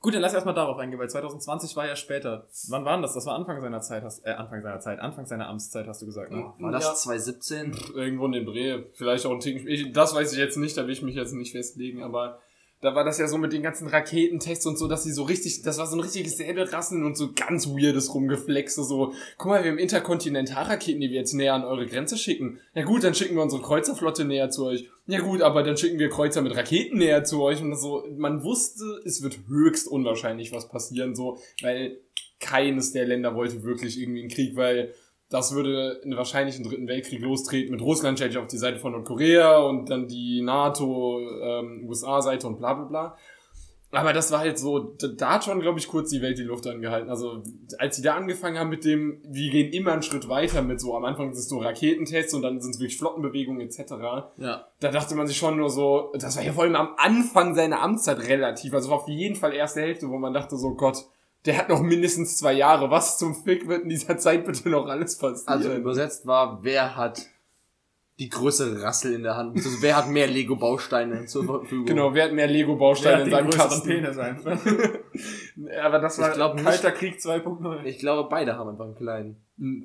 gut, 0.00 0.14
dann 0.14 0.22
lass 0.22 0.34
erstmal 0.34 0.54
darauf 0.54 0.78
eingehen, 0.78 1.00
weil 1.00 1.10
2020 1.10 1.74
war 1.74 1.86
ja 1.88 1.96
später. 1.96 2.46
Wann 2.68 2.84
war 2.84 2.92
denn 2.94 3.02
das? 3.02 3.14
Das 3.14 3.26
war 3.26 3.34
Anfang 3.34 3.60
seiner 3.60 3.80
Zeit, 3.80 4.04
hast, 4.04 4.24
äh, 4.24 4.30
Anfang 4.30 4.62
seiner 4.62 4.78
Zeit, 4.78 5.00
Anfang 5.00 5.26
seiner 5.26 5.48
Amtszeit, 5.48 5.88
hast 5.88 6.00
du 6.00 6.06
gesagt, 6.06 6.30
ne? 6.30 6.52
War 6.60 6.70
das 6.70 6.84
Ja. 6.84 6.94
2017? 6.94 7.76
Irgendwo 7.96 8.26
in 8.26 8.32
den 8.32 8.44
Bre, 8.44 8.86
vielleicht 8.94 9.26
auch 9.26 9.32
ein 9.32 9.40
Ticken. 9.40 9.66
Ich, 9.66 9.92
das 9.92 10.14
weiß 10.14 10.32
ich 10.32 10.38
jetzt 10.38 10.56
nicht, 10.56 10.76
da 10.76 10.84
will 10.86 10.92
ich 10.92 11.02
mich 11.02 11.16
jetzt 11.16 11.32
nicht 11.32 11.52
festlegen, 11.52 12.02
aber 12.04 12.38
da 12.80 12.94
war 12.94 13.04
das 13.04 13.18
ja 13.18 13.28
so 13.28 13.36
mit 13.36 13.52
den 13.52 13.62
ganzen 13.62 13.88
Raketentests 13.88 14.64
und 14.64 14.78
so, 14.78 14.88
dass 14.88 15.04
sie 15.04 15.12
so 15.12 15.24
richtig, 15.24 15.62
das 15.62 15.78
war 15.78 15.86
so 15.86 15.96
ein 15.96 16.00
richtiges 16.00 16.38
Säbelrasseln 16.38 17.04
und 17.04 17.16
so 17.16 17.32
ganz 17.32 17.68
weirdes 17.68 18.14
Rumgeflexe, 18.14 18.84
so, 18.84 19.12
guck 19.36 19.50
mal, 19.50 19.62
wir 19.62 19.70
haben 19.70 19.78
Interkontinentalraketen, 19.78 21.00
die 21.00 21.10
wir 21.10 21.18
jetzt 21.18 21.34
näher 21.34 21.54
an 21.54 21.64
eure 21.64 21.86
Grenze 21.86 22.16
schicken. 22.16 22.58
Ja 22.74 22.84
gut, 22.84 23.04
dann 23.04 23.14
schicken 23.14 23.34
wir 23.36 23.42
unsere 23.42 23.60
Kreuzerflotte 23.60 24.24
näher 24.24 24.48
zu 24.48 24.64
euch. 24.64 24.88
Ja 25.06 25.20
gut, 25.20 25.42
aber 25.42 25.62
dann 25.62 25.76
schicken 25.76 25.98
wir 25.98 26.08
Kreuzer 26.08 26.40
mit 26.40 26.56
Raketen 26.56 26.98
näher 26.98 27.24
zu 27.24 27.42
euch 27.42 27.60
und 27.60 27.76
so, 27.76 28.06
man 28.16 28.42
wusste, 28.42 28.84
es 29.04 29.22
wird 29.22 29.40
höchst 29.48 29.86
unwahrscheinlich 29.86 30.52
was 30.52 30.68
passieren, 30.68 31.14
so, 31.14 31.38
weil 31.60 31.98
keines 32.38 32.92
der 32.92 33.04
Länder 33.04 33.34
wollte 33.34 33.62
wirklich 33.62 34.00
irgendwie 34.00 34.20
einen 34.20 34.30
Krieg, 34.30 34.56
weil 34.56 34.94
das 35.30 35.54
würde 35.54 36.00
in 36.02 36.16
wahrscheinlich 36.16 36.56
einen 36.56 36.64
dritten 36.64 36.88
Weltkrieg 36.88 37.22
lostreten. 37.22 37.70
Mit 37.70 37.80
Russland 37.80 38.18
stellt 38.18 38.32
sich 38.32 38.40
auf 38.40 38.48
die 38.48 38.58
Seite 38.58 38.80
von 38.80 38.92
Nordkorea 38.92 39.58
und 39.58 39.88
dann 39.88 40.08
die 40.08 40.42
NATO, 40.42 41.20
ähm, 41.40 41.86
USA-Seite 41.88 42.48
und 42.48 42.58
bla 42.58 42.74
bla 42.74 42.84
bla. 42.84 43.16
Aber 43.92 44.12
das 44.12 44.30
war 44.30 44.40
halt 44.40 44.58
so, 44.58 44.78
da, 44.78 45.34
hat 45.34 45.44
schon, 45.44 45.60
glaube 45.60 45.80
ich, 45.80 45.88
kurz 45.88 46.10
die 46.10 46.22
Welt 46.22 46.38
die 46.38 46.44
Luft 46.44 46.66
angehalten. 46.66 47.10
Also, 47.10 47.42
als 47.78 47.96
sie 47.96 48.02
da 48.02 48.14
angefangen 48.14 48.56
haben 48.56 48.70
mit 48.70 48.84
dem, 48.84 49.20
wir 49.24 49.50
gehen 49.50 49.72
immer 49.72 49.92
einen 49.92 50.02
Schritt 50.02 50.28
weiter 50.28 50.62
mit 50.62 50.80
so, 50.80 50.96
am 50.96 51.04
Anfang 51.04 51.32
ist 51.32 51.38
es 51.38 51.48
so 51.48 51.58
Raketentests 51.58 52.34
und 52.34 52.42
dann 52.42 52.60
sind 52.60 52.74
es 52.74 52.80
wirklich 52.80 52.98
Flottenbewegungen 52.98 53.60
etc. 53.60 53.92
Ja. 54.36 54.66
Da 54.78 54.90
dachte 54.90 55.16
man 55.16 55.26
sich 55.26 55.36
schon 55.36 55.56
nur 55.56 55.70
so, 55.70 56.12
das 56.14 56.36
war 56.36 56.44
ja 56.44 56.52
vor 56.52 56.64
allem 56.64 56.76
am 56.76 56.94
Anfang 56.98 57.54
seiner 57.56 57.82
Amtszeit 57.82 58.28
relativ, 58.28 58.74
also 58.74 58.92
auf 58.92 59.08
jeden 59.08 59.34
Fall 59.34 59.54
erste 59.54 59.80
Hälfte, 59.80 60.08
wo 60.08 60.18
man 60.18 60.34
dachte 60.34 60.56
so, 60.56 60.74
Gott, 60.74 61.06
der 61.46 61.56
hat 61.56 61.68
noch 61.68 61.80
mindestens 61.80 62.36
zwei 62.36 62.52
Jahre. 62.52 62.90
Was 62.90 63.18
zum 63.18 63.34
Fick 63.34 63.66
wird 63.68 63.84
in 63.84 63.88
dieser 63.88 64.18
Zeit 64.18 64.44
bitte 64.44 64.68
noch 64.68 64.86
alles 64.86 65.16
passieren? 65.16 65.48
Also 65.48 65.72
übersetzt 65.74 66.26
war, 66.26 66.62
wer 66.62 66.96
hat 66.96 67.26
die 68.20 68.28
größere 68.28 68.82
Rassel 68.82 69.14
in 69.14 69.22
der 69.24 69.36
Hand? 69.36 69.56
Also 69.56 69.70
wer 69.80 69.96
hat 69.96 70.08
mehr 70.08 70.26
Lego-Bausteine 70.28 71.24
zur 71.26 71.44
Verfügung? 71.44 71.86
Genau, 71.86 72.14
wer 72.14 72.24
hat 72.26 72.32
mehr 72.32 72.46
Lego-Bausteine 72.46 73.24
in 73.24 73.30
seinem 73.30 73.50
Kasten? 73.50 73.88
Penis 73.88 74.18
einfach. 74.18 74.60
Aber 75.82 75.98
das 75.98 76.18
war, 76.18 76.28
Ich 76.28 76.34
glaube 76.34 76.56
nicht. 76.56 76.64
Kalter 76.64 76.92
Krieg 76.92 77.16
2.0. 77.16 77.84
Ich 77.84 77.98
glaube, 77.98 78.28
beide 78.28 78.56
haben 78.56 78.70
einfach 78.70 78.84
einen 78.84 78.94
kleinen. 78.94 79.36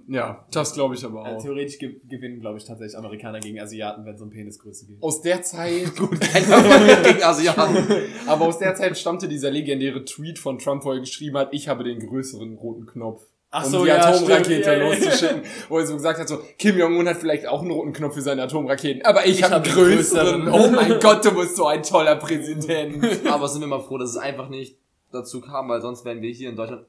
ja, 0.08 0.46
das 0.52 0.74
glaube 0.74 0.96
ich 0.96 1.04
aber 1.04 1.26
Äh, 1.26 1.30
auch. 1.36 1.42
theoretisch 1.42 1.80
ge 1.80 2.00
gewinnen, 2.08 2.40
glaube 2.40 2.58
ich, 2.58 2.66
tatsächlich 2.66 2.98
Amerikaner 2.98 3.40
gegen 3.40 3.60
Asiaten, 3.60 4.06
wenn 4.06 4.16
es 4.16 4.22
um 4.22 4.30
Penisgröße 4.30 4.86
geht. 4.88 5.02
Aus 5.02 5.22
der 5.22 5.42
Zeit, 5.42 5.96
gut, 5.98 6.20
gegen 6.20 7.24
Asiaten. 7.24 7.78
aber 8.28 8.46
aus 8.46 8.60
der 8.60 8.76
Zeit 8.76 8.98
stammte 8.98 9.28
dieser 9.28 9.50
legendäre 9.52 10.06
Tweet 10.06 10.40
von 10.40 10.60
Trump, 10.60 10.86
wo 10.86 10.92
er 10.94 11.00
geschrieben 11.00 11.38
hat, 11.38 11.54
ich 11.54 11.68
habe 11.68 11.84
den 11.84 12.00
größeren 12.00 12.56
roten 12.56 12.86
Knopf. 12.86 13.22
Um 13.64 13.72
so, 13.72 13.84
die 13.84 13.90
ja, 13.90 14.06
Atomrakete. 14.06 14.62
Ja, 14.62 14.74
ja, 14.74 14.78
ja. 14.78 14.90
loszuschicken. 14.90 15.42
Wo 15.70 15.78
er 15.80 15.88
so 15.88 15.94
gesagt 15.94 16.20
hat, 16.20 16.28
so, 16.28 16.40
Kim 16.58 16.78
Jong-un 16.78 17.08
hat 17.08 17.18
vielleicht 17.18 17.48
auch 17.48 17.62
einen 17.62 17.72
roten 17.72 17.94
Knopf 17.94 18.16
für 18.16 18.22
seine 18.22 18.44
Atomraketen, 18.44 19.06
aber 19.06 19.26
ich, 19.26 19.40
Ich 19.40 19.44
habe 19.44 19.56
hab 19.56 19.64
größeren. 19.64 20.46
größeren. 20.46 20.54
Oh 20.54 20.72
mein 20.72 21.00
Gott, 21.00 21.24
du 21.24 21.32
bist 21.36 21.56
so 21.56 21.68
ein 21.68 21.84
toller 21.84 22.16
Präsident. 22.16 23.04
Aber 23.28 23.48
sind 23.48 23.62
wir 23.62 23.68
mal 23.68 23.82
froh, 23.82 23.98
dass 23.98 24.12
es 24.12 24.18
einfach 24.18 24.50
nicht 24.50 24.78
dazu 25.12 25.42
kam, 25.42 25.70
weil 25.70 25.82
sonst 25.82 26.06
wären 26.06 26.22
wir 26.22 26.32
hier 26.32 26.50
in 26.50 26.56
Deutschland 26.56 26.86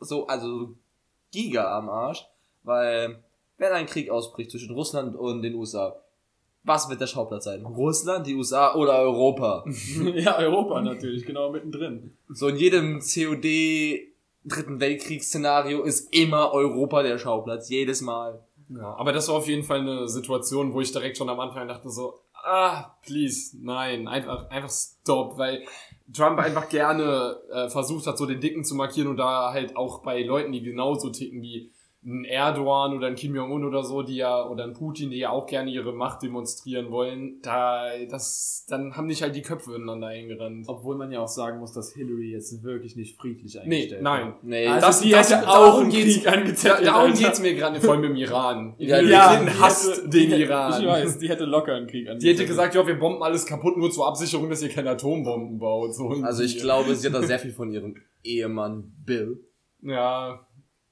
so, 0.00 0.26
also 0.26 0.74
giga 1.30 1.76
am 1.76 1.88
Arsch. 1.88 2.26
Weil, 2.64 3.22
wenn 3.58 3.72
ein 3.72 3.86
Krieg 3.86 4.10
ausbricht 4.10 4.50
zwischen 4.50 4.74
Russland 4.74 5.16
und 5.16 5.42
den 5.42 5.54
USA, 5.54 5.96
was 6.64 6.88
wird 6.88 7.00
der 7.00 7.08
Schauplatz 7.08 7.44
sein? 7.44 7.64
Russland, 7.66 8.26
die 8.26 8.34
USA 8.34 8.74
oder 8.74 8.98
Europa? 9.00 9.64
ja, 10.14 10.38
Europa 10.38 10.80
natürlich, 10.80 11.26
genau 11.26 11.50
mittendrin. 11.50 12.16
So 12.28 12.48
in 12.48 12.56
jedem 12.56 13.00
COD 13.00 14.11
Dritten 14.44 14.80
Weltkriegsszenario 14.80 15.82
ist 15.82 16.12
immer 16.14 16.52
Europa 16.52 17.02
der 17.02 17.18
Schauplatz, 17.18 17.68
jedes 17.68 18.00
Mal. 18.00 18.44
Ja, 18.68 18.94
aber 18.96 19.12
das 19.12 19.28
war 19.28 19.36
auf 19.36 19.48
jeden 19.48 19.62
Fall 19.62 19.80
eine 19.80 20.08
Situation, 20.08 20.72
wo 20.72 20.80
ich 20.80 20.92
direkt 20.92 21.18
schon 21.18 21.28
am 21.28 21.40
Anfang 21.40 21.68
dachte 21.68 21.90
so, 21.90 22.14
ah, 22.44 22.96
please, 23.02 23.56
nein, 23.60 24.08
einfach, 24.08 24.48
einfach 24.50 24.70
stop, 24.70 25.38
weil 25.38 25.64
Trump 26.12 26.38
einfach 26.38 26.68
gerne 26.68 27.38
äh, 27.52 27.68
versucht 27.68 28.06
hat, 28.06 28.18
so 28.18 28.26
den 28.26 28.40
Dicken 28.40 28.64
zu 28.64 28.74
markieren 28.74 29.08
und 29.08 29.16
da 29.16 29.52
halt 29.52 29.76
auch 29.76 30.02
bei 30.02 30.22
Leuten, 30.22 30.52
die 30.52 30.62
genauso 30.62 31.10
ticken 31.10 31.42
wie 31.42 31.70
ein 32.04 32.24
Erdogan 32.24 32.96
oder 32.96 33.06
ein 33.06 33.14
Kim 33.14 33.36
Jong-un 33.36 33.64
oder 33.64 33.84
so, 33.84 34.02
die 34.02 34.16
ja, 34.16 34.44
oder 34.48 34.64
ein 34.64 34.72
Putin, 34.72 35.10
die 35.10 35.18
ja 35.18 35.30
auch 35.30 35.46
gerne 35.46 35.70
ihre 35.70 35.92
Macht 35.92 36.22
demonstrieren 36.22 36.90
wollen, 36.90 37.38
da, 37.42 37.84
das, 38.10 38.64
dann 38.68 38.96
haben 38.96 39.06
nicht 39.06 39.22
halt 39.22 39.36
die 39.36 39.42
Köpfe 39.42 39.76
ineinander 39.76 40.08
eingerannt. 40.08 40.64
Obwohl 40.68 40.96
man 40.96 41.12
ja 41.12 41.20
auch 41.20 41.28
sagen 41.28 41.60
muss, 41.60 41.72
dass 41.72 41.92
Hillary 41.94 42.32
jetzt 42.32 42.60
wirklich 42.64 42.96
nicht 42.96 43.20
friedlich 43.20 43.54
Nee, 43.54 43.60
eingestellt 43.76 44.02
nein. 44.02 44.34
Nee, 44.42 44.66
Also 44.66 44.86
Das- 44.88 45.00
die 45.00 45.10
das- 45.10 45.30
hätte 45.32 45.44
darum 45.46 45.70
auch 45.74 45.80
einen 45.80 45.90
geht's- 45.90 46.14
Krieg 46.14 46.24
Da, 46.24 46.30
angezettelt. 46.32 46.86
darum 46.88 47.10
Alter. 47.12 47.22
geht's 47.24 47.40
mir 47.40 47.54
gerade, 47.54 47.80
vor 47.80 47.94
allem 47.94 48.04
im 48.04 48.16
Iran. 48.16 48.74
Ja, 48.78 49.00
Die 49.00 49.08
ja, 49.08 49.28
Clinton 49.36 49.54
die 49.56 49.62
hasst 49.62 49.96
hätte- 49.96 50.08
den 50.08 50.30
Iran. 50.32 50.82
Ich 50.82 50.88
weiß, 50.88 51.18
die 51.20 51.28
hätte 51.28 51.44
locker 51.44 51.74
einen 51.76 51.86
Krieg 51.86 51.92
Die 51.92 51.98
hätte 52.08 52.12
angezettelt. 52.14 52.48
gesagt, 52.48 52.74
ja, 52.74 52.84
wir 52.84 52.98
bomben 52.98 53.22
alles 53.22 53.46
kaputt, 53.46 53.76
nur 53.76 53.92
zur 53.92 54.08
Absicherung, 54.08 54.50
dass 54.50 54.60
ihr 54.60 54.70
keine 54.70 54.90
Atombomben 54.90 55.58
baut. 55.60 55.94
So 55.94 56.08
also 56.08 56.42
ich 56.42 56.58
glaube, 56.58 56.96
sie 56.96 57.06
hat 57.06 57.14
da 57.14 57.22
sehr 57.22 57.38
viel 57.38 57.52
von 57.52 57.70
ihrem 57.72 57.94
Ehemann 58.24 58.92
Bill, 59.06 59.38
Ja, 59.84 60.46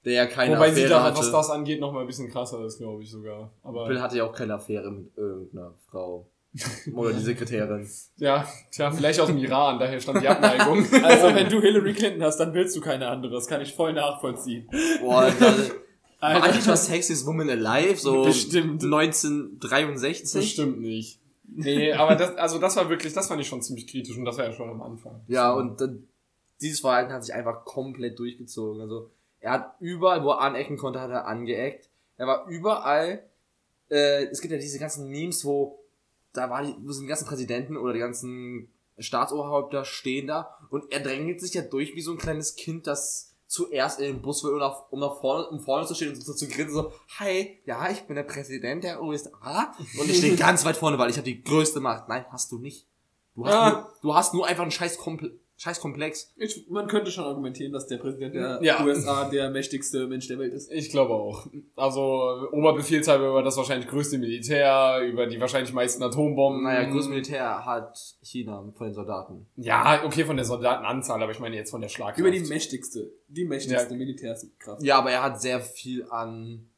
der 0.05 0.13
ja 0.15 0.27
keine 0.27 0.57
wobei 0.57 0.73
sie 0.73 0.85
Affäre 0.85 0.89
da, 0.89 1.03
hatte. 1.05 1.19
was 1.19 1.33
das 1.33 1.51
angeht, 1.51 1.81
noch 1.81 1.93
mal 1.93 2.01
ein 2.01 2.07
bisschen 2.07 2.31
krasser 2.31 2.65
ist, 2.65 2.79
glaube 2.79 3.03
ich 3.03 3.11
sogar. 3.11 3.53
Aber 3.63 3.87
Bill 3.87 4.01
hatte 4.01 4.17
ja 4.17 4.25
auch 4.25 4.33
keine 4.33 4.55
Affäre 4.55 4.91
mit 4.91 5.17
irgendeiner 5.17 5.75
Frau. 5.91 6.27
Oder 6.97 7.13
die 7.13 7.21
Sekretärin. 7.21 7.89
ja, 8.17 8.45
tja, 8.73 8.91
vielleicht 8.91 9.21
aus 9.21 9.29
dem 9.29 9.39
Iran, 9.39 9.79
daher 9.79 10.01
stand 10.01 10.21
die 10.21 10.29
Abneigung. 10.29 10.85
Also 11.05 11.33
wenn 11.35 11.49
du 11.49 11.61
Hillary 11.61 11.93
Clinton 11.93 12.23
hast, 12.25 12.39
dann 12.39 12.53
willst 12.55 12.77
du 12.77 12.81
keine 12.81 13.07
andere. 13.07 13.33
Das 13.33 13.47
kann 13.47 13.61
ich 13.61 13.73
voll 13.73 13.93
nachvollziehen. 13.93 14.69
Boah, 15.01 15.31
da, 15.39 15.47
war 16.21 16.29
Alter. 16.29 16.45
eigentlich 16.45 16.67
was 16.67 16.87
Sexiest 16.87 17.25
Woman 17.27 17.49
Alive? 17.49 17.97
So 18.01 18.25
Bestimmt. 18.25 18.83
1963? 18.83 20.41
Bestimmt 20.41 20.81
nicht. 20.81 21.21
Nee, 21.53 21.93
aber 21.93 22.17
das, 22.17 22.37
also 22.37 22.59
das 22.59 22.77
war 22.77 22.89
wirklich, 22.89 23.13
das 23.13 23.29
fand 23.29 23.41
ich 23.41 23.49
schon 23.49 23.63
ziemlich 23.63 23.87
kritisch 23.87 24.17
und 24.17 24.25
das 24.25 24.39
war 24.39 24.47
ja 24.47 24.53
schon 24.53 24.71
am 24.71 24.83
Anfang. 24.83 25.21
Ja, 25.29 25.53
und 25.53 25.81
dann, 25.81 26.09
dieses 26.61 26.81
Verhalten 26.81 27.13
hat 27.13 27.25
sich 27.25 27.35
einfach 27.35 27.65
komplett 27.65 28.19
durchgezogen. 28.19 28.81
Also 28.81 29.11
er 29.41 29.53
hat 29.53 29.75
überall, 29.81 30.23
wo 30.23 30.31
er 30.31 30.41
anecken 30.41 30.77
konnte, 30.77 31.01
hat 31.01 31.11
er 31.11 31.27
angeeckt. 31.27 31.89
Er 32.17 32.27
war 32.27 32.47
überall, 32.49 33.23
äh, 33.91 34.25
es 34.27 34.41
gibt 34.41 34.53
ja 34.53 34.59
diese 34.59 34.79
ganzen 34.79 35.09
Memes, 35.09 35.45
wo 35.45 35.79
da 36.33 36.49
war 36.51 36.63
die, 36.63 36.75
wo 36.81 36.93
sind 36.93 37.05
die 37.05 37.09
ganzen 37.09 37.27
Präsidenten 37.27 37.77
oder 37.77 37.93
die 37.93 37.99
ganzen 37.99 38.71
Staatsoberhäupter 38.99 39.85
stehen 39.85 40.27
da 40.27 40.59
und 40.71 40.93
er 40.93 41.01
drängelt 41.01 41.41
sich 41.41 41.55
ja 41.55 41.63
durch 41.63 41.95
wie 41.95 42.03
so 42.03 42.13
ein 42.13 42.19
kleines 42.19 42.55
Kind, 42.55 42.87
das 42.87 43.35
zuerst 43.47 43.99
in 43.99 44.07
den 44.07 44.23
Bus 44.23 44.45
will, 44.45 44.53
um 44.53 44.59
nach, 44.61 44.91
um 44.93 45.01
nach 45.01 45.19
vorne, 45.21 45.49
um 45.49 45.59
vorne 45.59 45.87
zu 45.87 45.95
stehen 45.95 46.11
und 46.11 46.23
so 46.23 46.35
zu 46.35 46.47
grinsen, 46.47 46.75
so, 46.75 46.93
hi, 47.19 47.59
ja, 47.65 47.91
ich 47.91 48.03
bin 48.03 48.15
der 48.15 48.23
Präsident 48.23 48.85
der 48.85 49.03
USA 49.03 49.73
und 49.99 50.09
ich 50.09 50.19
stehe 50.19 50.37
ganz 50.37 50.65
weit 50.65 50.77
vorne, 50.77 50.99
weil 50.99 51.11
ich 51.11 51.17
habe 51.17 51.25
die 51.25 51.43
größte 51.43 51.81
Macht. 51.81 52.09
Nein, 52.09 52.25
hast 52.31 52.53
du 52.53 52.59
nicht. 52.59 52.87
Du 53.35 53.47
hast, 53.47 53.55
Ah. 53.55 53.71
nur, 53.71 53.93
du 54.03 54.15
hast 54.15 54.35
nur 54.35 54.47
einfach 54.47 54.63
einen 54.63 54.71
scheiß, 54.71 54.99
Komple 54.99 55.37
scheiß 55.61 55.79
Komplex. 55.81 56.33
Ich, 56.37 56.67
man 56.71 56.87
könnte 56.87 57.11
schon 57.11 57.25
argumentieren, 57.25 57.71
dass 57.73 57.87
der 57.87 57.99
Präsident 57.99 58.35
der 58.35 58.59
Ja. 58.63 58.83
USA 58.83 59.29
der 59.29 59.51
mächtigste 59.51 60.07
Mensch 60.07 60.27
der 60.27 60.39
Welt 60.39 60.55
ist. 60.55 60.73
Ich 60.73 60.89
glaube 60.91 61.13
auch. 61.13 61.47
Also 61.77 62.49
Oberbefehlshaber 62.53 63.29
über 63.29 63.43
das 63.43 63.59
wahrscheinlich 63.59 63.87
größte 63.87 64.17
Militär, 64.17 65.01
über 65.07 65.27
die 65.27 65.39
wahrscheinlich 65.39 65.75
meisten 65.75 66.03
Atombomben. 66.03 66.63
Naja, 66.65 66.89
größtes 66.89 67.11
Militär 67.11 67.65
hat 67.67 67.99
China 68.23 68.73
von 68.75 68.87
den 68.87 68.95
Soldaten. 68.95 69.47
Ja, 69.57 70.03
okay, 70.05 70.25
von 70.25 70.37
der 70.37 70.47
Soldatenanzahl, 70.47 71.23
aber 71.23 71.33
ich 71.33 71.41
meine 71.41 71.57
jetzt 71.57 71.71
von 71.71 71.83
der 71.83 71.89
Schlagkraft. 71.89 72.19
Über 72.21 72.31
die 72.31 72.41
mächtigste, 72.41 73.13
die 73.29 73.45
mächtigste 73.45 73.91
Ja. 73.93 73.97
Militärskraft. 73.99 74.83
Ja, 74.83 74.99
aber 74.99 75.11
er 75.11 75.23
hat 75.23 75.43
sehr 75.43 75.61
viel 75.61 76.07
an 76.09 76.70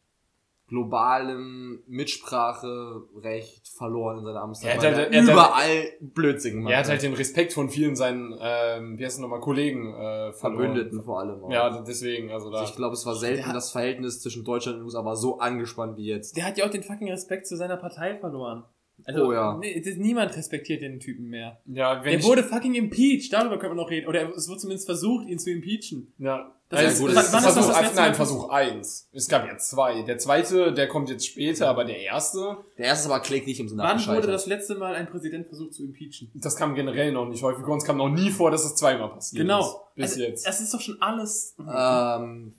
globalem 0.72 1.82
Mitspracherecht 1.86 3.68
verloren 3.68 4.18
in 4.18 4.24
seiner 4.24 4.40
Amtszeit. 4.42 4.70
Er 4.82 4.90
hat 4.90 4.96
halt- 4.96 4.96
er 4.96 5.12
er 5.12 5.22
hat 5.22 5.32
überall 5.32 5.84
Blödsinn 6.00 6.54
gemacht. 6.56 6.72
Er 6.72 6.78
hat 6.78 6.88
halt 6.88 7.02
den 7.02 7.12
Respekt 7.14 7.52
von 7.52 7.68
vielen 7.68 7.94
seinen, 7.96 8.34
ähm, 8.40 8.98
wie 8.98 9.04
heißt 9.04 9.16
es 9.16 9.20
nochmal, 9.20 9.40
Kollegen 9.40 9.92
äh, 9.94 10.32
verloren. 10.32 10.62
Verbündeten 10.64 11.02
vor 11.02 11.20
allem. 11.20 11.44
auch. 11.44 11.50
Ja, 11.50 11.82
deswegen, 11.82 12.30
also 12.30 12.50
da. 12.50 12.64
ich 12.64 12.74
glaube, 12.74 12.94
es 12.94 13.04
war 13.06 13.14
selten, 13.14 13.46
hat- 13.46 13.54
das 13.56 13.70
Verhältnis 13.70 14.20
zwischen 14.20 14.44
Deutschland 14.44 14.78
und 14.78 14.84
USA 14.84 15.04
war 15.04 15.16
so 15.16 15.38
angespannt 15.38 15.96
wie 15.96 16.06
jetzt. 16.06 16.36
Der 16.36 16.44
hat 16.46 16.58
ja 16.58 16.64
auch 16.66 16.70
den 16.70 16.82
fucking 16.82 17.10
Respekt 17.10 17.46
zu 17.46 17.56
seiner 17.56 17.76
Partei 17.76 18.16
verloren. 18.18 18.64
Also, 19.04 19.26
Oh 19.26 19.32
ja. 19.32 19.56
nee, 19.58 19.80
das- 19.80 19.96
niemand 19.96 20.36
respektiert 20.36 20.82
den 20.82 21.00
Typen 21.00 21.28
mehr. 21.28 21.58
ja, 21.66 21.96
wenn 22.04 22.10
Der 22.12 22.18
ich, 22.20 22.24
wurde 22.24 22.42
fucking 22.44 22.74
impeached, 22.74 23.32
darüber 23.32 23.58
können 23.58 23.72
wir 23.76 23.82
noch 23.82 23.90
reden. 23.90 24.06
Oder 24.08 24.34
es 24.36 24.48
wurde 24.48 24.60
zumindest 24.60 24.86
versucht, 24.86 25.26
ihn 25.28 25.38
zu 25.38 25.50
impeachen. 25.50 26.12
ja, 26.18 26.52
Das 26.68 26.80
Also, 26.80 26.90
ist- 26.90 27.00
gut, 27.00 27.08
das 27.10 27.16
ist- 27.16 27.24
ist 27.26 27.34
das 27.34 27.42
Versuch, 27.52 27.68
das 27.72 27.80
letzte 27.82 27.96
nein, 27.96 28.14
Versuch 28.14 28.48
eins. 28.48 29.08
Es 29.12 29.28
gab 29.28 29.46
ja 29.46 29.58
zwei. 29.58 30.02
Der 30.04 30.16
zweite, 30.16 30.72
der 30.72 30.88
kommt 30.88 31.10
jetzt 31.10 31.26
später, 31.26 31.68
aber 31.68 31.84
der 31.84 31.98
erste, 32.00 32.56
Der 32.78 32.86
erste 32.86 33.08
ist 33.08 33.12
aber 33.12 33.20
kläglich 33.22 33.60
im 33.60 33.68
Senat 33.68 33.86
Wann 33.90 33.96
gescheitert. 33.98 34.22
wurde 34.22 34.32
das 34.32 34.46
letzte 34.46 34.76
Mal 34.76 34.94
ein 34.94 35.06
Präsident 35.06 35.46
versucht 35.46 35.74
zu 35.74 35.84
impeachen? 35.84 36.30
das 36.34 36.56
kam 36.56 36.74
generell 36.74 37.12
noch 37.12 37.28
nicht 37.28 37.42
häufig. 37.42 37.66
Uns 37.66 37.84
kam 37.84 37.98
noch 37.98 38.08
nie 38.08 38.30
vor, 38.30 38.50
dass 38.50 38.64
es 38.64 38.74
zweimal 38.74 39.10
passiert 39.10 39.42
Genau. 39.42 39.60
ist. 39.60 39.76
Bis 39.96 40.10
also, 40.12 40.22
jetzt. 40.22 40.46
Es 40.48 40.60
ist 40.60 40.72
doch 40.72 40.80
schon 40.80 40.96
alles. 41.02 41.54
Ähm, 41.58 42.54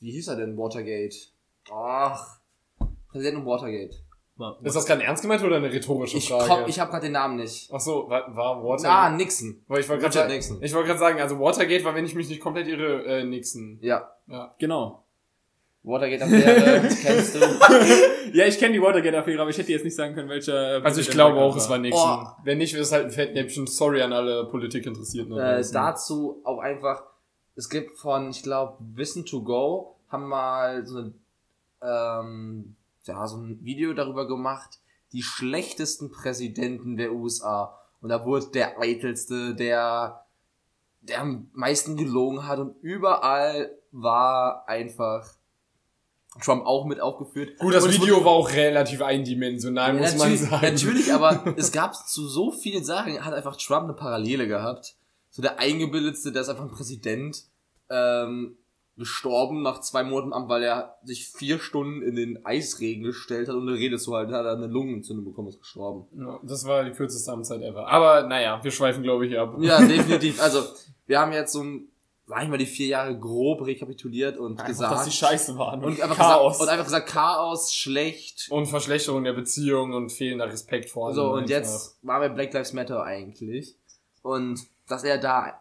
wie 0.00 0.10
hieß 0.12 0.28
er 0.28 0.36
denn? 0.36 0.58
Watergate. 0.58 1.16
Ach, 1.72 2.36
Präsident 3.08 3.38
und 3.38 3.46
Watergate. 3.46 3.96
Ist 4.62 4.76
das 4.76 4.84
gerade 4.86 5.02
ernst 5.02 5.22
gemeint 5.22 5.42
oder 5.42 5.56
eine 5.56 5.72
rhetorische 5.72 6.18
Ich, 6.18 6.28
Frage? 6.28 6.44
komm, 6.46 6.64
ich 6.66 6.78
habe 6.78 6.90
gerade 6.90 7.06
den 7.06 7.12
Namen 7.12 7.36
nicht. 7.36 7.70
Ach 7.72 7.80
so, 7.80 8.08
war, 8.10 8.36
war 8.36 8.62
Watergate? 8.62 8.92
Ah, 8.92 9.10
Nixon. 9.10 9.62
Weil 9.66 9.80
ich 9.80 9.88
wollte 9.88 10.08
gerade 10.10 10.28
Nixon. 10.32 10.62
ich 10.62 10.74
wollte 10.74 10.88
gerade 10.88 11.00
sagen, 11.00 11.20
also 11.20 11.40
Watergate 11.40 11.84
war, 11.84 11.94
wenn 11.94 12.04
ich 12.04 12.14
mich 12.14 12.28
nicht 12.28 12.40
komplett 12.40 12.68
irre, 12.68 13.04
äh, 13.04 13.24
Nixon. 13.24 13.78
Ja, 13.80 14.10
Ja. 14.26 14.54
Genau. 14.58 15.02
Watergate-Affäre, 15.84 16.80
kennst 17.02 17.34
du. 17.36 17.38
Ja, 18.32 18.44
ich 18.44 18.58
kenne 18.58 18.72
die 18.74 18.82
Watergate-Affäre, 18.82 19.40
aber 19.40 19.50
ich 19.50 19.56
hätte 19.56 19.70
jetzt 19.72 19.84
nicht 19.84 19.94
sagen 19.94 20.14
können, 20.14 20.28
welcher. 20.28 20.84
Also 20.84 21.00
ich 21.00 21.08
glaube 21.08 21.38
auch, 21.38 21.56
es 21.56 21.70
war 21.70 21.78
Nixon. 21.78 22.02
Oh. 22.24 22.26
Wenn 22.44 22.58
nicht, 22.58 22.74
wäre 22.74 22.82
es 22.82 22.90
halt 22.92 23.04
ein 23.06 23.10
Fettnäpfchen. 23.12 23.66
Sorry 23.68 24.02
an 24.02 24.12
alle 24.12 24.44
Politikinteressierten. 24.46 25.38
äh, 25.38 25.64
dazu 25.72 26.40
auch 26.44 26.58
einfach, 26.58 27.04
es 27.54 27.70
gibt 27.70 27.96
von, 27.98 28.30
ich 28.30 28.42
glaube, 28.42 28.76
Wissen 28.94 29.24
to 29.24 29.42
Go, 29.42 29.94
haben 30.10 30.28
mal 30.28 30.84
so 30.84 30.98
ein, 30.98 31.14
ähm, 31.82 32.75
ja, 33.06 33.26
so 33.26 33.36
ein 33.38 33.58
Video 33.62 33.92
darüber 33.92 34.26
gemacht, 34.26 34.80
die 35.12 35.22
schlechtesten 35.22 36.10
Präsidenten 36.10 36.96
der 36.96 37.12
USA. 37.12 37.78
Und 38.00 38.08
da 38.10 38.24
wurde 38.24 38.46
der 38.46 38.80
eitelste, 38.80 39.54
der, 39.54 40.24
der 41.00 41.20
am 41.20 41.50
meisten 41.52 41.96
gelogen 41.96 42.46
hat 42.46 42.58
und 42.58 42.76
überall 42.82 43.70
war 43.92 44.68
einfach 44.68 45.36
Trump 46.42 46.66
auch 46.66 46.84
mit 46.84 47.00
aufgeführt. 47.00 47.58
Gut, 47.58 47.74
das 47.74 47.84
Und 47.84 47.94
Video 47.94 48.24
war 48.24 48.32
auch 48.32 48.50
relativ 48.50 49.00
eindimensional, 49.00 49.94
Ja, 49.94 50.00
muss 50.00 50.10
man 50.16 50.18
natürlich, 50.18 50.40
sagen. 50.40 50.74
Natürlich, 50.74 51.12
aber 51.12 51.54
es 51.56 51.72
gab 51.72 51.94
zu 51.94 52.28
so 52.28 52.50
vielen 52.50 52.84
Sachen, 52.84 53.24
hat 53.24 53.32
einfach 53.32 53.56
Trump 53.56 53.84
eine 53.84 53.94
Parallele 53.94 54.46
gehabt. 54.46 54.96
so 55.30 55.40
der 55.42 55.58
eingebildetste, 55.58 56.32
der 56.32 56.42
ist 56.42 56.48
einfach 56.48 56.64
ein 56.64 56.70
Präsident, 56.70 57.44
ähm, 57.88 58.58
gestorben 58.96 59.62
nach 59.62 59.80
zwei 59.80 60.04
Monaten 60.04 60.32
am, 60.32 60.48
weil 60.48 60.62
er 60.62 60.96
sich 61.04 61.28
vier 61.28 61.58
Stunden 61.58 62.02
in 62.02 62.16
den 62.16 62.46
Eisregen 62.46 63.02
gestellt 63.02 63.48
hat 63.48 63.54
und 63.54 63.68
eine 63.68 63.76
Rede 63.76 63.98
zu 63.98 64.14
halten 64.14 64.32
hat, 64.32 64.46
er 64.46 64.52
eine 64.52 64.68
Lungenentzündung 64.68 65.24
bekommen, 65.24 65.48
ist 65.48 65.58
gestorben. 65.60 66.06
Ja, 66.18 66.40
das 66.42 66.64
war 66.64 66.82
die 66.84 66.92
kürzeste 66.92 67.30
Amtszeit 67.30 67.60
ever. 67.62 67.86
Aber 67.88 68.26
naja, 68.26 68.58
wir 68.62 68.70
schweifen, 68.70 69.02
glaube 69.02 69.26
ich, 69.26 69.38
ab. 69.38 69.56
Ja, 69.60 69.80
definitiv. 69.86 70.40
Also, 70.40 70.64
wir 71.06 71.20
haben 71.20 71.32
jetzt 71.32 71.52
so 71.52 71.62
ein, 71.62 71.88
sag 72.26 72.44
ich 72.44 72.48
mal, 72.48 72.56
die 72.56 72.64
vier 72.66 72.86
Jahre 72.86 73.18
grob 73.18 73.66
rekapituliert 73.66 74.38
und 74.38 74.52
Einfach, 74.52 74.66
gesagt. 74.66 74.92
dass 74.92 75.04
die 75.04 75.12
scheiße 75.12 75.58
waren. 75.58 75.84
und 75.84 76.00
einfach 76.00 76.16
Chaos. 76.16 76.54
Gesagt, 76.54 76.62
und 76.62 76.68
einfach 76.72 76.84
gesagt, 76.86 77.08
Chaos, 77.10 77.74
schlecht. 77.74 78.46
Und 78.50 78.66
Verschlechterung 78.66 79.24
der 79.24 79.34
Beziehung 79.34 79.92
und 79.92 80.10
fehlender 80.10 80.46
Respekt 80.46 80.88
vor 80.88 81.08
allem. 81.08 81.16
So, 81.16 81.32
und 81.34 81.50
jetzt 81.50 81.98
waren 82.02 82.22
wir 82.22 82.30
Black 82.30 82.52
Lives 82.54 82.72
Matter 82.72 83.02
eigentlich. 83.02 83.76
Und 84.22 84.58
dass 84.88 85.04
er 85.04 85.18
da 85.18 85.60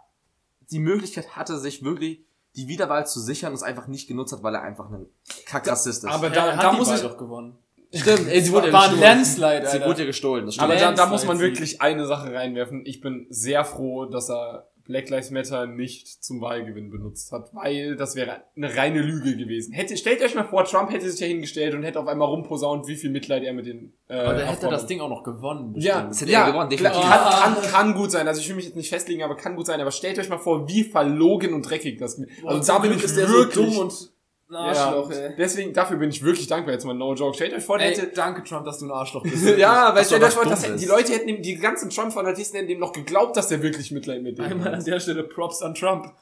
die 0.72 0.80
Möglichkeit 0.80 1.36
hatte, 1.36 1.60
sich 1.60 1.84
wirklich 1.84 2.22
die 2.56 2.68
Wiederwahl 2.68 3.06
zu 3.06 3.20
sichern 3.20 3.49
und 3.49 3.56
es 3.56 3.64
einfach 3.64 3.88
nicht 3.88 4.08
genutzt 4.08 4.34
hat, 4.34 4.43
weil 4.43 4.56
er 4.56 4.62
einfach 4.64 4.89
ein 4.89 5.06
Kackrassist 5.45 6.03
ist. 6.03 6.10
aber 6.10 6.28
Ja, 6.28 6.34
da, 6.34 6.56
hat 6.58 6.64
da 6.64 6.72
die 6.72 6.78
muss 6.78 6.88
Wahl 6.89 6.95
ich, 6.97 7.01
doch 7.03 7.18
gewonnen. 7.18 7.58
stimmt, 7.93 8.28
ey, 8.28 8.41
sie 8.41 8.51
wurde 8.51 8.68
ja 8.68 8.74
war 8.74 8.84
ein 8.84 8.89
gestohlen. 8.91 9.10
Landslide, 9.18 9.62
Sie 9.68 9.74
Alter. 9.74 9.86
wurde 9.88 9.99
ja 10.01 10.06
gestohlen, 10.06 10.45
das 10.45 10.56
stimmt. 10.56 10.72
aber 10.72 10.80
da, 10.80 10.91
da 10.93 11.06
muss 11.08 11.26
man 11.26 11.39
wirklich 11.39 11.82
eine 11.82 12.06
Sache 12.08 12.34
reinwerfen. 12.34 12.86
Ich 12.86 13.01
bin 13.01 13.28
sehr 13.30 13.66
froh, 13.66 14.06
dass 14.06 14.30
er 14.30 14.68
Black 14.86 15.10
Lives 15.10 15.32
Matter 15.32 15.66
nicht 15.66 16.24
zum 16.24 16.42
Wahlgewinn 16.42 16.92
benutzt 16.92 17.32
hat, 17.32 17.54
weil 17.54 17.96
das 17.96 18.16
wäre 18.16 18.44
eine 18.56 18.76
reine 18.76 19.02
Lüge 19.02 19.36
gewesen. 19.36 19.74
Hätte, 19.74 19.98
stellt 19.98 20.22
euch 20.22 20.36
mal 20.36 20.44
vor, 20.44 20.64
Trump 20.66 20.92
hätte 20.92 21.10
sich 21.10 21.20
ja 21.20 21.28
hingestellt 21.28 21.74
und 21.74 21.84
hätte 21.84 22.00
auf 22.00 22.08
einmal 22.08 22.28
rumposaunt, 22.28 22.88
wie 22.88 22.96
viel 22.96 23.10
Mitleid 23.10 23.44
er 23.44 23.54
mit 23.54 23.66
den 23.66 23.94
äh, 24.08 24.14
Aber 24.14 24.36
der 24.36 24.46
hätte 24.46 24.68
das 24.68 24.86
Ding 24.86 25.02
auch 25.02 25.10
noch 25.10 25.24
gewonnen. 25.24 25.74
Ja, 25.78 25.94
bestimmt. 25.94 26.12
Das 26.12 26.22
hätte 26.22 26.32
ja, 26.32 26.46
er 26.46 26.52
gewonnen, 26.52 26.70
definitiv. 26.70 27.02
kann, 27.02 27.54
kann, 27.54 27.72
kann 27.72 27.94
gut 27.96 28.12
sein. 28.12 28.28
Also 28.28 28.42
ich 28.42 28.50
will 28.50 28.56
mich 28.56 28.66
jetzt 28.66 28.76
nicht 28.76 28.90
festlegen, 28.90 29.24
aber 29.24 29.36
kann 29.36 29.56
gut 29.56 29.66
sein. 29.66 29.82
Aber 29.82 29.92
stellt 29.92 30.20
euch 30.20 30.30
mal 30.30 30.38
vor, 30.38 30.68
wie 30.70 30.84
verlogen 30.84 31.54
und 31.54 31.64
dreckig 31.64 31.98
das. 31.98 32.22
Also 32.46 32.72
da 32.72 32.80
bin 32.80 32.92
ich 32.92 33.16
wirklich 33.16 33.78
und 33.78 34.14
ein 34.48 34.54
ja, 34.54 34.60
Arschloch, 34.60 35.10
ey. 35.12 35.36
Deswegen 35.38 35.74
dafür 35.74 35.98
bin 35.98 36.10
ich 36.10 36.24
wirklich 36.24 36.48
dankbar 36.48 36.74
jetzt 36.74 36.86
mal 36.86 36.93
No 36.93 37.14
Joke. 37.16 37.36
Stellt 37.36 37.54
euch 37.54 37.64
vor, 37.64 37.78
der 37.80 37.88
Ey, 37.88 37.96
hätte 37.96 38.14
danke 38.16 38.43
Trump, 38.43 38.66
dass 38.66 38.80
du 38.80 38.86
ein 38.86 38.91
Arschloch 38.91 39.24
bist. 39.24 39.43
ja, 39.58 39.93
weil 39.96 40.04
du 40.04 40.08
stellt 40.08 40.24
euch 40.24 40.34
vor, 40.34 40.43
die 40.46 40.50
bist. 40.50 40.88
Leute 40.88 41.14
hätten 41.14 41.28
ihm, 41.30 41.41
die 41.41 41.56
ganzen 41.56 41.89
Trump-Fanatisten 41.89 42.60
hätten 42.60 42.70
ihm 42.70 42.80
noch 42.80 42.93
geglaubt, 42.93 43.36
dass 43.38 43.48
der 43.48 43.64
wirklich 43.64 43.91
Mitleid 43.91 44.22
mit 44.22 44.38
denen 44.38 44.52
Einmal 44.52 44.68
an 44.74 44.80
hat. 44.80 44.88
der 44.88 45.00
Stelle 45.00 45.24
Props 45.24 45.62
an 45.62 45.74
Trump. 45.74 46.14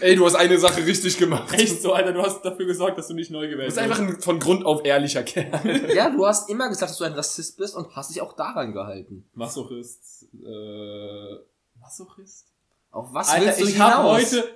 Ey, 0.00 0.16
du 0.16 0.26
hast 0.26 0.34
eine 0.34 0.58
Sache 0.58 0.84
richtig 0.84 1.16
gemacht. 1.18 1.54
Echt 1.54 1.80
so, 1.80 1.92
Alter, 1.92 2.12
du 2.12 2.20
hast 2.20 2.42
dafür 2.44 2.66
gesorgt, 2.66 2.98
dass 2.98 3.08
du 3.08 3.14
nicht 3.14 3.30
neu 3.30 3.44
Du 3.46 3.52
gewählt 3.52 3.68
bist 3.68 3.78
einfach 3.78 4.00
ein 4.00 4.20
von 4.20 4.38
Grund 4.38 4.66
auf 4.66 4.84
ehrlicher 4.84 5.22
Kerl. 5.22 5.48
Ja, 5.94 6.10
du 6.10 6.26
hast 6.26 6.50
immer 6.50 6.68
gesagt, 6.68 6.90
dass 6.90 6.98
du 6.98 7.04
ein 7.04 7.12
Rassist 7.12 7.56
bist 7.56 7.74
und 7.76 7.94
hast 7.96 8.10
dich 8.10 8.20
auch 8.20 8.34
daran 8.34 8.72
gehalten. 8.72 9.30
Masochist. 9.34 10.26
Äh, 10.34 11.36
Masochist? 11.80 12.48
Auf 12.90 13.08
was 13.12 13.28
Alter, 13.28 13.46
willst 13.46 13.60
du 13.60 13.64
ich 13.66 13.78
hab 13.78 13.96
hinaus? 13.96 14.16
heute. 14.16 14.48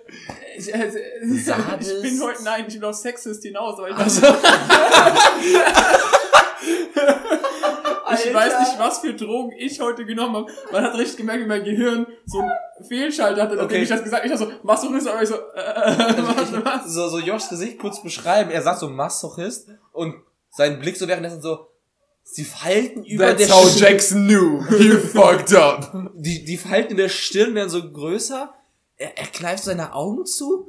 Ich, 0.56 0.74
äh, 0.74 0.90
Sadist. 1.36 1.92
ich 1.92 2.02
bin 2.02 2.22
heute. 2.22 2.42
Nein, 2.44 2.64
ich 2.68 2.74
will 2.74 2.84
auf 2.84 2.94
Sexist 2.96 3.42
hinaus, 3.42 3.78
aber 3.78 3.90
ich, 3.90 3.96
ich 8.24 8.34
weiß 8.34 8.58
nicht, 8.60 8.78
was 8.78 8.98
für 8.98 9.14
Drogen 9.14 9.52
ich 9.58 9.80
heute 9.80 10.04
genommen 10.04 10.36
habe. 10.36 10.46
Man 10.70 10.84
hat 10.84 10.94
richtig 10.94 11.18
gemerkt, 11.18 11.42
wie 11.44 11.46
mein 11.48 11.64
Gehirn 11.64 12.06
so 12.26 12.40
einen 12.40 12.50
Fehlschalter 12.88 13.42
hatte, 13.42 13.58
Okay. 13.60 13.82
ich 13.82 13.88
das 13.88 14.02
gesagt 14.02 14.22
habe. 14.24 14.32
Ich 14.32 14.38
dachte 14.38 14.52
so, 14.52 14.58
Masochist, 14.66 15.08
aber 15.08 15.22
ich 15.22 15.28
so, 15.28 15.34
äh, 15.34 15.38
was, 15.56 16.64
was? 16.64 16.92
so, 16.94 17.08
so 17.08 17.18
Joshs 17.18 17.48
Gesicht 17.48 17.78
kurz 17.78 18.02
beschreiben. 18.02 18.50
Er 18.50 18.62
sagt 18.62 18.80
so 18.80 18.88
Masochist 18.88 19.68
und 19.92 20.14
sein 20.50 20.78
Blick 20.80 20.96
so 20.96 21.08
währenddessen 21.08 21.40
so, 21.42 21.68
sie 22.24 22.44
Falten 22.44 23.04
über 23.04 23.26
That's 23.34 23.46
der 23.46 23.56
how 23.56 23.68
Stirn- 23.68 23.82
Jackson 23.92 24.26
knew. 24.26 24.62
You 24.78 24.98
fucked 24.98 25.54
up. 25.54 25.92
die, 26.14 26.44
die 26.44 26.56
Falten 26.56 26.92
in 26.92 26.96
der 26.96 27.08
Stirn 27.08 27.54
werden 27.54 27.68
so 27.70 27.90
größer. 27.92 28.54
Er, 29.02 29.18
er 29.18 29.26
kneift 29.26 29.64
seine 29.64 29.94
Augen 29.94 30.24
zu. 30.26 30.68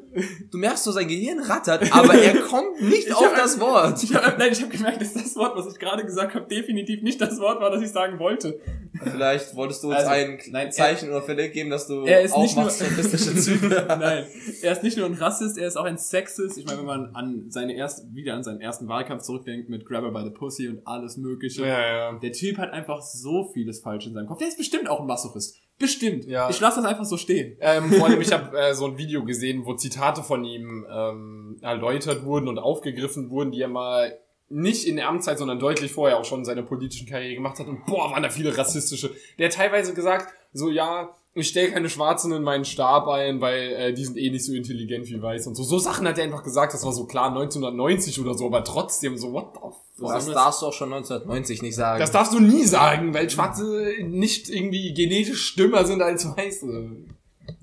Du 0.51 0.57
merkst 0.57 0.83
so, 0.83 0.91
sein 0.91 1.07
Gehirn 1.07 1.39
rattert, 1.39 1.91
aber 1.95 2.13
er 2.15 2.39
kommt 2.41 2.81
nicht 2.81 3.07
Ich 3.07 3.13
auf 3.15 3.25
hab- 3.25 3.35
das 3.35 3.59
Wort. 3.59 4.01
Ich 4.03 4.13
hab, 4.13 4.37
nein, 4.37 4.51
ich 4.51 4.61
habe 4.61 4.71
gemerkt, 4.75 5.01
dass 5.01 5.13
das 5.13 5.35
Wort, 5.35 5.55
was 5.55 5.71
ich 5.73 5.79
gerade 5.79 6.03
gesagt 6.05 6.33
habe, 6.35 6.47
definitiv 6.47 7.01
nicht 7.03 7.19
das 7.21 7.39
Wort 7.39 7.61
war, 7.61 7.69
das 7.71 7.81
ich 7.81 7.89
sagen 7.91 8.19
wollte. 8.19 8.59
Vielleicht 9.03 9.55
wolltest 9.55 9.83
du 9.83 9.87
uns 9.89 9.97
Also, 9.97 10.09
ein 10.11 10.39
nein, 10.51 10.71
Zeichen 10.71 11.09
oder 11.09 11.21
Verleg 11.23 11.53
geben, 11.53 11.69
dass 11.69 11.87
du 11.87 12.03
Er 12.05 12.21
ist 12.21 12.33
auch 12.33 12.41
nicht 12.43 12.55
nur- 12.55 12.69
Züge 12.69 13.87
hast. 13.87 13.99
Nein, 13.99 14.25
er 14.61 14.71
ist 14.71 14.83
nicht 14.83 14.97
nur 14.97 15.05
ein 15.07 15.13
Rassist, 15.13 15.57
er 15.57 15.67
ist 15.67 15.77
auch 15.77 15.85
ein 15.85 15.97
Sexist. 15.97 16.57
Ich 16.57 16.65
meine, 16.65 16.79
wenn 16.79 16.85
man 16.85 17.15
an 17.15 17.45
seine 17.49 17.75
erste, 17.75 18.03
wieder 18.13 18.33
an 18.35 18.43
seinen 18.43 18.61
ersten 18.61 18.87
Wahlkampf 18.87 19.23
zurückdenkt 19.23 19.69
mit 19.69 19.85
Grabber 19.85 20.11
by 20.11 20.23
the 20.23 20.29
Pussy 20.31 20.67
und 20.67 20.85
alles 20.85 21.17
Mögliche. 21.17 21.61
Ja, 21.65 22.11
ja. 22.11 22.19
Der 22.19 22.31
Typ 22.31 22.57
hat 22.57 22.71
einfach 22.71 23.01
so 23.01 23.49
vieles 23.53 23.81
falsch 23.81 24.05
in 24.07 24.13
seinem 24.13 24.27
Kopf. 24.27 24.39
Der 24.39 24.47
ist 24.47 24.57
bestimmt 24.57 24.89
auch 24.89 24.99
ein 25.01 25.07
Masochist. 25.07 25.59
Bestimmt. 25.79 26.25
Ja. 26.25 26.49
Ich 26.49 26.59
lasse 26.59 26.81
das 26.81 26.89
einfach 26.89 27.05
so 27.05 27.17
stehen. 27.17 27.57
Ähm, 27.59 27.91
vor 27.91 28.07
allem, 28.07 28.21
ich 28.21 28.31
habe 28.31 28.57
äh, 28.57 28.73
so 28.73 28.85
ein 28.85 28.97
Video 28.97 29.23
gesehen, 29.23 29.65
wo 29.65 29.73
Zitate 29.73 30.23
von 30.23 30.45
ihm 30.45 30.85
ähm, 30.89 31.57
erläutert 31.61 32.23
wurden 32.23 32.47
und 32.47 32.59
aufgegriffen 32.59 33.29
wurden, 33.29 33.51
die 33.51 33.61
er 33.61 33.67
mal 33.67 34.17
nicht 34.49 34.85
in 34.87 34.97
der 34.97 35.09
Amtszeit, 35.09 35.39
sondern 35.39 35.59
deutlich 35.59 35.91
vorher 35.91 36.19
auch 36.19 36.25
schon 36.25 36.39
in 36.39 36.45
seiner 36.45 36.61
politischen 36.61 37.07
Karriere 37.07 37.35
gemacht 37.35 37.59
hat. 37.59 37.67
Und 37.67 37.85
boah, 37.85 38.11
waren 38.11 38.23
da 38.23 38.29
viele 38.29 38.55
rassistische. 38.55 39.11
Der 39.39 39.47
hat 39.47 39.55
teilweise 39.55 39.93
gesagt, 39.93 40.33
so 40.53 40.69
ja, 40.69 41.09
ich 41.35 41.47
stelle 41.47 41.71
keine 41.71 41.89
Schwarzen 41.89 42.31
in 42.31 42.43
meinen 42.43 42.63
Stab 42.65 43.07
ein, 43.07 43.41
weil 43.41 43.71
äh, 43.73 43.93
die 43.93 44.05
sind 44.05 44.17
eh 44.17 44.29
nicht 44.29 44.45
so 44.45 44.53
intelligent 44.53 45.07
wie 45.09 45.21
Weiß 45.21 45.47
und 45.47 45.55
so. 45.55 45.63
So 45.63 45.79
Sachen 45.79 46.07
hat 46.07 46.17
er 46.17 46.23
einfach 46.25 46.43
gesagt, 46.43 46.73
das 46.73 46.85
war 46.85 46.93
so 46.93 47.05
klar 47.05 47.29
1990 47.29 48.19
oder 48.19 48.35
so, 48.35 48.45
aber 48.45 48.63
trotzdem 48.63 49.17
so, 49.17 49.33
what 49.33 49.53
the 49.53 49.59
fuck? 49.59 50.13
Das 50.13 50.25
darfst 50.31 50.61
du 50.61 50.67
auch 50.67 50.73
schon 50.73 50.93
1990 50.93 51.61
nicht 51.63 51.75
sagen. 51.75 51.99
Das 51.99 52.11
darfst 52.11 52.33
du 52.33 52.39
nie 52.39 52.63
sagen, 52.65 53.13
weil 53.13 53.29
Schwarze 53.29 53.93
nicht 54.03 54.49
irgendwie 54.49 54.93
genetisch 54.93 55.55
dümmer 55.55 55.85
sind 55.85 56.01
als 56.01 56.25
Weiße. 56.25 56.97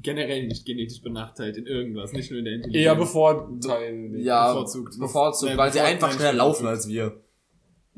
Generell 0.02 0.46
nicht 0.46 0.66
genetisch 0.66 1.00
benachteiligt 1.02 1.58
in 1.58 1.66
irgendwas, 1.66 2.12
nicht 2.12 2.30
nur 2.30 2.40
in 2.40 2.44
der 2.44 2.54
Intelligenz. 2.54 2.84
Eher 2.84 2.94
bevorteilen. 2.96 4.18
ja, 4.20 4.52
bevorzugt. 4.52 4.98
bevorzugt, 4.98 5.56
weil 5.56 5.72
sie 5.72 5.78
bevor- 5.78 5.88
einfach 5.90 6.12
schneller 6.12 6.32
laufen 6.34 6.66
als 6.66 6.88
wir. 6.88 7.20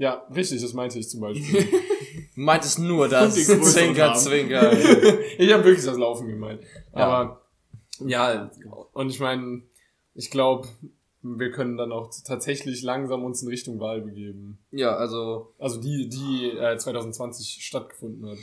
Ja, 0.02 0.26
richtig, 0.34 0.60
das 0.60 0.72
meinte 0.72 0.98
ich 0.98 1.08
zum 1.08 1.20
Beispiel. 1.20 1.64
Meintest 2.34 2.80
nur 2.80 3.08
das. 3.08 3.36
Zwinker, 3.36 4.14
zwinker. 4.14 4.72
ich 5.38 5.52
habe 5.52 5.62
wirklich 5.62 5.84
das 5.84 5.96
Laufen 5.96 6.26
gemeint. 6.26 6.60
Ja. 6.92 7.06
Aber 7.06 7.42
ja, 8.00 8.50
und 8.94 9.10
ich 9.10 9.20
meine, 9.20 9.62
ich 10.14 10.28
glaube, 10.32 10.66
wir 11.22 11.52
können 11.52 11.76
dann 11.76 11.92
auch 11.92 12.10
tatsächlich 12.24 12.82
langsam 12.82 13.22
uns 13.22 13.42
in 13.42 13.48
Richtung 13.48 13.78
Wahl 13.78 14.00
begeben. 14.00 14.58
ja, 14.72 14.96
also, 14.96 15.54
Also 15.60 15.80
die, 15.80 16.08
die 16.08 16.50
äh, 16.50 16.76
2020 16.76 17.64
stattgefunden 17.64 18.28
hat. 18.28 18.38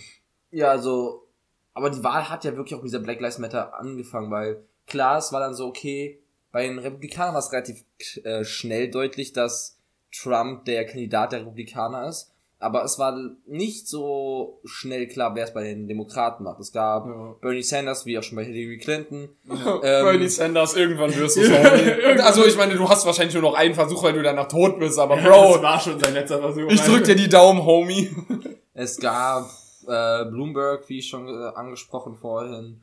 ja, 0.52 0.70
also, 0.70 1.28
aber 1.74 1.90
die 1.90 2.02
Wahl 2.06 2.30
hat 2.30 2.46
ja 2.46 2.56
wirklich 2.56 2.76
auch 2.76 2.84
mit 2.84 2.94
dieser 2.94 3.04
Black 3.04 3.20
Lives 3.20 3.38
Matter 3.38 3.78
angefangen, 3.78 4.32
weil 4.32 4.64
klar, 4.88 5.18
es 5.18 5.34
war 5.34 5.42
dann 5.42 5.54
so, 5.54 5.66
okay, 5.68 6.22
bei 6.54 6.66
den 6.66 6.80
Republikanern 6.80 7.34
war 7.34 7.42
es 7.42 7.52
relativ 7.52 7.84
äh, 8.24 8.46
schnell 8.46 8.90
deutlich, 8.90 9.34
dass 9.34 9.79
Trump 10.12 10.66
der 10.66 10.86
Kandidat 10.86 11.32
der 11.32 11.42
Republikaner 11.42 12.08
ist. 12.08 12.32
Aber 12.62 12.84
es 12.84 13.00
war 13.00 13.18
nicht 13.48 13.88
so 13.88 14.60
schnell 14.66 15.08
klar, 15.08 15.34
wer 15.34 15.46
es 15.46 15.54
bei 15.54 15.64
den 15.64 15.88
Demokraten 15.88 16.44
macht. 16.44 16.60
Es 16.60 16.74
gab 16.74 17.06
Ja. 17.08 17.36
Bernie 17.40 17.64
Sanders, 17.64 18.06
wie 18.06 18.18
auch 18.20 18.24
schon 18.24 18.36
bei 18.36 18.44
Hillary 18.44 18.78
Clinton. 18.78 19.30
Bernie 19.82 20.28
Sanders, 20.28 20.76
irgendwann 20.76 21.16
wirst 21.16 21.38
du 21.38 21.44
sorry. 21.46 22.20
Also 22.22 22.46
ich 22.46 22.58
meine, 22.58 22.76
du 22.76 22.90
hast 22.90 23.06
wahrscheinlich 23.06 23.34
nur 23.34 23.44
noch 23.44 23.54
einen 23.54 23.76
Versuch, 23.76 24.04
weil 24.04 24.12
du 24.12 24.22
danach 24.22 24.50
tot 24.50 24.78
bist, 24.78 25.00
aber 25.00 25.16
Das 25.16 25.24
Bro, 25.26 25.62
war 25.64 25.80
schon 25.80 26.00
sein 26.02 26.14
letzter 26.14 26.40
Versuch. 26.40 26.70
ich 26.70 26.82
drück 26.82 27.06
dir 27.06 27.16
die 27.16 27.30
Daumen, 27.30 27.64
Homie. 27.64 28.10
Es 28.74 28.98
gab 29.00 29.50
äh, 29.88 30.26
Bloomberg, 30.26 30.84
wie 30.90 31.02
schon 31.02 31.30
äh, 31.30 31.56
angesprochen 31.56 32.18
vorhin. 32.18 32.82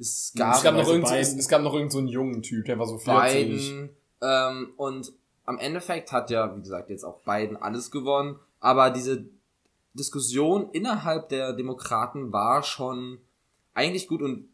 Es 0.00 0.32
gab, 0.36 0.54
Es 0.56 0.62
gab 0.62 0.72
noch 0.72 0.80
also 0.80 0.92
irgend, 0.92 1.06
Biden. 1.08 1.20
es, 1.20 1.34
es 1.34 1.48
gab 1.48 1.60
noch 1.62 1.74
irgend 1.74 1.92
so 1.92 1.98
einen 1.98 2.08
jungen 2.08 2.40
Typ, 2.42 2.64
der 2.64 2.78
war 2.78 2.86
so 2.86 2.96
40. 2.96 3.32
Biden. 3.34 3.90
Ähm, 4.22 4.72
und 4.78 5.12
am 5.48 5.58
Endeffekt 5.58 6.12
hat 6.12 6.30
ja, 6.30 6.54
wie 6.54 6.60
gesagt, 6.60 6.90
jetzt 6.90 7.04
auch 7.04 7.20
Biden 7.22 7.56
alles 7.56 7.90
gewonnen. 7.90 8.38
Aber 8.60 8.90
diese 8.90 9.24
Diskussion 9.94 10.68
innerhalb 10.72 11.30
der 11.30 11.54
Demokraten 11.54 12.32
war 12.32 12.62
schon 12.62 13.18
eigentlich 13.72 14.08
gut 14.08 14.20
und 14.20 14.50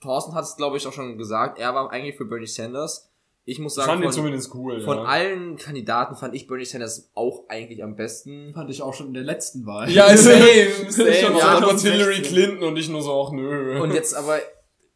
Thorsten 0.00 0.34
hat 0.34 0.44
es, 0.44 0.56
glaube 0.56 0.78
ich, 0.78 0.86
auch 0.86 0.92
schon 0.92 1.18
gesagt, 1.18 1.58
er 1.58 1.74
war 1.74 1.90
eigentlich 1.90 2.16
für 2.16 2.24
Bernie 2.24 2.46
Sanders. 2.46 3.10
Ich 3.44 3.58
muss 3.58 3.76
Ich 3.76 3.82
fand 3.82 3.88
sagen, 3.88 4.00
den 4.00 4.06
von, 4.06 4.12
zumindest 4.12 4.54
cool. 4.54 4.80
von 4.80 4.98
ja. 4.98 5.04
allen 5.04 5.56
Kandidaten 5.56 6.16
fand 6.16 6.34
ich 6.34 6.46
Bernie 6.46 6.64
Sanders 6.64 7.10
auch 7.14 7.44
eigentlich 7.48 7.82
am 7.82 7.94
besten. 7.96 8.52
fand 8.54 8.70
ich 8.70 8.80
auch 8.80 8.94
schon 8.94 9.08
in 9.08 9.14
der 9.14 9.24
letzten 9.24 9.66
Wahl. 9.66 9.90
Ja, 9.90 10.08
same, 10.16 10.90
same. 10.90 11.12
Schon 11.14 11.36
ja, 11.36 11.48
aber 11.48 11.76
2016. 11.76 11.92
Hillary 11.92 12.22
Clinton 12.22 12.68
und 12.68 12.76
ich 12.76 12.88
nur 12.88 13.02
so, 13.02 13.22
ach 13.22 13.32
nö. 13.32 13.82
Und 13.82 13.92
jetzt 13.92 14.14
aber, 14.14 14.38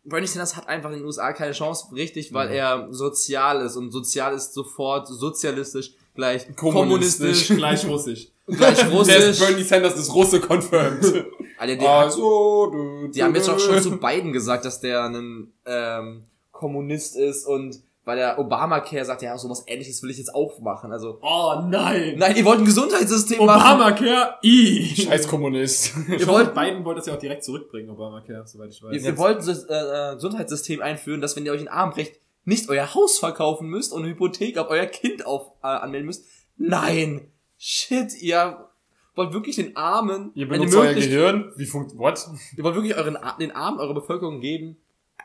Bernie 0.04 0.26
Sanders 0.26 0.56
hat 0.56 0.68
einfach 0.68 0.90
in 0.90 0.96
den 0.98 1.04
USA 1.04 1.32
keine 1.32 1.52
Chance, 1.52 1.86
richtig, 1.94 2.32
weil 2.32 2.50
er 2.50 2.88
sozial 2.92 3.64
ist 3.64 3.76
und 3.76 3.92
sozial 3.92 4.34
ist 4.34 4.52
sofort 4.52 5.06
sozialistisch, 5.06 5.92
gleich 6.14 6.54
Kommunistisch. 6.56 7.48
kommunistisch, 7.48 7.56
Gleich 7.56 7.86
russisch. 7.86 8.28
gleich 8.46 8.76
Der 8.76 8.86
ist 8.86 8.92
russisch. 8.92 9.38
Bernie 9.38 9.62
Sanders 9.62 9.96
ist 9.96 10.12
Russe 10.12 10.40
confirmed. 10.40 11.04
Alter, 11.58 11.76
die, 11.76 11.86
hat, 11.86 12.04
also, 12.06 12.66
du, 12.72 13.08
die 13.08 13.22
haben 13.22 13.34
jetzt 13.36 13.48
auch 13.48 13.58
schon 13.60 13.80
zu 13.80 13.98
Biden 13.98 14.32
gesagt, 14.32 14.64
dass 14.64 14.80
der 14.80 15.04
ein 15.04 15.52
ähm, 15.64 16.24
Kommunist 16.50 17.16
ist 17.16 17.46
und 17.46 17.80
weil 18.04 18.16
der 18.16 18.38
Obamacare 18.38 19.04
sagt, 19.04 19.22
ja, 19.22 19.36
sowas 19.38 19.64
ähnliches 19.66 20.02
will 20.02 20.10
ich 20.10 20.18
jetzt 20.18 20.34
auch 20.34 20.58
machen. 20.60 20.90
Also, 20.92 21.18
Oh 21.22 21.62
nein! 21.68 22.14
nein, 22.18 22.36
ihr 22.36 22.44
wollt 22.44 22.58
ein 22.58 22.64
Gesundheitssystem 22.64 23.44
machen. 23.44 23.80
Obamacare, 23.80 24.38
i! 24.42 24.94
Scheiß 24.96 25.28
Kommunist. 25.28 25.92
Ihr 26.08 26.26
wollt, 26.26 26.54
Biden 26.54 26.84
wollte 26.84 26.98
das 27.00 27.06
ja 27.06 27.14
auch 27.14 27.18
direkt 27.18 27.44
zurückbringen, 27.44 27.90
Obamacare, 27.90 28.46
soweit 28.46 28.70
ich 28.70 28.82
weiß. 28.82 28.92
Ihr, 28.92 29.00
ihr 29.02 29.18
wollt 29.18 29.38
ein 29.40 29.48
äh, 29.68 30.14
Gesundheitssystem 30.16 30.82
einführen, 30.82 31.20
dass 31.20 31.36
wenn 31.36 31.46
ihr 31.46 31.52
euch 31.52 31.60
einen 31.60 31.68
Arm 31.68 31.90
brecht, 31.90 32.18
nicht 32.44 32.68
euer 32.68 32.92
Haus 32.94 33.18
verkaufen 33.18 33.68
müsst 33.68 33.92
und 33.92 34.02
eine 34.02 34.10
Hypothek 34.10 34.58
auf 34.58 34.68
euer 34.68 34.86
Kind 34.86 35.24
auf, 35.24 35.52
äh, 35.62 35.68
anmelden 35.68 36.06
müsst. 36.06 36.24
Nein! 36.56 37.28
Shit, 37.56 38.20
ihr 38.20 38.68
wollt 39.14 39.32
wirklich 39.32 39.56
den 39.56 39.76
Armen 39.76 40.32
Ihr 40.34 40.46
eine 40.46 40.58
benutzt 40.58 40.74
euer 40.74 40.94
Gehirn. 40.94 41.52
Wie 41.56 41.66
funkt, 41.66 41.96
what? 41.96 42.26
Ihr 42.56 42.64
wollt 42.64 42.74
wirklich 42.74 42.96
euren, 42.96 43.16
den 43.38 43.52
Armen 43.52 43.78
eurer 43.78 43.94
Bevölkerung 43.94 44.40
geben, 44.40 44.76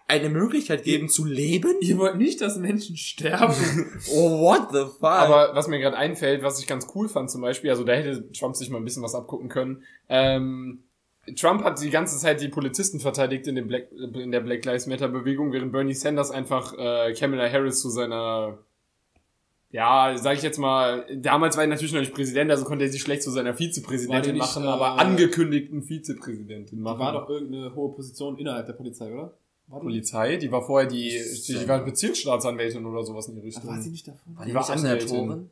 eine 0.08 0.30
Möglichkeit 0.30 0.84
geben 0.84 1.10
zu 1.10 1.26
leben? 1.26 1.76
Ihr 1.82 1.97
wollt 1.97 2.16
nicht, 2.16 2.39
dass 2.41 2.58
Menschen 2.58 2.95
sterben. 2.97 3.53
Oh, 4.12 4.41
what 4.41 4.72
the 4.72 4.86
fuck? 4.86 5.03
Aber 5.03 5.53
was 5.53 5.68
mir 5.68 5.80
gerade 5.80 5.97
einfällt, 5.97 6.43
was 6.43 6.60
ich 6.60 6.68
ganz 6.68 6.88
cool 6.95 7.10
fand 7.10 7.30
zum 7.30 7.41
Beispiel, 7.41 7.70
also 7.70 7.84
da 7.84 7.93
hätte 7.93 8.32
Trump 8.32 8.55
sich 8.55 8.70
mal 8.70 8.78
ein 8.78 8.86
bisschen 8.86 9.03
was 9.03 9.16
abgucken 9.16 9.49
können. 9.49 9.84
Ähm, 10.08 10.84
Trump 11.36 11.64
hat 11.64 11.82
die 11.82 11.89
ganze 11.89 12.18
Zeit 12.18 12.41
die 12.41 12.47
Polizisten 12.47 12.99
verteidigt 12.99 13.47
in, 13.47 13.55
dem 13.55 13.68
Black, 13.68 13.91
in 13.91 14.32
der 14.32 14.39
Black 14.39 14.64
Lives 14.64 14.88
Matter 14.88 15.10
Bewegung, 15.10 15.51
während 15.51 15.72
Bernie 15.72 15.93
Sanders 15.93 16.32
einfach 16.32 16.74
äh, 16.78 17.14
Kamala 17.14 17.51
Harris 17.51 17.82
zu 17.82 17.89
seiner, 17.89 18.60
ja, 19.72 20.16
sag 20.18 20.38
ich 20.38 20.43
jetzt 20.43 20.58
mal, 20.58 21.05
damals 21.18 21.58
war 21.58 21.66
er 21.66 21.70
natürlich 21.70 21.91
noch 21.91 21.99
nicht 21.99 22.14
Präsident, 22.14 22.49
also 22.49 22.64
konnte 22.64 22.86
er 22.86 22.91
sie 22.91 22.99
schlecht 22.99 23.24
zu 23.24 23.32
seiner 23.32 23.53
Vizepräsidentin 23.53 24.34
nicht, 24.34 24.39
machen, 24.39 24.64
äh, 24.64 24.68
aber 24.68 24.99
angekündigten 24.99 25.84
Vizepräsidentin 25.84 26.80
machen. 26.80 26.99
War 26.99 27.12
doch 27.12 27.30
irgendeine 27.30 27.76
hohe 27.76 27.93
Position 27.93 28.38
innerhalb 28.38 28.66
der 28.66 28.74
Polizei, 28.74 29.12
oder? 29.12 29.34
War 29.68 29.80
die, 29.80 29.86
Polizei, 29.86 30.38
die 30.38 30.51
war 30.51 30.61
vorher 30.61 30.88
die, 30.88 31.22
die 31.47 31.68
war 31.68 31.80
Bezirksstaatsanwältin 31.80 32.86
oder 32.86 33.03
sowas 33.03 33.28
in 33.28 33.36
die 33.36 33.41
Richtung. 33.41 33.68
war 33.68 33.82
sie 33.82 33.89
nicht 33.89 34.07
davon? 34.07 34.36
war 34.36 34.45
die 34.45 34.51
die 34.51 34.55
war 34.55 34.61
nicht 34.61 34.86
Anwältin. 34.86 35.49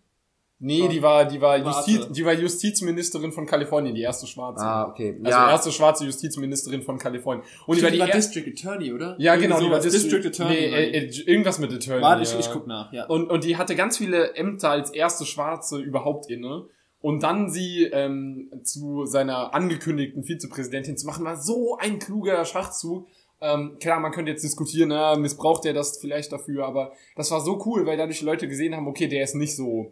Nee, 0.58 0.88
die 0.88 1.02
war, 1.02 1.26
die 1.26 1.42
war. 1.42 1.58
Justiz, 1.58 2.08
die 2.12 2.26
war 2.26 2.34
Justizministerin 2.34 3.34
von 3.34 3.46
Kalifornien, 3.46 3.94
die 3.94 4.02
erste 4.02 4.26
Schwarze. 4.26 4.64
Ah, 4.64 4.88
okay. 4.88 5.16
Also 5.18 5.30
ja, 5.30 5.52
erste 5.52 5.72
schwarze 5.72 6.06
Justizministerin 6.06 6.82
von 6.82 6.98
Kalifornien. 6.98 7.46
Und 7.68 7.76
Die, 7.76 7.82
die 7.82 7.86
war 7.86 7.92
die, 7.92 8.00
war 8.00 8.08
District 8.08 8.48
Attorney, 8.48 8.94
oder? 8.94 9.16
Ja, 9.20 9.34
Irgendwie 9.34 9.48
genau, 9.50 9.60
die 9.60 9.70
war 9.70 9.82
sowas. 9.82 10.02
District 10.02 10.26
Attorney. 10.26 10.54
Nee, 10.54 10.92
die. 10.92 10.98
äh, 10.98 11.06
äh, 11.08 11.30
irgendwas 11.30 11.60
mit 11.60 11.74
Attorney. 11.74 12.02
Warte, 12.02 12.24
ich, 12.24 12.32
ja. 12.32 12.40
ich 12.40 12.50
guck 12.52 12.68
nach, 12.68 12.94
ja. 12.94 13.06
Und, 13.06 13.30
und 13.30 13.44
die 13.44 13.58
hatte 13.58 13.76
ganz 13.76 13.98
viele 13.98 14.34
Ämter 14.36 14.70
als 14.70 14.92
erste 14.92 15.26
Schwarze 15.26 15.80
überhaupt 15.80 16.30
inne. 16.30 16.68
Und 17.02 17.22
dann 17.22 17.50
sie 17.50 17.84
ähm, 17.84 18.50
zu 18.64 19.06
seiner 19.06 19.54
angekündigten 19.54 20.24
Vizepräsidentin 20.24 20.98
zu 20.98 21.06
machen, 21.06 21.26
war 21.26 21.36
so 21.36 21.78
ein 21.78 22.00
kluger 22.00 22.46
Schachzug. 22.46 23.08
Ähm, 23.42 23.78
klar, 23.80 24.00
man 24.00 24.12
könnte 24.12 24.32
jetzt 24.32 24.44
diskutieren, 24.44 24.90
na, 24.90 25.16
missbraucht 25.16 25.66
er 25.66 25.74
das 25.74 25.98
vielleicht 26.00 26.32
dafür, 26.32 26.66
aber 26.66 26.94
das 27.16 27.32
war 27.32 27.42
so 27.42 27.62
cool, 27.66 27.86
weil 27.86 27.98
dadurch 27.98 28.22
Leute 28.22 28.48
gesehen 28.48 28.76
haben, 28.76 28.88
okay, 28.88 29.08
der 29.08 29.24
ist 29.24 29.36
nicht 29.36 29.56
so 29.56 29.92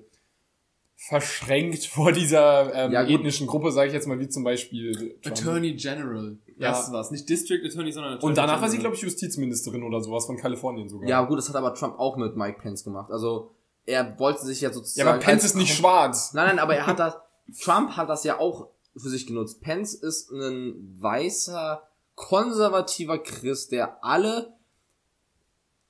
verschränkt 0.95 1.85
vor 1.85 2.11
dieser 2.11 2.73
ähm, 2.73 2.91
Ja, 2.91 3.03
ethnischen 3.03 3.47
Gruppe, 3.47 3.71
sage 3.71 3.87
ich 3.87 3.93
jetzt 3.93 4.07
mal, 4.07 4.19
wie 4.19 4.29
zum 4.29 4.43
Beispiel 4.43 5.17
Trump. 5.21 5.37
Attorney 5.37 5.73
General. 5.73 6.37
Ja. 6.57 6.71
Das 6.71 6.91
war's. 6.91 7.11
Nicht 7.11 7.27
District 7.27 7.65
Attorney, 7.65 7.91
sondern 7.91 8.13
Attorney 8.13 8.29
Und 8.31 8.37
danach 8.37 8.61
war 8.61 8.69
sie, 8.69 8.77
General. 8.77 8.91
glaube 8.91 8.95
ich, 8.95 9.01
Justizministerin 9.01 9.83
oder 9.83 10.01
sowas 10.01 10.25
von 10.25 10.37
Kalifornien 10.37 10.87
sogar. 10.87 11.09
ja, 11.09 11.21
gut, 11.23 11.37
das 11.37 11.49
hat 11.49 11.55
aber 11.55 11.73
Trump 11.73 11.99
auch 11.99 12.15
mit 12.17 12.35
Mike 12.37 12.59
Pence 12.61 12.83
gemacht. 12.83 13.11
Also, 13.11 13.51
er 13.85 14.17
wollte 14.17 14.45
sich 14.45 14.61
ja 14.61 14.69
ja 14.69 14.73
sozusagen... 14.73 15.09
aber 15.09 15.19
Pence 15.19 15.43
ist 15.43 15.55
nicht 15.55 15.75
schwarz. 15.75 16.33
Nein, 16.33 16.47
nein, 16.47 16.59
aber 16.59 16.75
er 16.75 16.87
hat 16.87 16.99
das... 16.99 17.15
Trump 17.61 17.97
hat 17.97 18.09
das 18.09 18.23
ja 18.23 18.39
auch 18.39 18.69
für 18.95 19.09
sich 19.09 19.27
genutzt. 19.27 19.61
Pence 19.61 19.95
ist 19.95 20.31
ein 20.31 20.95
weißer, 20.99 21.83
konservativer 22.15 23.17
Christ, 23.17 23.71
der 23.71 24.03
alle 24.03 24.53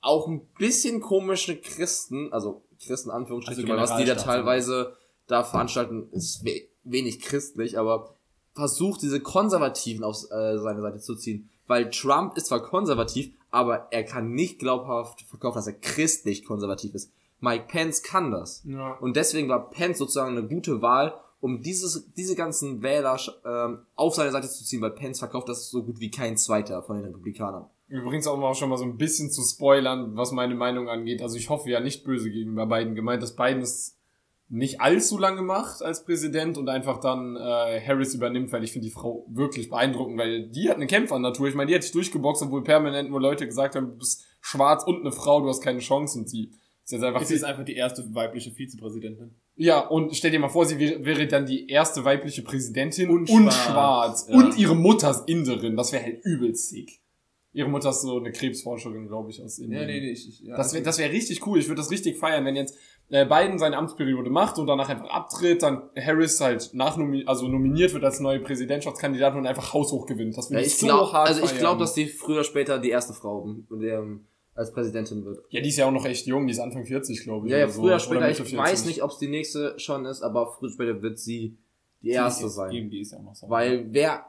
auch 0.00 0.28
ein 0.28 0.46
bisschen 0.58 1.00
komische 1.00 1.56
Christen, 1.60 2.32
also 2.32 2.62
Christen 2.84 3.10
Anführungsstrichen, 3.10 3.70
Also 3.70 3.92
was 3.92 3.98
die 3.98 4.04
da 4.04 4.14
teilweise 4.14 4.96
da 5.26 5.42
veranstalten, 5.42 6.08
ist 6.12 6.44
we 6.44 6.68
wenig 6.84 7.20
christlich, 7.20 7.78
aber 7.78 8.14
versucht 8.54 9.02
diese 9.02 9.20
Konservativen 9.20 10.04
auf 10.04 10.16
äh, 10.30 10.58
seine 10.58 10.82
Seite 10.82 10.98
zu 10.98 11.16
ziehen. 11.16 11.48
Weil 11.66 11.88
Trump 11.88 12.36
ist 12.36 12.46
zwar 12.46 12.62
konservativ, 12.62 13.34
aber 13.50 13.88
er 13.90 14.04
kann 14.04 14.32
nicht 14.32 14.58
glaubhaft 14.58 15.22
verkaufen, 15.22 15.56
dass 15.56 15.66
er 15.66 15.72
christlich 15.72 16.44
konservativ 16.44 16.94
ist. 16.94 17.10
Mike 17.40 17.64
Pence 17.68 18.02
kann 18.02 18.30
das. 18.30 18.62
Ja. 18.64 18.92
Und 18.98 19.16
deswegen 19.16 19.48
war 19.48 19.70
Pence 19.70 19.98
sozusagen 19.98 20.36
eine 20.36 20.46
gute 20.46 20.82
Wahl, 20.82 21.14
um 21.44 21.60
dieses, 21.60 22.10
diese 22.14 22.34
ganzen 22.36 22.82
Wähler 22.82 23.20
ähm, 23.44 23.80
auf 23.96 24.14
seine 24.14 24.30
Seite 24.30 24.48
zu 24.48 24.64
ziehen, 24.64 24.80
weil 24.80 24.92
Pence 24.92 25.18
verkauft 25.18 25.50
das 25.50 25.68
so 25.68 25.82
gut 25.82 26.00
wie 26.00 26.10
kein 26.10 26.38
zweiter 26.38 26.82
von 26.82 26.96
den 26.96 27.04
Republikanern. 27.04 27.66
Übrigens 27.86 28.26
auch 28.26 28.38
mal 28.38 28.54
schon 28.54 28.70
mal 28.70 28.78
so 28.78 28.84
ein 28.84 28.96
bisschen 28.96 29.30
zu 29.30 29.42
spoilern, 29.42 30.16
was 30.16 30.32
meine 30.32 30.54
Meinung 30.54 30.88
angeht. 30.88 31.20
Also 31.20 31.36
ich 31.36 31.50
hoffe 31.50 31.68
ja 31.68 31.80
nicht 31.80 32.02
böse 32.02 32.30
gegenüber 32.30 32.64
Biden 32.64 32.94
gemeint, 32.94 33.22
dass 33.22 33.36
Biden 33.36 33.60
es 33.60 33.98
nicht 34.48 34.80
allzu 34.80 35.18
lange 35.18 35.42
macht 35.42 35.82
als 35.82 36.06
Präsident 36.06 36.56
und 36.56 36.70
einfach 36.70 36.98
dann 36.98 37.36
äh, 37.36 37.78
Harris 37.86 38.14
übernimmt, 38.14 38.50
weil 38.50 38.64
ich 38.64 38.72
finde 38.72 38.86
die 38.86 38.94
Frau 38.94 39.26
wirklich 39.28 39.68
beeindruckend, 39.68 40.16
weil 40.16 40.48
die 40.48 40.70
hat 40.70 40.76
eine 40.76 40.86
Kämpfernatur. 40.86 41.46
Ich 41.46 41.54
meine, 41.54 41.68
die 41.68 41.74
hat 41.74 41.82
sich 41.82 41.92
durchgeboxt, 41.92 42.44
obwohl 42.44 42.64
permanent 42.64 43.10
nur 43.10 43.20
Leute 43.20 43.44
gesagt 43.44 43.76
haben, 43.76 43.88
du 43.88 43.98
bist 43.98 44.24
schwarz 44.40 44.82
und 44.82 45.00
eine 45.00 45.12
Frau, 45.12 45.42
du 45.42 45.48
hast 45.50 45.60
keine 45.60 45.80
Chance 45.80 46.18
und 46.18 46.30
sie 46.30 46.52
ist 46.84 46.92
jetzt 46.92 47.04
einfach 47.04 47.22
Sie 47.22 47.34
ist 47.34 47.44
einfach 47.44 47.66
die 47.66 47.76
erste 47.76 48.14
weibliche 48.14 48.50
Vizepräsidentin. 48.50 49.34
Ja, 49.56 49.80
und 49.86 50.16
stell 50.16 50.30
dir 50.32 50.40
mal 50.40 50.48
vor, 50.48 50.66
sie 50.66 50.78
wäre, 50.78 51.04
wäre 51.04 51.26
dann 51.28 51.46
die 51.46 51.68
erste 51.68 52.04
weibliche 52.04 52.42
Präsidentin 52.42 53.08
Und 53.10 53.30
und, 53.30 53.52
schwarz. 53.52 53.64
schwarz. 53.66 54.26
Ja. 54.28 54.34
Und 54.36 54.58
ihre 54.58 54.74
Mutter 54.74 55.10
ist 55.10 55.28
Inderin. 55.28 55.76
Das 55.76 55.92
wäre 55.92 56.02
halt 56.02 56.24
übelst 56.24 56.70
sick. 56.70 57.00
Ihre 57.52 57.68
Mutter 57.68 57.90
ist 57.90 58.02
so 58.02 58.18
eine 58.18 58.32
Krebsforscherin, 58.32 59.06
glaube 59.06 59.30
ich, 59.30 59.40
aus 59.40 59.60
Indien. 59.60 59.88
ich, 59.88 60.28
ich 60.28 60.40
ja, 60.40 60.56
Das 60.56 60.74
wäre 60.74 60.82
das 60.82 60.98
wär 60.98 61.12
richtig 61.12 61.46
cool. 61.46 61.60
Ich 61.60 61.68
würde 61.68 61.80
das 61.80 61.90
richtig 61.92 62.18
feiern, 62.18 62.44
wenn 62.44 62.56
jetzt 62.56 62.76
äh, 63.10 63.24
Biden 63.24 63.60
seine 63.60 63.76
Amtsperiode 63.76 64.28
macht 64.28 64.58
und 64.58 64.66
danach 64.66 64.88
einfach 64.88 65.08
abtritt, 65.08 65.62
dann 65.62 65.82
Harris 65.96 66.40
halt 66.40 66.70
nachnomi 66.72 67.22
also 67.26 67.46
nominiert 67.46 67.92
wird 67.94 68.02
als 68.02 68.18
neue 68.18 68.40
Präsidentschaftskandidatin 68.40 69.38
und 69.38 69.46
einfach 69.46 69.72
haushoch 69.72 70.06
gewinnt. 70.06 70.36
Das 70.36 70.48
Ja, 70.48 70.56
würde 70.56 70.66
ich 70.66 70.76
so 70.76 70.86
glaub, 70.86 71.12
hart 71.12 71.28
also 71.28 71.44
ich 71.44 71.56
glaube, 71.56 71.78
dass 71.78 71.94
die 71.94 72.06
früher 72.06 72.42
später 72.42 72.80
die 72.80 72.90
erste 72.90 73.12
Frau 73.14 73.46
ähm, 73.70 74.26
als 74.54 74.72
Präsidentin 74.72 75.24
wird. 75.24 75.40
Ja, 75.50 75.60
die 75.60 75.68
ist 75.68 75.76
ja 75.76 75.86
auch 75.86 75.90
noch 75.90 76.04
echt 76.04 76.26
jung, 76.26 76.46
die 76.46 76.52
ist 76.52 76.60
Anfang 76.60 76.84
40, 76.84 77.22
glaube 77.22 77.46
ich. 77.46 77.52
Ja, 77.52 77.58
ja, 77.58 77.68
so. 77.68 77.80
früher 77.80 77.84
oder 77.84 77.94
Oder 77.94 78.00
später, 78.00 78.30
ich 78.30 78.36
40. 78.36 78.58
weiß 78.58 78.84
nicht, 78.86 79.02
ob 79.02 79.10
es 79.10 79.18
die 79.18 79.28
nächste 79.28 79.78
schon 79.78 80.04
ist, 80.06 80.22
aber 80.22 80.52
früher 80.52 80.70
später 80.70 81.02
wird 81.02 81.18
sie 81.18 81.56
die 82.02 82.10
erste 82.10 82.48
sein. 82.48 82.70
Die 82.70 83.00
ist 83.00 83.12
ja 83.12 83.18
noch 83.20 83.34
so. 83.34 83.48
Weil 83.48 83.86
wer, 83.90 84.26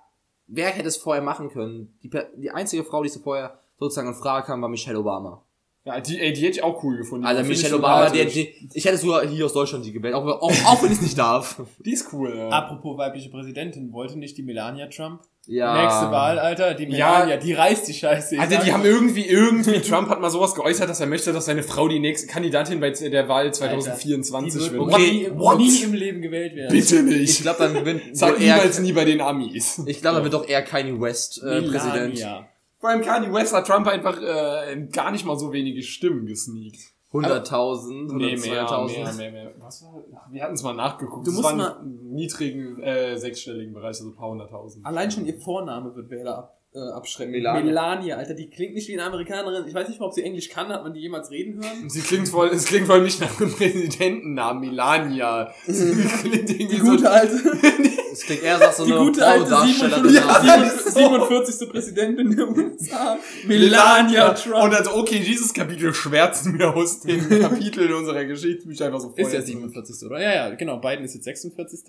wer 0.47 0.69
hätte 0.69 0.87
es 0.87 0.97
vorher 0.97 1.23
machen 1.23 1.49
können? 1.49 1.97
Die, 2.01 2.09
die 2.37 2.51
einzige 2.51 2.83
Frau, 2.83 3.03
die 3.03 3.09
so 3.09 3.19
vorher 3.19 3.59
sozusagen 3.79 4.07
in 4.07 4.15
Frage 4.15 4.47
kam, 4.47 4.61
war 4.61 4.69
Michelle 4.69 4.99
Obama. 4.99 5.41
Ja, 5.83 5.99
die, 5.99 6.19
ey, 6.19 6.33
die 6.33 6.41
hätte 6.41 6.57
ich 6.57 6.63
auch 6.63 6.83
cool 6.83 6.97
gefunden. 6.97 7.27
Also 7.27 7.43
Die 7.43 7.49
Michelle 7.49 7.75
Obama, 7.75 8.09
die, 8.09 8.25
die, 8.25 8.69
ich 8.73 8.85
hätte 8.85 8.97
sogar 8.97 9.23
hier 9.27 9.45
aus 9.45 9.53
Deutschland 9.53 9.85
die 9.85 9.91
gewählt, 9.91 10.15
auch, 10.15 10.25
auch, 10.25 10.51
auch 10.65 10.81
wenn 10.81 10.91
ich 10.91 10.97
es 10.97 11.03
nicht 11.03 11.17
darf. 11.17 11.61
Die 11.85 11.91
ist 11.93 12.11
cool, 12.11 12.35
ja. 12.35 12.49
Apropos 12.49 12.97
weibliche 12.97 13.29
Präsidentin, 13.29 13.93
wollte 13.93 14.17
nicht 14.17 14.35
die 14.35 14.41
Melania 14.41 14.87
Trump? 14.87 15.21
Ja. 15.47 15.83
Nächste 15.83 16.11
Wahl, 16.11 16.39
Alter, 16.39 16.73
die 16.73 16.85
Ja. 16.85 17.11
Melania, 17.11 17.37
die 17.37 17.53
reißt 17.53 17.87
die 17.87 17.93
Scheiße. 17.93 18.35
Ich 18.35 18.41
Alter, 18.41 18.63
die 18.63 18.73
haben 18.73 18.83
irgendwie, 18.85 19.25
irgendwie, 19.25 19.79
Trump 19.81 20.09
hat 20.09 20.19
mal 20.21 20.29
sowas 20.31 20.55
geäußert, 20.55 20.89
dass 20.89 20.99
er 20.99 21.07
möchte, 21.07 21.33
dass 21.33 21.45
seine 21.45 21.61
Frau 21.63 21.87
die 21.87 21.99
nächste 21.99 22.27
Kandidatin 22.27 22.79
bei 22.79 22.89
der 22.89 23.27
Wahl 23.29 23.45
die 23.45 23.51
2024 23.51 24.61
wird 24.61 24.73
wird. 24.73 24.81
Okay, 24.81 25.11
nie, 25.11 25.39
what? 25.39 25.57
nie 25.57 25.83
im 25.83 25.93
Leben 25.93 26.21
gewählt 26.21 26.55
werden. 26.55 26.71
Bitte 26.71 26.95
Ich 26.97 27.03
nicht. 27.03 27.41
glaube, 27.43 27.59
dann 27.59 27.73
gewinnt 27.73 28.01
Sag 28.13 28.39
eher, 28.41 28.55
niemals 28.55 28.79
nie 28.79 28.93
bei 28.93 29.05
den 29.05 29.21
Amis. 29.21 29.81
ich 29.85 30.01
glaube, 30.01 30.15
dann 30.15 30.23
wird 30.23 30.33
doch 30.33 30.47
eher 30.47 30.63
Kanye 30.63 30.99
West 30.99 31.41
äh, 31.43 31.61
Melania. 31.61 31.71
Präsident. 31.71 32.45
Vor 32.79 32.89
allem 32.89 33.01
Kanye 33.01 33.31
West 33.33 33.53
hat 33.53 33.67
Trump 33.67 33.87
einfach 33.87 34.19
äh, 34.21 34.87
gar 34.91 35.11
nicht 35.11 35.25
mal 35.25 35.37
so 35.37 35.53
wenige 35.53 35.81
Stimmen 35.83 36.25
gesneakt. 36.25 36.79
100.000, 37.15 38.13
Nee, 38.13 38.35
mehr, 38.37 38.67
102.000. 38.67 38.87
mehr, 38.87 39.13
mehr, 39.13 39.31
mehr. 39.31 39.51
Was 39.59 39.83
war, 39.83 40.03
wir 40.31 40.43
hatten 40.43 40.53
es 40.53 40.63
mal 40.63 40.73
nachgeguckt. 40.73 41.25
Du 41.27 41.31
Es 41.31 41.37
musst 41.37 41.55
mal- 41.55 41.77
im 41.83 42.13
niedrigen, 42.13 42.81
äh, 42.81 43.17
sechsstelligen 43.17 43.73
Bereich, 43.73 43.87
also 43.87 44.07
ein 44.09 44.15
paar 44.15 44.29
hunderttausend. 44.29 44.85
Allein 44.85 45.09
schon 45.11 45.25
ihr 45.25 45.37
Vorname 45.39 45.95
wird 45.95 46.09
Wähler 46.09 46.37
ab, 46.37 46.61
äh, 46.73 46.79
abschrecken. 46.79 47.31
Melania. 47.31 47.63
Melania, 47.63 48.15
Alter, 48.17 48.33
die 48.33 48.49
klingt 48.49 48.73
nicht 48.73 48.87
wie 48.89 48.93
eine 48.93 49.03
Amerikanerin. 49.03 49.65
Ich 49.67 49.73
weiß 49.73 49.87
nicht 49.87 49.99
mal, 49.99 50.07
ob 50.07 50.13
sie 50.13 50.23
Englisch 50.23 50.49
kann, 50.49 50.67
hat 50.69 50.83
man 50.83 50.93
die 50.93 50.99
jemals 51.01 51.31
reden 51.31 51.55
hören? 51.63 51.89
Sie 51.89 52.01
klingt 52.01 52.27
voll, 52.27 52.49
es 52.49 52.65
klingt 52.65 52.87
voll 52.87 53.01
nicht 53.01 53.19
nach 53.21 53.39
einem 53.39 53.51
Präsidentennamen, 53.51 54.61
Melania. 54.69 55.51
Sie 55.67 55.93
klingt 55.93 56.49
irgendwie 56.49 56.67
Die 56.75 56.81
so, 56.81 56.91
gute 56.91 57.09
alte, 57.09 57.33
Es 58.15 58.21
klingt 58.25 58.43
eher 58.43 58.57
nach 58.57 58.71
so 58.71 58.85
die 58.85 58.93
einer 58.93 59.01
gute 59.03 59.25
alte 59.27 59.49
Pornodarstellerin. 59.49 60.09
47, 60.09 60.93
47. 60.93 61.69
Präsidentin 61.69 62.35
der 62.35 62.47
USA. 62.47 63.17
Melania 63.45 64.33
Trump. 64.33 64.63
Und 64.63 64.73
also, 64.73 64.95
okay, 64.95 65.19
dieses 65.19 65.53
Kapitel 65.53 65.93
schwärzen 65.93 66.57
wir 66.57 66.73
aus 66.73 67.01
den 67.01 67.27
Kapiteln 67.41 67.93
unserer 67.93 68.23
Geschichtsbücher 68.23 68.85
einfach 68.85 69.01
so 69.01 69.09
ist 69.09 69.17
ja 69.17 69.23
vorher. 69.23 69.41
47. 69.41 70.05
oder? 70.07 70.21
Ja, 70.21 70.33
ja, 70.33 70.55
genau. 70.55 70.77
Biden 70.77 71.03
ist 71.03 71.13
jetzt 71.13 71.25
46. 71.25 71.81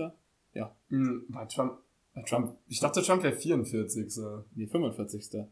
Hm, 0.88 1.24
War 1.28 1.48
Trump, 1.48 1.78
war 2.14 2.24
Trump, 2.24 2.56
ich 2.68 2.80
dachte, 2.80 3.02
Trump 3.02 3.22
wäre 3.22 3.34
44. 3.34 4.06
Nee, 4.54 4.66
45. 4.66 5.44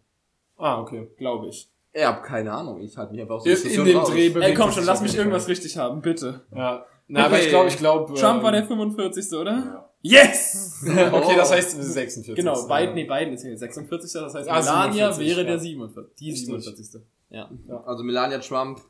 Ah, 0.57 0.81
okay. 0.81 1.09
Glaube 1.19 1.49
ich. 1.49 1.69
Ich 1.93 2.05
hab 2.05 2.25
keine 2.25 2.53
Ahnung, 2.53 2.81
ich 2.81 2.97
halte 2.97 3.13
mich 3.13 3.23
einfach 3.23 3.43
der 3.45 3.57
In, 3.65 3.71
in 3.71 3.85
dem 3.85 3.97
raus. 3.99 4.11
Dreh 4.11 4.33
Ey, 4.41 4.55
komm 4.55 4.73
schon, 4.73 4.85
lass 4.85 5.01
mich 5.03 5.17
irgendwas 5.17 5.47
richtig 5.47 5.77
haben, 5.77 6.01
bitte. 6.03 6.41
Ja. 6.55 6.85
Na, 7.07 7.27
aber 7.27 7.35
Okay. 7.35 7.45
ich 7.45 7.49
glaube, 7.51 7.69
ich 7.69 7.77
glaube. 7.77 8.15
Trump 8.15 8.39
ähm, 8.39 8.43
war 8.43 8.53
der 8.53 8.65
45. 8.65 9.33
oder? 9.39 9.53
Ja. 9.53 9.91
Yes! 10.07 10.85
Okay, 10.87 11.35
das 11.35 11.51
heißt 11.51 11.83
46. 11.83 12.35
Genau. 12.37 12.67
Biden, 12.69 12.95
nee, 12.95 13.05
Biden 13.05 13.33
ist 13.33 13.43
hier 13.43 13.57
46. 13.57 14.13
Das 14.13 14.35
heißt, 14.35 14.49
Ah, 14.51 14.61
Melania 14.61 15.11
47, 15.13 15.27
wäre 15.27 15.41
ja. 15.41 15.47
der 15.47 15.59
47. 15.59 16.15
Die 16.19 16.31
Richtig. 16.31 16.47
47. 16.47 17.01
Ja. 17.31 17.51
Also 17.87 18.05
Melania 18.05 18.39
Trump 18.39 18.81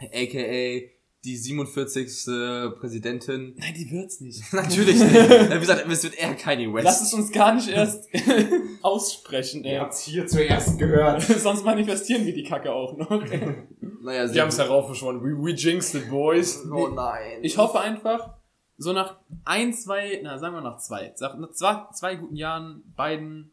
aka 0.00 0.80
die 1.24 1.36
47. 1.36 2.26
Präsidentin. 2.78 3.54
Nein, 3.58 3.74
die 3.76 3.90
wird's 3.90 4.20
nicht. 4.20 4.40
Natürlich 4.52 5.00
nicht. 5.00 5.12
Wie 5.52 5.58
gesagt, 5.58 5.84
es 5.90 6.04
wird 6.04 6.16
eher 6.16 6.34
Kanye 6.36 6.72
West. 6.72 6.84
Lass 6.84 7.02
es 7.02 7.12
uns 7.12 7.32
gar 7.32 7.52
nicht 7.56 7.68
erst 7.68 8.08
aussprechen, 8.82 9.64
ey. 9.64 9.72
Ihr 9.74 9.80
habt's 9.80 10.02
hier 10.02 10.28
zuerst 10.28 10.78
gehört. 10.78 11.22
Sonst 11.22 11.64
manifestieren 11.64 12.24
wir 12.24 12.32
die 12.34 12.44
Kacke 12.44 12.72
auch 12.72 12.96
noch. 12.96 13.10
naja, 14.02 14.28
Die 14.28 14.40
haben's 14.40 14.58
heraufbeschworen. 14.58 15.20
We, 15.22 15.30
we 15.42 15.50
jinxed 15.50 15.96
it, 15.96 16.08
boys. 16.08 16.64
Oh 16.72 16.86
nein. 16.86 17.40
Ich 17.42 17.58
hoffe 17.58 17.80
einfach, 17.80 18.37
so 18.78 18.92
nach 18.92 19.16
ein, 19.44 19.72
zwei, 19.74 20.20
na 20.22 20.38
sagen 20.38 20.54
wir 20.54 20.60
nach 20.62 20.78
zwei, 20.78 21.12
nach 21.20 21.50
zwei, 21.52 21.86
zwei 21.92 22.14
guten 22.14 22.36
Jahren, 22.36 22.82
beiden, 22.96 23.50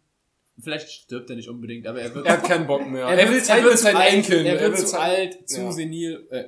vielleicht 0.60 0.90
stirbt 0.90 1.30
er 1.30 1.36
nicht 1.36 1.50
unbedingt, 1.50 1.88
aber 1.88 2.00
er 2.02 2.14
wird, 2.14 2.26
Er 2.26 2.34
hat 2.34 2.44
keinen 2.44 2.68
Bock 2.68 2.88
mehr. 2.88 3.06
er 3.06 3.18
Er 3.18 3.28
will 3.28 3.36
wird, 3.36 3.46
Zeit 3.46 3.64
mit 3.64 3.72
zu 3.74 3.78
seinen 3.80 4.02
Enkeln. 4.02 4.46
er 4.46 4.60
wird 4.60 4.78
zu 4.78 5.00
alt, 5.00 5.50
zu 5.50 5.62
Ja. 5.62 5.72
senil, 5.72 6.28
äh, 6.30 6.46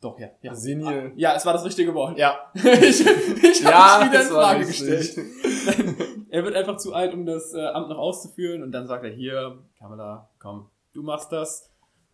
doch, 0.00 0.18
ja, 0.18 0.28
ja. 0.40 0.54
Senil. 0.54 1.12
Ja, 1.16 1.34
es 1.34 1.44
war 1.44 1.52
das 1.52 1.64
richtige 1.64 1.92
Wort. 1.92 2.16
Ja. 2.16 2.50
ich 2.54 2.64
ich 3.00 3.64
habe 3.64 3.70
Ja, 3.70 3.98
mich 4.00 4.10
wieder 4.12 4.22
in 4.22 4.28
Frage 4.28 4.64
gestellt. 4.64 5.18
er 6.30 6.44
wird 6.44 6.54
einfach 6.54 6.76
zu 6.78 6.94
alt, 6.94 7.12
um 7.12 7.26
das 7.26 7.52
äh, 7.52 7.60
Amt 7.66 7.88
noch 7.90 7.98
auszuführen 7.98 8.62
und 8.62 8.72
dann 8.72 8.86
sagt 8.86 9.04
er, 9.04 9.10
hier, 9.10 9.58
Kamala, 9.78 10.30
komm, 10.38 10.70
du 10.94 11.02
machst 11.02 11.32
das. 11.32 11.69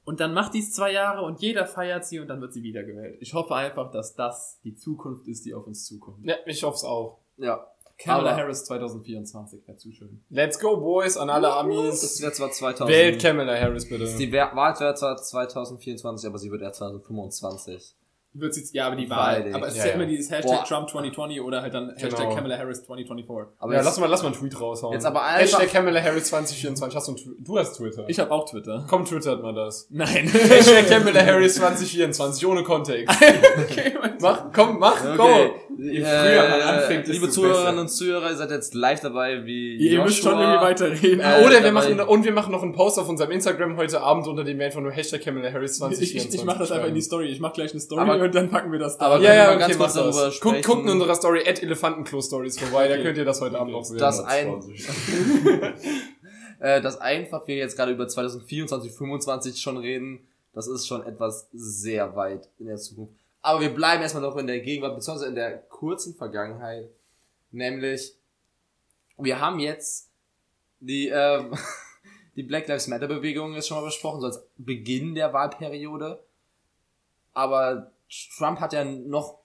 Und 0.06 0.20
dann 0.20 0.32
macht 0.32 0.54
dies 0.54 0.72
zwei 0.72 0.92
Jahre 0.92 1.22
und 1.22 1.40
jeder 1.42 1.66
feiert 1.66 2.06
sie 2.06 2.20
und 2.20 2.28
dann 2.28 2.40
wird 2.40 2.52
sie 2.54 2.62
wiedergewählt. 2.62 3.18
Ich 3.20 3.34
hoffe 3.34 3.54
einfach, 3.54 3.90
dass 3.90 4.14
das 4.14 4.58
die 4.64 4.74
Zukunft 4.74 5.26
ist, 5.28 5.44
die 5.44 5.52
auf 5.52 5.66
uns 5.66 5.84
zukommt. 5.84 6.24
Ja, 6.24 6.36
ich 6.46 6.62
hoff's 6.62 6.84
auch. 6.84 7.18
Ja. 7.36 7.66
Kamala 7.98 8.30
Aber- 8.32 8.40
Harris 8.42 8.64
2024 8.66 9.66
wäre 9.66 9.76
zu 9.78 9.90
schön. 9.90 10.22
Let's 10.30 10.58
go, 10.60 10.76
boys, 10.76 11.16
an 11.16 11.28
alle 11.30 11.48
Das 11.48 11.56
Amis. 11.56 12.22
wäre 12.22 12.32
zwar 12.32 12.50
2000. 12.50 12.88
Wählt 12.96 13.20
Kamala 13.20 13.58
Harris 13.58 13.88
bitte. 13.88 14.04
Die 14.16 14.30
Wahl 14.32 14.78
wäre 14.78 14.94
zwar 14.94 15.16
2024, 15.16 16.28
aber 16.28 16.38
sie 16.38 16.50
wird 16.50 16.62
erst 16.62 16.76
2025. 16.78 17.94
Wird 18.38 18.56
jetzt, 18.56 18.74
ja, 18.74 18.86
aber 18.86 18.96
die 18.96 19.08
Wahl. 19.08 19.42
Beide. 19.42 19.54
Aber 19.54 19.66
es 19.68 19.72
ist 19.74 19.78
Ja, 19.78 19.84
ja, 19.84 19.88
ja. 19.90 19.94
immer 19.96 20.06
dieses 20.06 20.30
Hashtag 20.30 20.58
Boah. 20.58 20.64
Trump 20.64 20.90
2020 20.90 21.40
oder 21.40 21.62
halt 21.62 21.72
dann 21.74 21.90
Hashtag 21.96 22.18
Genau. 22.20 22.34
Kamala 22.34 22.58
Harris 22.58 22.82
2024. 22.84 23.54
Aber 23.58 23.74
ja, 23.74 23.80
lass 23.82 23.98
mal, 23.98 24.06
lass 24.06 24.22
mal 24.22 24.28
einen 24.32 24.36
Tweet 24.38 24.60
raushauen. 24.60 24.92
Jetzt 24.92 25.06
aber 25.06 25.22
einfach- 25.24 25.40
Hashtag 25.60 25.72
Kamala 25.72 26.02
Harris 26.02 26.24
2024. 26.24 26.96
Hast 26.96 27.08
du, 27.08 27.12
einen 27.12 27.44
du 27.44 27.58
hast 27.58 27.76
Twitter. 27.76 28.04
Ich 28.08 28.18
habe 28.18 28.30
auch 28.30 28.48
Twitter. 28.48 28.84
Komm, 28.88 29.04
twittert 29.04 29.42
mal 29.42 29.54
das. 29.54 29.86
Nein. 29.90 30.28
Hashtag 30.32 30.88
Kamala 30.88 31.24
Harris 31.24 31.54
2024, 31.56 32.46
ohne 32.46 32.62
Kontext. 32.62 33.14
okay, 33.58 33.94
Mach, 34.20 34.44
komm, 34.52 34.78
mach, 34.78 35.02
Okay. 35.04 35.16
go. 35.16 35.54
Je 35.78 36.00
früher 36.00 36.48
man 36.48 36.60
Äh, 36.60 36.62
anfängt, 36.62 37.06
liebe 37.06 37.26
desto 37.26 37.42
Zuhörerinnen 37.42 37.80
und 37.80 37.88
Zuhörer, 37.88 38.30
ihr 38.30 38.36
seid 38.36 38.50
jetzt 38.50 38.72
live 38.74 39.00
dabei, 39.00 39.44
wie 39.44 39.76
Ihr 39.76 40.02
müsst 40.02 40.22
schon 40.22 40.32
Joshua. 40.32 40.44
irgendwie 40.54 40.64
weiterreden. 40.64 41.20
Äh, 41.20 41.44
Oder 41.44 41.62
wir 41.62 41.70
machen, 41.72 42.00
und 42.00 42.24
wir 42.24 42.32
machen 42.32 42.50
noch 42.52 42.62
einen 42.62 42.72
Post 42.72 42.98
auf 42.98 43.10
unserem 43.10 43.30
Instagram 43.32 43.76
heute 43.76 44.00
Abend, 44.00 44.26
unter 44.26 44.42
dem 44.42 44.58
wir 44.58 44.64
einfach 44.64 44.80
nur 44.80 44.90
Hashtag 44.90 45.20
Kamala 45.22 45.52
Harris 45.52 45.72
ich, 45.72 45.78
2024 45.78 46.34
ich, 46.34 46.40
ich 46.40 46.46
mach 46.46 46.56
das 46.58 46.72
einfach 46.72 46.88
in 46.88 46.94
die 46.94 47.02
Story. 47.02 47.26
Ich 47.26 47.40
mach 47.40 47.52
gleich 47.52 47.72
eine 47.72 47.80
Story 47.80 48.00
Aber- 48.00 48.14
und 48.26 48.34
dann 48.34 48.50
packen 48.50 48.70
wir 48.72 48.78
das 48.78 48.98
da. 48.98 49.06
aber- 49.06 49.22
Ja, 49.22 49.34
ja, 49.34 49.48
okay, 49.50 49.58
ganz 49.60 49.76
kurz 49.78 49.94
das. 49.94 50.02
darüber 50.02 50.24
Guck, 50.24 50.32
sprechen? 50.34 50.62
guckt 50.62 50.82
in 50.84 50.88
unserer 50.90 51.14
Story 51.14 51.44
at 51.48 51.62
Elefantenklo-Stories 51.62 52.58
vorbei, 52.58 52.88
da 52.88 52.94
Okay. 52.94 53.02
könnt 53.04 53.18
ihr 53.18 53.24
das 53.24 53.40
heute 53.40 53.58
Abend 53.58 53.72
noch 53.72 53.84
sehen. 53.84 53.98
Das 53.98 54.20
ein, 54.20 54.62
äh, 56.60 56.80
das 56.80 57.00
einfach 57.00 57.46
wir 57.46 57.56
jetzt 57.56 57.76
gerade 57.76 57.92
über 57.92 58.08
2024, 58.08 58.90
2025 58.92 59.60
schon 59.60 59.76
reden, 59.78 60.26
das 60.52 60.66
ist 60.68 60.86
schon 60.86 61.04
etwas 61.06 61.48
sehr 61.52 62.16
weit 62.16 62.48
in 62.58 62.66
der 62.66 62.76
Zukunft. 62.76 63.14
Aber 63.42 63.60
wir 63.60 63.70
bleiben 63.74 64.02
erstmal 64.02 64.22
noch 64.22 64.36
in 64.36 64.46
der 64.46 64.60
Gegenwart, 64.60 64.94
beziehungsweise 64.96 65.28
in 65.28 65.34
der 65.36 65.58
kurzen 65.58 66.14
Vergangenheit. 66.14 66.88
Nämlich, 67.52 68.14
wir 69.18 69.40
haben 69.40 69.60
jetzt 69.60 70.10
die, 70.80 71.08
ähm, 71.08 71.52
die 72.36 72.42
Black 72.42 72.66
Lives 72.68 72.88
Matter 72.88 73.06
Bewegung 73.06 73.54
ist 73.54 73.68
schon 73.68 73.78
mal 73.78 73.84
besprochen, 73.84 74.20
so 74.20 74.26
als 74.26 74.42
Beginn 74.56 75.14
der 75.14 75.32
Wahlperiode. 75.32 76.22
Aber 77.32 77.92
Trump 78.36 78.60
hat 78.60 78.72
ja 78.72 78.84
noch, 78.84 79.38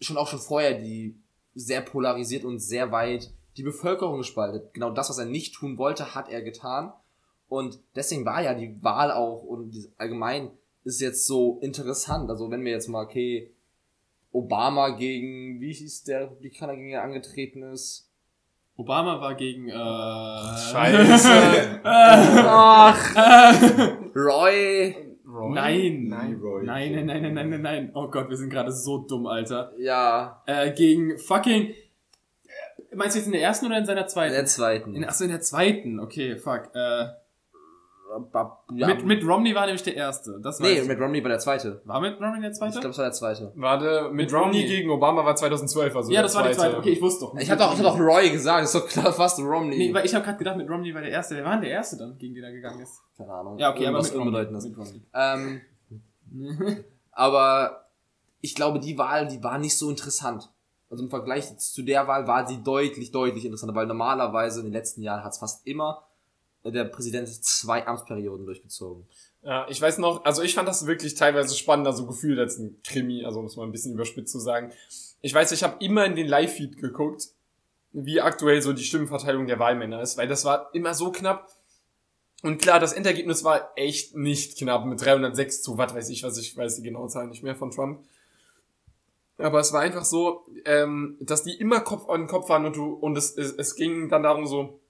schon 0.00 0.16
auch 0.16 0.28
schon 0.28 0.38
vorher 0.38 0.74
die 0.74 1.18
sehr 1.54 1.80
polarisiert 1.80 2.44
und 2.44 2.58
sehr 2.58 2.92
weit 2.92 3.32
die 3.56 3.62
Bevölkerung 3.62 4.18
gespaltet. 4.18 4.74
Genau 4.74 4.90
das, 4.90 5.10
was 5.10 5.18
er 5.18 5.26
nicht 5.26 5.54
tun 5.54 5.78
wollte, 5.78 6.14
hat 6.14 6.28
er 6.28 6.42
getan. 6.42 6.92
Und 7.48 7.78
deswegen 7.94 8.24
war 8.24 8.42
ja 8.42 8.54
die 8.54 8.82
Wahl 8.82 9.12
auch 9.12 9.42
und 9.42 9.88
allgemein 9.96 10.50
ist 10.82 11.00
jetzt 11.00 11.26
so 11.26 11.58
interessant. 11.60 12.28
Also 12.30 12.50
wenn 12.50 12.64
wir 12.64 12.72
jetzt 12.72 12.88
mal, 12.88 13.04
okay, 13.04 13.52
Obama 14.32 14.90
gegen, 14.90 15.60
wie 15.60 15.72
hieß 15.72 16.04
der 16.04 16.22
Republikaner, 16.22 16.74
gegen 16.74 16.90
er 16.90 17.02
angetreten 17.02 17.62
ist? 17.62 18.10
Obama 18.76 19.20
war 19.20 19.36
gegen, 19.36 19.68
äh, 19.68 19.72
Scheiße. 19.72 21.80
Ach, 21.84 23.14
Roy. 24.16 24.96
Nein. 25.52 26.06
Nein, 26.08 26.38
Roy. 26.42 26.64
Nein, 26.64 26.92
nein, 26.94 27.06
nein, 27.06 27.22
nein, 27.22 27.34
nein, 27.34 27.50
nein, 27.50 27.62
nein. 27.62 27.90
Oh 27.94 28.08
Gott, 28.08 28.28
wir 28.28 28.36
sind 28.36 28.50
gerade 28.50 28.70
so 28.72 28.98
dumm, 28.98 29.26
Alter. 29.26 29.72
Ja, 29.78 30.42
Äh, 30.46 30.72
gegen 30.72 31.18
fucking, 31.18 31.70
äh, 31.70 32.94
meinst 32.94 33.14
du 33.14 33.18
jetzt 33.18 33.26
in 33.26 33.32
der 33.32 33.42
ersten 33.42 33.66
oder 33.66 33.78
in 33.78 33.84
seiner 33.86 34.02
in 34.02 34.08
zweiten? 34.08 34.34
der 34.34 34.46
zweiten. 34.46 34.94
In, 34.94 35.04
achso, 35.04 35.24
in 35.24 35.30
der 35.30 35.40
zweiten. 35.40 36.00
Okay, 36.00 36.36
fuck. 36.36 36.70
Äh, 36.74 37.06
ja, 38.74 38.86
mit, 38.86 39.04
mit 39.04 39.26
Romney 39.26 39.54
war 39.54 39.66
nämlich 39.66 39.82
der 39.82 39.96
erste. 39.96 40.40
Das 40.40 40.60
nee, 40.60 40.80
ich. 40.80 40.86
mit 40.88 41.00
Romney 41.00 41.22
war 41.22 41.30
der 41.30 41.38
zweite. 41.38 41.80
War 41.84 42.00
mit 42.00 42.20
Romney 42.20 42.40
der 42.40 42.50
Ich 42.50 42.56
zweite? 42.56 42.80
glaube, 42.80 42.90
es 42.90 42.98
war 42.98 43.04
der 43.04 43.12
zweite. 43.12 43.52
Warte, 43.54 44.02
mit 44.04 44.12
Mit 44.12 44.32
Romney 44.32 44.60
Romney. 44.60 44.66
gegen 44.66 44.90
Obama 44.90 45.24
war 45.24 45.36
2012, 45.36 45.96
also 45.96 46.10
ja, 46.10 46.16
der 46.16 46.22
das 46.24 46.34
war 46.34 46.48
die 46.48 46.54
zweite. 46.54 46.78
Okay, 46.78 46.90
ich 46.90 47.02
wusste 47.02 47.26
doch. 47.26 47.34
Ich 47.36 47.50
hatte 47.50 47.66
auch, 47.66 47.72
ich 47.72 47.78
hatte 47.78 47.88
auch 47.90 47.98
Roy 47.98 48.30
gesagt, 48.30 48.64
ist 48.64 48.74
doch 48.74 48.86
klar 48.86 49.12
fast 49.12 49.38
Romney. 49.40 49.76
Nee, 49.76 49.94
weil 49.94 50.04
ich 50.06 50.14
habe 50.14 50.24
gerade 50.24 50.38
gedacht, 50.38 50.56
mit 50.56 50.68
Romney 50.68 50.94
war 50.94 51.02
der 51.02 51.10
erste. 51.10 51.36
Wer 51.36 51.44
war 51.44 51.52
denn 51.52 51.62
der 51.62 51.70
erste 51.70 51.96
dann, 51.96 52.16
gegen 52.18 52.34
den 52.34 52.44
er 52.44 52.52
gegangen 52.52 52.80
ist? 52.80 53.00
Keine 53.16 53.32
Ahnung. 53.32 53.58
Ja, 53.58 53.70
okay, 53.70 53.86
aber 53.86 53.98
Irgendwas 53.98 54.12
mit 54.12 54.20
Romney. 54.20 54.68
Mit 54.68 54.78
Romney. 54.78 55.02
Ähm, 55.14 55.60
aber 57.12 57.86
ich 58.40 58.54
glaube, 58.54 58.78
die 58.80 58.98
Wahl, 58.98 59.26
die 59.26 59.42
war 59.42 59.58
nicht 59.58 59.76
so 59.76 59.88
interessant. 59.90 60.50
Also 60.90 61.04
im 61.04 61.10
Vergleich 61.10 61.56
zu 61.58 61.82
der 61.82 62.06
Wahl 62.06 62.26
war 62.26 62.46
sie 62.46 62.62
deutlich, 62.62 63.10
deutlich 63.10 63.44
interessanter, 63.44 63.74
weil 63.74 63.86
normalerweise 63.86 64.60
in 64.60 64.66
den 64.66 64.72
letzten 64.72 65.02
Jahren 65.02 65.24
hat 65.24 65.32
es 65.32 65.38
fast 65.38 65.66
immer 65.66 66.06
der 66.64 66.84
Präsident 66.84 67.28
zwei 67.28 67.86
Amtsperioden 67.86 68.46
durchgezogen. 68.46 69.06
Ja, 69.42 69.66
ich 69.68 69.80
weiß 69.80 69.98
noch, 69.98 70.24
also 70.24 70.42
ich 70.42 70.54
fand 70.54 70.66
das 70.66 70.86
wirklich 70.86 71.14
teilweise 71.14 71.54
spannender, 71.54 71.92
so 71.92 72.06
gefühlt 72.06 72.38
als 72.38 72.58
ein 72.58 72.80
Krimi, 72.82 73.24
also 73.24 73.40
um 73.40 73.46
es 73.46 73.56
mal 73.56 73.64
ein 73.64 73.72
bisschen 73.72 73.92
überspitzt 73.92 74.32
zu 74.32 74.38
sagen. 74.38 74.72
Ich 75.20 75.34
weiß, 75.34 75.52
ich 75.52 75.62
habe 75.62 75.84
immer 75.84 76.06
in 76.06 76.16
den 76.16 76.26
Live-Feed 76.26 76.78
geguckt, 76.78 77.28
wie 77.92 78.20
aktuell 78.20 78.62
so 78.62 78.72
die 78.72 78.84
Stimmenverteilung 78.84 79.46
der 79.46 79.58
Wahlmänner 79.58 80.00
ist, 80.00 80.16
weil 80.16 80.28
das 80.28 80.44
war 80.44 80.70
immer 80.74 80.94
so 80.94 81.12
knapp. 81.12 81.48
Und 82.42 82.60
klar, 82.60 82.80
das 82.80 82.92
Endergebnis 82.92 83.44
war 83.44 83.72
echt 83.76 84.16
nicht 84.16 84.58
knapp 84.58 84.84
mit 84.86 85.04
306 85.04 85.62
zu, 85.62 85.78
was 85.78 85.94
weiß 85.94 86.08
ich, 86.08 86.22
was 86.22 86.38
ich 86.38 86.56
weiß 86.56 86.76
die 86.76 86.82
genaue 86.82 87.08
Zahl 87.08 87.26
nicht 87.26 87.42
mehr 87.42 87.54
von 87.54 87.70
Trump. 87.70 88.04
Aber 89.38 89.60
es 89.60 89.72
war 89.72 89.80
einfach 89.80 90.04
so, 90.04 90.46
ähm, 90.64 91.16
dass 91.20 91.42
die 91.42 91.54
immer 91.54 91.80
Kopf 91.80 92.08
an 92.08 92.26
Kopf 92.26 92.48
waren 92.48 92.66
und 92.66 92.76
du, 92.76 92.92
und 92.92 93.16
es, 93.16 93.36
es, 93.36 93.52
es 93.52 93.74
ging 93.74 94.08
dann 94.08 94.22
darum 94.22 94.46
so, 94.46 94.80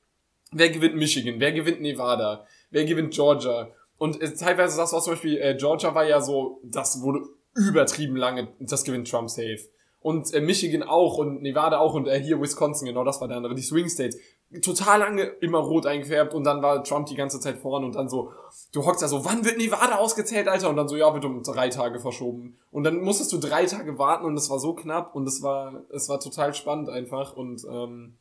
wer 0.55 0.71
gewinnt 0.71 0.97
Michigan, 0.97 1.41
wer 1.41 1.53
gewinnt 1.53 1.81
Nevada, 1.81 2.47
wer 2.71 2.85
gewinnt 2.85 3.13
Georgia. 3.13 3.69
Und 3.99 4.21
äh, 4.21 4.33
teilweise 4.35 4.77
sagst 4.77 4.93
du 4.93 4.97
auch 4.97 5.03
zum 5.03 5.13
Beispiel, 5.15 5.39
äh, 5.39 5.55
Georgia 5.57 5.95
war 5.95 6.07
ja 6.07 6.21
so, 6.21 6.61
das 6.65 7.03
wurde 7.03 7.21
übertrieben 7.55 8.17
lange, 8.17 8.49
das 8.61 8.85
gewinnt 8.85 9.09
Trump 9.11 9.31
safe. 9.31 9.61
Und 10.01 10.35
äh, 10.35 10.41
Michigan 10.41 10.83
auch 10.83 11.17
und 11.17 11.43
Nevada 11.43 11.79
auch 11.79 11.95
und 11.95 12.07
äh, 12.07 12.21
hier 12.21 12.41
Wisconsin, 12.41 12.87
genau 12.87 13.05
das 13.05 13.21
war 13.21 13.29
der 13.29 13.39
andere, 13.39 13.55
die 13.55 13.63
Swing 13.63 13.89
States. 13.89 14.19
Total 14.61 15.01
lange 15.01 15.23
immer 15.41 15.59
rot 15.59 15.87
eingefärbt 15.87 16.35
und 16.35 16.45
dann 16.45 16.63
war 16.63 16.85
Trump 16.85 17.07
die 17.07 17.17
ganze 17.17 17.41
Zeit 17.41 17.57
vorne 17.57 17.87
und 17.87 17.95
dann 17.95 18.09
so, 18.09 18.31
du 18.73 18.85
hockst 18.85 19.03
da 19.03 19.09
so, 19.09 19.25
wann 19.25 19.45
wird 19.45 19.57
Nevada 19.57 19.97
ausgezählt, 19.97 20.47
Alter? 20.47 20.69
Und 20.69 20.77
dann 20.77 20.89
so, 20.89 20.97
ja, 20.97 21.13
wird 21.13 21.25
um 21.25 21.43
drei 21.43 21.71
Tage 21.71 21.99
verschoben. 21.99 22.59
Und 22.71 22.85
dann 22.85 23.01
musstest 23.01 23.33
du 23.33 23.39
drei 23.39 23.65
Tage 23.65 23.99
warten 23.99 24.27
und 24.27 24.37
es 24.37 24.51
war 24.51 24.59
so 24.59 24.75
knapp 24.75 25.15
und 25.15 25.27
es 25.27 25.43
war, 25.43 25.85
es 25.91 26.09
war 26.09 26.21
total 26.21 26.55
spannend 26.55 26.91
einfach 26.91 27.35
und 27.35 27.65
ähm, 27.69 28.19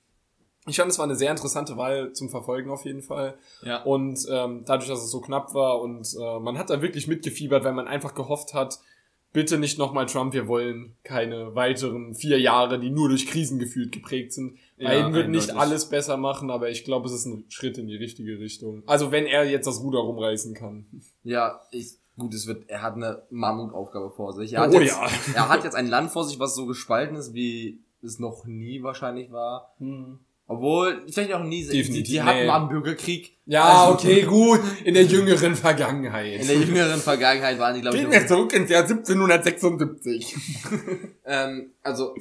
ich 0.66 0.78
fand, 0.78 0.89
es 0.89 0.97
war 0.97 1.05
eine 1.05 1.16
sehr 1.16 1.32
interessante 1.32 1.78
Wahl 1.78 2.14
zum 2.14 2.30
Verfolgen 2.30 2.70
auf 2.70 2.86
jeden 2.86 3.01
Fall. 3.01 3.36
Ja. 3.64 3.84
Und 3.84 4.26
ähm, 4.30 4.64
dadurch, 4.66 4.89
dass 4.89 5.03
es 5.03 5.11
so 5.11 5.20
knapp 5.20 5.53
war 5.53 5.82
und 5.82 6.07
äh, 6.20 6.39
man 6.39 6.57
hat 6.57 6.70
da 6.70 6.82
wirklich 6.82 7.07
mitgefiebert, 7.07 7.64
weil 7.64 7.74
man 7.74 7.88
einfach 7.88 8.14
gehofft 8.14 8.53
hat, 8.53 8.80
bitte 9.34 9.57
nicht 9.57 9.78
nochmal 9.78 10.05
Trump, 10.05 10.34
wir 10.34 10.47
wollen 10.47 10.95
keine 11.03 11.55
weiteren 11.55 12.14
vier 12.16 12.39
Jahre, 12.39 12.80
die 12.80 12.91
nur 12.91 13.09
durch 13.09 13.28
Krisen 13.28 13.59
gefühlt 13.59 13.91
geprägt 13.91 14.32
sind. 14.32 14.57
Ja, 14.78 14.91
Biden 14.91 15.14
wird 15.14 15.30
nicht 15.30 15.51
alles 15.51 15.89
besser 15.89 16.18
machen, 16.18 16.49
aber 16.49 16.70
ich 16.70 16.86
glaube, 16.86 17.07
es 17.07 17.14
ist 17.14 17.26
ein 17.26 17.45
Schritt 17.49 17.78
in 17.78 17.88
die 17.88 17.95
richtige 17.95 18.39
Richtung. 18.39 18.84
Also 18.86 19.11
wenn 19.11 19.26
er 19.26 19.43
jetzt 19.49 19.66
das 19.66 19.82
Ruder 19.82 19.99
rumreißen 19.99 20.53
kann. 20.53 20.86
Ja, 21.24 21.61
ich, 21.72 21.97
gut, 22.18 22.34
es 22.34 22.47
wird, 22.47 22.70
er 22.70 22.84
hat 22.84 22.93
eine 22.93 23.24
Mammutaufgabe 23.32 24.11
vor 24.11 24.34
sich. 24.34 24.53
Er 24.53 24.61
hat 24.61 24.74
Oh 24.74 24.80
jetzt, 24.80 24.95
ja. 24.95 25.07
Er 25.34 25.49
hat 25.49 25.64
jetzt 25.64 25.76
ein 25.76 25.88
Land 25.88 26.11
vor 26.11 26.24
sich, 26.24 26.39
was 26.39 26.55
so 26.55 26.66
gespalten 26.68 27.18
ist, 27.18 27.34
wie 27.34 27.82
es 28.03 28.20
noch 28.20 28.45
nie 28.45 28.84
wahrscheinlich 28.84 29.32
war. 29.32 29.74
Obwohl, 30.46 31.04
vielleicht 31.10 31.34
auch 31.34 31.44
nie, 31.44 31.64
die, 31.64 31.78
Definitiv, 31.78 32.06
die 32.06 32.22
hatten 32.22 32.39
nee. 32.39 32.48
mal 32.48 32.60
einen 32.60 32.70
Bürgerkrieg. 32.70 33.38
Ja, 33.46 33.86
Also, 33.86 33.94
okay, 33.94 34.24
gut. 34.24 34.60
In 34.84 34.94
der 34.94 35.06
jüngeren 35.06 35.56
Vergangenheit. 35.56 36.41
In 36.41 36.48
der 36.48 36.58
jüngeren 36.58 37.00
Vergangenheit 37.00 37.58
waren 37.60 37.76
die, 37.76 37.82
glaube 37.82 37.98
ich, 37.98 38.04
Gehen 38.04 38.12
wir 38.12 38.28
zurück 38.28 38.54
ins 38.54 38.70
Jahr 38.70 38.84
1776. 38.84 40.36
Ähm, 41.26 41.72
also, 41.82 42.14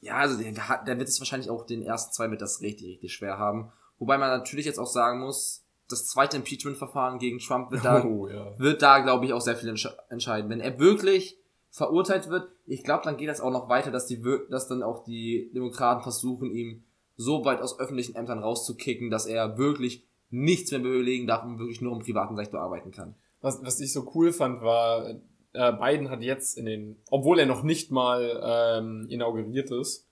ja, 0.00 0.16
also 0.16 0.42
der, 0.42 0.52
der 0.86 0.98
wird 0.98 1.08
es 1.08 1.20
wahrscheinlich 1.20 1.50
auch 1.50 1.66
den 1.66 1.82
ersten 1.82 2.10
zwei 2.14 2.26
mit 2.26 2.40
das 2.40 2.62
richtig, 2.62 2.88
richtig 2.88 3.12
schwer 3.12 3.38
haben. 3.38 3.70
Wobei 3.98 4.16
man 4.16 4.30
natürlich 4.30 4.64
jetzt 4.64 4.78
auch 4.78 4.86
sagen 4.86 5.20
muss, 5.20 5.62
das 5.90 6.06
zweite 6.06 6.38
Impeachment-Verfahren 6.38 7.18
gegen 7.18 7.38
Trump 7.38 7.70
wird 7.70 7.84
da, 7.84 8.02
Oh, 8.06 8.26
ja. 8.28 8.58
wird 8.58 8.80
da, 8.80 9.00
glaube 9.00 9.26
ich, 9.26 9.34
auch 9.34 9.40
sehr 9.42 9.56
viel 9.56 9.68
entsch 9.68 9.88
entscheiden. 10.08 10.50
Wenn 10.50 10.60
er 10.60 10.78
wirklich 10.78 11.38
verurteilt 11.70 12.30
wird, 12.30 12.48
ich 12.66 12.82
glaube, 12.82 13.04
dann 13.04 13.18
geht 13.18 13.28
das 13.28 13.40
auch 13.40 13.50
noch 13.50 13.68
weiter, 13.68 13.90
dass 13.90 14.06
die, 14.06 14.22
dass 14.50 14.68
dann 14.68 14.82
auch 14.82 15.04
die 15.04 15.50
Demokraten 15.54 16.02
versuchen, 16.02 16.50
ihm 16.50 16.84
so 17.16 17.44
weit 17.44 17.60
aus 17.60 17.78
öffentlichen 17.78 18.14
Ämtern 18.14 18.38
rauszukicken, 18.38 19.10
dass 19.10 19.26
er 19.26 19.58
wirklich 19.58 20.06
nichts 20.30 20.70
mehr 20.70 20.80
bewegen 20.80 21.26
darf 21.26 21.44
und 21.44 21.58
wirklich 21.58 21.80
nur 21.80 21.92
im 21.92 22.02
privaten 22.02 22.36
Sektor 22.36 22.60
arbeiten 22.60 22.90
kann. 22.90 23.14
Was, 23.40 23.62
was 23.62 23.80
ich 23.80 23.92
so 23.92 24.10
cool 24.14 24.32
fand, 24.32 24.60
war, 24.60 25.08
äh, 25.52 25.72
Biden 25.72 26.10
hat 26.10 26.22
jetzt 26.22 26.58
in 26.58 26.66
den, 26.66 27.02
obwohl 27.10 27.38
er 27.38 27.46
noch 27.46 27.62
nicht 27.62 27.90
mal 27.90 28.78
ähm, 28.78 29.06
inauguriert 29.08 29.70
ist, 29.70 30.05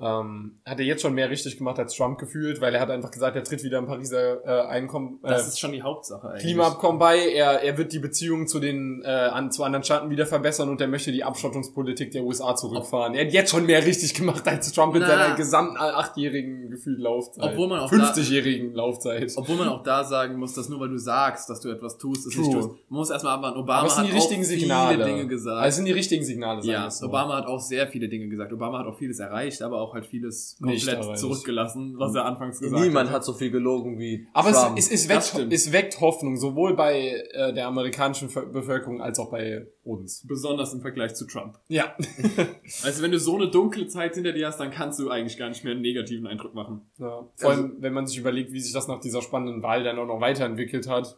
ähm, 0.00 0.60
hat 0.64 0.78
er 0.78 0.84
jetzt 0.86 1.02
schon 1.02 1.12
mehr 1.14 1.28
richtig 1.28 1.58
gemacht 1.58 1.78
als 1.78 1.94
Trump 1.96 2.18
gefühlt, 2.18 2.60
weil 2.60 2.72
er 2.74 2.80
hat 2.80 2.90
einfach 2.90 3.10
gesagt, 3.10 3.34
er 3.34 3.42
tritt 3.42 3.64
wieder 3.64 3.78
im 3.78 3.86
Pariser 3.86 4.44
äh, 4.46 4.68
Einkommen, 4.68 5.18
äh, 5.24 5.28
Das 5.28 5.48
ist 5.48 5.58
schon 5.58 5.72
die 5.72 5.82
Hauptsache 5.82 6.28
eigentlich. 6.28 6.42
Klimaabkommen 6.44 7.00
bei, 7.00 7.18
er, 7.18 7.62
er 7.62 7.76
wird 7.78 7.92
die 7.92 7.98
Beziehungen 7.98 8.46
zu 8.46 8.60
den 8.60 9.02
äh, 9.04 9.08
an, 9.08 9.50
zu 9.50 9.64
anderen 9.64 9.82
Staaten 9.82 10.08
wieder 10.10 10.24
verbessern 10.26 10.68
und 10.68 10.80
er 10.80 10.86
möchte 10.86 11.10
die 11.10 11.24
Abschottungspolitik 11.24 12.12
der 12.12 12.22
USA 12.22 12.54
zurückfahren. 12.54 13.14
Er 13.14 13.26
hat 13.26 13.32
jetzt 13.32 13.50
schon 13.50 13.66
mehr 13.66 13.84
richtig 13.84 14.14
gemacht 14.14 14.46
als 14.46 14.70
Trump 14.72 14.94
in 14.94 15.00
Na. 15.02 15.08
seiner 15.08 15.34
gesamten 15.34 15.74
äh, 15.76 15.80
achtjährigen 15.80 16.70
gefühlt 16.70 17.00
Laufzeit. 17.00 17.42
Obwohl 17.52 17.66
man 17.68 17.80
auch 17.80 17.90
da- 17.90 17.96
50-jährigen 17.96 18.74
Laufzeit. 18.74 19.32
Obwohl 19.36 19.56
man 19.56 19.68
auch 19.68 19.82
da 19.82 20.04
sagen 20.04 20.36
muss, 20.38 20.54
dass 20.54 20.68
nur 20.68 20.78
weil 20.78 20.90
du 20.90 20.98
sagst, 20.98 21.50
dass 21.50 21.60
du 21.60 21.70
etwas 21.70 21.98
tust, 21.98 22.26
ist 22.26 22.34
True. 22.34 22.44
nicht 22.46 22.54
tust. 22.56 22.68
Man 22.88 22.98
muss 23.00 23.10
erstmal 23.10 23.34
abwarten. 23.34 23.58
Obama 23.58 23.78
Aber 23.80 23.86
es 23.88 23.94
sind 23.96 24.04
hat 24.04 24.12
die 24.12 24.16
richtigen 24.16 24.42
auch 24.42 24.46
Signale. 24.46 24.94
viele 24.94 25.04
Dinge 25.06 25.26
gesagt. 25.26 25.56
Also 25.56 25.68
es 25.68 25.76
sind 25.76 25.84
die 25.86 25.92
richtigen 25.92 26.24
Signale, 26.24 26.62
ja, 26.64 26.88
so. 26.88 27.06
Obama 27.06 27.36
hat 27.36 27.46
auch 27.46 27.58
sehr 27.60 27.88
viele 27.88 28.08
Dinge 28.08 28.28
gesagt. 28.28 28.52
Obama 28.52 28.78
hat 28.78 28.86
auch 28.86 28.96
vieles 28.96 29.18
erreicht, 29.18 29.60
aber 29.62 29.80
auch 29.80 29.87
halt 29.94 30.06
vieles 30.06 30.56
Nicht 30.60 30.84
komplett 30.86 31.04
erreicht. 31.04 31.20
zurückgelassen, 31.20 31.94
was 31.98 32.14
er 32.14 32.24
anfangs 32.24 32.60
gesagt 32.60 32.82
Niemand 32.82 33.08
hat. 33.10 33.16
hat 33.16 33.24
so 33.24 33.32
viel 33.32 33.50
gelogen 33.50 33.98
wie 33.98 34.26
Aber 34.32 34.52
Trump. 34.52 34.78
es, 34.78 34.90
es, 34.90 35.08
weckt, 35.08 35.52
es 35.52 35.72
weckt 35.72 36.00
Hoffnung, 36.00 36.36
sowohl 36.36 36.74
bei 36.76 37.24
äh, 37.32 37.52
der 37.52 37.66
amerikanischen 37.66 38.28
Bevölkerung 38.52 39.00
als 39.00 39.18
auch 39.18 39.30
bei 39.30 39.66
uns. 39.84 40.24
Besonders 40.26 40.72
im 40.72 40.80
Vergleich 40.80 41.14
zu 41.14 41.26
Trump. 41.26 41.58
Ja. 41.68 41.94
Also 42.84 43.02
wenn 43.02 43.10
du 43.12 43.18
so 43.18 43.34
eine 43.36 43.48
dunkle 43.50 43.86
Zeit 43.88 44.14
hinter 44.14 44.32
dir 44.32 44.46
hast, 44.46 44.58
dann 44.60 44.70
kannst 44.70 44.98
du 44.98 45.10
eigentlich 45.10 45.36
gar 45.38 45.48
nicht 45.48 45.64
mehr 45.64 45.72
einen 45.72 45.82
negativen 45.82 46.26
Eindruck 46.26 46.54
machen. 46.54 46.82
ja. 46.98 47.26
Vor 47.36 47.50
allem, 47.50 47.76
wenn 47.80 47.92
man 47.92 48.06
sich 48.06 48.18
überlegt, 48.18 48.52
wie 48.52 48.60
sich 48.60 48.72
das 48.72 48.88
nach 48.88 49.00
dieser 49.00 49.22
spannenden 49.22 49.62
Wahl 49.62 49.82
dann 49.84 49.98
auch 49.98 50.06
noch 50.06 50.20
weiterentwickelt 50.20 50.88
hat. 50.88 51.16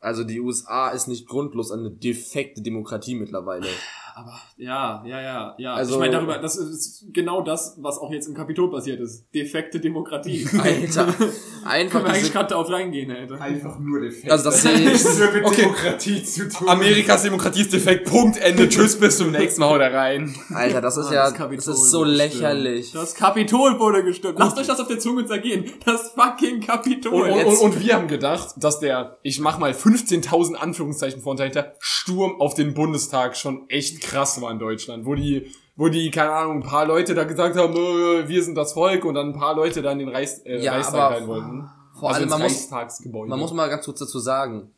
Also 0.00 0.24
die 0.24 0.40
USA 0.40 0.90
ist 0.90 1.06
nicht 1.06 1.26
grundlos 1.28 1.70
eine 1.70 1.90
defekte 1.90 2.60
Demokratie 2.60 3.14
mittlerweile. 3.14 3.66
Aber 4.14 4.38
ja, 4.56 5.02
ja, 5.06 5.20
ja, 5.22 5.54
ja. 5.58 5.74
Also- 5.74 5.94
ich 5.94 6.00
meine 6.00 6.12
darüber, 6.12 6.38
das 6.38 6.56
ist 6.56 7.06
genau 7.12 7.42
das, 7.42 7.76
was 7.80 7.98
auch 7.98 8.10
jetzt 8.12 8.26
im 8.28 8.34
Kapitol 8.34 8.70
passiert 8.70 9.00
ist. 9.00 9.24
Defekte 9.34 9.80
Demokratie. 9.80 10.46
Alter, 10.62 11.06
Können 11.12 11.32
einfach 11.64 12.04
wir 12.04 12.10
eigentlich 12.10 12.32
gerade 12.32 12.48
darauf 12.50 12.68
reingehen, 12.70 13.10
Alter. 13.10 13.40
Einfach 13.40 13.78
nur 13.78 14.00
defekt. 14.00 14.30
also 14.30 14.44
das 14.50 14.62
sehe 14.62 14.72
ich, 14.72 15.04
mit 15.34 15.44
Okay. 15.44 15.62
Demokratie 15.62 16.22
zu 16.22 16.48
tun. 16.48 16.68
Amerikas 16.68 17.22
Demokratie 17.22 17.62
ist 17.62 17.72
defekt. 17.72 18.08
Punkt, 18.08 18.36
Ende. 18.38 18.68
Tschüss, 18.68 18.98
bis 18.98 19.16
zum 19.18 19.30
nächsten 19.30 19.60
Mal. 19.60 19.70
Haut 19.70 19.80
rein. 19.80 20.34
Alter, 20.52 20.80
das 20.80 20.96
ist 20.96 21.06
Mann, 21.06 21.14
ja, 21.14 21.22
das 21.22 21.30
das, 21.30 21.38
Kapitol 21.38 21.74
ist 21.74 21.90
so 21.90 22.04
lächerlich. 22.04 22.80
gestürmt. 22.82 23.02
Das 23.06 23.14
Kapitol 23.14 23.78
wurde 23.78 24.04
gestürmt. 24.04 24.38
Lasst 24.38 24.58
euch 24.58 24.66
das 24.66 24.78
auf 24.80 24.88
der 24.88 24.98
Zunge 24.98 25.24
zergehen. 25.26 25.64
Das 25.86 26.10
fucking 26.14 26.60
Kapitol. 26.60 27.30
Und, 27.30 27.44
und, 27.44 27.56
und, 27.58 27.80
wir 27.80 27.94
haben 27.94 28.08
gedacht, 28.08 28.50
dass 28.56 28.80
der, 28.80 29.18
ich 29.22 29.40
mach 29.40 29.58
mal 29.58 29.72
15.000 29.72 30.54
Anführungszeichen 30.54 31.22
vor 31.22 31.34
dahinter, 31.36 31.74
Sturm 31.78 32.40
auf 32.40 32.54
den 32.54 32.74
Bundestag 32.74 33.36
schon 33.36 33.68
echt 33.68 34.01
krass 34.02 34.40
war 34.40 34.50
in 34.50 34.58
Deutschland, 34.58 35.04
wo 35.06 35.14
die, 35.14 35.46
wo 35.76 35.88
die, 35.88 36.10
keine 36.10 36.32
Ahnung, 36.32 36.56
ein 36.62 36.62
paar 36.68 36.86
Leute 36.86 37.14
da 37.14 37.24
gesagt 37.24 37.56
haben, 37.56 37.74
äh, 37.74 38.28
wir 38.28 38.42
sind 38.42 38.54
das 38.56 38.72
Volk 38.74 39.04
und 39.04 39.14
dann 39.14 39.28
ein 39.28 39.38
paar 39.38 39.54
Leute 39.54 39.82
dann 39.82 39.98
in 40.00 40.06
den 40.06 40.14
Reichs, 40.14 40.38
äh, 40.44 40.62
Ja, 40.62 40.72
Reichstag 40.74 41.12
rein 41.12 41.26
wollten. 41.26 41.68
Vor 41.98 42.08
also 42.08 42.20
allem, 42.20 42.28
man 42.30 42.42
muss, 42.42 42.52
Reichstagsgebäude. 42.52 43.28
man 43.30 43.38
muss 43.38 43.52
mal 43.52 43.68
ganz 43.68 43.84
kurz 43.84 43.98
dazu 44.00 44.18
sagen, 44.18 44.70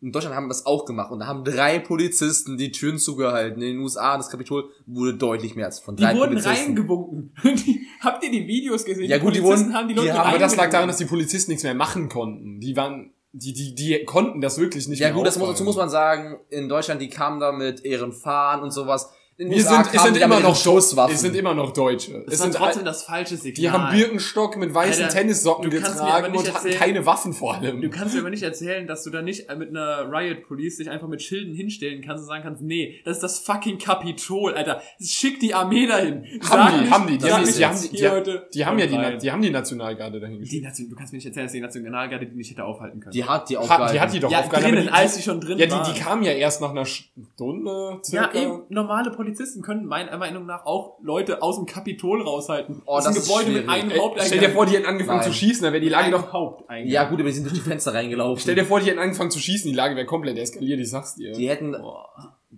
in 0.00 0.12
Deutschland 0.12 0.36
haben 0.36 0.44
wir 0.44 0.50
das 0.50 0.64
auch 0.64 0.84
gemacht 0.84 1.10
und 1.10 1.18
da 1.18 1.26
haben 1.26 1.42
drei 1.42 1.80
Polizisten 1.80 2.56
die 2.56 2.70
Türen 2.70 2.98
zugehalten. 2.98 3.60
In 3.60 3.74
den 3.74 3.78
USA, 3.80 4.16
das 4.16 4.30
Kapitol 4.30 4.70
wurde 4.86 5.14
deutlich 5.14 5.56
mehr 5.56 5.66
als 5.66 5.80
von 5.80 5.96
die 5.96 6.04
drei 6.04 6.14
wurden 6.14 6.28
Polizisten. 6.40 6.66
reingewunken. 6.66 7.32
Die, 7.44 7.80
habt 8.00 8.22
ihr 8.22 8.30
die 8.30 8.46
Videos 8.46 8.84
gesehen? 8.84 9.10
Ja, 9.10 9.18
Die 9.18 9.24
gut, 9.24 9.34
die 9.34 9.40
Polizisten 9.40 9.70
wurden- 9.70 9.76
haben 9.76 9.88
die 9.88 9.94
die 9.94 10.00
Leute 10.00 10.12
haben- 10.16 10.28
aber 10.28 10.38
das 10.38 10.52
lag 10.52 10.62
reingewunken. 10.64 10.72
daran, 10.72 10.88
dass 10.88 10.98
die 10.98 11.04
Polizisten 11.06 11.50
nichts 11.50 11.64
mehr 11.64 11.74
machen 11.74 12.08
konnten. 12.08 12.60
Die 12.60 12.76
waren, 12.76 13.10
die, 13.32 13.52
die, 13.52 13.74
die 13.74 14.04
konnten 14.04 14.40
das 14.40 14.58
wirklich 14.58 14.88
nicht 14.88 15.00
Ja 15.00 15.08
mehr 15.08 15.14
gut, 15.14 15.26
das 15.26 15.38
muss, 15.38 15.48
dazu 15.48 15.64
muss 15.64 15.76
man 15.76 15.90
sagen, 15.90 16.40
in 16.48 16.68
Deutschland, 16.68 17.00
die 17.00 17.08
kamen 17.08 17.40
da 17.40 17.52
mit 17.52 17.84
ihren 17.84 18.12
Fahnen 18.12 18.62
und 18.62 18.70
sowas. 18.70 19.12
In 19.40 19.50
Wir 19.50 19.58
USA 19.58 19.84
sind, 19.84 19.94
es 19.94 20.02
sind 20.02 20.16
die 20.16 20.20
immer 20.20 20.40
noch 20.40 20.56
Schusswaffen. 20.56 21.14
Es 21.14 21.20
sind 21.20 21.36
immer 21.36 21.54
noch 21.54 21.72
Deutsche. 21.72 22.24
Das 22.26 22.34
Es 22.34 22.40
sind 22.40 22.56
trotzdem 22.56 22.84
das 22.84 23.04
falsche 23.04 23.36
Signal. 23.36 23.52
die 23.54 23.70
haben 23.70 23.96
Birkenstock 23.96 24.56
mit 24.56 24.74
weißen 24.74 25.04
Alter, 25.04 25.16
Tennissocken 25.16 25.70
getragen 25.70 26.34
und 26.36 26.52
hatten 26.52 26.70
keine 26.72 27.06
Waffen 27.06 27.32
vor 27.32 27.54
allem. 27.54 27.80
Du 27.80 27.88
kannst 27.88 28.14
mir 28.14 28.20
aber 28.20 28.30
nicht 28.30 28.42
erzählen, 28.42 28.88
dass 28.88 29.04
du 29.04 29.10
da 29.10 29.22
nicht 29.22 29.46
mit 29.56 29.68
einer 29.68 30.10
Riot 30.10 30.42
Police 30.48 30.78
dich 30.78 30.90
einfach 30.90 31.06
mit 31.06 31.22
Schilden 31.22 31.54
hinstellen 31.54 32.02
kannst 32.04 32.22
und 32.22 32.26
sagen 32.28 32.42
kannst, 32.42 32.62
nee, 32.62 33.00
das 33.04 33.18
ist 33.18 33.22
das 33.22 33.38
fucking 33.38 33.78
Kapitol, 33.78 34.54
Alter. 34.54 34.82
Schick 35.00 35.38
die 35.38 35.54
Armee 35.54 35.86
dahin. 35.86 36.24
Haben 36.50 36.74
die, 36.74 36.80
nicht- 36.80 36.90
haben 36.92 37.06
die, 37.06 37.18
die 37.18 37.32
haben 37.32 37.44
die, 37.44 37.52
die 37.52 37.64
haben 37.64 37.80
die, 37.80 37.88
die, 37.96 38.02
Leute, 38.04 38.48
die 38.52 38.66
haben 38.66 38.78
ja 38.80 38.86
die. 38.86 38.96
Na- 38.96 39.16
die 39.16 39.30
haben 39.30 39.42
die 39.42 39.50
Nationalgarde 39.50 40.18
dahin 40.18 40.38
Die 40.38 40.40
geschickt. 40.46 40.64
Nation, 40.64 40.88
du 40.90 40.96
kannst 40.96 41.12
mir 41.12 41.18
nicht 41.18 41.26
erzählen, 41.26 41.44
dass 41.46 41.52
die 41.52 41.60
Nationalgarde 41.60 42.26
die 42.26 42.34
nicht 42.36 42.50
hätte 42.50 42.64
aufhalten 42.64 42.98
können. 42.98 43.12
Die 43.12 43.22
hat 43.22 43.48
die 43.48 43.56
aufgehalten. 43.56 43.92
die 43.94 44.00
hat 44.00 44.12
die 44.12 44.18
doch 44.18 44.32
ja, 44.32 44.40
aufgehalten, 44.40 44.70
drinnen, 44.72 44.86
die, 44.88 44.92
als 44.92 45.14
sie 45.14 45.22
schon 45.22 45.40
drin 45.40 45.58
Ja, 45.58 45.70
waren. 45.70 45.84
die, 45.86 45.92
die 45.92 46.00
kamen 46.00 46.24
ja 46.24 46.32
erst 46.32 46.60
nach 46.60 46.70
einer 46.70 46.84
Stunde 46.86 48.00
Ja, 48.08 48.24
circa. 48.30 48.38
eben, 48.38 48.62
normale 48.68 49.10
Polizisten 49.28 49.62
können 49.62 49.84
meiner 49.86 50.16
Meinung 50.18 50.46
nach 50.46 50.64
auch 50.66 50.98
Leute 51.02 51.42
aus 51.42 51.56
dem 51.56 51.66
Kapitol 51.66 52.22
raushalten. 52.22 52.82
Oh, 52.86 52.96
das 52.96 53.04
ist 53.04 53.08
ein 53.08 53.14
das 53.14 53.22
ist 53.24 53.28
Gebäude 53.28 53.50
mit 53.50 53.68
einem 53.68 53.90
Haupteingang. 53.90 54.26
stell 54.26 54.38
dir 54.40 54.50
vor, 54.50 54.66
die 54.66 54.72
hätten 54.74 54.86
angefangen 54.86 55.20
Nein. 55.20 55.28
zu 55.28 55.34
schießen, 55.34 55.62
dann 55.62 55.72
wäre 55.72 55.82
die 55.82 55.88
Lage 55.88 56.06
Ein 56.06 56.12
doch... 56.12 56.32
Haupteingang. 56.32 56.90
ja 56.92 57.04
gut, 57.08 57.20
aber 57.20 57.28
die 57.28 57.34
sind 57.34 57.44
durch 57.44 57.54
die 57.54 57.60
Fenster 57.68 57.94
reingelaufen. 57.94 58.40
Stell 58.42 58.54
dir 58.54 58.64
vor, 58.64 58.80
die 58.80 58.86
hätten 58.86 58.98
angefangen 58.98 59.30
zu 59.30 59.38
schießen, 59.38 59.70
die 59.70 59.76
Lage 59.76 59.96
wäre 59.96 60.06
komplett 60.06 60.38
eskaliert, 60.38 60.80
ich 60.80 60.90
sag's 60.90 61.14
dir. 61.16 61.32
die 61.32 61.48
hätten, 61.48 61.72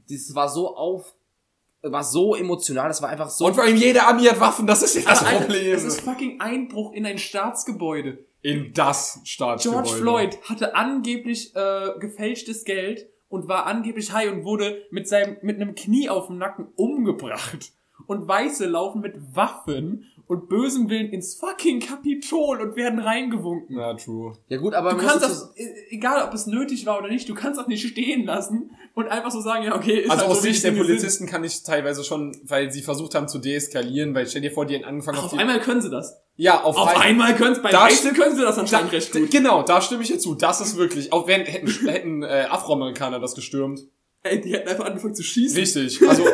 das 0.09 0.35
war 0.35 0.49
so 0.49 0.77
auf, 0.77 1.15
war 1.83 2.05
so 2.05 2.35
emotional, 2.35 2.89
das 2.89 3.03
war 3.03 3.09
einfach 3.09 3.31
so. 3.31 3.47
Und 3.47 3.55
vor 3.55 3.65
allem 3.65 3.77
jede 3.77 4.03
Armee 4.05 4.29
hat 4.29 4.41
Waffen, 4.41 4.67
das 4.67 4.83
ist 4.83 4.95
ja 4.95 5.03
das 5.09 5.23
Alter, 5.25 5.41
Problem. 5.41 5.75
Es 5.75 5.85
ist 5.85 6.01
fucking 6.03 6.41
Einbruch 6.41 6.93
in 6.93 7.05
ein 7.07 7.19
Staatsgebäude. 7.19 8.19
in 8.43 8.73
das 8.73 9.21
Staatsgebäude. 9.25 9.83
George 9.85 10.01
Floyd 10.01 10.39
hatte 10.45 10.75
angeblich 10.75 11.55
äh, 11.57 11.91
gefälschtes 11.99 12.65
Geld 12.65 13.07
und 13.31 13.49
war 13.49 13.65
angeblich 13.67 14.13
high 14.13 14.31
und 14.31 14.45
wurde 14.45 14.83
mit 14.91 15.09
seinem 15.09 15.39
mit 15.41 15.57
einem 15.59 15.75
Knie 15.75 16.11
auf 16.11 16.27
dem 16.27 16.37
Nacken 16.37 16.69
umgebracht. 16.77 17.73
Und 18.07 18.27
Weiße 18.27 18.67
laufen 18.67 19.03
mit 19.03 19.15
Waffen 19.37 20.05
und 20.27 20.49
bösem 20.49 20.89
Willen 20.89 21.11
ins 21.11 21.35
fucking 21.35 21.81
Kapitol 21.81 22.61
und 22.61 22.75
werden 22.75 22.99
reingewunken. 22.99 23.77
Ja, 23.79 23.95
true. 23.95 24.33
ja 24.49 24.57
gut, 24.57 24.75
aber 24.75 24.91
Du 24.91 24.97
man 24.97 25.07
kannst 25.07 25.23
das, 25.23 25.53
e- 25.57 25.69
egal 25.91 26.27
ob 26.27 26.33
es 26.33 26.47
nötig 26.47 26.87
war 26.87 26.99
oder 26.99 27.09
nicht, 27.09 27.29
du 27.29 27.35
kannst 27.35 27.61
das 27.61 27.67
nicht 27.69 27.87
stehen 27.87 28.25
lassen 28.25 28.71
und 28.95 29.07
einfach 29.09 29.31
so 29.31 29.41
sagen, 29.41 29.65
ja, 29.65 29.77
okay, 29.77 30.01
ist 30.01 30.11
Also 30.11 30.23
halt 30.23 30.31
aus 30.33 30.39
so, 30.39 30.43
Sicht 30.45 30.65
der. 30.65 30.73
Polizisten 30.73 31.27
kann 31.27 31.45
ich 31.45 31.63
teilweise 31.63 32.03
schon, 32.03 32.35
weil 32.45 32.73
sie 32.73 32.81
versucht 32.83 33.15
haben 33.15 33.29
zu 33.29 33.39
deeskalieren, 33.39 34.15
weil 34.15 34.27
stell 34.27 34.41
dir 34.43 34.51
vor, 34.51 34.65
die 34.67 34.75
hätten 34.75 34.87
angefangen 34.87 35.19
Ach, 35.21 35.25
auf 35.25 35.31
die, 35.33 35.39
einmal 35.39 35.61
können 35.61 35.83
sie 35.83 35.91
das. 35.91 36.21
Ja, 36.43 36.63
auf, 36.63 36.77
Auf 36.77 36.89
ein- 36.97 36.97
einmal 37.03 37.35
können 37.35 37.61
bei 37.63 37.71
Da 37.71 37.87
st- 37.89 38.15
können 38.15 38.35
sie 38.35 38.41
das 38.43 38.55
da, 38.55 38.63
anscheinend 38.63 38.93
recht 38.93 39.13
gut. 39.13 39.31
Genau, 39.31 39.63
da 39.63 39.83
stimme 39.83 40.03
ich 40.03 40.09
dir 40.09 40.19
zu. 40.19 40.35
Das 40.35 40.61
ist 40.63 40.77
wirklich, 40.77 41.13
auch 41.13 41.27
wenn 41.27 41.43
hätten, 41.43 41.69
hätten 41.87 42.23
äh, 42.23 42.47
Afroamerikaner 42.49 43.21
das 43.21 43.35
gestürmt. 43.35 43.81
Ey, 44.23 44.41
die 44.41 44.53
hätten 44.55 44.69
einfach 44.69 44.87
angefangen 44.87 45.15
zu 45.15 45.23
schießen. 45.23 45.59
Richtig. 45.59 46.01
Also 46.09 46.25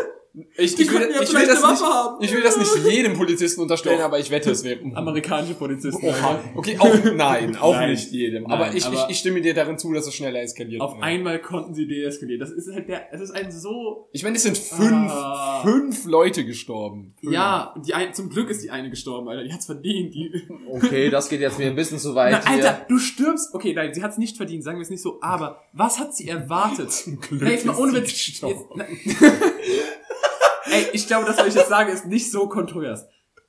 ich, 0.56 0.74
Die 0.74 0.82
ich, 0.82 0.92
will, 0.92 1.00
ja 1.14 1.22
ich, 1.22 1.32
will 1.32 1.46
das 1.46 1.62
nicht, 1.62 1.82
ich 2.20 2.32
will 2.34 2.42
das 2.42 2.56
nicht 2.58 2.86
jedem 2.94 3.14
Polizisten 3.14 3.62
unterstellen, 3.62 4.00
aber 4.02 4.18
ich 4.18 4.30
wette, 4.30 4.50
es 4.50 4.62
wäre. 4.64 4.80
Amerikanische 4.94 5.54
Polizisten. 5.54 6.06
Oha. 6.06 6.38
Okay, 6.54 6.76
auch 6.78 6.94
nein, 7.14 7.56
auch 7.56 7.74
Nein. 7.74 7.90
nicht 7.92 8.12
jedem. 8.12 8.42
Nein, 8.42 8.52
aber, 8.52 8.74
ich, 8.74 8.84
aber- 8.84 8.94
ich, 9.06 9.10
ich 9.12 9.18
stimme 9.18 9.40
dir 9.40 9.54
darin 9.54 9.78
zu, 9.78 9.92
dass 9.94 10.06
es 10.06 10.14
schneller 10.14 10.42
eskaliert. 10.42 10.80
Auf 10.82 10.94
Ja. 10.96 11.02
einmal 11.02 11.40
konnten 11.40 11.74
sie 11.74 11.86
deeskalieren. 11.88 12.40
Das 12.40 12.50
ist 12.50 12.70
halt 12.72 12.86
der, 12.88 13.12
es 13.12 13.20
ist 13.22 13.30
ein 13.30 13.50
so, 13.50 14.08
Ich 14.12 14.22
meine, 14.22 14.36
es 14.36 14.42
sind 14.42 14.58
fünf, 14.58 15.10
Ah. 15.10 15.62
fünf 15.62 16.04
Leute 16.04 16.44
gestorben. 16.44 17.14
Fünf. 17.20 17.32
ja, 17.32 17.74
die 17.86 17.94
ein, 17.94 18.12
zum 18.12 18.28
Glück 18.28 18.50
ist 18.50 18.62
die 18.62 18.70
eine 18.70 18.90
gestorben, 18.90 19.28
Alter. 19.28 19.42
Die 19.44 19.52
hat's 19.52 19.66
verdient. 19.66 20.14
Die, 20.14 20.30
Okay, 20.70 21.08
das 21.10 21.28
geht 21.30 21.40
jetzt 21.40 21.58
mir 21.58 21.66
ein 21.66 21.76
bisschen 21.76 21.98
zu 21.98 22.14
weit 22.14 22.32
Na, 22.44 22.52
hier. 22.54 22.64
Alter, 22.64 22.84
du 22.88 22.98
stirbst. 22.98 23.54
Okay, 23.54 23.72
nein, 23.74 23.94
sie 23.94 24.02
hat's 24.02 24.18
nicht 24.18 24.36
verdient, 24.36 24.64
sagen 24.64 24.78
wir 24.78 24.82
es 24.82 24.90
nicht 24.90 25.02
so. 25.02 25.18
Aber 25.22 25.62
was 25.72 25.98
hat 25.98 26.14
sie 26.14 26.28
erwartet? 26.28 26.92
Zum 26.92 27.20
Glück 27.20 27.42
nee, 27.42 27.50
jetzt 27.52 27.64
mal 27.64 27.72
ist 27.72 27.78
ohne 27.78 27.92
sie 27.92 28.02
Witz. 28.02 28.42
Ey, 30.76 30.86
ich 30.92 31.06
glaube, 31.06 31.26
das, 31.26 31.38
was 31.38 31.46
ich 31.48 31.54
jetzt 31.54 31.68
sage, 31.68 31.92
ist 31.92 32.06
nicht 32.06 32.30
so 32.30 32.48
kontrovers. 32.48 33.04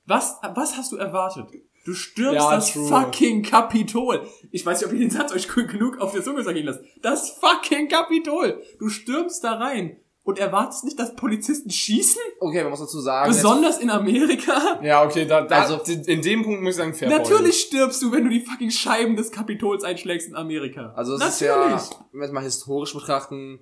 Was, 0.05 0.37
was 0.55 0.77
hast 0.77 0.91
du 0.91 0.97
erwartet? 0.97 1.45
Du 1.85 1.93
stürmst 1.93 2.35
Ja, 2.35 2.51
das 2.55 2.73
true. 2.73 2.87
fucking 2.87 3.43
Kapitol. 3.43 4.27
Ich 4.51 4.65
weiß 4.65 4.79
nicht, 4.81 4.87
ob 4.87 4.93
ihr 4.93 4.99
den 4.99 5.09
Satz 5.09 5.31
euch 5.33 5.47
genug 5.67 5.99
auf 5.99 6.11
der 6.11 6.23
Zunge 6.23 6.43
sagen 6.43 6.59
lasst. 6.63 6.81
Das 7.01 7.29
fucking 7.31 7.87
Kapitol. 7.87 8.61
Du 8.79 8.89
stürmst 8.89 9.43
da 9.43 9.53
rein 9.53 9.97
und 10.23 10.37
erwartest 10.39 10.83
nicht, 10.83 10.99
dass 10.99 11.15
Polizisten 11.15 11.69
schießen? 11.69 12.21
Okay, 12.41 12.61
man 12.61 12.71
muss 12.71 12.81
dazu 12.81 12.99
sagen. 12.99 13.29
Besonders 13.31 13.77
in 13.79 13.89
Amerika? 13.89 14.81
Ja, 14.83 15.05
okay, 15.05 15.25
da, 15.25 15.41
da 15.43 15.61
Also- 15.61 15.79
in 15.85 16.21
dem 16.21 16.43
Punkt 16.43 16.61
muss 16.61 16.71
ich 16.71 16.75
sagen, 16.77 16.93
fair 16.93 17.07
Natürlich 17.09 17.61
stirbst 17.61 18.01
du, 18.01 18.11
wenn 18.11 18.25
du 18.25 18.29
die 18.29 18.41
fucking 18.41 18.69
Scheiben 18.71 19.15
des 19.15 19.31
Kapitols 19.31 19.85
einschlägst 19.85 20.27
in 20.27 20.35
Amerika. 20.35 20.91
Also 20.97 21.13
es 21.13 21.19
Natürlich. 21.21 21.75
ist 21.77 21.91
ja, 21.93 22.05
wenn 22.11 22.19
wir 22.19 22.25
es 22.25 22.31
mal 22.33 22.43
historisch 22.43 22.93
betrachten, 22.93 23.59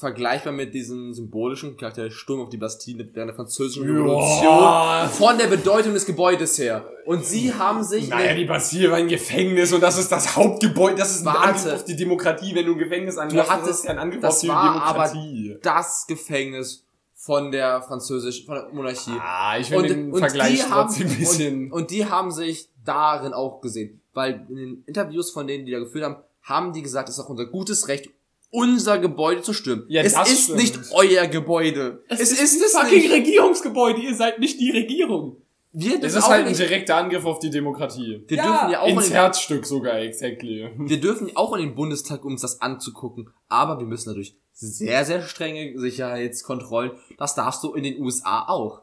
vergleichbar 0.00 0.52
mit 0.52 0.74
diesem 0.74 1.12
symbolischen 1.14 1.76
Charakter 1.76 2.04
der 2.04 2.10
Sturm 2.10 2.40
auf 2.40 2.48
die 2.48 2.56
Bastille 2.56 3.08
während 3.12 3.28
der 3.28 3.34
französischen. 3.36 3.84
Revolution 3.84 5.08
von 5.10 5.38
der 5.38 5.46
Bedeutung 5.46 5.94
des 5.94 6.06
Gebäudes 6.06 6.58
her. 6.58 6.88
Und 7.06 7.24
sie 7.24 7.54
haben 7.54 7.84
sich 7.84 8.08
Naja, 8.08 8.34
die 8.34 8.44
Bastille 8.46 8.90
war 8.90 8.96
ein 8.98 9.08
Gefängnis 9.08 9.72
und 9.72 9.80
das 9.82 9.98
ist 9.98 10.10
das 10.10 10.34
Hauptgebäude. 10.36 10.96
Das 10.96 11.10
ist 11.12 11.20
ein 11.20 11.26
Warte. 11.26 11.40
Angriff 11.40 11.72
auf 11.74 11.84
die 11.84 11.96
Demokratie, 11.96 12.54
wenn 12.54 12.66
du 12.66 12.72
ein 12.72 12.78
Gefängnis 12.78 13.18
angreifst. 13.18 13.50
hattest- 13.50 13.68
das 13.70 13.78
ist 13.80 13.84
ja 13.84 13.90
ein 13.92 13.98
Angriff 13.98 14.20
das 14.22 14.34
auf 14.36 14.40
die 14.40 14.48
war 14.48 14.82
aber 14.82 15.08
Demokratie. 15.08 15.58
das 15.62 16.06
Gefängnis 16.08 16.84
von 17.14 17.50
der 17.52 17.82
französischen, 17.82 18.46
von 18.46 18.54
der 18.54 18.68
Monarchie. 18.72 19.12
ah, 19.20 19.58
ich 19.58 19.68
finde 19.68 19.88
den 19.88 20.14
Vergleich 20.14 20.54
die 20.54 20.62
haben, 20.70 20.88
trotzdem 20.88 21.08
ein 21.08 21.18
bisschen... 21.18 21.64
Und, 21.70 21.82
und 21.82 21.90
die 21.90 22.06
haben 22.06 22.30
sich 22.30 22.68
darin 22.84 23.34
auch 23.34 23.60
gesehen. 23.60 24.00
Weil 24.14 24.46
in 24.48 24.56
den 24.56 24.82
Interviews 24.86 25.30
von 25.30 25.46
denen, 25.46 25.66
die 25.66 25.72
da 25.72 25.78
geführt 25.80 26.04
haben, 26.04 26.16
haben 26.42 26.72
die 26.72 26.82
gesagt, 26.82 27.08
es 27.10 27.18
ist 27.18 27.24
auch 27.24 27.28
unser 27.28 27.44
gutes 27.46 27.88
Recht, 27.88 28.08
unser 28.50 28.98
Gebäude 28.98 29.42
zu 29.42 29.52
stürmen. 29.52 29.84
Ja, 29.88 30.02
es 30.02 30.14
das 30.14 30.30
ist 30.30 30.42
stimmt. 30.44 30.58
nicht 30.58 30.78
euer 30.92 31.26
Gebäude. 31.26 32.02
Es, 32.08 32.20
ist, 32.20 32.40
es 32.40 32.74
ein 32.74 32.82
fucking 32.82 33.02
nicht. 33.02 33.12
Regierungsgebäude, 33.12 34.00
ihr 34.00 34.14
seid 34.14 34.38
nicht 34.38 34.60
die 34.60 34.70
Regierung. 34.70 35.36
Wir 35.72 35.94
es 35.94 36.00
dürfen 36.00 36.18
ist 36.18 36.24
auch 36.24 36.30
halt 36.30 36.46
ein 36.46 36.54
direkter 36.54 36.96
Angriff 36.96 37.24
auf 37.24 37.38
die 37.38 37.50
Demokratie. 37.50 38.24
wir 38.26 38.36
Ja, 38.36 38.42
dürfen 38.42 38.70
ja 38.70 38.80
auch 38.80 38.88
in 38.88 38.96
Ins 38.96 39.04
den, 39.04 39.12
Herzstück 39.12 39.64
sogar, 39.64 40.00
exactly. 40.00 40.68
wir 40.76 41.00
dürfen 41.00 41.30
auch 41.36 41.52
in 41.54 41.60
den 41.60 41.74
Bundestag, 41.76 42.24
um 42.24 42.32
uns 42.32 42.40
das 42.40 42.60
anzugucken. 42.60 43.30
Aber 43.48 43.78
wir 43.78 43.86
müssen 43.86 44.08
natürlich 44.08 44.36
sehr, 44.52 45.04
sehr 45.04 45.22
strenge 45.22 45.78
Sicherheitskontrollen. 45.78 46.92
Das 47.18 47.36
darfst 47.36 47.62
du 47.62 47.72
in 47.74 47.84
den 47.84 48.02
USA 48.02 48.46
auch. 48.48 48.82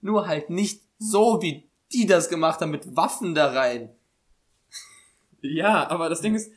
Nur 0.00 0.26
halt 0.26 0.50
nicht 0.50 0.82
so, 0.98 1.40
wie 1.40 1.68
die 1.92 2.06
das 2.06 2.28
gemacht 2.28 2.60
haben, 2.60 2.72
mit 2.72 2.96
Waffen 2.96 3.34
da 3.34 3.52
rein. 3.52 3.90
Ja, 5.40 5.88
aber 5.88 6.08
das 6.08 6.20
Ding 6.20 6.34
ist, 6.34 6.50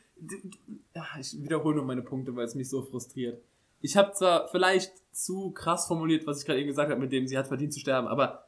ja, 0.95 1.05
ich 1.19 1.41
wiederhole 1.41 1.75
nur 1.75 1.85
meine 1.85 2.01
Punkte, 2.01 2.35
weil 2.35 2.45
es 2.45 2.55
mich 2.55 2.69
so 2.69 2.81
frustriert. 2.81 3.41
Ich 3.81 3.97
habe 3.97 4.11
zwar 4.13 4.47
vielleicht 4.49 4.91
zu 5.11 5.51
krass 5.51 5.87
formuliert, 5.87 6.27
was 6.27 6.39
ich 6.39 6.45
gerade 6.45 6.59
eben 6.59 6.67
gesagt 6.67 6.91
habe, 6.91 7.01
mit 7.01 7.11
dem 7.11 7.27
sie 7.27 7.37
hat 7.37 7.47
verdient 7.47 7.73
zu 7.73 7.79
sterben, 7.79 8.07
aber 8.07 8.45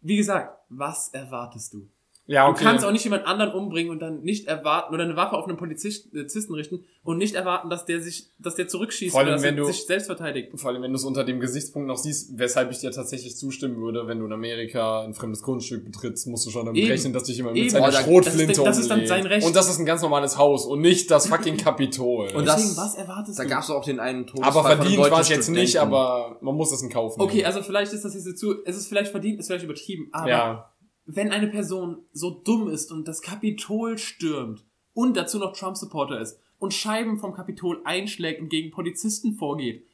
wie 0.00 0.16
gesagt, 0.16 0.58
was 0.68 1.08
erwartest 1.10 1.74
du? 1.74 1.88
Ja, 2.26 2.46
Du 2.48 2.54
kannst 2.54 2.84
auch 2.84 2.92
nicht 2.92 3.02
jemand 3.02 3.26
anderen 3.26 3.52
umbringen 3.52 3.90
und 3.90 3.98
dann 4.00 4.22
nicht 4.22 4.46
erwarten 4.46 4.94
oder 4.94 5.02
eine 5.02 5.16
Waffe 5.16 5.36
auf 5.36 5.48
einen 5.48 5.56
Polizist- 5.56 6.12
Polizisten 6.12 6.54
richten 6.54 6.84
und 7.02 7.18
nicht 7.18 7.34
erwarten, 7.34 7.68
dass 7.68 7.84
der 7.84 8.00
sich, 8.00 8.30
dass 8.38 8.54
der 8.54 8.68
zurückschießt 8.68 9.10
Vor 9.10 9.20
allem, 9.20 9.28
oder 9.30 9.34
dass 9.36 9.42
wenn 9.42 9.56
er 9.56 9.62
du- 9.64 9.66
sich 9.66 9.86
selbst 9.86 10.06
verteidigt. 10.06 10.50
Vor 10.54 10.70
allem, 10.70 10.82
wenn 10.82 10.92
du 10.92 10.96
es 10.96 11.04
unter 11.04 11.24
dem 11.24 11.40
Gesichtspunkt 11.40 11.88
noch 11.88 11.96
siehst, 11.98 12.38
weshalb 12.38 12.70
ich 12.70 12.78
dir 12.78 12.92
tatsächlich 12.92 13.36
zustimmen 13.36 13.76
würde, 13.82 14.06
wenn 14.06 14.20
du 14.20 14.26
in 14.26 14.32
Amerika 14.32 15.02
ein 15.02 15.14
fremdes 15.14 15.42
Grundstück 15.42 15.84
betrittst, 15.84 16.28
musst 16.28 16.46
du 16.46 16.50
schon 16.50 16.64
damit 16.66 16.80
Eben. 16.80 16.92
rechnen, 16.92 17.12
dass 17.12 17.24
dich 17.24 17.36
jemand 17.38 17.54
mit 17.54 17.64
Eben. 17.64 17.70
seiner 17.72 17.90
da- 17.90 18.00
Schrotflinte 18.02 18.46
das 18.46 18.58
ist- 18.58 18.66
das 18.66 18.78
ist 18.78 18.90
dann 18.90 19.06
sein 19.06 19.26
Recht. 19.26 19.44
Und 19.44 19.56
das 19.56 19.68
ist 19.68 19.80
ein 19.80 19.86
ganz 19.86 20.00
normales 20.02 20.38
Haus 20.38 20.64
und 20.64 20.80
nicht 20.80 21.10
das 21.10 21.26
fucking 21.26 21.56
Kapitol. 21.56 22.28
Und 22.36 22.46
das- 22.46 22.56
Deswegen, 22.62 22.76
was 22.76 22.94
erwartest 22.94 23.38
Da 23.40 23.42
du? 23.42 23.48
gab 23.50 23.64
es 23.64 23.70
auch 23.70 23.84
den 23.84 23.98
einen 23.98 24.28
Todesfall 24.28 24.48
aber 24.64 24.76
verdient 24.76 25.10
war 25.10 25.20
es 25.20 25.28
jetzt 25.28 25.48
nicht, 25.48 25.76
aber 25.78 26.38
man 26.40 26.54
muss 26.54 26.70
es 26.72 26.82
in 26.82 26.88
Kauf 26.88 27.16
nehmen. 27.16 27.28
Okay, 27.28 27.44
also 27.44 27.62
vielleicht 27.62 27.92
ist 27.92 28.04
das 28.04 28.14
jetzt 28.14 28.38
zu, 28.38 28.62
es 28.64 28.76
ist 28.76 28.86
vielleicht 28.86 29.10
verdient, 29.10 29.40
ist 29.40 29.48
vielleicht 29.48 29.64
übertrieben, 29.64 30.08
aber 30.12 30.28
ja. 30.28 30.71
Wenn 31.06 31.30
eine 31.30 31.48
Person 31.48 31.98
so 32.12 32.30
dumm 32.30 32.68
ist 32.68 32.92
und 32.92 33.08
das 33.08 33.22
Kapitol 33.22 33.98
stürmt 33.98 34.64
und 34.94 35.16
dazu 35.16 35.38
noch 35.38 35.52
Trump-Supporter 35.52 36.20
ist 36.20 36.38
und 36.58 36.72
Scheiben 36.74 37.18
vom 37.18 37.34
Kapitol 37.34 37.80
einschlägt 37.84 38.40
und 38.40 38.48
gegen 38.48 38.70
Polizisten 38.70 39.34
vorgeht, 39.34 39.84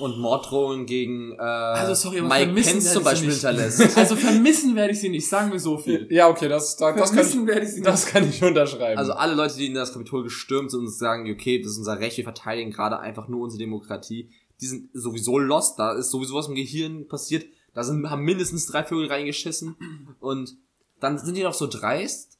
und 0.00 0.18
Morddrohungen 0.18 0.84
gegen 0.84 1.32
äh, 1.32 1.40
Also, 1.40 1.94
sorry, 1.94 2.18
aber 2.18 2.28
Mike 2.28 2.46
vermissen 2.46 2.72
Pence 2.72 2.84
werde 2.86 2.92
zum 2.92 2.98
ich 2.98 3.04
sie 3.04 3.04
Beispiel 3.04 3.28
nicht. 3.28 3.40
hinterlässt. 3.40 3.96
also 3.96 4.16
vermissen 4.16 4.74
werde 4.76 4.92
ich 4.92 5.00
sie 5.00 5.08
nicht, 5.08 5.28
sagen 5.28 5.52
wir 5.52 5.60
so 5.60 5.78
viel. 5.78 6.08
Ja, 6.10 6.28
okay, 6.28 6.48
das, 6.48 6.76
da, 6.76 6.92
das, 6.92 7.10
kann 7.10 7.18
Vermissen 7.18 7.42
ich, 7.42 7.46
werde 7.46 7.66
ich 7.66 7.72
sie 7.72 7.82
das 7.82 8.04
nicht. 8.04 8.12
kann 8.12 8.28
ich 8.28 8.42
unterschreiben. 8.42 8.98
Also 8.98 9.12
alle 9.12 9.34
Leute, 9.34 9.56
die 9.56 9.66
in 9.66 9.74
das 9.74 9.92
Kapitol 9.92 10.24
gestürmt 10.24 10.72
sind 10.72 10.80
und 10.80 10.90
sagen, 10.90 11.30
okay, 11.30 11.60
das 11.60 11.72
ist 11.72 11.78
unser 11.78 12.00
Recht, 12.00 12.16
wir 12.16 12.24
verteidigen 12.24 12.72
gerade 12.72 12.98
einfach 12.98 13.28
nur 13.28 13.42
unsere 13.42 13.60
Demokratie, 13.60 14.28
die 14.60 14.66
sind 14.66 14.90
sowieso 14.92 15.38
lost, 15.38 15.78
da 15.78 15.92
ist 15.92 16.10
sowieso 16.10 16.34
was 16.34 16.48
im 16.48 16.56
Gehirn 16.56 17.06
passiert, 17.06 17.46
da 17.78 17.84
sind, 17.84 18.10
haben 18.10 18.24
mindestens 18.24 18.66
drei 18.66 18.82
Vögel 18.82 19.06
reingeschissen 19.06 19.76
und 20.18 20.56
dann 20.98 21.16
sind 21.16 21.36
die 21.36 21.44
noch 21.44 21.54
so 21.54 21.68
dreist 21.68 22.36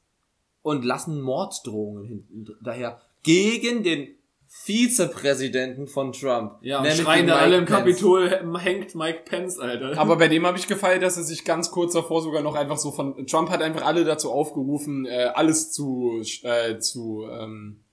und 0.62 0.84
lassen 0.84 1.20
Morddrohungen 1.20 2.05
hinten 2.05 2.57
daher 2.61 3.01
gegen 3.22 3.84
den 3.84 4.09
Vizepräsidenten 4.49 5.86
von 5.86 6.11
Trump. 6.12 6.55
Ja, 6.62 6.80
und 6.80 6.89
schreien 6.89 7.28
da 7.28 7.34
Mike 7.34 7.45
alle 7.45 7.57
im 7.59 7.66
Pence. 7.66 7.78
Kapitol, 7.78 8.59
hängt 8.59 8.97
Mike 8.97 9.20
Pence, 9.26 9.61
Alter. 9.61 9.97
Aber 9.97 10.16
bei 10.16 10.26
dem 10.26 10.45
habe 10.45 10.59
ich 10.59 10.66
gefeiert, 10.66 11.05
dass 11.05 11.16
er 11.16 11.22
sich 11.22 11.45
ganz 11.45 11.70
kurz 11.70 11.93
davor 11.93 12.20
sogar 12.20 12.43
noch 12.43 12.57
einfach 12.57 12.78
so 12.78 12.91
von 12.91 13.24
Trump 13.28 13.49
hat 13.49 13.62
einfach 13.62 13.86
alle 13.86 14.05
dazu 14.05 14.32
aufgerufen, 14.32 15.07
äh, 15.07 15.30
alles 15.34 15.70
zu 15.70 16.20
äh, 16.43 16.80
zu 16.80 17.28
ähm. 17.30 17.84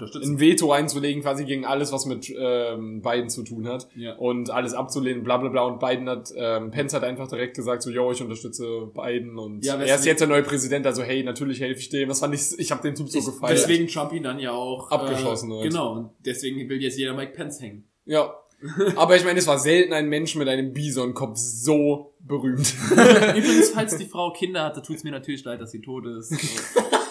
Ein 0.00 0.40
Veto 0.40 0.72
einzulegen, 0.72 1.22
quasi 1.22 1.44
gegen 1.44 1.64
alles, 1.64 1.92
was 1.92 2.06
mit 2.06 2.32
ähm, 2.36 3.02
Biden 3.02 3.28
zu 3.28 3.42
tun 3.42 3.66
hat 3.68 3.88
Ja. 3.96 4.14
und 4.16 4.50
alles 4.50 4.74
abzulehnen, 4.74 5.22
bla 5.24 5.36
bla 5.38 5.48
bla. 5.48 5.62
Und 5.64 5.80
Biden 5.80 6.08
hat, 6.08 6.32
ähm, 6.36 6.70
Pence 6.70 6.94
hat 6.94 7.04
einfach 7.04 7.28
direkt 7.28 7.56
gesagt, 7.56 7.82
so, 7.82 7.90
yo, 7.90 8.10
ich 8.12 8.20
unterstütze 8.22 8.90
Biden 8.94 9.38
und 9.38 9.64
Ja, 9.64 9.76
er 9.76 9.94
ist 9.94 10.04
jetzt 10.06 10.20
der 10.20 10.28
neue 10.28 10.42
Präsident, 10.42 10.86
also 10.86 11.02
hey, 11.02 11.22
natürlich 11.22 11.60
helfe 11.60 11.80
ich 11.80 11.88
dem. 11.88 12.08
Das 12.08 12.20
fand 12.20 12.34
ich, 12.34 12.58
ich 12.58 12.70
habe 12.70 12.82
den 12.82 12.94
Typ 12.94 13.08
so 13.08 13.20
gefeiert. 13.20 13.52
Deswegen 13.58 13.86
Trump 13.88 14.12
ihn 14.12 14.22
dann 14.22 14.38
ja 14.38 14.52
auch 14.52 14.90
Abgeschossen 14.90 15.50
Äh, 15.52 15.56
hat. 15.56 15.62
genau, 15.64 15.92
und 15.92 16.10
deswegen 16.24 16.68
will 16.68 16.82
jetzt 16.82 16.98
jeder 16.98 17.14
Mike 17.14 17.32
Pence 17.32 17.60
hängen. 17.60 17.84
Ja. 18.06 18.34
Aber 18.96 19.14
ich 19.16 19.24
meine, 19.24 19.38
es 19.38 19.46
war 19.46 19.58
selten 19.58 19.92
ein 19.92 20.08
Mensch 20.08 20.36
mit 20.36 20.48
einem 20.48 20.72
Bison-Kopf 20.72 21.36
so 21.36 22.14
berühmt. 22.20 22.74
Übrigens, 22.90 23.70
falls 23.70 23.96
die 23.98 24.06
Frau 24.06 24.30
Kinder 24.32 24.64
hatte, 24.64 24.80
tut's 24.80 25.04
mir 25.04 25.10
natürlich 25.10 25.44
leid, 25.44 25.60
dass 25.60 25.70
sie 25.70 25.82
tot 25.82 26.06
ist. 26.06 26.32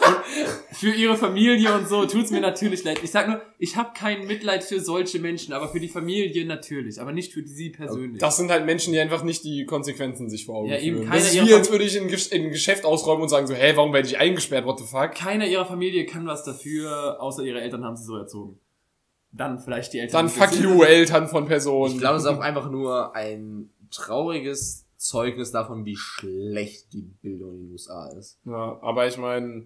Und 0.07 0.75
für 0.75 0.91
ihre 0.91 1.15
Familie 1.15 1.73
und 1.75 1.87
so 1.87 2.05
tut's 2.05 2.31
mir 2.31 2.41
natürlich 2.41 2.83
leid. 2.83 2.99
Ich 3.03 3.11
sag 3.11 3.27
nur, 3.27 3.41
ich 3.57 3.75
habe 3.77 3.91
kein 3.97 4.25
Mitleid 4.27 4.63
für 4.63 4.79
solche 4.79 5.19
Menschen, 5.19 5.53
aber 5.53 5.69
für 5.69 5.79
die 5.79 5.87
Familie 5.87 6.45
natürlich, 6.45 6.99
aber 6.99 7.11
nicht 7.11 7.31
für 7.33 7.45
sie 7.45 7.69
persönlich. 7.69 8.19
Das 8.19 8.37
sind 8.37 8.49
halt 8.51 8.65
Menschen, 8.65 8.91
die 8.93 8.99
einfach 8.99 9.23
nicht 9.23 9.43
die 9.43 9.65
Konsequenzen 9.65 10.29
sich 10.29 10.45
vor 10.45 10.55
Augen 10.57 10.69
Ja, 10.69 10.77
eben 10.79 10.97
führen. 10.97 11.09
keiner 11.09 11.21
Das 11.23 11.33
ist 11.33 11.45
wie, 11.47 11.53
als 11.53 11.71
würde 11.71 11.83
ich 11.85 11.95
in, 11.95 12.09
Gesch- 12.09 12.31
in 12.31 12.43
ein 12.45 12.49
Geschäft 12.51 12.85
ausräumen 12.85 13.23
und 13.23 13.29
sagen 13.29 13.47
so, 13.47 13.53
hey, 13.53 13.75
warum 13.77 13.93
werde 13.93 14.07
ich 14.07 14.17
eingesperrt, 14.17 14.65
what 14.65 14.79
the 14.79 14.85
fuck? 14.85 15.11
Keiner 15.13 15.45
ihrer 15.47 15.65
Familie 15.65 16.05
kann 16.05 16.25
was 16.25 16.43
dafür, 16.43 17.21
außer 17.21 17.43
ihre 17.43 17.61
Eltern 17.61 17.83
haben 17.85 17.95
sie 17.95 18.05
so 18.05 18.17
erzogen. 18.17 18.59
Dann 19.31 19.59
vielleicht 19.59 19.93
die 19.93 19.99
Eltern. 19.99 20.27
Dann 20.27 20.29
fuck 20.29 20.59
you, 20.61 20.83
Eltern 20.83 21.27
von 21.27 21.45
Personen. 21.47 21.93
Ich 21.93 21.99
glaube, 21.99 22.17
es 22.17 22.23
ist 22.23 22.29
auch 22.29 22.39
einfach 22.39 22.69
nur 22.69 23.15
ein 23.15 23.69
trauriges 23.89 24.85
Zeugnis 24.97 25.51
davon, 25.51 25.85
wie 25.85 25.95
schlecht 25.97 26.93
die 26.93 27.01
Bildung 27.01 27.53
in 27.55 27.59
den 27.65 27.71
USA 27.71 28.07
ist. 28.09 28.37
Ja, 28.45 28.77
aber 28.81 29.07
ich 29.07 29.17
meine, 29.17 29.63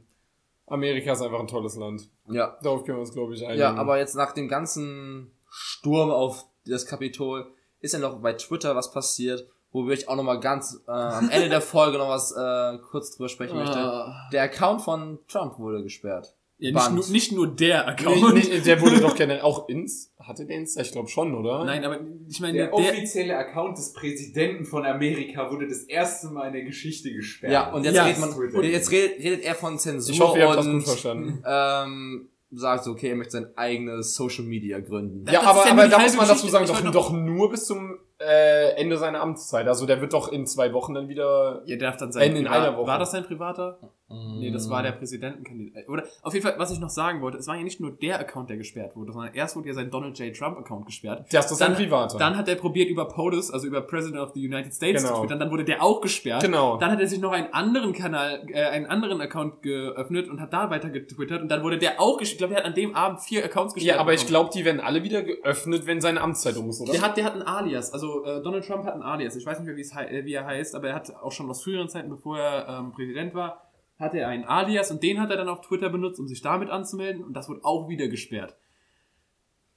Amerika 0.68 1.14
ist 1.14 1.22
einfach 1.22 1.40
ein 1.40 1.48
tolles 1.48 1.76
Land. 1.78 2.10
Ja, 2.30 2.58
Darauf 2.62 2.84
können 2.84 2.98
wir 2.98 3.02
uns, 3.02 3.14
glaube 3.14 3.34
ich, 3.34 3.44
einigen. 3.44 3.60
Ja, 3.60 3.74
aber 3.74 3.98
jetzt 3.98 4.16
nach 4.16 4.34
dem 4.34 4.48
ganzen 4.48 5.32
Sturm 5.50 6.12
auf 6.12 6.46
das 6.66 6.86
Kapitol 6.86 7.52
ist 7.80 7.94
ja 7.94 8.00
noch 8.00 8.20
bei 8.20 8.34
Twitter 8.34 8.76
was 8.76 8.92
passiert, 8.92 9.48
wo 9.72 9.90
ich 9.90 10.10
auch 10.10 10.16
noch 10.16 10.24
mal 10.24 10.40
ganz 10.40 10.84
äh, 10.88 10.92
am 10.92 11.30
Ende 11.30 11.50
der 11.50 11.62
Folge 11.62 11.98
noch 11.98 12.10
was 12.10 12.32
äh, 12.32 12.78
kurz 12.90 13.16
drüber 13.16 13.30
sprechen 13.30 13.58
möchte. 13.58 13.78
Ah. 13.78 14.28
Der 14.32 14.44
Account 14.44 14.82
von 14.82 15.20
Trump 15.28 15.58
wurde 15.58 15.84
gesperrt. 15.84 16.36
Ja, 16.60 16.72
nicht, 16.72 16.92
nur, 16.92 17.08
nicht 17.10 17.32
nur 17.34 17.48
der 17.56 17.88
Account. 17.88 18.34
Nee, 18.34 18.44
nee, 18.50 18.60
der 18.62 18.82
wurde 18.82 19.00
doch 19.00 19.16
generell 19.16 19.42
auch 19.42 19.70
ins. 19.70 20.12
Hatte 20.20 20.46
der 20.46 20.58
Insta? 20.58 20.82
Ich 20.82 20.92
glaube 20.92 21.08
schon, 21.08 21.36
oder? 21.36 21.64
Nein, 21.66 21.86
aber 21.86 22.00
ich 22.28 22.40
meine, 22.40 22.54
Der 22.58 22.66
der, 22.66 22.74
offizielle 22.74 23.38
Account 23.38 23.78
des 23.78 23.94
Präsidenten 23.94 24.66
von 24.66 24.84
Amerika 24.86 25.52
wurde 25.52 25.68
das 25.68 25.84
erste 25.84 26.28
Mal 26.30 26.48
in 26.48 26.54
der 26.54 26.64
Geschichte 26.64 27.12
gesperrt. 27.14 27.54
Ja, 27.54 27.72
und 27.72 27.84
jetzt, 27.84 27.96
Ja, 27.96 28.06
redet, 28.06 28.20
man, 28.20 28.32
und 28.32 28.64
jetzt 28.64 28.92
redet, 28.92 29.20
redet 29.20 29.44
er 29.46 29.54
von 29.56 29.78
Zensur 29.78 30.14
Ich 30.16 30.20
hoffe, 30.20 30.40
ihr 30.40 30.48
habt 30.48 30.58
das 30.58 30.66
gut 30.66 30.74
und 30.74 30.82
verstanden. 30.82 31.44
ähm, 31.46 32.30
sagt 32.52 32.86
so, 32.86 32.92
okay, 32.92 33.10
er 33.10 33.16
möchte 33.16 33.34
sein 33.34 33.48
eigenes 33.56 34.16
Social 34.16 34.44
Media 34.46 34.80
gründen. 34.80 35.26
Das 35.26 35.36
Ja, 35.36 35.42
ist 35.42 35.48
aber, 35.48 35.66
ja 35.66 35.72
aber 35.72 35.88
da 35.88 36.00
muss 36.00 36.16
man 36.16 36.28
dazu 36.28 36.48
sagen, 36.48 36.66
doch, 36.66 36.92
doch 36.92 37.12
nur 37.14 37.52
bis 37.52 37.66
zum 37.66 38.00
äh, 38.20 38.72
Ende 38.82 38.98
seiner 38.98 39.22
Amtszeit. 39.22 39.68
Also 39.68 39.86
der 39.86 40.02
wird 40.02 40.14
doch 40.14 40.32
in 40.32 40.46
zwei 40.48 40.74
Wochen 40.74 40.94
dann 40.94 41.08
wieder. 41.08 41.62
Ihr 41.66 41.78
darf 41.78 41.98
dann 41.98 42.12
sein 42.12 42.32
In- 42.32 42.38
in 42.38 42.44
Privat- 42.46 42.58
einer 42.68 42.78
Woche. 42.78 42.88
War 42.88 43.00
das 43.00 43.12
sein 43.12 43.24
privater? 43.24 43.80
Nee, 44.10 44.52
das 44.52 44.70
war 44.70 44.84
der 44.84 44.94
Präsidentenkandidat. 44.94 45.90
Oder 45.90 46.04
auf 46.22 46.34
jeden 46.34 46.46
Fall, 46.46 46.56
was 46.58 46.72
ich 46.72 46.80
noch 46.80 46.90
sagen 46.90 47.22
wollte, 47.22 47.38
es 47.40 47.48
war 47.48 47.58
ja 47.58 47.64
nicht 47.64 47.82
nur 47.82 47.92
der 47.92 48.18
Account, 48.20 48.50
der 48.50 48.56
gesperrt 48.56 48.96
wurde, 48.96 49.12
sondern 49.12 49.34
erst 49.34 49.58
wurde 49.58 49.68
ja 49.68 49.74
sein 49.74 49.92
Donald 49.92 50.18
J. 50.18 50.34
Trump 50.34 50.58
Account 50.58 50.86
gesperrt. 50.86 51.26
Das 51.32 51.52
ist 51.52 51.60
dann, 51.60 51.72
ein 51.72 51.76
privater. 51.78 52.18
Dann 52.18 52.38
hat 52.38 52.48
er 52.48 52.56
probiert 52.56 52.90
über 52.90 53.06
POTUS, 53.10 53.52
also 53.52 53.68
über 53.68 53.82
President 53.82 54.22
of 54.22 54.32
the 54.34 54.46
United 54.48 54.74
States 54.74 55.04
Genau. 55.04 55.16
zu 55.16 55.22
twittern, 55.24 55.40
dann 55.40 55.52
wurde 55.52 55.66
der 55.66 55.84
auch 55.84 56.00
gesperrt. 56.00 56.42
Genau. 56.42 56.78
Dann 56.78 56.92
hat 56.92 57.02
er 57.02 57.08
sich 57.08 57.20
noch 57.20 57.34
einen 57.34 57.52
anderen 57.54 57.92
Kanal, 57.92 58.44
äh, 58.48 58.64
einen 58.68 58.86
anderen 58.86 59.20
Account 59.20 59.62
geöffnet 59.62 60.30
und 60.30 60.40
hat 60.40 60.54
da 60.54 60.70
weiter 60.70 60.90
getwittert 60.90 61.42
und 61.42 61.50
dann 61.50 61.62
wurde 61.64 61.78
der 61.78 62.00
auch 62.00 62.18
gesperrt. 62.18 62.28
Ich 62.28 62.38
glaube, 62.40 62.54
der 62.54 62.64
hat 62.64 62.70
an 62.70 62.76
dem 62.76 62.96
Abend 62.96 63.20
vier 63.22 63.44
Accounts 63.44 63.74
gesperrt. 63.74 63.96
ja, 63.96 64.02
aber 64.02 64.14
ich 64.14 64.22
bekommen. 64.22 64.30
glaube, 64.46 64.50
die 64.54 64.64
werden 64.66 64.80
alle 64.80 65.04
wieder 65.04 65.22
geöffnet, 65.22 65.86
wenn 65.86 66.00
seine 66.02 66.22
Amtszeit 66.22 66.56
um 66.56 66.70
ist, 66.70 66.80
oder? 66.82 66.94
Der 66.94 67.02
hat, 67.02 67.18
der 67.18 67.26
hat 67.26 67.36
ein 67.36 67.42
Alias. 67.42 67.92
Also 67.94 68.07
äh, 68.26 68.42
Donald 68.42 68.66
Trump 68.66 68.86
hat 68.86 68.94
ein 68.96 69.02
Alias. 69.04 69.36
Ich 69.36 69.46
weiß 69.46 69.60
nicht 69.60 69.68
mehr, 69.74 69.96
hei- 69.96 70.08
äh, 70.10 70.26
wie 70.26 70.34
er 70.34 70.46
heißt, 70.46 70.76
aber 70.76 70.90
er 70.90 70.96
hat 70.96 71.14
auch 71.16 71.32
schon 71.32 71.50
aus 71.50 71.64
früheren 71.64 71.90
Zeiten, 71.90 72.10
bevor 72.10 72.38
er 72.40 72.68
ähm, 72.80 72.92
Präsident 72.92 73.34
war, 73.34 73.64
hatte 74.00 74.20
er 74.20 74.28
einen 74.28 74.44
Alias 74.46 74.92
und 74.92 75.02
den 75.04 75.20
hat 75.20 75.32
er 75.32 75.38
dann 75.38 75.50
auf 75.50 75.62
Twitter 75.62 75.90
benutzt, 75.90 76.20
um 76.20 76.28
sich 76.28 76.42
damit 76.42 76.70
anzumelden 76.70 77.24
und 77.24 77.34
das 77.34 77.50
wurde 77.50 77.62
auch 77.64 77.88
wieder 77.90 78.08
gesperrt. 78.08 78.56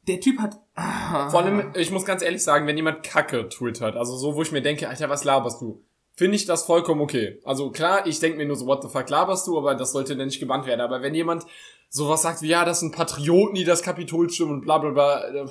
Der 0.08 0.20
Typ 0.20 0.38
hat. 0.40 0.56
Ah, 0.74 1.28
Vor 1.30 1.40
allem, 1.42 1.72
ich 1.76 1.90
muss 1.90 2.04
ganz 2.04 2.22
ehrlich 2.22 2.42
sagen, 2.42 2.66
wenn 2.66 2.76
jemand 2.76 3.02
Kacke 3.02 3.48
twittert, 3.48 3.96
also 3.96 4.16
so, 4.16 4.34
wo 4.34 4.42
ich 4.42 4.50
mir 4.52 4.62
denke, 4.62 4.88
Alter, 4.88 5.08
was 5.10 5.24
laberst 5.24 5.60
du? 5.60 5.82
Finde 6.16 6.36
ich 6.36 6.44
das 6.46 6.64
vollkommen 6.64 7.00
okay. 7.00 7.38
Also 7.44 7.70
klar, 7.70 8.06
ich 8.06 8.18
denke 8.20 8.36
mir 8.38 8.46
nur 8.46 8.56
so, 8.56 8.66
what 8.66 8.82
the 8.82 8.88
fuck 8.88 9.08
laberst 9.08 9.46
du, 9.46 9.56
aber 9.58 9.74
das 9.74 9.92
sollte 9.92 10.16
dann 10.16 10.26
nicht 10.26 10.40
gebannt 10.40 10.66
werden. 10.66 10.80
Aber 10.80 11.02
wenn 11.02 11.14
jemand 11.14 11.46
sowas 11.88 12.22
sagt 12.22 12.42
wie, 12.42 12.48
ja, 12.48 12.64
das 12.64 12.80
sind 12.80 12.94
Patrioten, 12.94 13.54
die 13.54 13.64
das 13.64 13.82
Kapitol 13.82 14.28
stürmen 14.30 14.54
und 14.56 14.60
bla 14.62 14.78
bla 14.78 14.90
bla, 14.90 15.24
äh, 15.28 15.46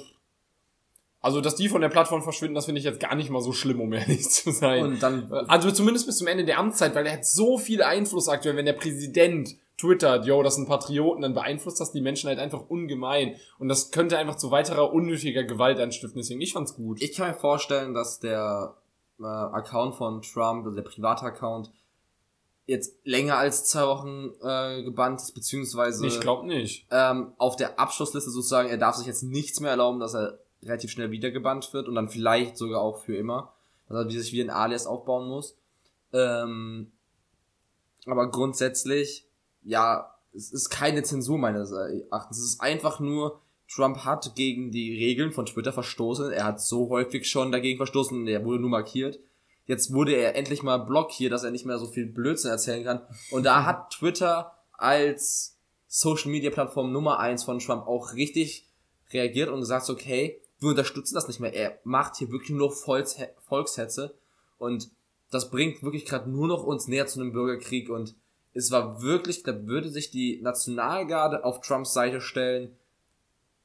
Also, 1.22 1.42
dass 1.42 1.56
die 1.56 1.68
von 1.68 1.82
der 1.82 1.90
Plattform 1.90 2.24
verschwinden, 2.24 2.56
das 2.56 2.66
finde 2.66 2.80
ich 2.80 2.86
jetzt 2.86 3.00
gar 3.00 3.14
nicht 3.16 3.30
mal 3.30 3.42
so 3.42 3.52
schlimm, 3.52 3.82
um 3.82 3.92
ehrlich 3.94 4.30
zu 4.30 4.52
sein. 4.52 4.84
Und 4.84 5.04
dann 5.04 5.32
Also 5.48 5.70
zumindest 5.72 6.06
bis 6.06 6.18
zum 6.18 6.28
Ende 6.28 6.46
der 6.46 6.60
Amtszeit, 6.60 6.96
weil 6.96 7.06
er 7.06 7.14
hat 7.14 7.26
so 7.26 7.58
viel 7.58 7.84
Einfluss 7.84 8.30
aktuell, 8.30 8.56
wenn 8.56 8.66
der 8.66 8.74
Präsident 8.74 9.58
twittert, 9.78 10.26
yo, 10.26 10.44
das 10.44 10.56
sind 10.56 10.68
Patrioten, 10.68 11.22
dann 11.22 11.34
beeinflusst 11.34 11.80
das 11.80 11.92
die 11.92 12.02
Menschen 12.02 12.28
halt 12.28 12.40
einfach 12.40 12.70
ungemein. 12.70 13.36
Und 13.60 13.70
das 13.70 13.92
könnte 13.92 14.18
einfach 14.18 14.36
zu 14.36 14.52
weiterer 14.52 14.94
unnötiger 14.94 15.44
Gewalt 15.44 15.80
anstiften. 15.80 16.20
Deswegen, 16.22 16.42
ich 16.42 16.54
fand's 16.54 16.76
gut. 16.76 17.02
Ich 17.02 17.16
kann 17.16 17.30
mir 17.30 17.34
vorstellen, 17.34 17.94
dass 17.94 18.20
der 18.20 18.76
äh, 19.20 19.24
Account 19.26 19.96
von 19.96 20.22
Trump, 20.22 20.66
also 20.66 20.76
der 20.76 20.84
private 20.84 21.26
Account, 21.26 21.72
jetzt 22.66 22.96
länger 23.04 23.38
als 23.38 23.66
zwei 23.66 23.88
Wochen 23.88 24.32
äh, 24.44 24.84
gebannt 24.84 25.22
ist, 25.22 25.34
beziehungsweise 25.34 26.06
ich 26.06 26.20
glaube 26.20 26.46
nicht. 26.46 26.86
ähm, 26.92 27.34
auf 27.38 27.56
der 27.56 27.80
Abschlussliste 27.80 28.30
sozusagen, 28.30 28.70
er 28.70 28.78
darf 28.78 28.96
sich 28.96 29.08
jetzt 29.08 29.24
nichts 29.24 29.60
mehr 29.60 29.72
erlauben, 29.72 30.00
dass 30.00 30.14
er 30.14 30.40
relativ 30.64 30.92
schnell 30.92 31.12
wieder 31.12 31.32
gebannt 31.32 31.74
wird 31.74 31.88
und 31.88 31.96
dann 31.96 32.10
vielleicht 32.10 32.58
sogar 32.58 32.82
auch 32.82 33.00
für 33.00 33.16
immer. 33.16 33.54
Dass 33.88 34.06
er 34.06 34.22
sich 34.22 34.34
wie 34.34 34.42
ein 34.42 34.52
Alias 34.52 34.86
aufbauen 34.86 35.28
muss. 35.28 35.58
Ähm, 36.14 36.92
aber 38.06 38.30
grundsätzlich, 38.30 39.26
ja, 39.64 40.14
es 40.34 40.52
ist 40.52 40.70
keine 40.70 41.04
Zensur 41.04 41.38
meines 41.38 41.72
Erachtens. 41.72 42.38
Es 42.38 42.44
ist 42.46 42.62
einfach 42.62 43.00
nur, 43.00 43.42
Trump 43.68 44.06
hat 44.06 44.36
gegen 44.36 44.72
die 44.72 44.96
Regeln 44.96 45.32
von 45.32 45.46
Twitter 45.46 45.74
verstoßen. 45.74 46.32
Er 46.32 46.44
hat 46.44 46.62
so 46.62 46.90
häufig 46.90 47.30
schon 47.30 47.52
dagegen 47.52 47.78
verstoßen, 47.78 48.28
er 48.28 48.46
wurde 48.46 48.62
nur 48.62 48.70
markiert. 48.70 49.20
Jetzt 49.66 49.94
wurde 49.94 50.14
er 50.14 50.36
endlich 50.36 50.64
mal 50.64 50.78
blockiert, 50.78 51.32
dass 51.32 51.44
er 51.44 51.52
nicht 51.52 51.66
mehr 51.66 51.78
so 51.78 51.86
viel 51.86 52.08
Blödsinn 52.08 52.50
erzählen 52.50 52.84
kann. 52.84 53.02
Und 53.30 53.44
da 53.44 53.66
hat 53.66 53.92
Twitter 53.92 54.54
als 54.74 55.58
Social 55.88 56.32
Media 56.32 56.50
Plattform 56.50 56.92
Nummer 56.92 57.20
eins 57.20 57.44
von 57.44 57.60
Trump 57.60 57.86
auch 57.86 58.14
richtig 58.14 58.68
reagiert 59.12 59.50
und 59.50 59.60
gesagt, 59.60 59.90
okay, 59.90 60.42
wir 60.60 60.70
unterstützen 60.70 61.16
das 61.16 61.28
nicht 61.28 61.40
mehr. 61.40 61.54
Er 61.54 61.80
macht 61.84 62.18
hier 62.18 62.32
wirklich 62.32 62.52
nur 62.52 62.72
Volks 62.72 63.18
Volkshetze. 63.48 64.16
Und 64.58 64.90
das 65.32 65.50
bringt 65.50 65.84
wirklich 65.84 66.06
gerade 66.06 66.30
nur 66.30 66.48
noch 66.48 66.64
uns 66.64 66.88
näher 66.88 67.08
zu 67.08 67.20
einem 67.20 67.32
Bürgerkrieg. 67.32 67.90
Und 67.90 68.16
es 68.54 68.72
war 68.72 69.02
wirklich, 69.02 69.44
da 69.44 69.68
würde 69.68 69.90
sich 69.90 70.12
die 70.12 70.42
Nationalgarde 70.42 71.44
auf 71.44 71.62
Trumps 71.62 71.94
Seite 71.94 72.20
stellen, 72.20 72.76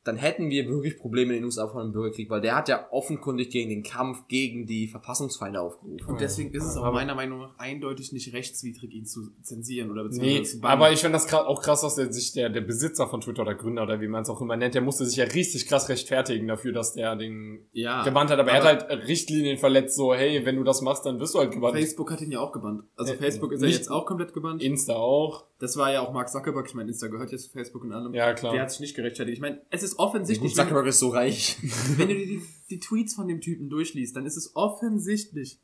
dann 0.05 0.17
hätten 0.17 0.51
wir 0.51 0.69
wirklich 0.69 0.99
Probleme 0.99 1.33
in 1.33 1.39
den 1.41 1.45
USA 1.47 1.67
von 1.67 1.81
einem 1.83 1.93
Bürgerkrieg, 1.93 2.29
weil 2.31 2.41
der 2.43 2.55
hat 2.57 2.69
ja 2.69 2.87
offenkundig 2.91 3.51
gegen 3.51 3.71
den 3.71 3.83
Kampf 3.83 4.29
gegen 4.29 4.67
die 4.67 4.87
Verfassungsfeinde 4.87 5.61
aufgerufen. 5.61 6.05
Und 6.07 6.21
deswegen 6.21 6.53
ist 6.53 6.65
es 6.65 6.77
auch 6.77 6.85
Aber- 6.85 6.97
meiner 6.97 7.15
Meinung 7.15 7.41
nach 7.41 7.59
eindeutig 7.59 8.13
nicht 8.13 8.33
rechtswidrig, 8.35 8.93
ihn 8.93 9.07
zu 9.07 9.31
zensieren 9.43 9.91
oder 9.91 10.03
Nee, 10.05 10.09
beziehungsweise 10.09 10.43
zu 10.57 10.61
bannen. 10.61 10.73
aber 10.73 10.93
ich 10.93 11.01
finde 11.01 11.13
das 11.19 11.33
auch 11.33 11.63
krass, 11.63 11.81
dass 11.81 11.95
der 11.95 12.13
sich 12.13 12.33
der, 12.33 12.51
der 12.51 12.61
Besitzer 12.61 13.07
von 13.09 13.21
Twitter 13.23 13.43
oder 13.43 13.55
Gründer 13.55 13.83
oder 13.85 14.01
wie 14.01 14.09
man 14.09 14.23
es 14.23 14.29
auch 14.31 14.41
immer 14.41 14.57
nennt, 14.57 14.75
der 14.75 14.83
musste 14.83 15.07
sich 15.07 15.17
ja 15.17 15.25
richtig 15.25 15.67
krass 15.67 15.89
rechtfertigen 15.89 16.47
dafür, 16.49 16.73
dass 16.73 16.93
der 16.93 17.17
den 17.17 17.67
ja, 17.73 18.05
gebannt 18.05 18.31
hat. 18.31 18.39
Aber, 18.39 18.51
er 18.51 18.63
hat 18.63 18.89
halt 18.89 19.09
Richtlinien 19.09 19.57
verletzt, 19.59 19.97
so, 19.97 20.15
hey, 20.15 20.45
wenn 20.45 20.57
du 20.57 20.65
das 20.65 20.83
machst, 20.83 21.07
dann 21.07 21.19
wirst 21.19 21.35
du 21.35 21.39
halt 21.39 21.53
gebannt. 21.53 21.77
Facebook 21.77 22.11
hat 22.11 22.21
ihn 22.21 22.31
ja 22.31 22.41
auch 22.41 22.53
gebannt. 22.53 22.83
Also 22.97 23.15
Äh, 23.15 23.17
Facebook 23.17 23.53
ist 23.53 23.63
ja 23.63 23.69
jetzt 23.69 23.91
auch 23.91 24.05
komplett 24.07 24.33
gebannt. 24.35 24.63
Insta 24.63 24.95
auch. 24.95 25.47
Das 25.59 25.77
war 25.79 25.91
ja 25.93 26.01
auch 26.03 26.13
Mark 26.13 26.29
Zuckerberg. 26.29 26.67
Ich 26.67 26.75
meine, 26.75 26.91
Insta 26.91 27.07
gehört 27.07 27.33
jetzt 27.33 27.45
zu 27.45 27.51
Facebook 27.53 27.85
und 27.85 27.93
allem. 27.93 28.13
Ja, 28.13 28.35
klar. 28.35 28.53
Der 28.53 28.63
hat 28.63 28.71
sich 28.71 28.81
nicht 28.81 28.95
gerechtfertigt. 28.95 29.37
Ich 29.37 29.41
meine, 29.41 29.63
es 29.71 29.83
ist 29.83 29.94
Gut, 29.97 30.07
offensichtlich, 30.07 30.57
wenn, 30.57 30.65
Zuckerberg 30.65 30.87
ist 30.87 30.99
so 30.99 31.09
reich. 31.09 31.57
wenn 31.97 32.09
du 32.09 32.15
dir 32.15 32.27
die, 32.27 32.43
die 32.71 32.81
Tweets 32.81 33.15
von 33.15 33.29
dem 33.29 33.41
Typen 33.41 33.69
durchliest, 33.71 34.17
dann 34.17 34.27
ist 34.27 34.37
es 34.37 34.55
offensichtlich, 34.55 35.59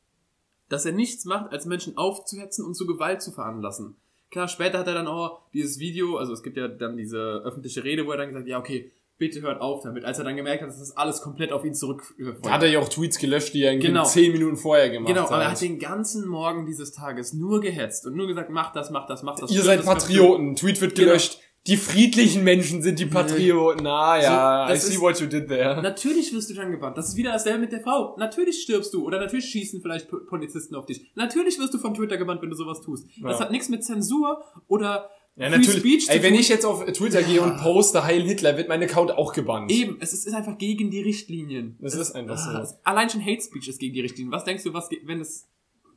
dass 0.69 0.87
er 0.87 0.93
nichts 0.93 1.25
macht, 1.25 1.53
als 1.53 1.67
Menschen 1.67 1.97
aufzuhetzen 1.97 2.65
und 2.65 2.75
zu 2.75 2.87
Gewalt 2.87 3.23
zu 3.23 3.33
veranlassen. 3.33 3.97
Klar, 4.31 4.47
später 4.47 4.79
hat 4.79 4.87
er 4.87 4.95
dann 4.95 5.09
auch 5.09 5.41
dieses 5.53 5.81
Video, 5.81 6.17
also 6.17 6.33
es 6.33 6.43
gibt 6.43 6.57
ja 6.57 6.69
dann 6.69 6.97
diese 6.97 7.19
öffentliche 7.45 7.83
Rede, 7.83 8.07
wo 8.07 8.13
er 8.13 8.19
dann 8.19 8.29
gesagt 8.29 8.45
hat, 8.45 8.49
ja, 8.51 8.59
okay, 8.59 8.93
bitte 9.19 9.43
hört 9.43 9.61
auf 9.61 9.83
damit. 9.83 10.05
Als 10.05 10.19
er 10.19 10.25
dann 10.25 10.35
gemerkt 10.37 10.63
hat, 10.63 10.71
dass 10.71 10.79
das 10.79 10.97
alles 10.97 11.21
komplett 11.21 11.53
auf 11.53 11.65
ihn 11.65 11.75
zurück 11.75 12.15
Da 12.43 12.51
hat 12.53 12.63
er 12.63 12.71
ja 12.71 12.79
auch 12.79 12.89
Tweets 12.89 13.19
gelöscht, 13.19 13.53
die 13.55 13.63
er 13.63 13.73
irgendwie 13.73 13.89
Genau. 13.89 14.05
zehn 14.05 14.33
Minuten 14.33 14.57
vorher 14.57 14.89
gemacht 14.91 15.09
Genau, 15.09 15.25
hat. 15.25 15.33
aber 15.33 15.43
er 15.43 15.51
hat 15.51 15.61
den 15.61 15.79
ganzen 15.79 16.27
Morgen 16.27 16.65
dieses 16.65 16.93
Tages 16.93 17.33
nur 17.35 17.61
gehetzt 17.61 18.07
und 18.07 18.17
nur 18.17 18.27
gesagt, 18.29 18.51
mach 18.51 18.73
das, 18.73 18.91
mach 18.91 19.07
das, 19.07 19.23
mach 19.23 19.35
das. 19.39 19.51
Ihr 19.51 19.61
stimmt, 19.63 19.85
seid 19.85 19.85
Patrioten. 19.85 20.57
Tweet 20.57 20.81
wird 20.81 20.95
Genau. 20.95 21.13
Die 21.67 21.77
friedlichen 21.77 22.43
Menschen 22.43 22.83
sind 22.83 22.99
die 22.99 23.07
Patrioten. 23.07 23.87
Ah 23.87 24.17
ja, 24.21 24.67
So, 24.67 24.73
I 24.73 24.75
das 24.75 24.87
see 24.87 24.95
ist- 24.95 25.01
what 25.01 25.21
you 25.21 25.27
did 25.27 25.49
there. 25.49 25.81
Natürlich 25.83 26.33
wirst 26.33 26.49
du 26.51 26.55
dann 26.55 26.71
gebannt. 26.71 26.97
Das 26.97 27.09
ist 27.09 27.17
wieder 27.17 27.33
dasselbe 27.33 27.59
mit 27.61 27.73
der 27.73 27.81
Frau. 27.81 28.17
Natürlich 28.19 28.63
stirbst 28.63 28.95
du. 28.95 29.05
Oder 29.07 29.19
natürlich 29.21 29.45
schießen 29.47 29.83
vielleicht 29.83 30.09
Po- 30.09 30.21
Polizisten 30.27 30.75
auf 30.75 30.87
dich. 30.87 31.11
Natürlich 31.17 31.59
wirst 31.59 31.75
du 31.75 31.79
von 31.79 31.93
Twitter 31.95 32.17
gebannt, 32.17 32.41
wenn 32.43 32.51
du 32.51 32.57
sowas 32.57 32.81
tust. 32.81 33.07
Das 33.23 33.39
Ja. 33.39 33.45
hat 33.45 33.51
nichts 33.51 33.69
mit 33.69 33.85
Zensur 33.85 34.43
oder 34.69 35.11
Ja, 35.37 35.49
Free 35.49 35.59
natürlich. 35.59 35.79
Speech 35.81 36.07
zu 36.07 36.13
Ey, 36.13 36.23
wenn 36.23 36.35
ich 36.35 36.49
jetzt 36.49 36.65
auf 36.65 36.85
Twitter 36.87 37.23
gehe 37.23 37.41
und 37.43 37.59
poste 37.59 38.05
Heil 38.05 38.23
Hitler, 38.23 38.57
wird 38.57 38.69
mein 38.69 38.83
Account 38.83 39.13
auch 39.13 39.33
gebannt. 39.33 39.71
Eben, 39.71 39.99
es 40.01 40.13
ist, 40.13 40.33
einfach 40.35 40.57
gegen 40.59 40.91
die 40.91 41.01
Richtlinien. 41.03 41.77
Das 41.81 41.95
ist 41.95 42.13
einfach 42.13 42.37
so. 42.39 42.51
Ah, 42.51 42.63
es- 42.63 42.75
Allein 42.85 43.09
schon 43.11 43.21
Hate 43.25 43.41
Speech 43.43 43.69
ist 43.69 43.79
gegen 43.79 43.95
die 43.95 44.01
Richtlinien. 44.01 44.33
Was 44.33 44.45
denkst 44.45 44.65
du, 44.65 44.73
was, 44.73 44.89
wenn 45.05 45.21
es, 45.21 45.47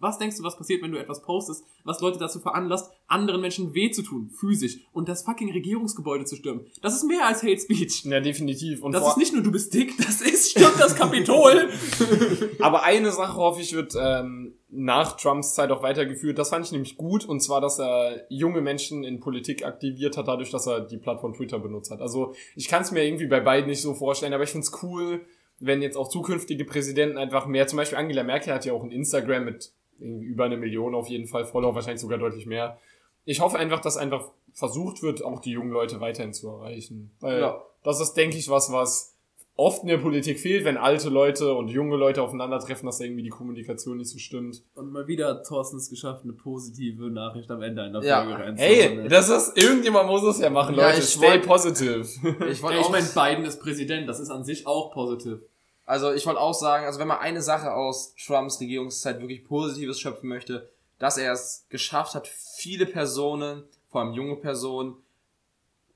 was 0.04 0.20
denkst 0.20 0.38
du, 0.38 0.43
was 0.43 0.58
passiert, 0.58 0.84
wenn 0.84 0.91
du 0.91 0.99
etwas 0.99 1.22
postest, 1.24 1.64
was 1.84 2.01
Leute 2.01 2.20
dazu 2.20 2.39
veranlasst, 2.39 2.91
anderen 3.08 3.41
Menschen 3.41 3.74
weh 3.74 3.89
zu 3.89 4.04
tun, 4.04 4.30
physisch, 4.30 4.78
und 4.91 5.10
das 5.10 5.24
fucking 5.24 5.51
Regierungsgebäude 5.51 6.26
zu 6.26 6.36
stürmen? 6.36 6.68
Das 6.82 6.95
ist 6.95 7.04
mehr 7.06 7.26
als 7.26 7.41
Hate 7.41 7.60
Speech. 7.60 8.04
Ja, 8.06 8.20
definitiv. 8.20 8.84
Und 8.84 8.91
Das 8.91 9.08
ist 9.08 9.18
nicht 9.18 9.34
nur 9.34 9.41
du 9.41 9.51
bist 9.51 9.74
dick, 9.74 9.97
das 9.97 10.22
ist 10.22 10.51
stimmt 10.51 10.80
das 10.80 10.95
Kapitol. 10.95 11.70
aber 12.60 12.84
eine 12.84 13.12
Sache 13.12 13.36
hoffe 13.36 13.62
ich 13.62 13.74
wird 13.74 13.95
ähm, 13.99 14.56
nach 14.70 15.18
Trumps 15.18 15.54
Zeit 15.54 15.72
auch 15.72 15.84
weitergeführt. 15.84 16.38
Das 16.38 16.49
fand 16.49 16.66
ich 16.66 16.72
nämlich 16.72 16.97
gut. 16.97 17.26
Und 17.26 17.41
zwar, 17.41 17.62
dass 17.62 17.80
er 17.80 18.26
junge 18.30 18.62
Menschen 18.62 19.04
in 19.04 19.20
Politik 19.20 19.66
aktiviert 19.66 20.18
hat, 20.18 20.28
dadurch, 20.28 20.49
dass 20.51 20.68
er 20.68 20.82
die 20.82 20.97
Plattform 20.97 21.34
Twitter 21.34 21.60
benutzt 21.60 21.91
hat. 21.91 22.01
Also 22.01 22.34
ich 22.56 22.68
kann 22.68 22.82
es 22.82 22.91
mir 22.91 23.04
irgendwie 23.04 23.28
bei 23.28 23.39
beiden 23.39 23.70
nicht 23.70 23.82
so 23.82 23.93
vorstellen, 23.93 24.34
aber 24.34 24.43
ich 24.43 24.49
find's 24.49 24.72
cool, 24.84 25.26
wenn 25.60 25.82
jetzt 25.82 25.97
auch 25.97 26.10
zukünftige 26.10 26.66
Präsidenten 26.66 27.18
einfach 27.18 27.45
mehr, 27.45 27.68
zum 27.68 27.78
Beispiel 27.78 27.97
Angela 27.97 28.24
Merkel 28.24 28.54
hat 28.54 28.66
ja 28.66 28.74
auch 28.74 28.84
ein 28.84 28.91
Instagram 28.91 29.45
mit 29.45 29.72
über 29.99 30.45
eine 30.45 30.57
Million 30.57 30.95
auf 30.95 31.07
jeden 31.07 31.27
Fall 31.27 31.45
Follower, 31.45 31.75
wahrscheinlich 31.75 32.01
sogar 32.01 32.17
deutlich 32.17 32.45
mehr. 32.45 32.77
Ich 33.25 33.39
hoffe 33.39 33.57
einfach, 33.57 33.79
dass 33.79 33.95
einfach 33.97 34.31
versucht 34.53 35.01
wird, 35.01 35.23
auch 35.23 35.39
die 35.39 35.51
jungen 35.51 35.71
Leute 35.71 36.01
weiterhin 36.01 36.33
zu 36.33 36.49
erreichen. 36.49 37.11
Weil 37.19 37.39
Ja. 37.39 37.61
das 37.83 37.99
ist, 38.01 38.13
denke 38.13 38.37
ich, 38.37 38.49
was, 38.49 38.71
was 38.71 39.11
oft 39.55 39.83
in 39.83 39.87
der 39.87 39.99
Politik 39.99 40.39
fehlt, 40.39 40.65
wenn 40.65 40.77
alte 40.77 41.09
Leute 41.09 41.53
und 41.53 41.69
junge 41.69 41.95
Leute 41.95 42.21
aufeinandertreffen, 42.23 42.85
dass 42.87 42.97
da 42.97 43.05
irgendwie 43.05 43.21
die 43.23 43.29
Kommunikation 43.29 43.97
nicht 43.97 44.09
so 44.09 44.17
stimmt. 44.17 44.63
Und 44.75 44.91
mal 44.91 45.07
wieder 45.07 45.27
hat 45.29 45.45
Thorsten 45.47 45.77
es 45.77 45.89
geschafft, 45.91 46.23
eine 46.23 46.33
positive 46.33 47.11
Nachricht 47.11 47.49
am 47.51 47.61
Ende 47.61 47.83
einer 47.83 48.03
Ja. 48.03 48.23
Folge 48.25 48.43
reinzuhauen. 48.43 48.57
Hey, 48.99 49.07
das 49.07 49.29
ist, 49.29 49.55
irgendjemand 49.57 50.07
muss 50.09 50.23
es 50.23 50.39
ja 50.41 50.49
machen, 50.49 50.75
Ja, 50.75 50.87
Leute. 50.87 50.99
ich 50.99 51.05
Stay 51.05 51.27
wollt- 51.27 51.45
positive. 51.45 52.01
Ich 52.49 52.57
Ja, 52.57 52.63
wollte 52.63 52.79
ich 52.79 52.85
auch, 52.85 52.91
meine, 52.91 53.05
Biden 53.05 53.45
ist 53.45 53.59
Präsident, 53.61 54.09
das 54.09 54.19
ist 54.19 54.31
an 54.31 54.43
sich 54.43 54.65
auch 54.65 54.91
positiv. 54.91 55.39
Also 55.86 56.13
ich 56.13 56.25
wollte 56.25 56.39
auch 56.39 56.53
sagen, 56.53 56.86
also 56.86 56.99
wenn 56.99 57.07
man 57.07 57.19
eine 57.19 57.41
Sache 57.41 57.73
aus 57.73 58.15
Trumps 58.15 58.59
Regierungszeit 58.59 59.19
wirklich 59.19 59.43
Positives 59.43 59.99
schöpfen 59.99 60.29
möchte, 60.29 60.69
dass 60.99 61.17
er 61.17 61.34
es 61.34 61.65
geschafft 61.69 62.15
hat, 62.15 62.27
viele 62.27 62.86
Personen, 62.86 63.63
vor 63.89 64.01
allem 64.01 64.13
junge 64.13 64.38
Personen, 64.38 64.95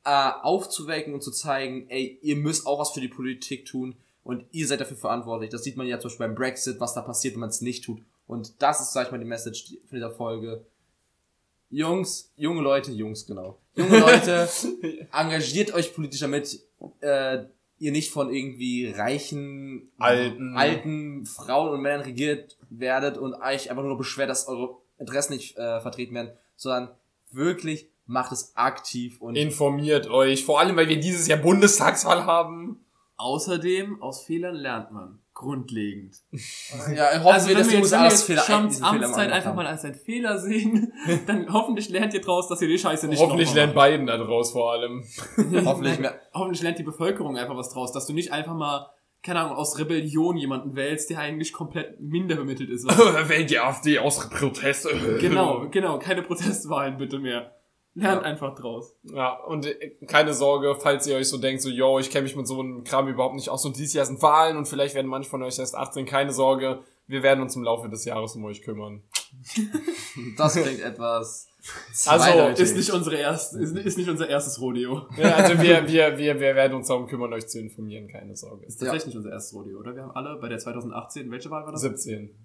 äh, 0.03 0.31
aufzuwecken 0.41 1.13
und 1.13 1.21
zu 1.21 1.31
zeigen, 1.31 1.89
ey, 1.89 2.19
ihr 2.21 2.35
müsst 2.35 2.65
auch 2.65 2.79
was 2.79 2.91
für 2.91 3.01
die 3.01 3.07
Politik 3.07 3.65
tun 3.65 3.95
und 4.23 4.45
ihr 4.51 4.67
seid 4.67 4.81
dafür 4.81 4.97
verantwortlich. 4.97 5.49
Das 5.49 5.63
sieht 5.63 5.77
man 5.77 5.87
ja 5.87 5.99
zum 5.99 6.09
Beispiel 6.09 6.27
beim 6.27 6.35
Brexit, 6.35 6.79
was 6.79 6.93
da 6.93 7.01
passiert, 7.01 7.35
wenn 7.35 7.41
man 7.41 7.49
es 7.49 7.61
nicht 7.61 7.85
tut. 7.85 8.01
Und 8.27 8.61
das 8.61 8.81
ist, 8.81 8.91
sag 8.91 9.05
ich 9.05 9.11
mal, 9.11 9.19
die 9.19 9.25
Message 9.25 9.77
von 9.87 9.95
dieser 9.95 10.11
Folge. 10.11 10.65
Jungs, 11.69 12.31
junge 12.35 12.61
Leute, 12.61 12.91
Jungs, 12.91 13.25
genau. 13.25 13.57
Junge 13.75 13.99
Leute, 13.99 14.49
engagiert 15.13 15.73
euch 15.73 15.93
politisch 15.93 16.21
damit, 16.21 16.59
äh, 17.01 17.45
ihr 17.79 17.91
nicht 17.91 18.11
von 18.11 18.33
irgendwie 18.33 18.87
reichen, 18.87 19.91
Alten. 19.97 20.55
alten 20.55 21.25
Frauen 21.25 21.73
und 21.73 21.81
Männern 21.81 22.01
regiert 22.01 22.57
werdet 22.69 23.17
und 23.17 23.33
euch 23.35 23.69
einfach 23.69 23.83
nur 23.83 23.97
beschwert, 23.97 24.29
dass 24.29 24.47
eure 24.47 24.77
Interessen 24.97 25.33
nicht 25.33 25.57
äh, 25.57 25.79
vertreten 25.79 26.15
werden, 26.15 26.31
sondern 26.55 26.89
wirklich 27.31 27.89
macht 28.05 28.31
es 28.31 28.55
aktiv 28.55 29.21
und 29.21 29.35
Informiert 29.35 30.09
euch, 30.09 30.45
vor 30.45 30.59
allem, 30.59 30.75
weil 30.75 30.89
wir 30.89 30.99
dieses 30.99 31.27
Jahr 31.27 31.39
Bundestagswahl 31.39 32.25
haben. 32.25 32.83
Außerdem, 33.19 34.01
aus 34.01 34.23
Fehlern 34.23 34.55
lernt 34.55 34.91
man. 34.91 35.19
Grundlegend. 35.33 36.15
ja, 36.95 37.15
hoffen 37.15 37.27
Also 37.27 37.49
wenn 37.49 37.57
dass 37.57 37.69
wir 37.71 37.79
jetzt, 37.79 37.91
wenn 37.91 37.99
wir 37.99 38.09
jetzt 38.09 38.23
Fehler 38.23 38.41
Trumps 38.43 38.81
Amtszeit 38.81 39.31
einfach 39.31 39.55
mal 39.55 39.65
als 39.65 39.83
einen 39.85 39.95
Fehler 39.95 40.39
sehen, 40.39 40.93
dann 41.27 41.51
hoffentlich 41.51 41.89
lernt 41.89 42.13
ihr 42.13 42.21
draus, 42.21 42.47
dass 42.47 42.61
ihr 42.61 42.67
die 42.67 42.77
Scheiße 42.77 43.07
nicht 43.07 43.19
Hoffentlich 43.19 43.53
lernt 43.55 43.73
Biden 43.73 44.05
da 44.05 44.17
draus 44.17 44.51
vor 44.51 44.71
allem. 44.71 45.03
Hoffentlich 45.65 45.99
mehr. 45.99 46.19
Hoffentlich 46.33 46.61
lernt 46.61 46.77
die 46.77 46.83
Bevölkerung 46.83 47.37
einfach 47.37 47.57
was 47.57 47.71
draus, 47.71 47.91
dass 47.91 48.05
du 48.05 48.13
nicht 48.13 48.31
einfach 48.31 48.55
mal, 48.55 48.87
keine 49.23 49.41
Ahnung, 49.41 49.57
aus 49.57 49.79
Rebellion 49.79 50.37
jemanden 50.37 50.75
wählst, 50.75 51.09
der 51.09 51.19
eigentlich 51.19 51.53
komplett 51.53 51.99
minder 51.99 52.35
bemittelt 52.35 52.69
ist. 52.69 52.87
Wählt 52.87 53.49
die 53.49 53.59
AfD 53.59 53.97
aus 53.97 54.29
Protest. 54.29 54.87
genau, 55.19 55.67
genau, 55.69 55.97
keine 55.97 56.21
Protestwahlen 56.21 56.97
bitte 56.97 57.17
mehr. 57.17 57.56
Lernt 57.97 58.23
einfach 58.23 58.53
draus. 58.53 58.95
Ja, 59.03 59.33
und 59.33 59.65
äh, 59.65 59.95
keine 60.05 60.33
Sorge, 60.33 60.75
falls 60.79 61.07
ihr 61.07 61.15
euch 61.15 61.27
so 61.27 61.39
denkt, 61.39 61.63
so, 61.63 61.69
yo, 61.69 61.97
ich 61.97 62.11
kenne 62.11 62.23
mich 62.23 62.35
mit 62.35 62.47
so 62.47 62.59
einem 62.59 62.83
Kram 62.83 63.07
überhaupt 63.07 63.33
nicht 63.33 63.49
aus 63.49 63.65
und 63.65 63.75
dieses 63.75 63.93
Jahr 63.93 64.05
sind 64.05 64.21
Wahlen 64.21 64.55
und 64.55 64.67
vielleicht 64.67 64.93
werden 64.93 65.07
manche 65.07 65.29
von 65.29 65.41
euch 65.41 65.57
erst 65.57 65.75
18, 65.75 66.05
keine 66.05 66.31
Sorge, 66.31 66.79
wir 67.07 67.23
werden 67.23 67.41
uns 67.41 67.55
im 67.55 67.63
Laufe 67.63 67.89
des 67.89 68.05
Jahres 68.05 68.35
um 68.35 68.45
euch 68.45 68.61
kümmern. 68.61 69.01
Das 70.35 70.53
klingt 70.53 70.81
etwas 70.81 71.47
Also. 72.07 72.61
Ist 72.61 72.75
nicht 72.75 72.91
unsere 72.91 73.17
erste, 73.17 73.59
ist, 73.59 73.75
ist 73.75 73.97
nicht 73.97 74.09
unser 74.09 74.27
erstes 74.27 74.59
Rodeo. 74.59 75.07
Ja, 75.17 75.35
also 75.35 75.61
wir, 75.61 75.87
wir, 75.87 76.17
wir, 76.17 76.39
wir 76.39 76.55
werden 76.55 76.73
uns 76.75 76.87
darum 76.87 77.07
kümmern, 77.07 77.33
euch 77.33 77.47
zu 77.47 77.59
informieren, 77.59 78.07
keine 78.07 78.35
Sorge. 78.35 78.65
Ist 78.65 78.79
tatsächlich 78.79 79.07
nicht 79.07 79.17
unser 79.17 79.31
erstes 79.31 79.53
Rodeo, 79.53 79.79
oder? 79.79 79.95
Wir 79.95 80.03
haben 80.03 80.11
alle 80.11 80.37
bei 80.39 80.49
der 80.49 80.59
2018, 80.59 81.29
welche 81.29 81.49
Wahl 81.51 81.65
war 81.65 81.71
das? 81.71 81.81
17. 81.81 82.35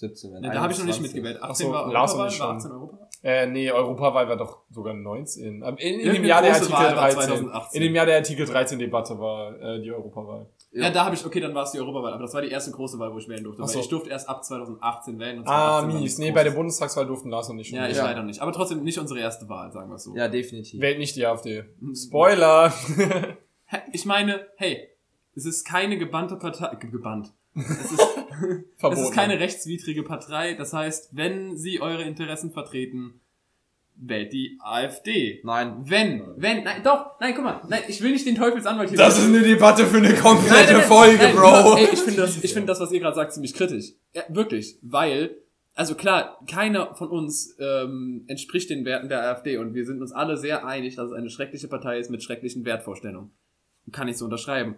17. 0.00 0.32
wenn 0.32 0.40
Ne, 0.42 0.50
da 0.50 0.60
habe 0.62 0.72
ich 0.72 0.78
noch 0.78 0.86
nicht 0.86 0.96
21. 0.98 1.02
mitgewählt. 1.14 1.38
Ach 1.42 1.50
18 1.50 1.66
so, 1.66 1.72
war 1.72 1.84
Europawahl, 1.86 2.18
war 2.18 2.30
schon. 2.30 2.56
18 2.56 2.70
Europa? 2.72 2.98
Äh, 3.22 3.46
nee, 3.48 3.70
Europawahl 3.70 4.28
war 4.28 4.36
doch 4.38 4.62
sogar 4.70 4.94
19. 4.94 5.62
Aber 5.62 5.78
In, 5.80 6.00
in 6.00 6.14
dem 6.14 6.24
Jahr 6.24 6.40
der 6.40 6.54
Artikel 6.54 6.72
Wahl 6.72 6.96
war 6.96 7.10
13. 7.10 7.20
2018. 7.20 7.76
In 7.82 7.86
dem 7.88 7.94
Jahr 7.94 8.06
der 8.06 8.16
Artikel 8.16 8.46
13 8.46 8.78
Debatte 8.78 9.18
war 9.18 9.60
äh, 9.60 9.82
die 9.82 9.92
Europawahl. 9.92 10.46
Ja, 10.72 10.88
da 10.90 11.04
habe 11.04 11.14
ich, 11.16 11.26
okay, 11.26 11.40
dann 11.40 11.54
war 11.54 11.64
es 11.64 11.72
die 11.72 11.80
Europawahl, 11.80 12.12
aber 12.14 12.22
das 12.22 12.32
war 12.32 12.40
die 12.40 12.48
erste 12.50 12.70
große 12.70 12.98
Wahl, 12.98 13.12
wo 13.12 13.18
ich 13.18 13.28
wählen 13.28 13.44
durfte. 13.44 13.62
Ach 13.62 13.66
Weil 13.66 13.74
so. 13.74 13.80
ich 13.80 13.88
durfte 13.88 14.08
erst 14.10 14.28
ab 14.28 14.42
2018 14.44 15.18
wählen. 15.18 15.38
Und 15.40 15.44
Ah, 15.48 15.80
2018 15.80 15.92
war 15.94 16.00
mies. 16.00 16.18
Nee, 16.18 16.30
bei 16.32 16.44
der 16.44 16.52
Bundestagswahl 16.52 17.06
durften 17.06 17.28
Lars 17.28 17.50
und 17.50 17.58
ich 17.58 17.68
schon. 17.68 17.76
Ja, 17.78 17.88
ich 17.88 17.96
Ja. 17.96 18.04
leider 18.06 18.22
nicht. 18.22 18.40
Aber 18.40 18.52
trotzdem 18.52 18.82
nicht 18.84 18.98
unsere 18.98 19.20
erste 19.20 19.48
Wahl, 19.48 19.70
sagen 19.72 19.90
wir 19.90 19.96
es 19.96 20.04
so. 20.04 20.16
Ja, 20.16 20.28
definitiv. 20.28 20.80
Wählt 20.80 20.98
nicht 20.98 21.14
die 21.16 21.26
AfD. 21.26 21.64
Spoiler! 21.94 22.72
Hä, 23.66 23.78
Ich 23.92 24.04
meine, 24.06 24.46
hey, 24.56 24.88
es 25.34 25.44
ist 25.44 25.64
keine 25.64 25.98
gebannte 25.98 26.36
Partei, 26.36 26.74
ge- 26.76 26.90
gebannt. 26.90 27.32
Es 27.54 27.68
ist, 27.92 28.00
es 28.74 28.80
Verboten. 28.80 29.02
ist 29.02 29.12
keine 29.12 29.40
rechtswidrige 29.40 30.02
Partei. 30.02 30.54
Das 30.54 30.72
heißt, 30.72 31.16
wenn 31.16 31.56
sie 31.56 31.80
eure 31.80 32.02
Interessen 32.02 32.52
vertreten, 32.52 33.20
wählt 34.00 34.32
die 34.32 34.58
AfD. 34.60 35.40
Nein. 35.44 35.76
Wenn, 35.84 36.22
wenn, 36.36 36.64
nein, 36.64 36.82
doch, 36.82 37.18
nein, 37.20 37.34
guck 37.34 37.44
mal, 37.44 37.60
nein, 37.68 37.82
ich 37.88 38.00
will 38.00 38.12
nicht 38.12 38.26
den 38.26 38.34
Teufelsanwalt 38.34 38.88
hier. 38.88 38.98
Das 38.98 39.18
ist 39.18 39.26
eine 39.26 39.42
Debatte 39.42 39.86
für 39.86 39.98
eine 39.98 40.14
komplette 40.14 40.72
nein, 40.72 40.72
nein, 40.78 40.82
Folge, 40.82 41.22
nein, 41.22 41.36
Bro. 41.36 41.76
Ey, 41.76 41.88
ich 41.92 42.00
finde 42.00 42.22
das, 42.22 42.42
ich 42.42 42.52
finde 42.54 42.66
das, 42.68 42.80
was 42.80 42.90
ihr 42.92 43.00
gerade 43.00 43.14
sagt, 43.14 43.32
ziemlich 43.32 43.54
kritisch. 43.54 43.92
Ja, 44.14 44.22
wirklich, 44.28 44.78
weil, 44.82 45.36
also 45.74 45.94
klar, 45.94 46.38
keiner 46.50 46.94
von 46.94 47.08
uns 47.08 47.56
ähm, 47.60 48.24
entspricht 48.26 48.70
den 48.70 48.84
Werten 48.84 49.08
der 49.08 49.22
AfD 49.22 49.58
und 49.58 49.74
wir 49.74 49.84
sind 49.84 50.00
uns 50.00 50.12
alle 50.12 50.36
sehr 50.36 50.66
einig, 50.66 50.96
dass 50.96 51.10
es 51.10 51.12
eine 51.12 51.30
schreckliche 51.30 51.68
Partei 51.68 51.98
ist 51.98 52.10
mit 52.10 52.22
schrecklichen 52.22 52.64
Wertvorstellungen. 52.64 53.30
Kann 53.92 54.08
ich 54.08 54.16
so 54.16 54.24
unterschreiben. 54.24 54.76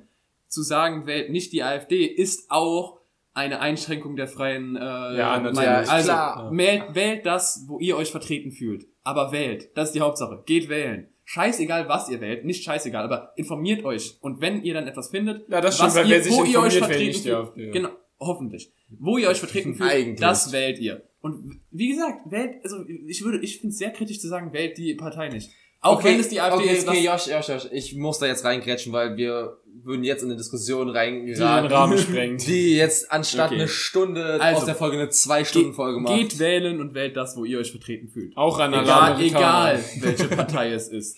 Zu 0.49 0.63
sagen, 0.63 1.07
wählt 1.07 1.31
nicht 1.31 1.53
die 1.53 1.63
AfD, 1.63 2.05
ist 2.05 2.51
auch 2.51 3.02
eine 3.35 3.61
Einschränkung 3.61 4.17
der 4.17 4.29
freien 4.29 4.77
äh, 4.77 4.81
Ja, 4.81 5.39
natürlich. 5.39 5.57
Meinung. 5.67 5.89
Also, 5.89 6.09
klar. 6.09 6.51
Wählt, 6.53 6.83
wählt 6.95 7.27
das, 7.27 7.65
wo 7.67 7.79
ihr 7.79 7.97
euch 7.97 8.11
vertreten 8.11 8.53
fühlt. 8.53 8.87
Aber 9.05 9.33
wählt. 9.33 9.71
Das 9.77 9.89
ist 9.89 9.95
die 9.95 10.01
Hauptsache. 10.01 10.43
Geht 10.47 10.69
wählen. 10.69 11.09
Scheißegal, 11.25 11.89
was 11.89 12.09
ihr 12.11 12.21
wählt. 12.21 12.45
Nicht 12.45 12.63
scheißegal, 12.65 13.05
aber 13.05 13.33
informiert 13.37 13.85
euch. 13.85 14.19
Und 14.21 14.41
wenn 14.41 14.63
ihr 14.63 14.75
dann 14.75 14.87
etwas 14.87 15.11
findet, 15.11 15.49
Ja, 15.49 15.61
das 15.61 15.77
stimmt, 15.77 15.91
was 15.91 15.97
weil 15.97 16.07
ihr, 16.07 16.17
wer 16.17 16.23
sich 16.23 16.33
wo 16.33 16.45
ihr 16.45 16.61
euch 16.61 16.79
vertreten 16.79 17.23
fühlt, 17.23 17.35
AfD. 17.35 17.71
genau, 17.71 17.91
hoffentlich. 18.21 18.73
Wo 18.91 19.19
ihr 19.19 19.29
euch 19.29 19.39
vertreten 19.39 19.75
fühlt, 19.77 19.91
Eigentlich. 19.91 20.21
das 20.21 20.53
wählt 20.53 20.79
ihr. 20.79 21.03
Und 21.21 21.61
wie 21.71 21.89
gesagt, 21.89 22.31
wählt, 22.31 22.57
also 22.65 22.85
ich 23.07 23.23
würde, 23.25 23.39
ich 23.39 23.61
finde 23.61 23.69
es 23.73 23.79
sehr 23.79 23.91
kritisch 23.93 24.21
zu 24.21 24.29
sagen, 24.29 24.53
wählt 24.53 24.77
die 24.77 24.95
Partei 24.95 25.29
nicht. 25.29 25.51
Auch 25.85 26.03
wenn 26.05 26.21
es 26.21 26.29
die 26.29 26.41
AfD 26.41 26.63
okay, 26.65 26.77
ist, 26.77 26.89
okay, 26.89 27.05
Josh, 27.05 27.27
Josh, 27.27 27.49
Josh, 27.49 27.69
ich 27.73 27.97
muss 27.97 28.19
da 28.21 28.27
jetzt 28.27 28.45
reingrätschen, 28.45 28.93
weil 28.93 29.17
wir 29.17 29.59
würden 29.83 30.05
jetzt 30.05 30.23
in 30.23 30.29
eine 30.29 30.37
Diskussion 30.37 30.87
Die 30.89 30.93
reingeraten, 30.93 31.73
Rahmen 31.73 31.99
sprengt. 31.99 32.47
die 32.47 32.77
jetzt 32.77 33.11
anstatt 33.11 33.47
Okay. 33.51 33.57
eine 33.61 33.69
Stunde 33.69 34.41
Also, 34.41 34.61
aus 34.61 34.65
der 34.67 34.77
Folge 34.77 34.97
eine 34.99 35.09
zwei 35.09 35.45
Stunden 35.45 35.75
Folge 35.75 35.99
macht. 36.01 36.15
geht 36.17 36.39
wählen 36.39 36.81
und 36.81 36.95
wählt 36.95 37.17
das, 37.17 37.37
wo 37.37 37.45
ihr 37.45 37.59
euch 37.59 37.73
vertreten 37.73 38.09
fühlt. 38.09 38.37
Auch 38.37 38.61
an 38.61 38.73
alle 38.75 38.85
Egal, 38.85 39.21
egal, 39.21 39.85
welche 39.99 40.29
Partei 40.37 40.71
es 40.73 40.87
ist. 40.89 41.17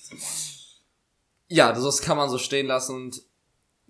Ja, 1.48 1.72
das 1.72 2.00
kann 2.00 2.16
man 2.16 2.30
so 2.30 2.38
stehen 2.38 2.66
lassen. 2.66 2.94
Und 2.96 3.20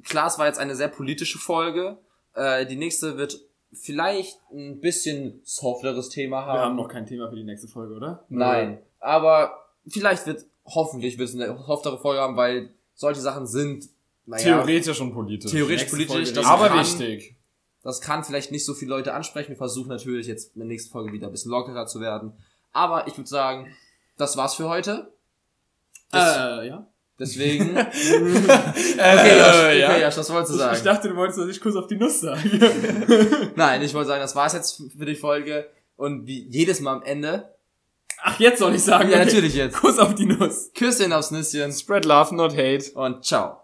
klar, 0.02 0.26
es 0.26 0.38
war 0.40 0.46
jetzt 0.46 0.58
eine 0.58 0.74
sehr 0.74 0.88
politische 0.88 1.38
Folge. 1.38 1.98
Äh, 2.34 2.66
die 2.66 2.76
nächste 2.76 3.16
wird 3.16 3.38
vielleicht 3.72 4.38
ein 4.52 4.80
bisschen 4.80 5.40
softeres 5.44 6.08
Thema 6.08 6.46
haben. 6.46 6.58
Wir 6.58 6.62
haben 6.64 6.76
noch 6.76 6.88
kein 6.88 7.06
Thema 7.06 7.28
für 7.30 7.36
die 7.36 7.44
nächste 7.44 7.68
Folge, 7.68 7.94
oder? 7.94 8.24
Nein, 8.28 8.80
aber 8.98 9.52
vielleicht 9.86 10.26
wird, 10.26 10.46
hoffentlich 10.66 11.18
wird 11.18 11.28
es 11.28 11.34
eine 11.34 11.56
softere 11.66 11.98
Folge 11.98 12.20
haben, 12.20 12.36
weil 12.36 12.70
solche 12.94 13.20
Sachen 13.20 13.46
sind, 13.46 13.88
naja, 14.26 14.42
Theoretisch 14.42 15.00
und 15.00 15.12
politisch. 15.12 15.50
theoretisch 15.50 15.84
politisch, 15.90 16.32
das 16.32 16.46
aber 16.46 16.68
kann, 16.68 16.80
wichtig. 16.80 17.36
Das 17.82 18.00
kann 18.00 18.24
vielleicht 18.24 18.50
nicht 18.52 18.64
so 18.64 18.72
viele 18.72 18.90
Leute 18.90 19.12
ansprechen. 19.12 19.50
Wir 19.50 19.56
versuchen 19.56 19.88
natürlich 19.88 20.26
jetzt 20.26 20.54
in 20.54 20.60
der 20.60 20.68
nächsten 20.68 20.90
Folge 20.90 21.12
wieder 21.12 21.26
ein 21.26 21.32
bisschen 21.32 21.50
lockerer 21.50 21.86
zu 21.86 22.00
werden. 22.00 22.32
Aber 22.72 23.06
ich 23.06 23.16
würde 23.18 23.28
sagen, 23.28 23.66
das 24.16 24.36
war's 24.38 24.54
für 24.54 24.68
heute. 24.68 25.12
Das, 26.10 26.36
Äh, 26.36 26.68
ja. 26.68 26.86
Deswegen. 27.18 27.76
okay, 27.78 27.86
Äh, 28.98 29.38
Josh, 29.38 29.48
okay, 29.48 29.80
ja. 29.80 29.98
Josh, 29.98 30.16
was 30.16 30.32
wolltest 30.32 30.52
du 30.52 30.54
Ich, 30.56 30.60
sagen? 30.60 30.76
ich 30.76 30.82
dachte, 30.82 31.08
du 31.10 31.16
wolltest, 31.16 31.38
dass 31.38 31.48
ich 31.48 31.60
Kuss 31.60 31.76
auf 31.76 31.86
die 31.86 31.96
Nuss 31.96 32.20
sagen. 32.20 32.40
Nein, 33.56 33.82
ich 33.82 33.92
wollte 33.94 34.08
sagen, 34.08 34.20
das 34.22 34.34
war's 34.34 34.54
jetzt 34.54 34.82
für 34.96 35.04
die 35.04 35.14
Folge. 35.14 35.68
Und 35.96 36.26
wie 36.26 36.46
jedes 36.48 36.80
Mal 36.80 36.94
am 36.96 37.02
Ende. 37.02 37.53
Ach, 38.26 38.40
jetzt 38.40 38.58
soll 38.58 38.74
ich 38.74 38.82
sagen. 38.82 39.10
Ja, 39.10 39.16
okay. 39.16 39.26
natürlich 39.26 39.54
jetzt. 39.54 39.76
Kuss 39.76 39.98
auf 39.98 40.14
die 40.14 40.24
Nuss. 40.24 40.70
Küsschen 40.74 41.12
aufs 41.12 41.30
Nüsschen 41.30 41.72
Spread 41.72 42.06
love, 42.06 42.34
not 42.34 42.52
hate. 42.56 42.90
und 42.94 43.22
ciao. 43.22 43.63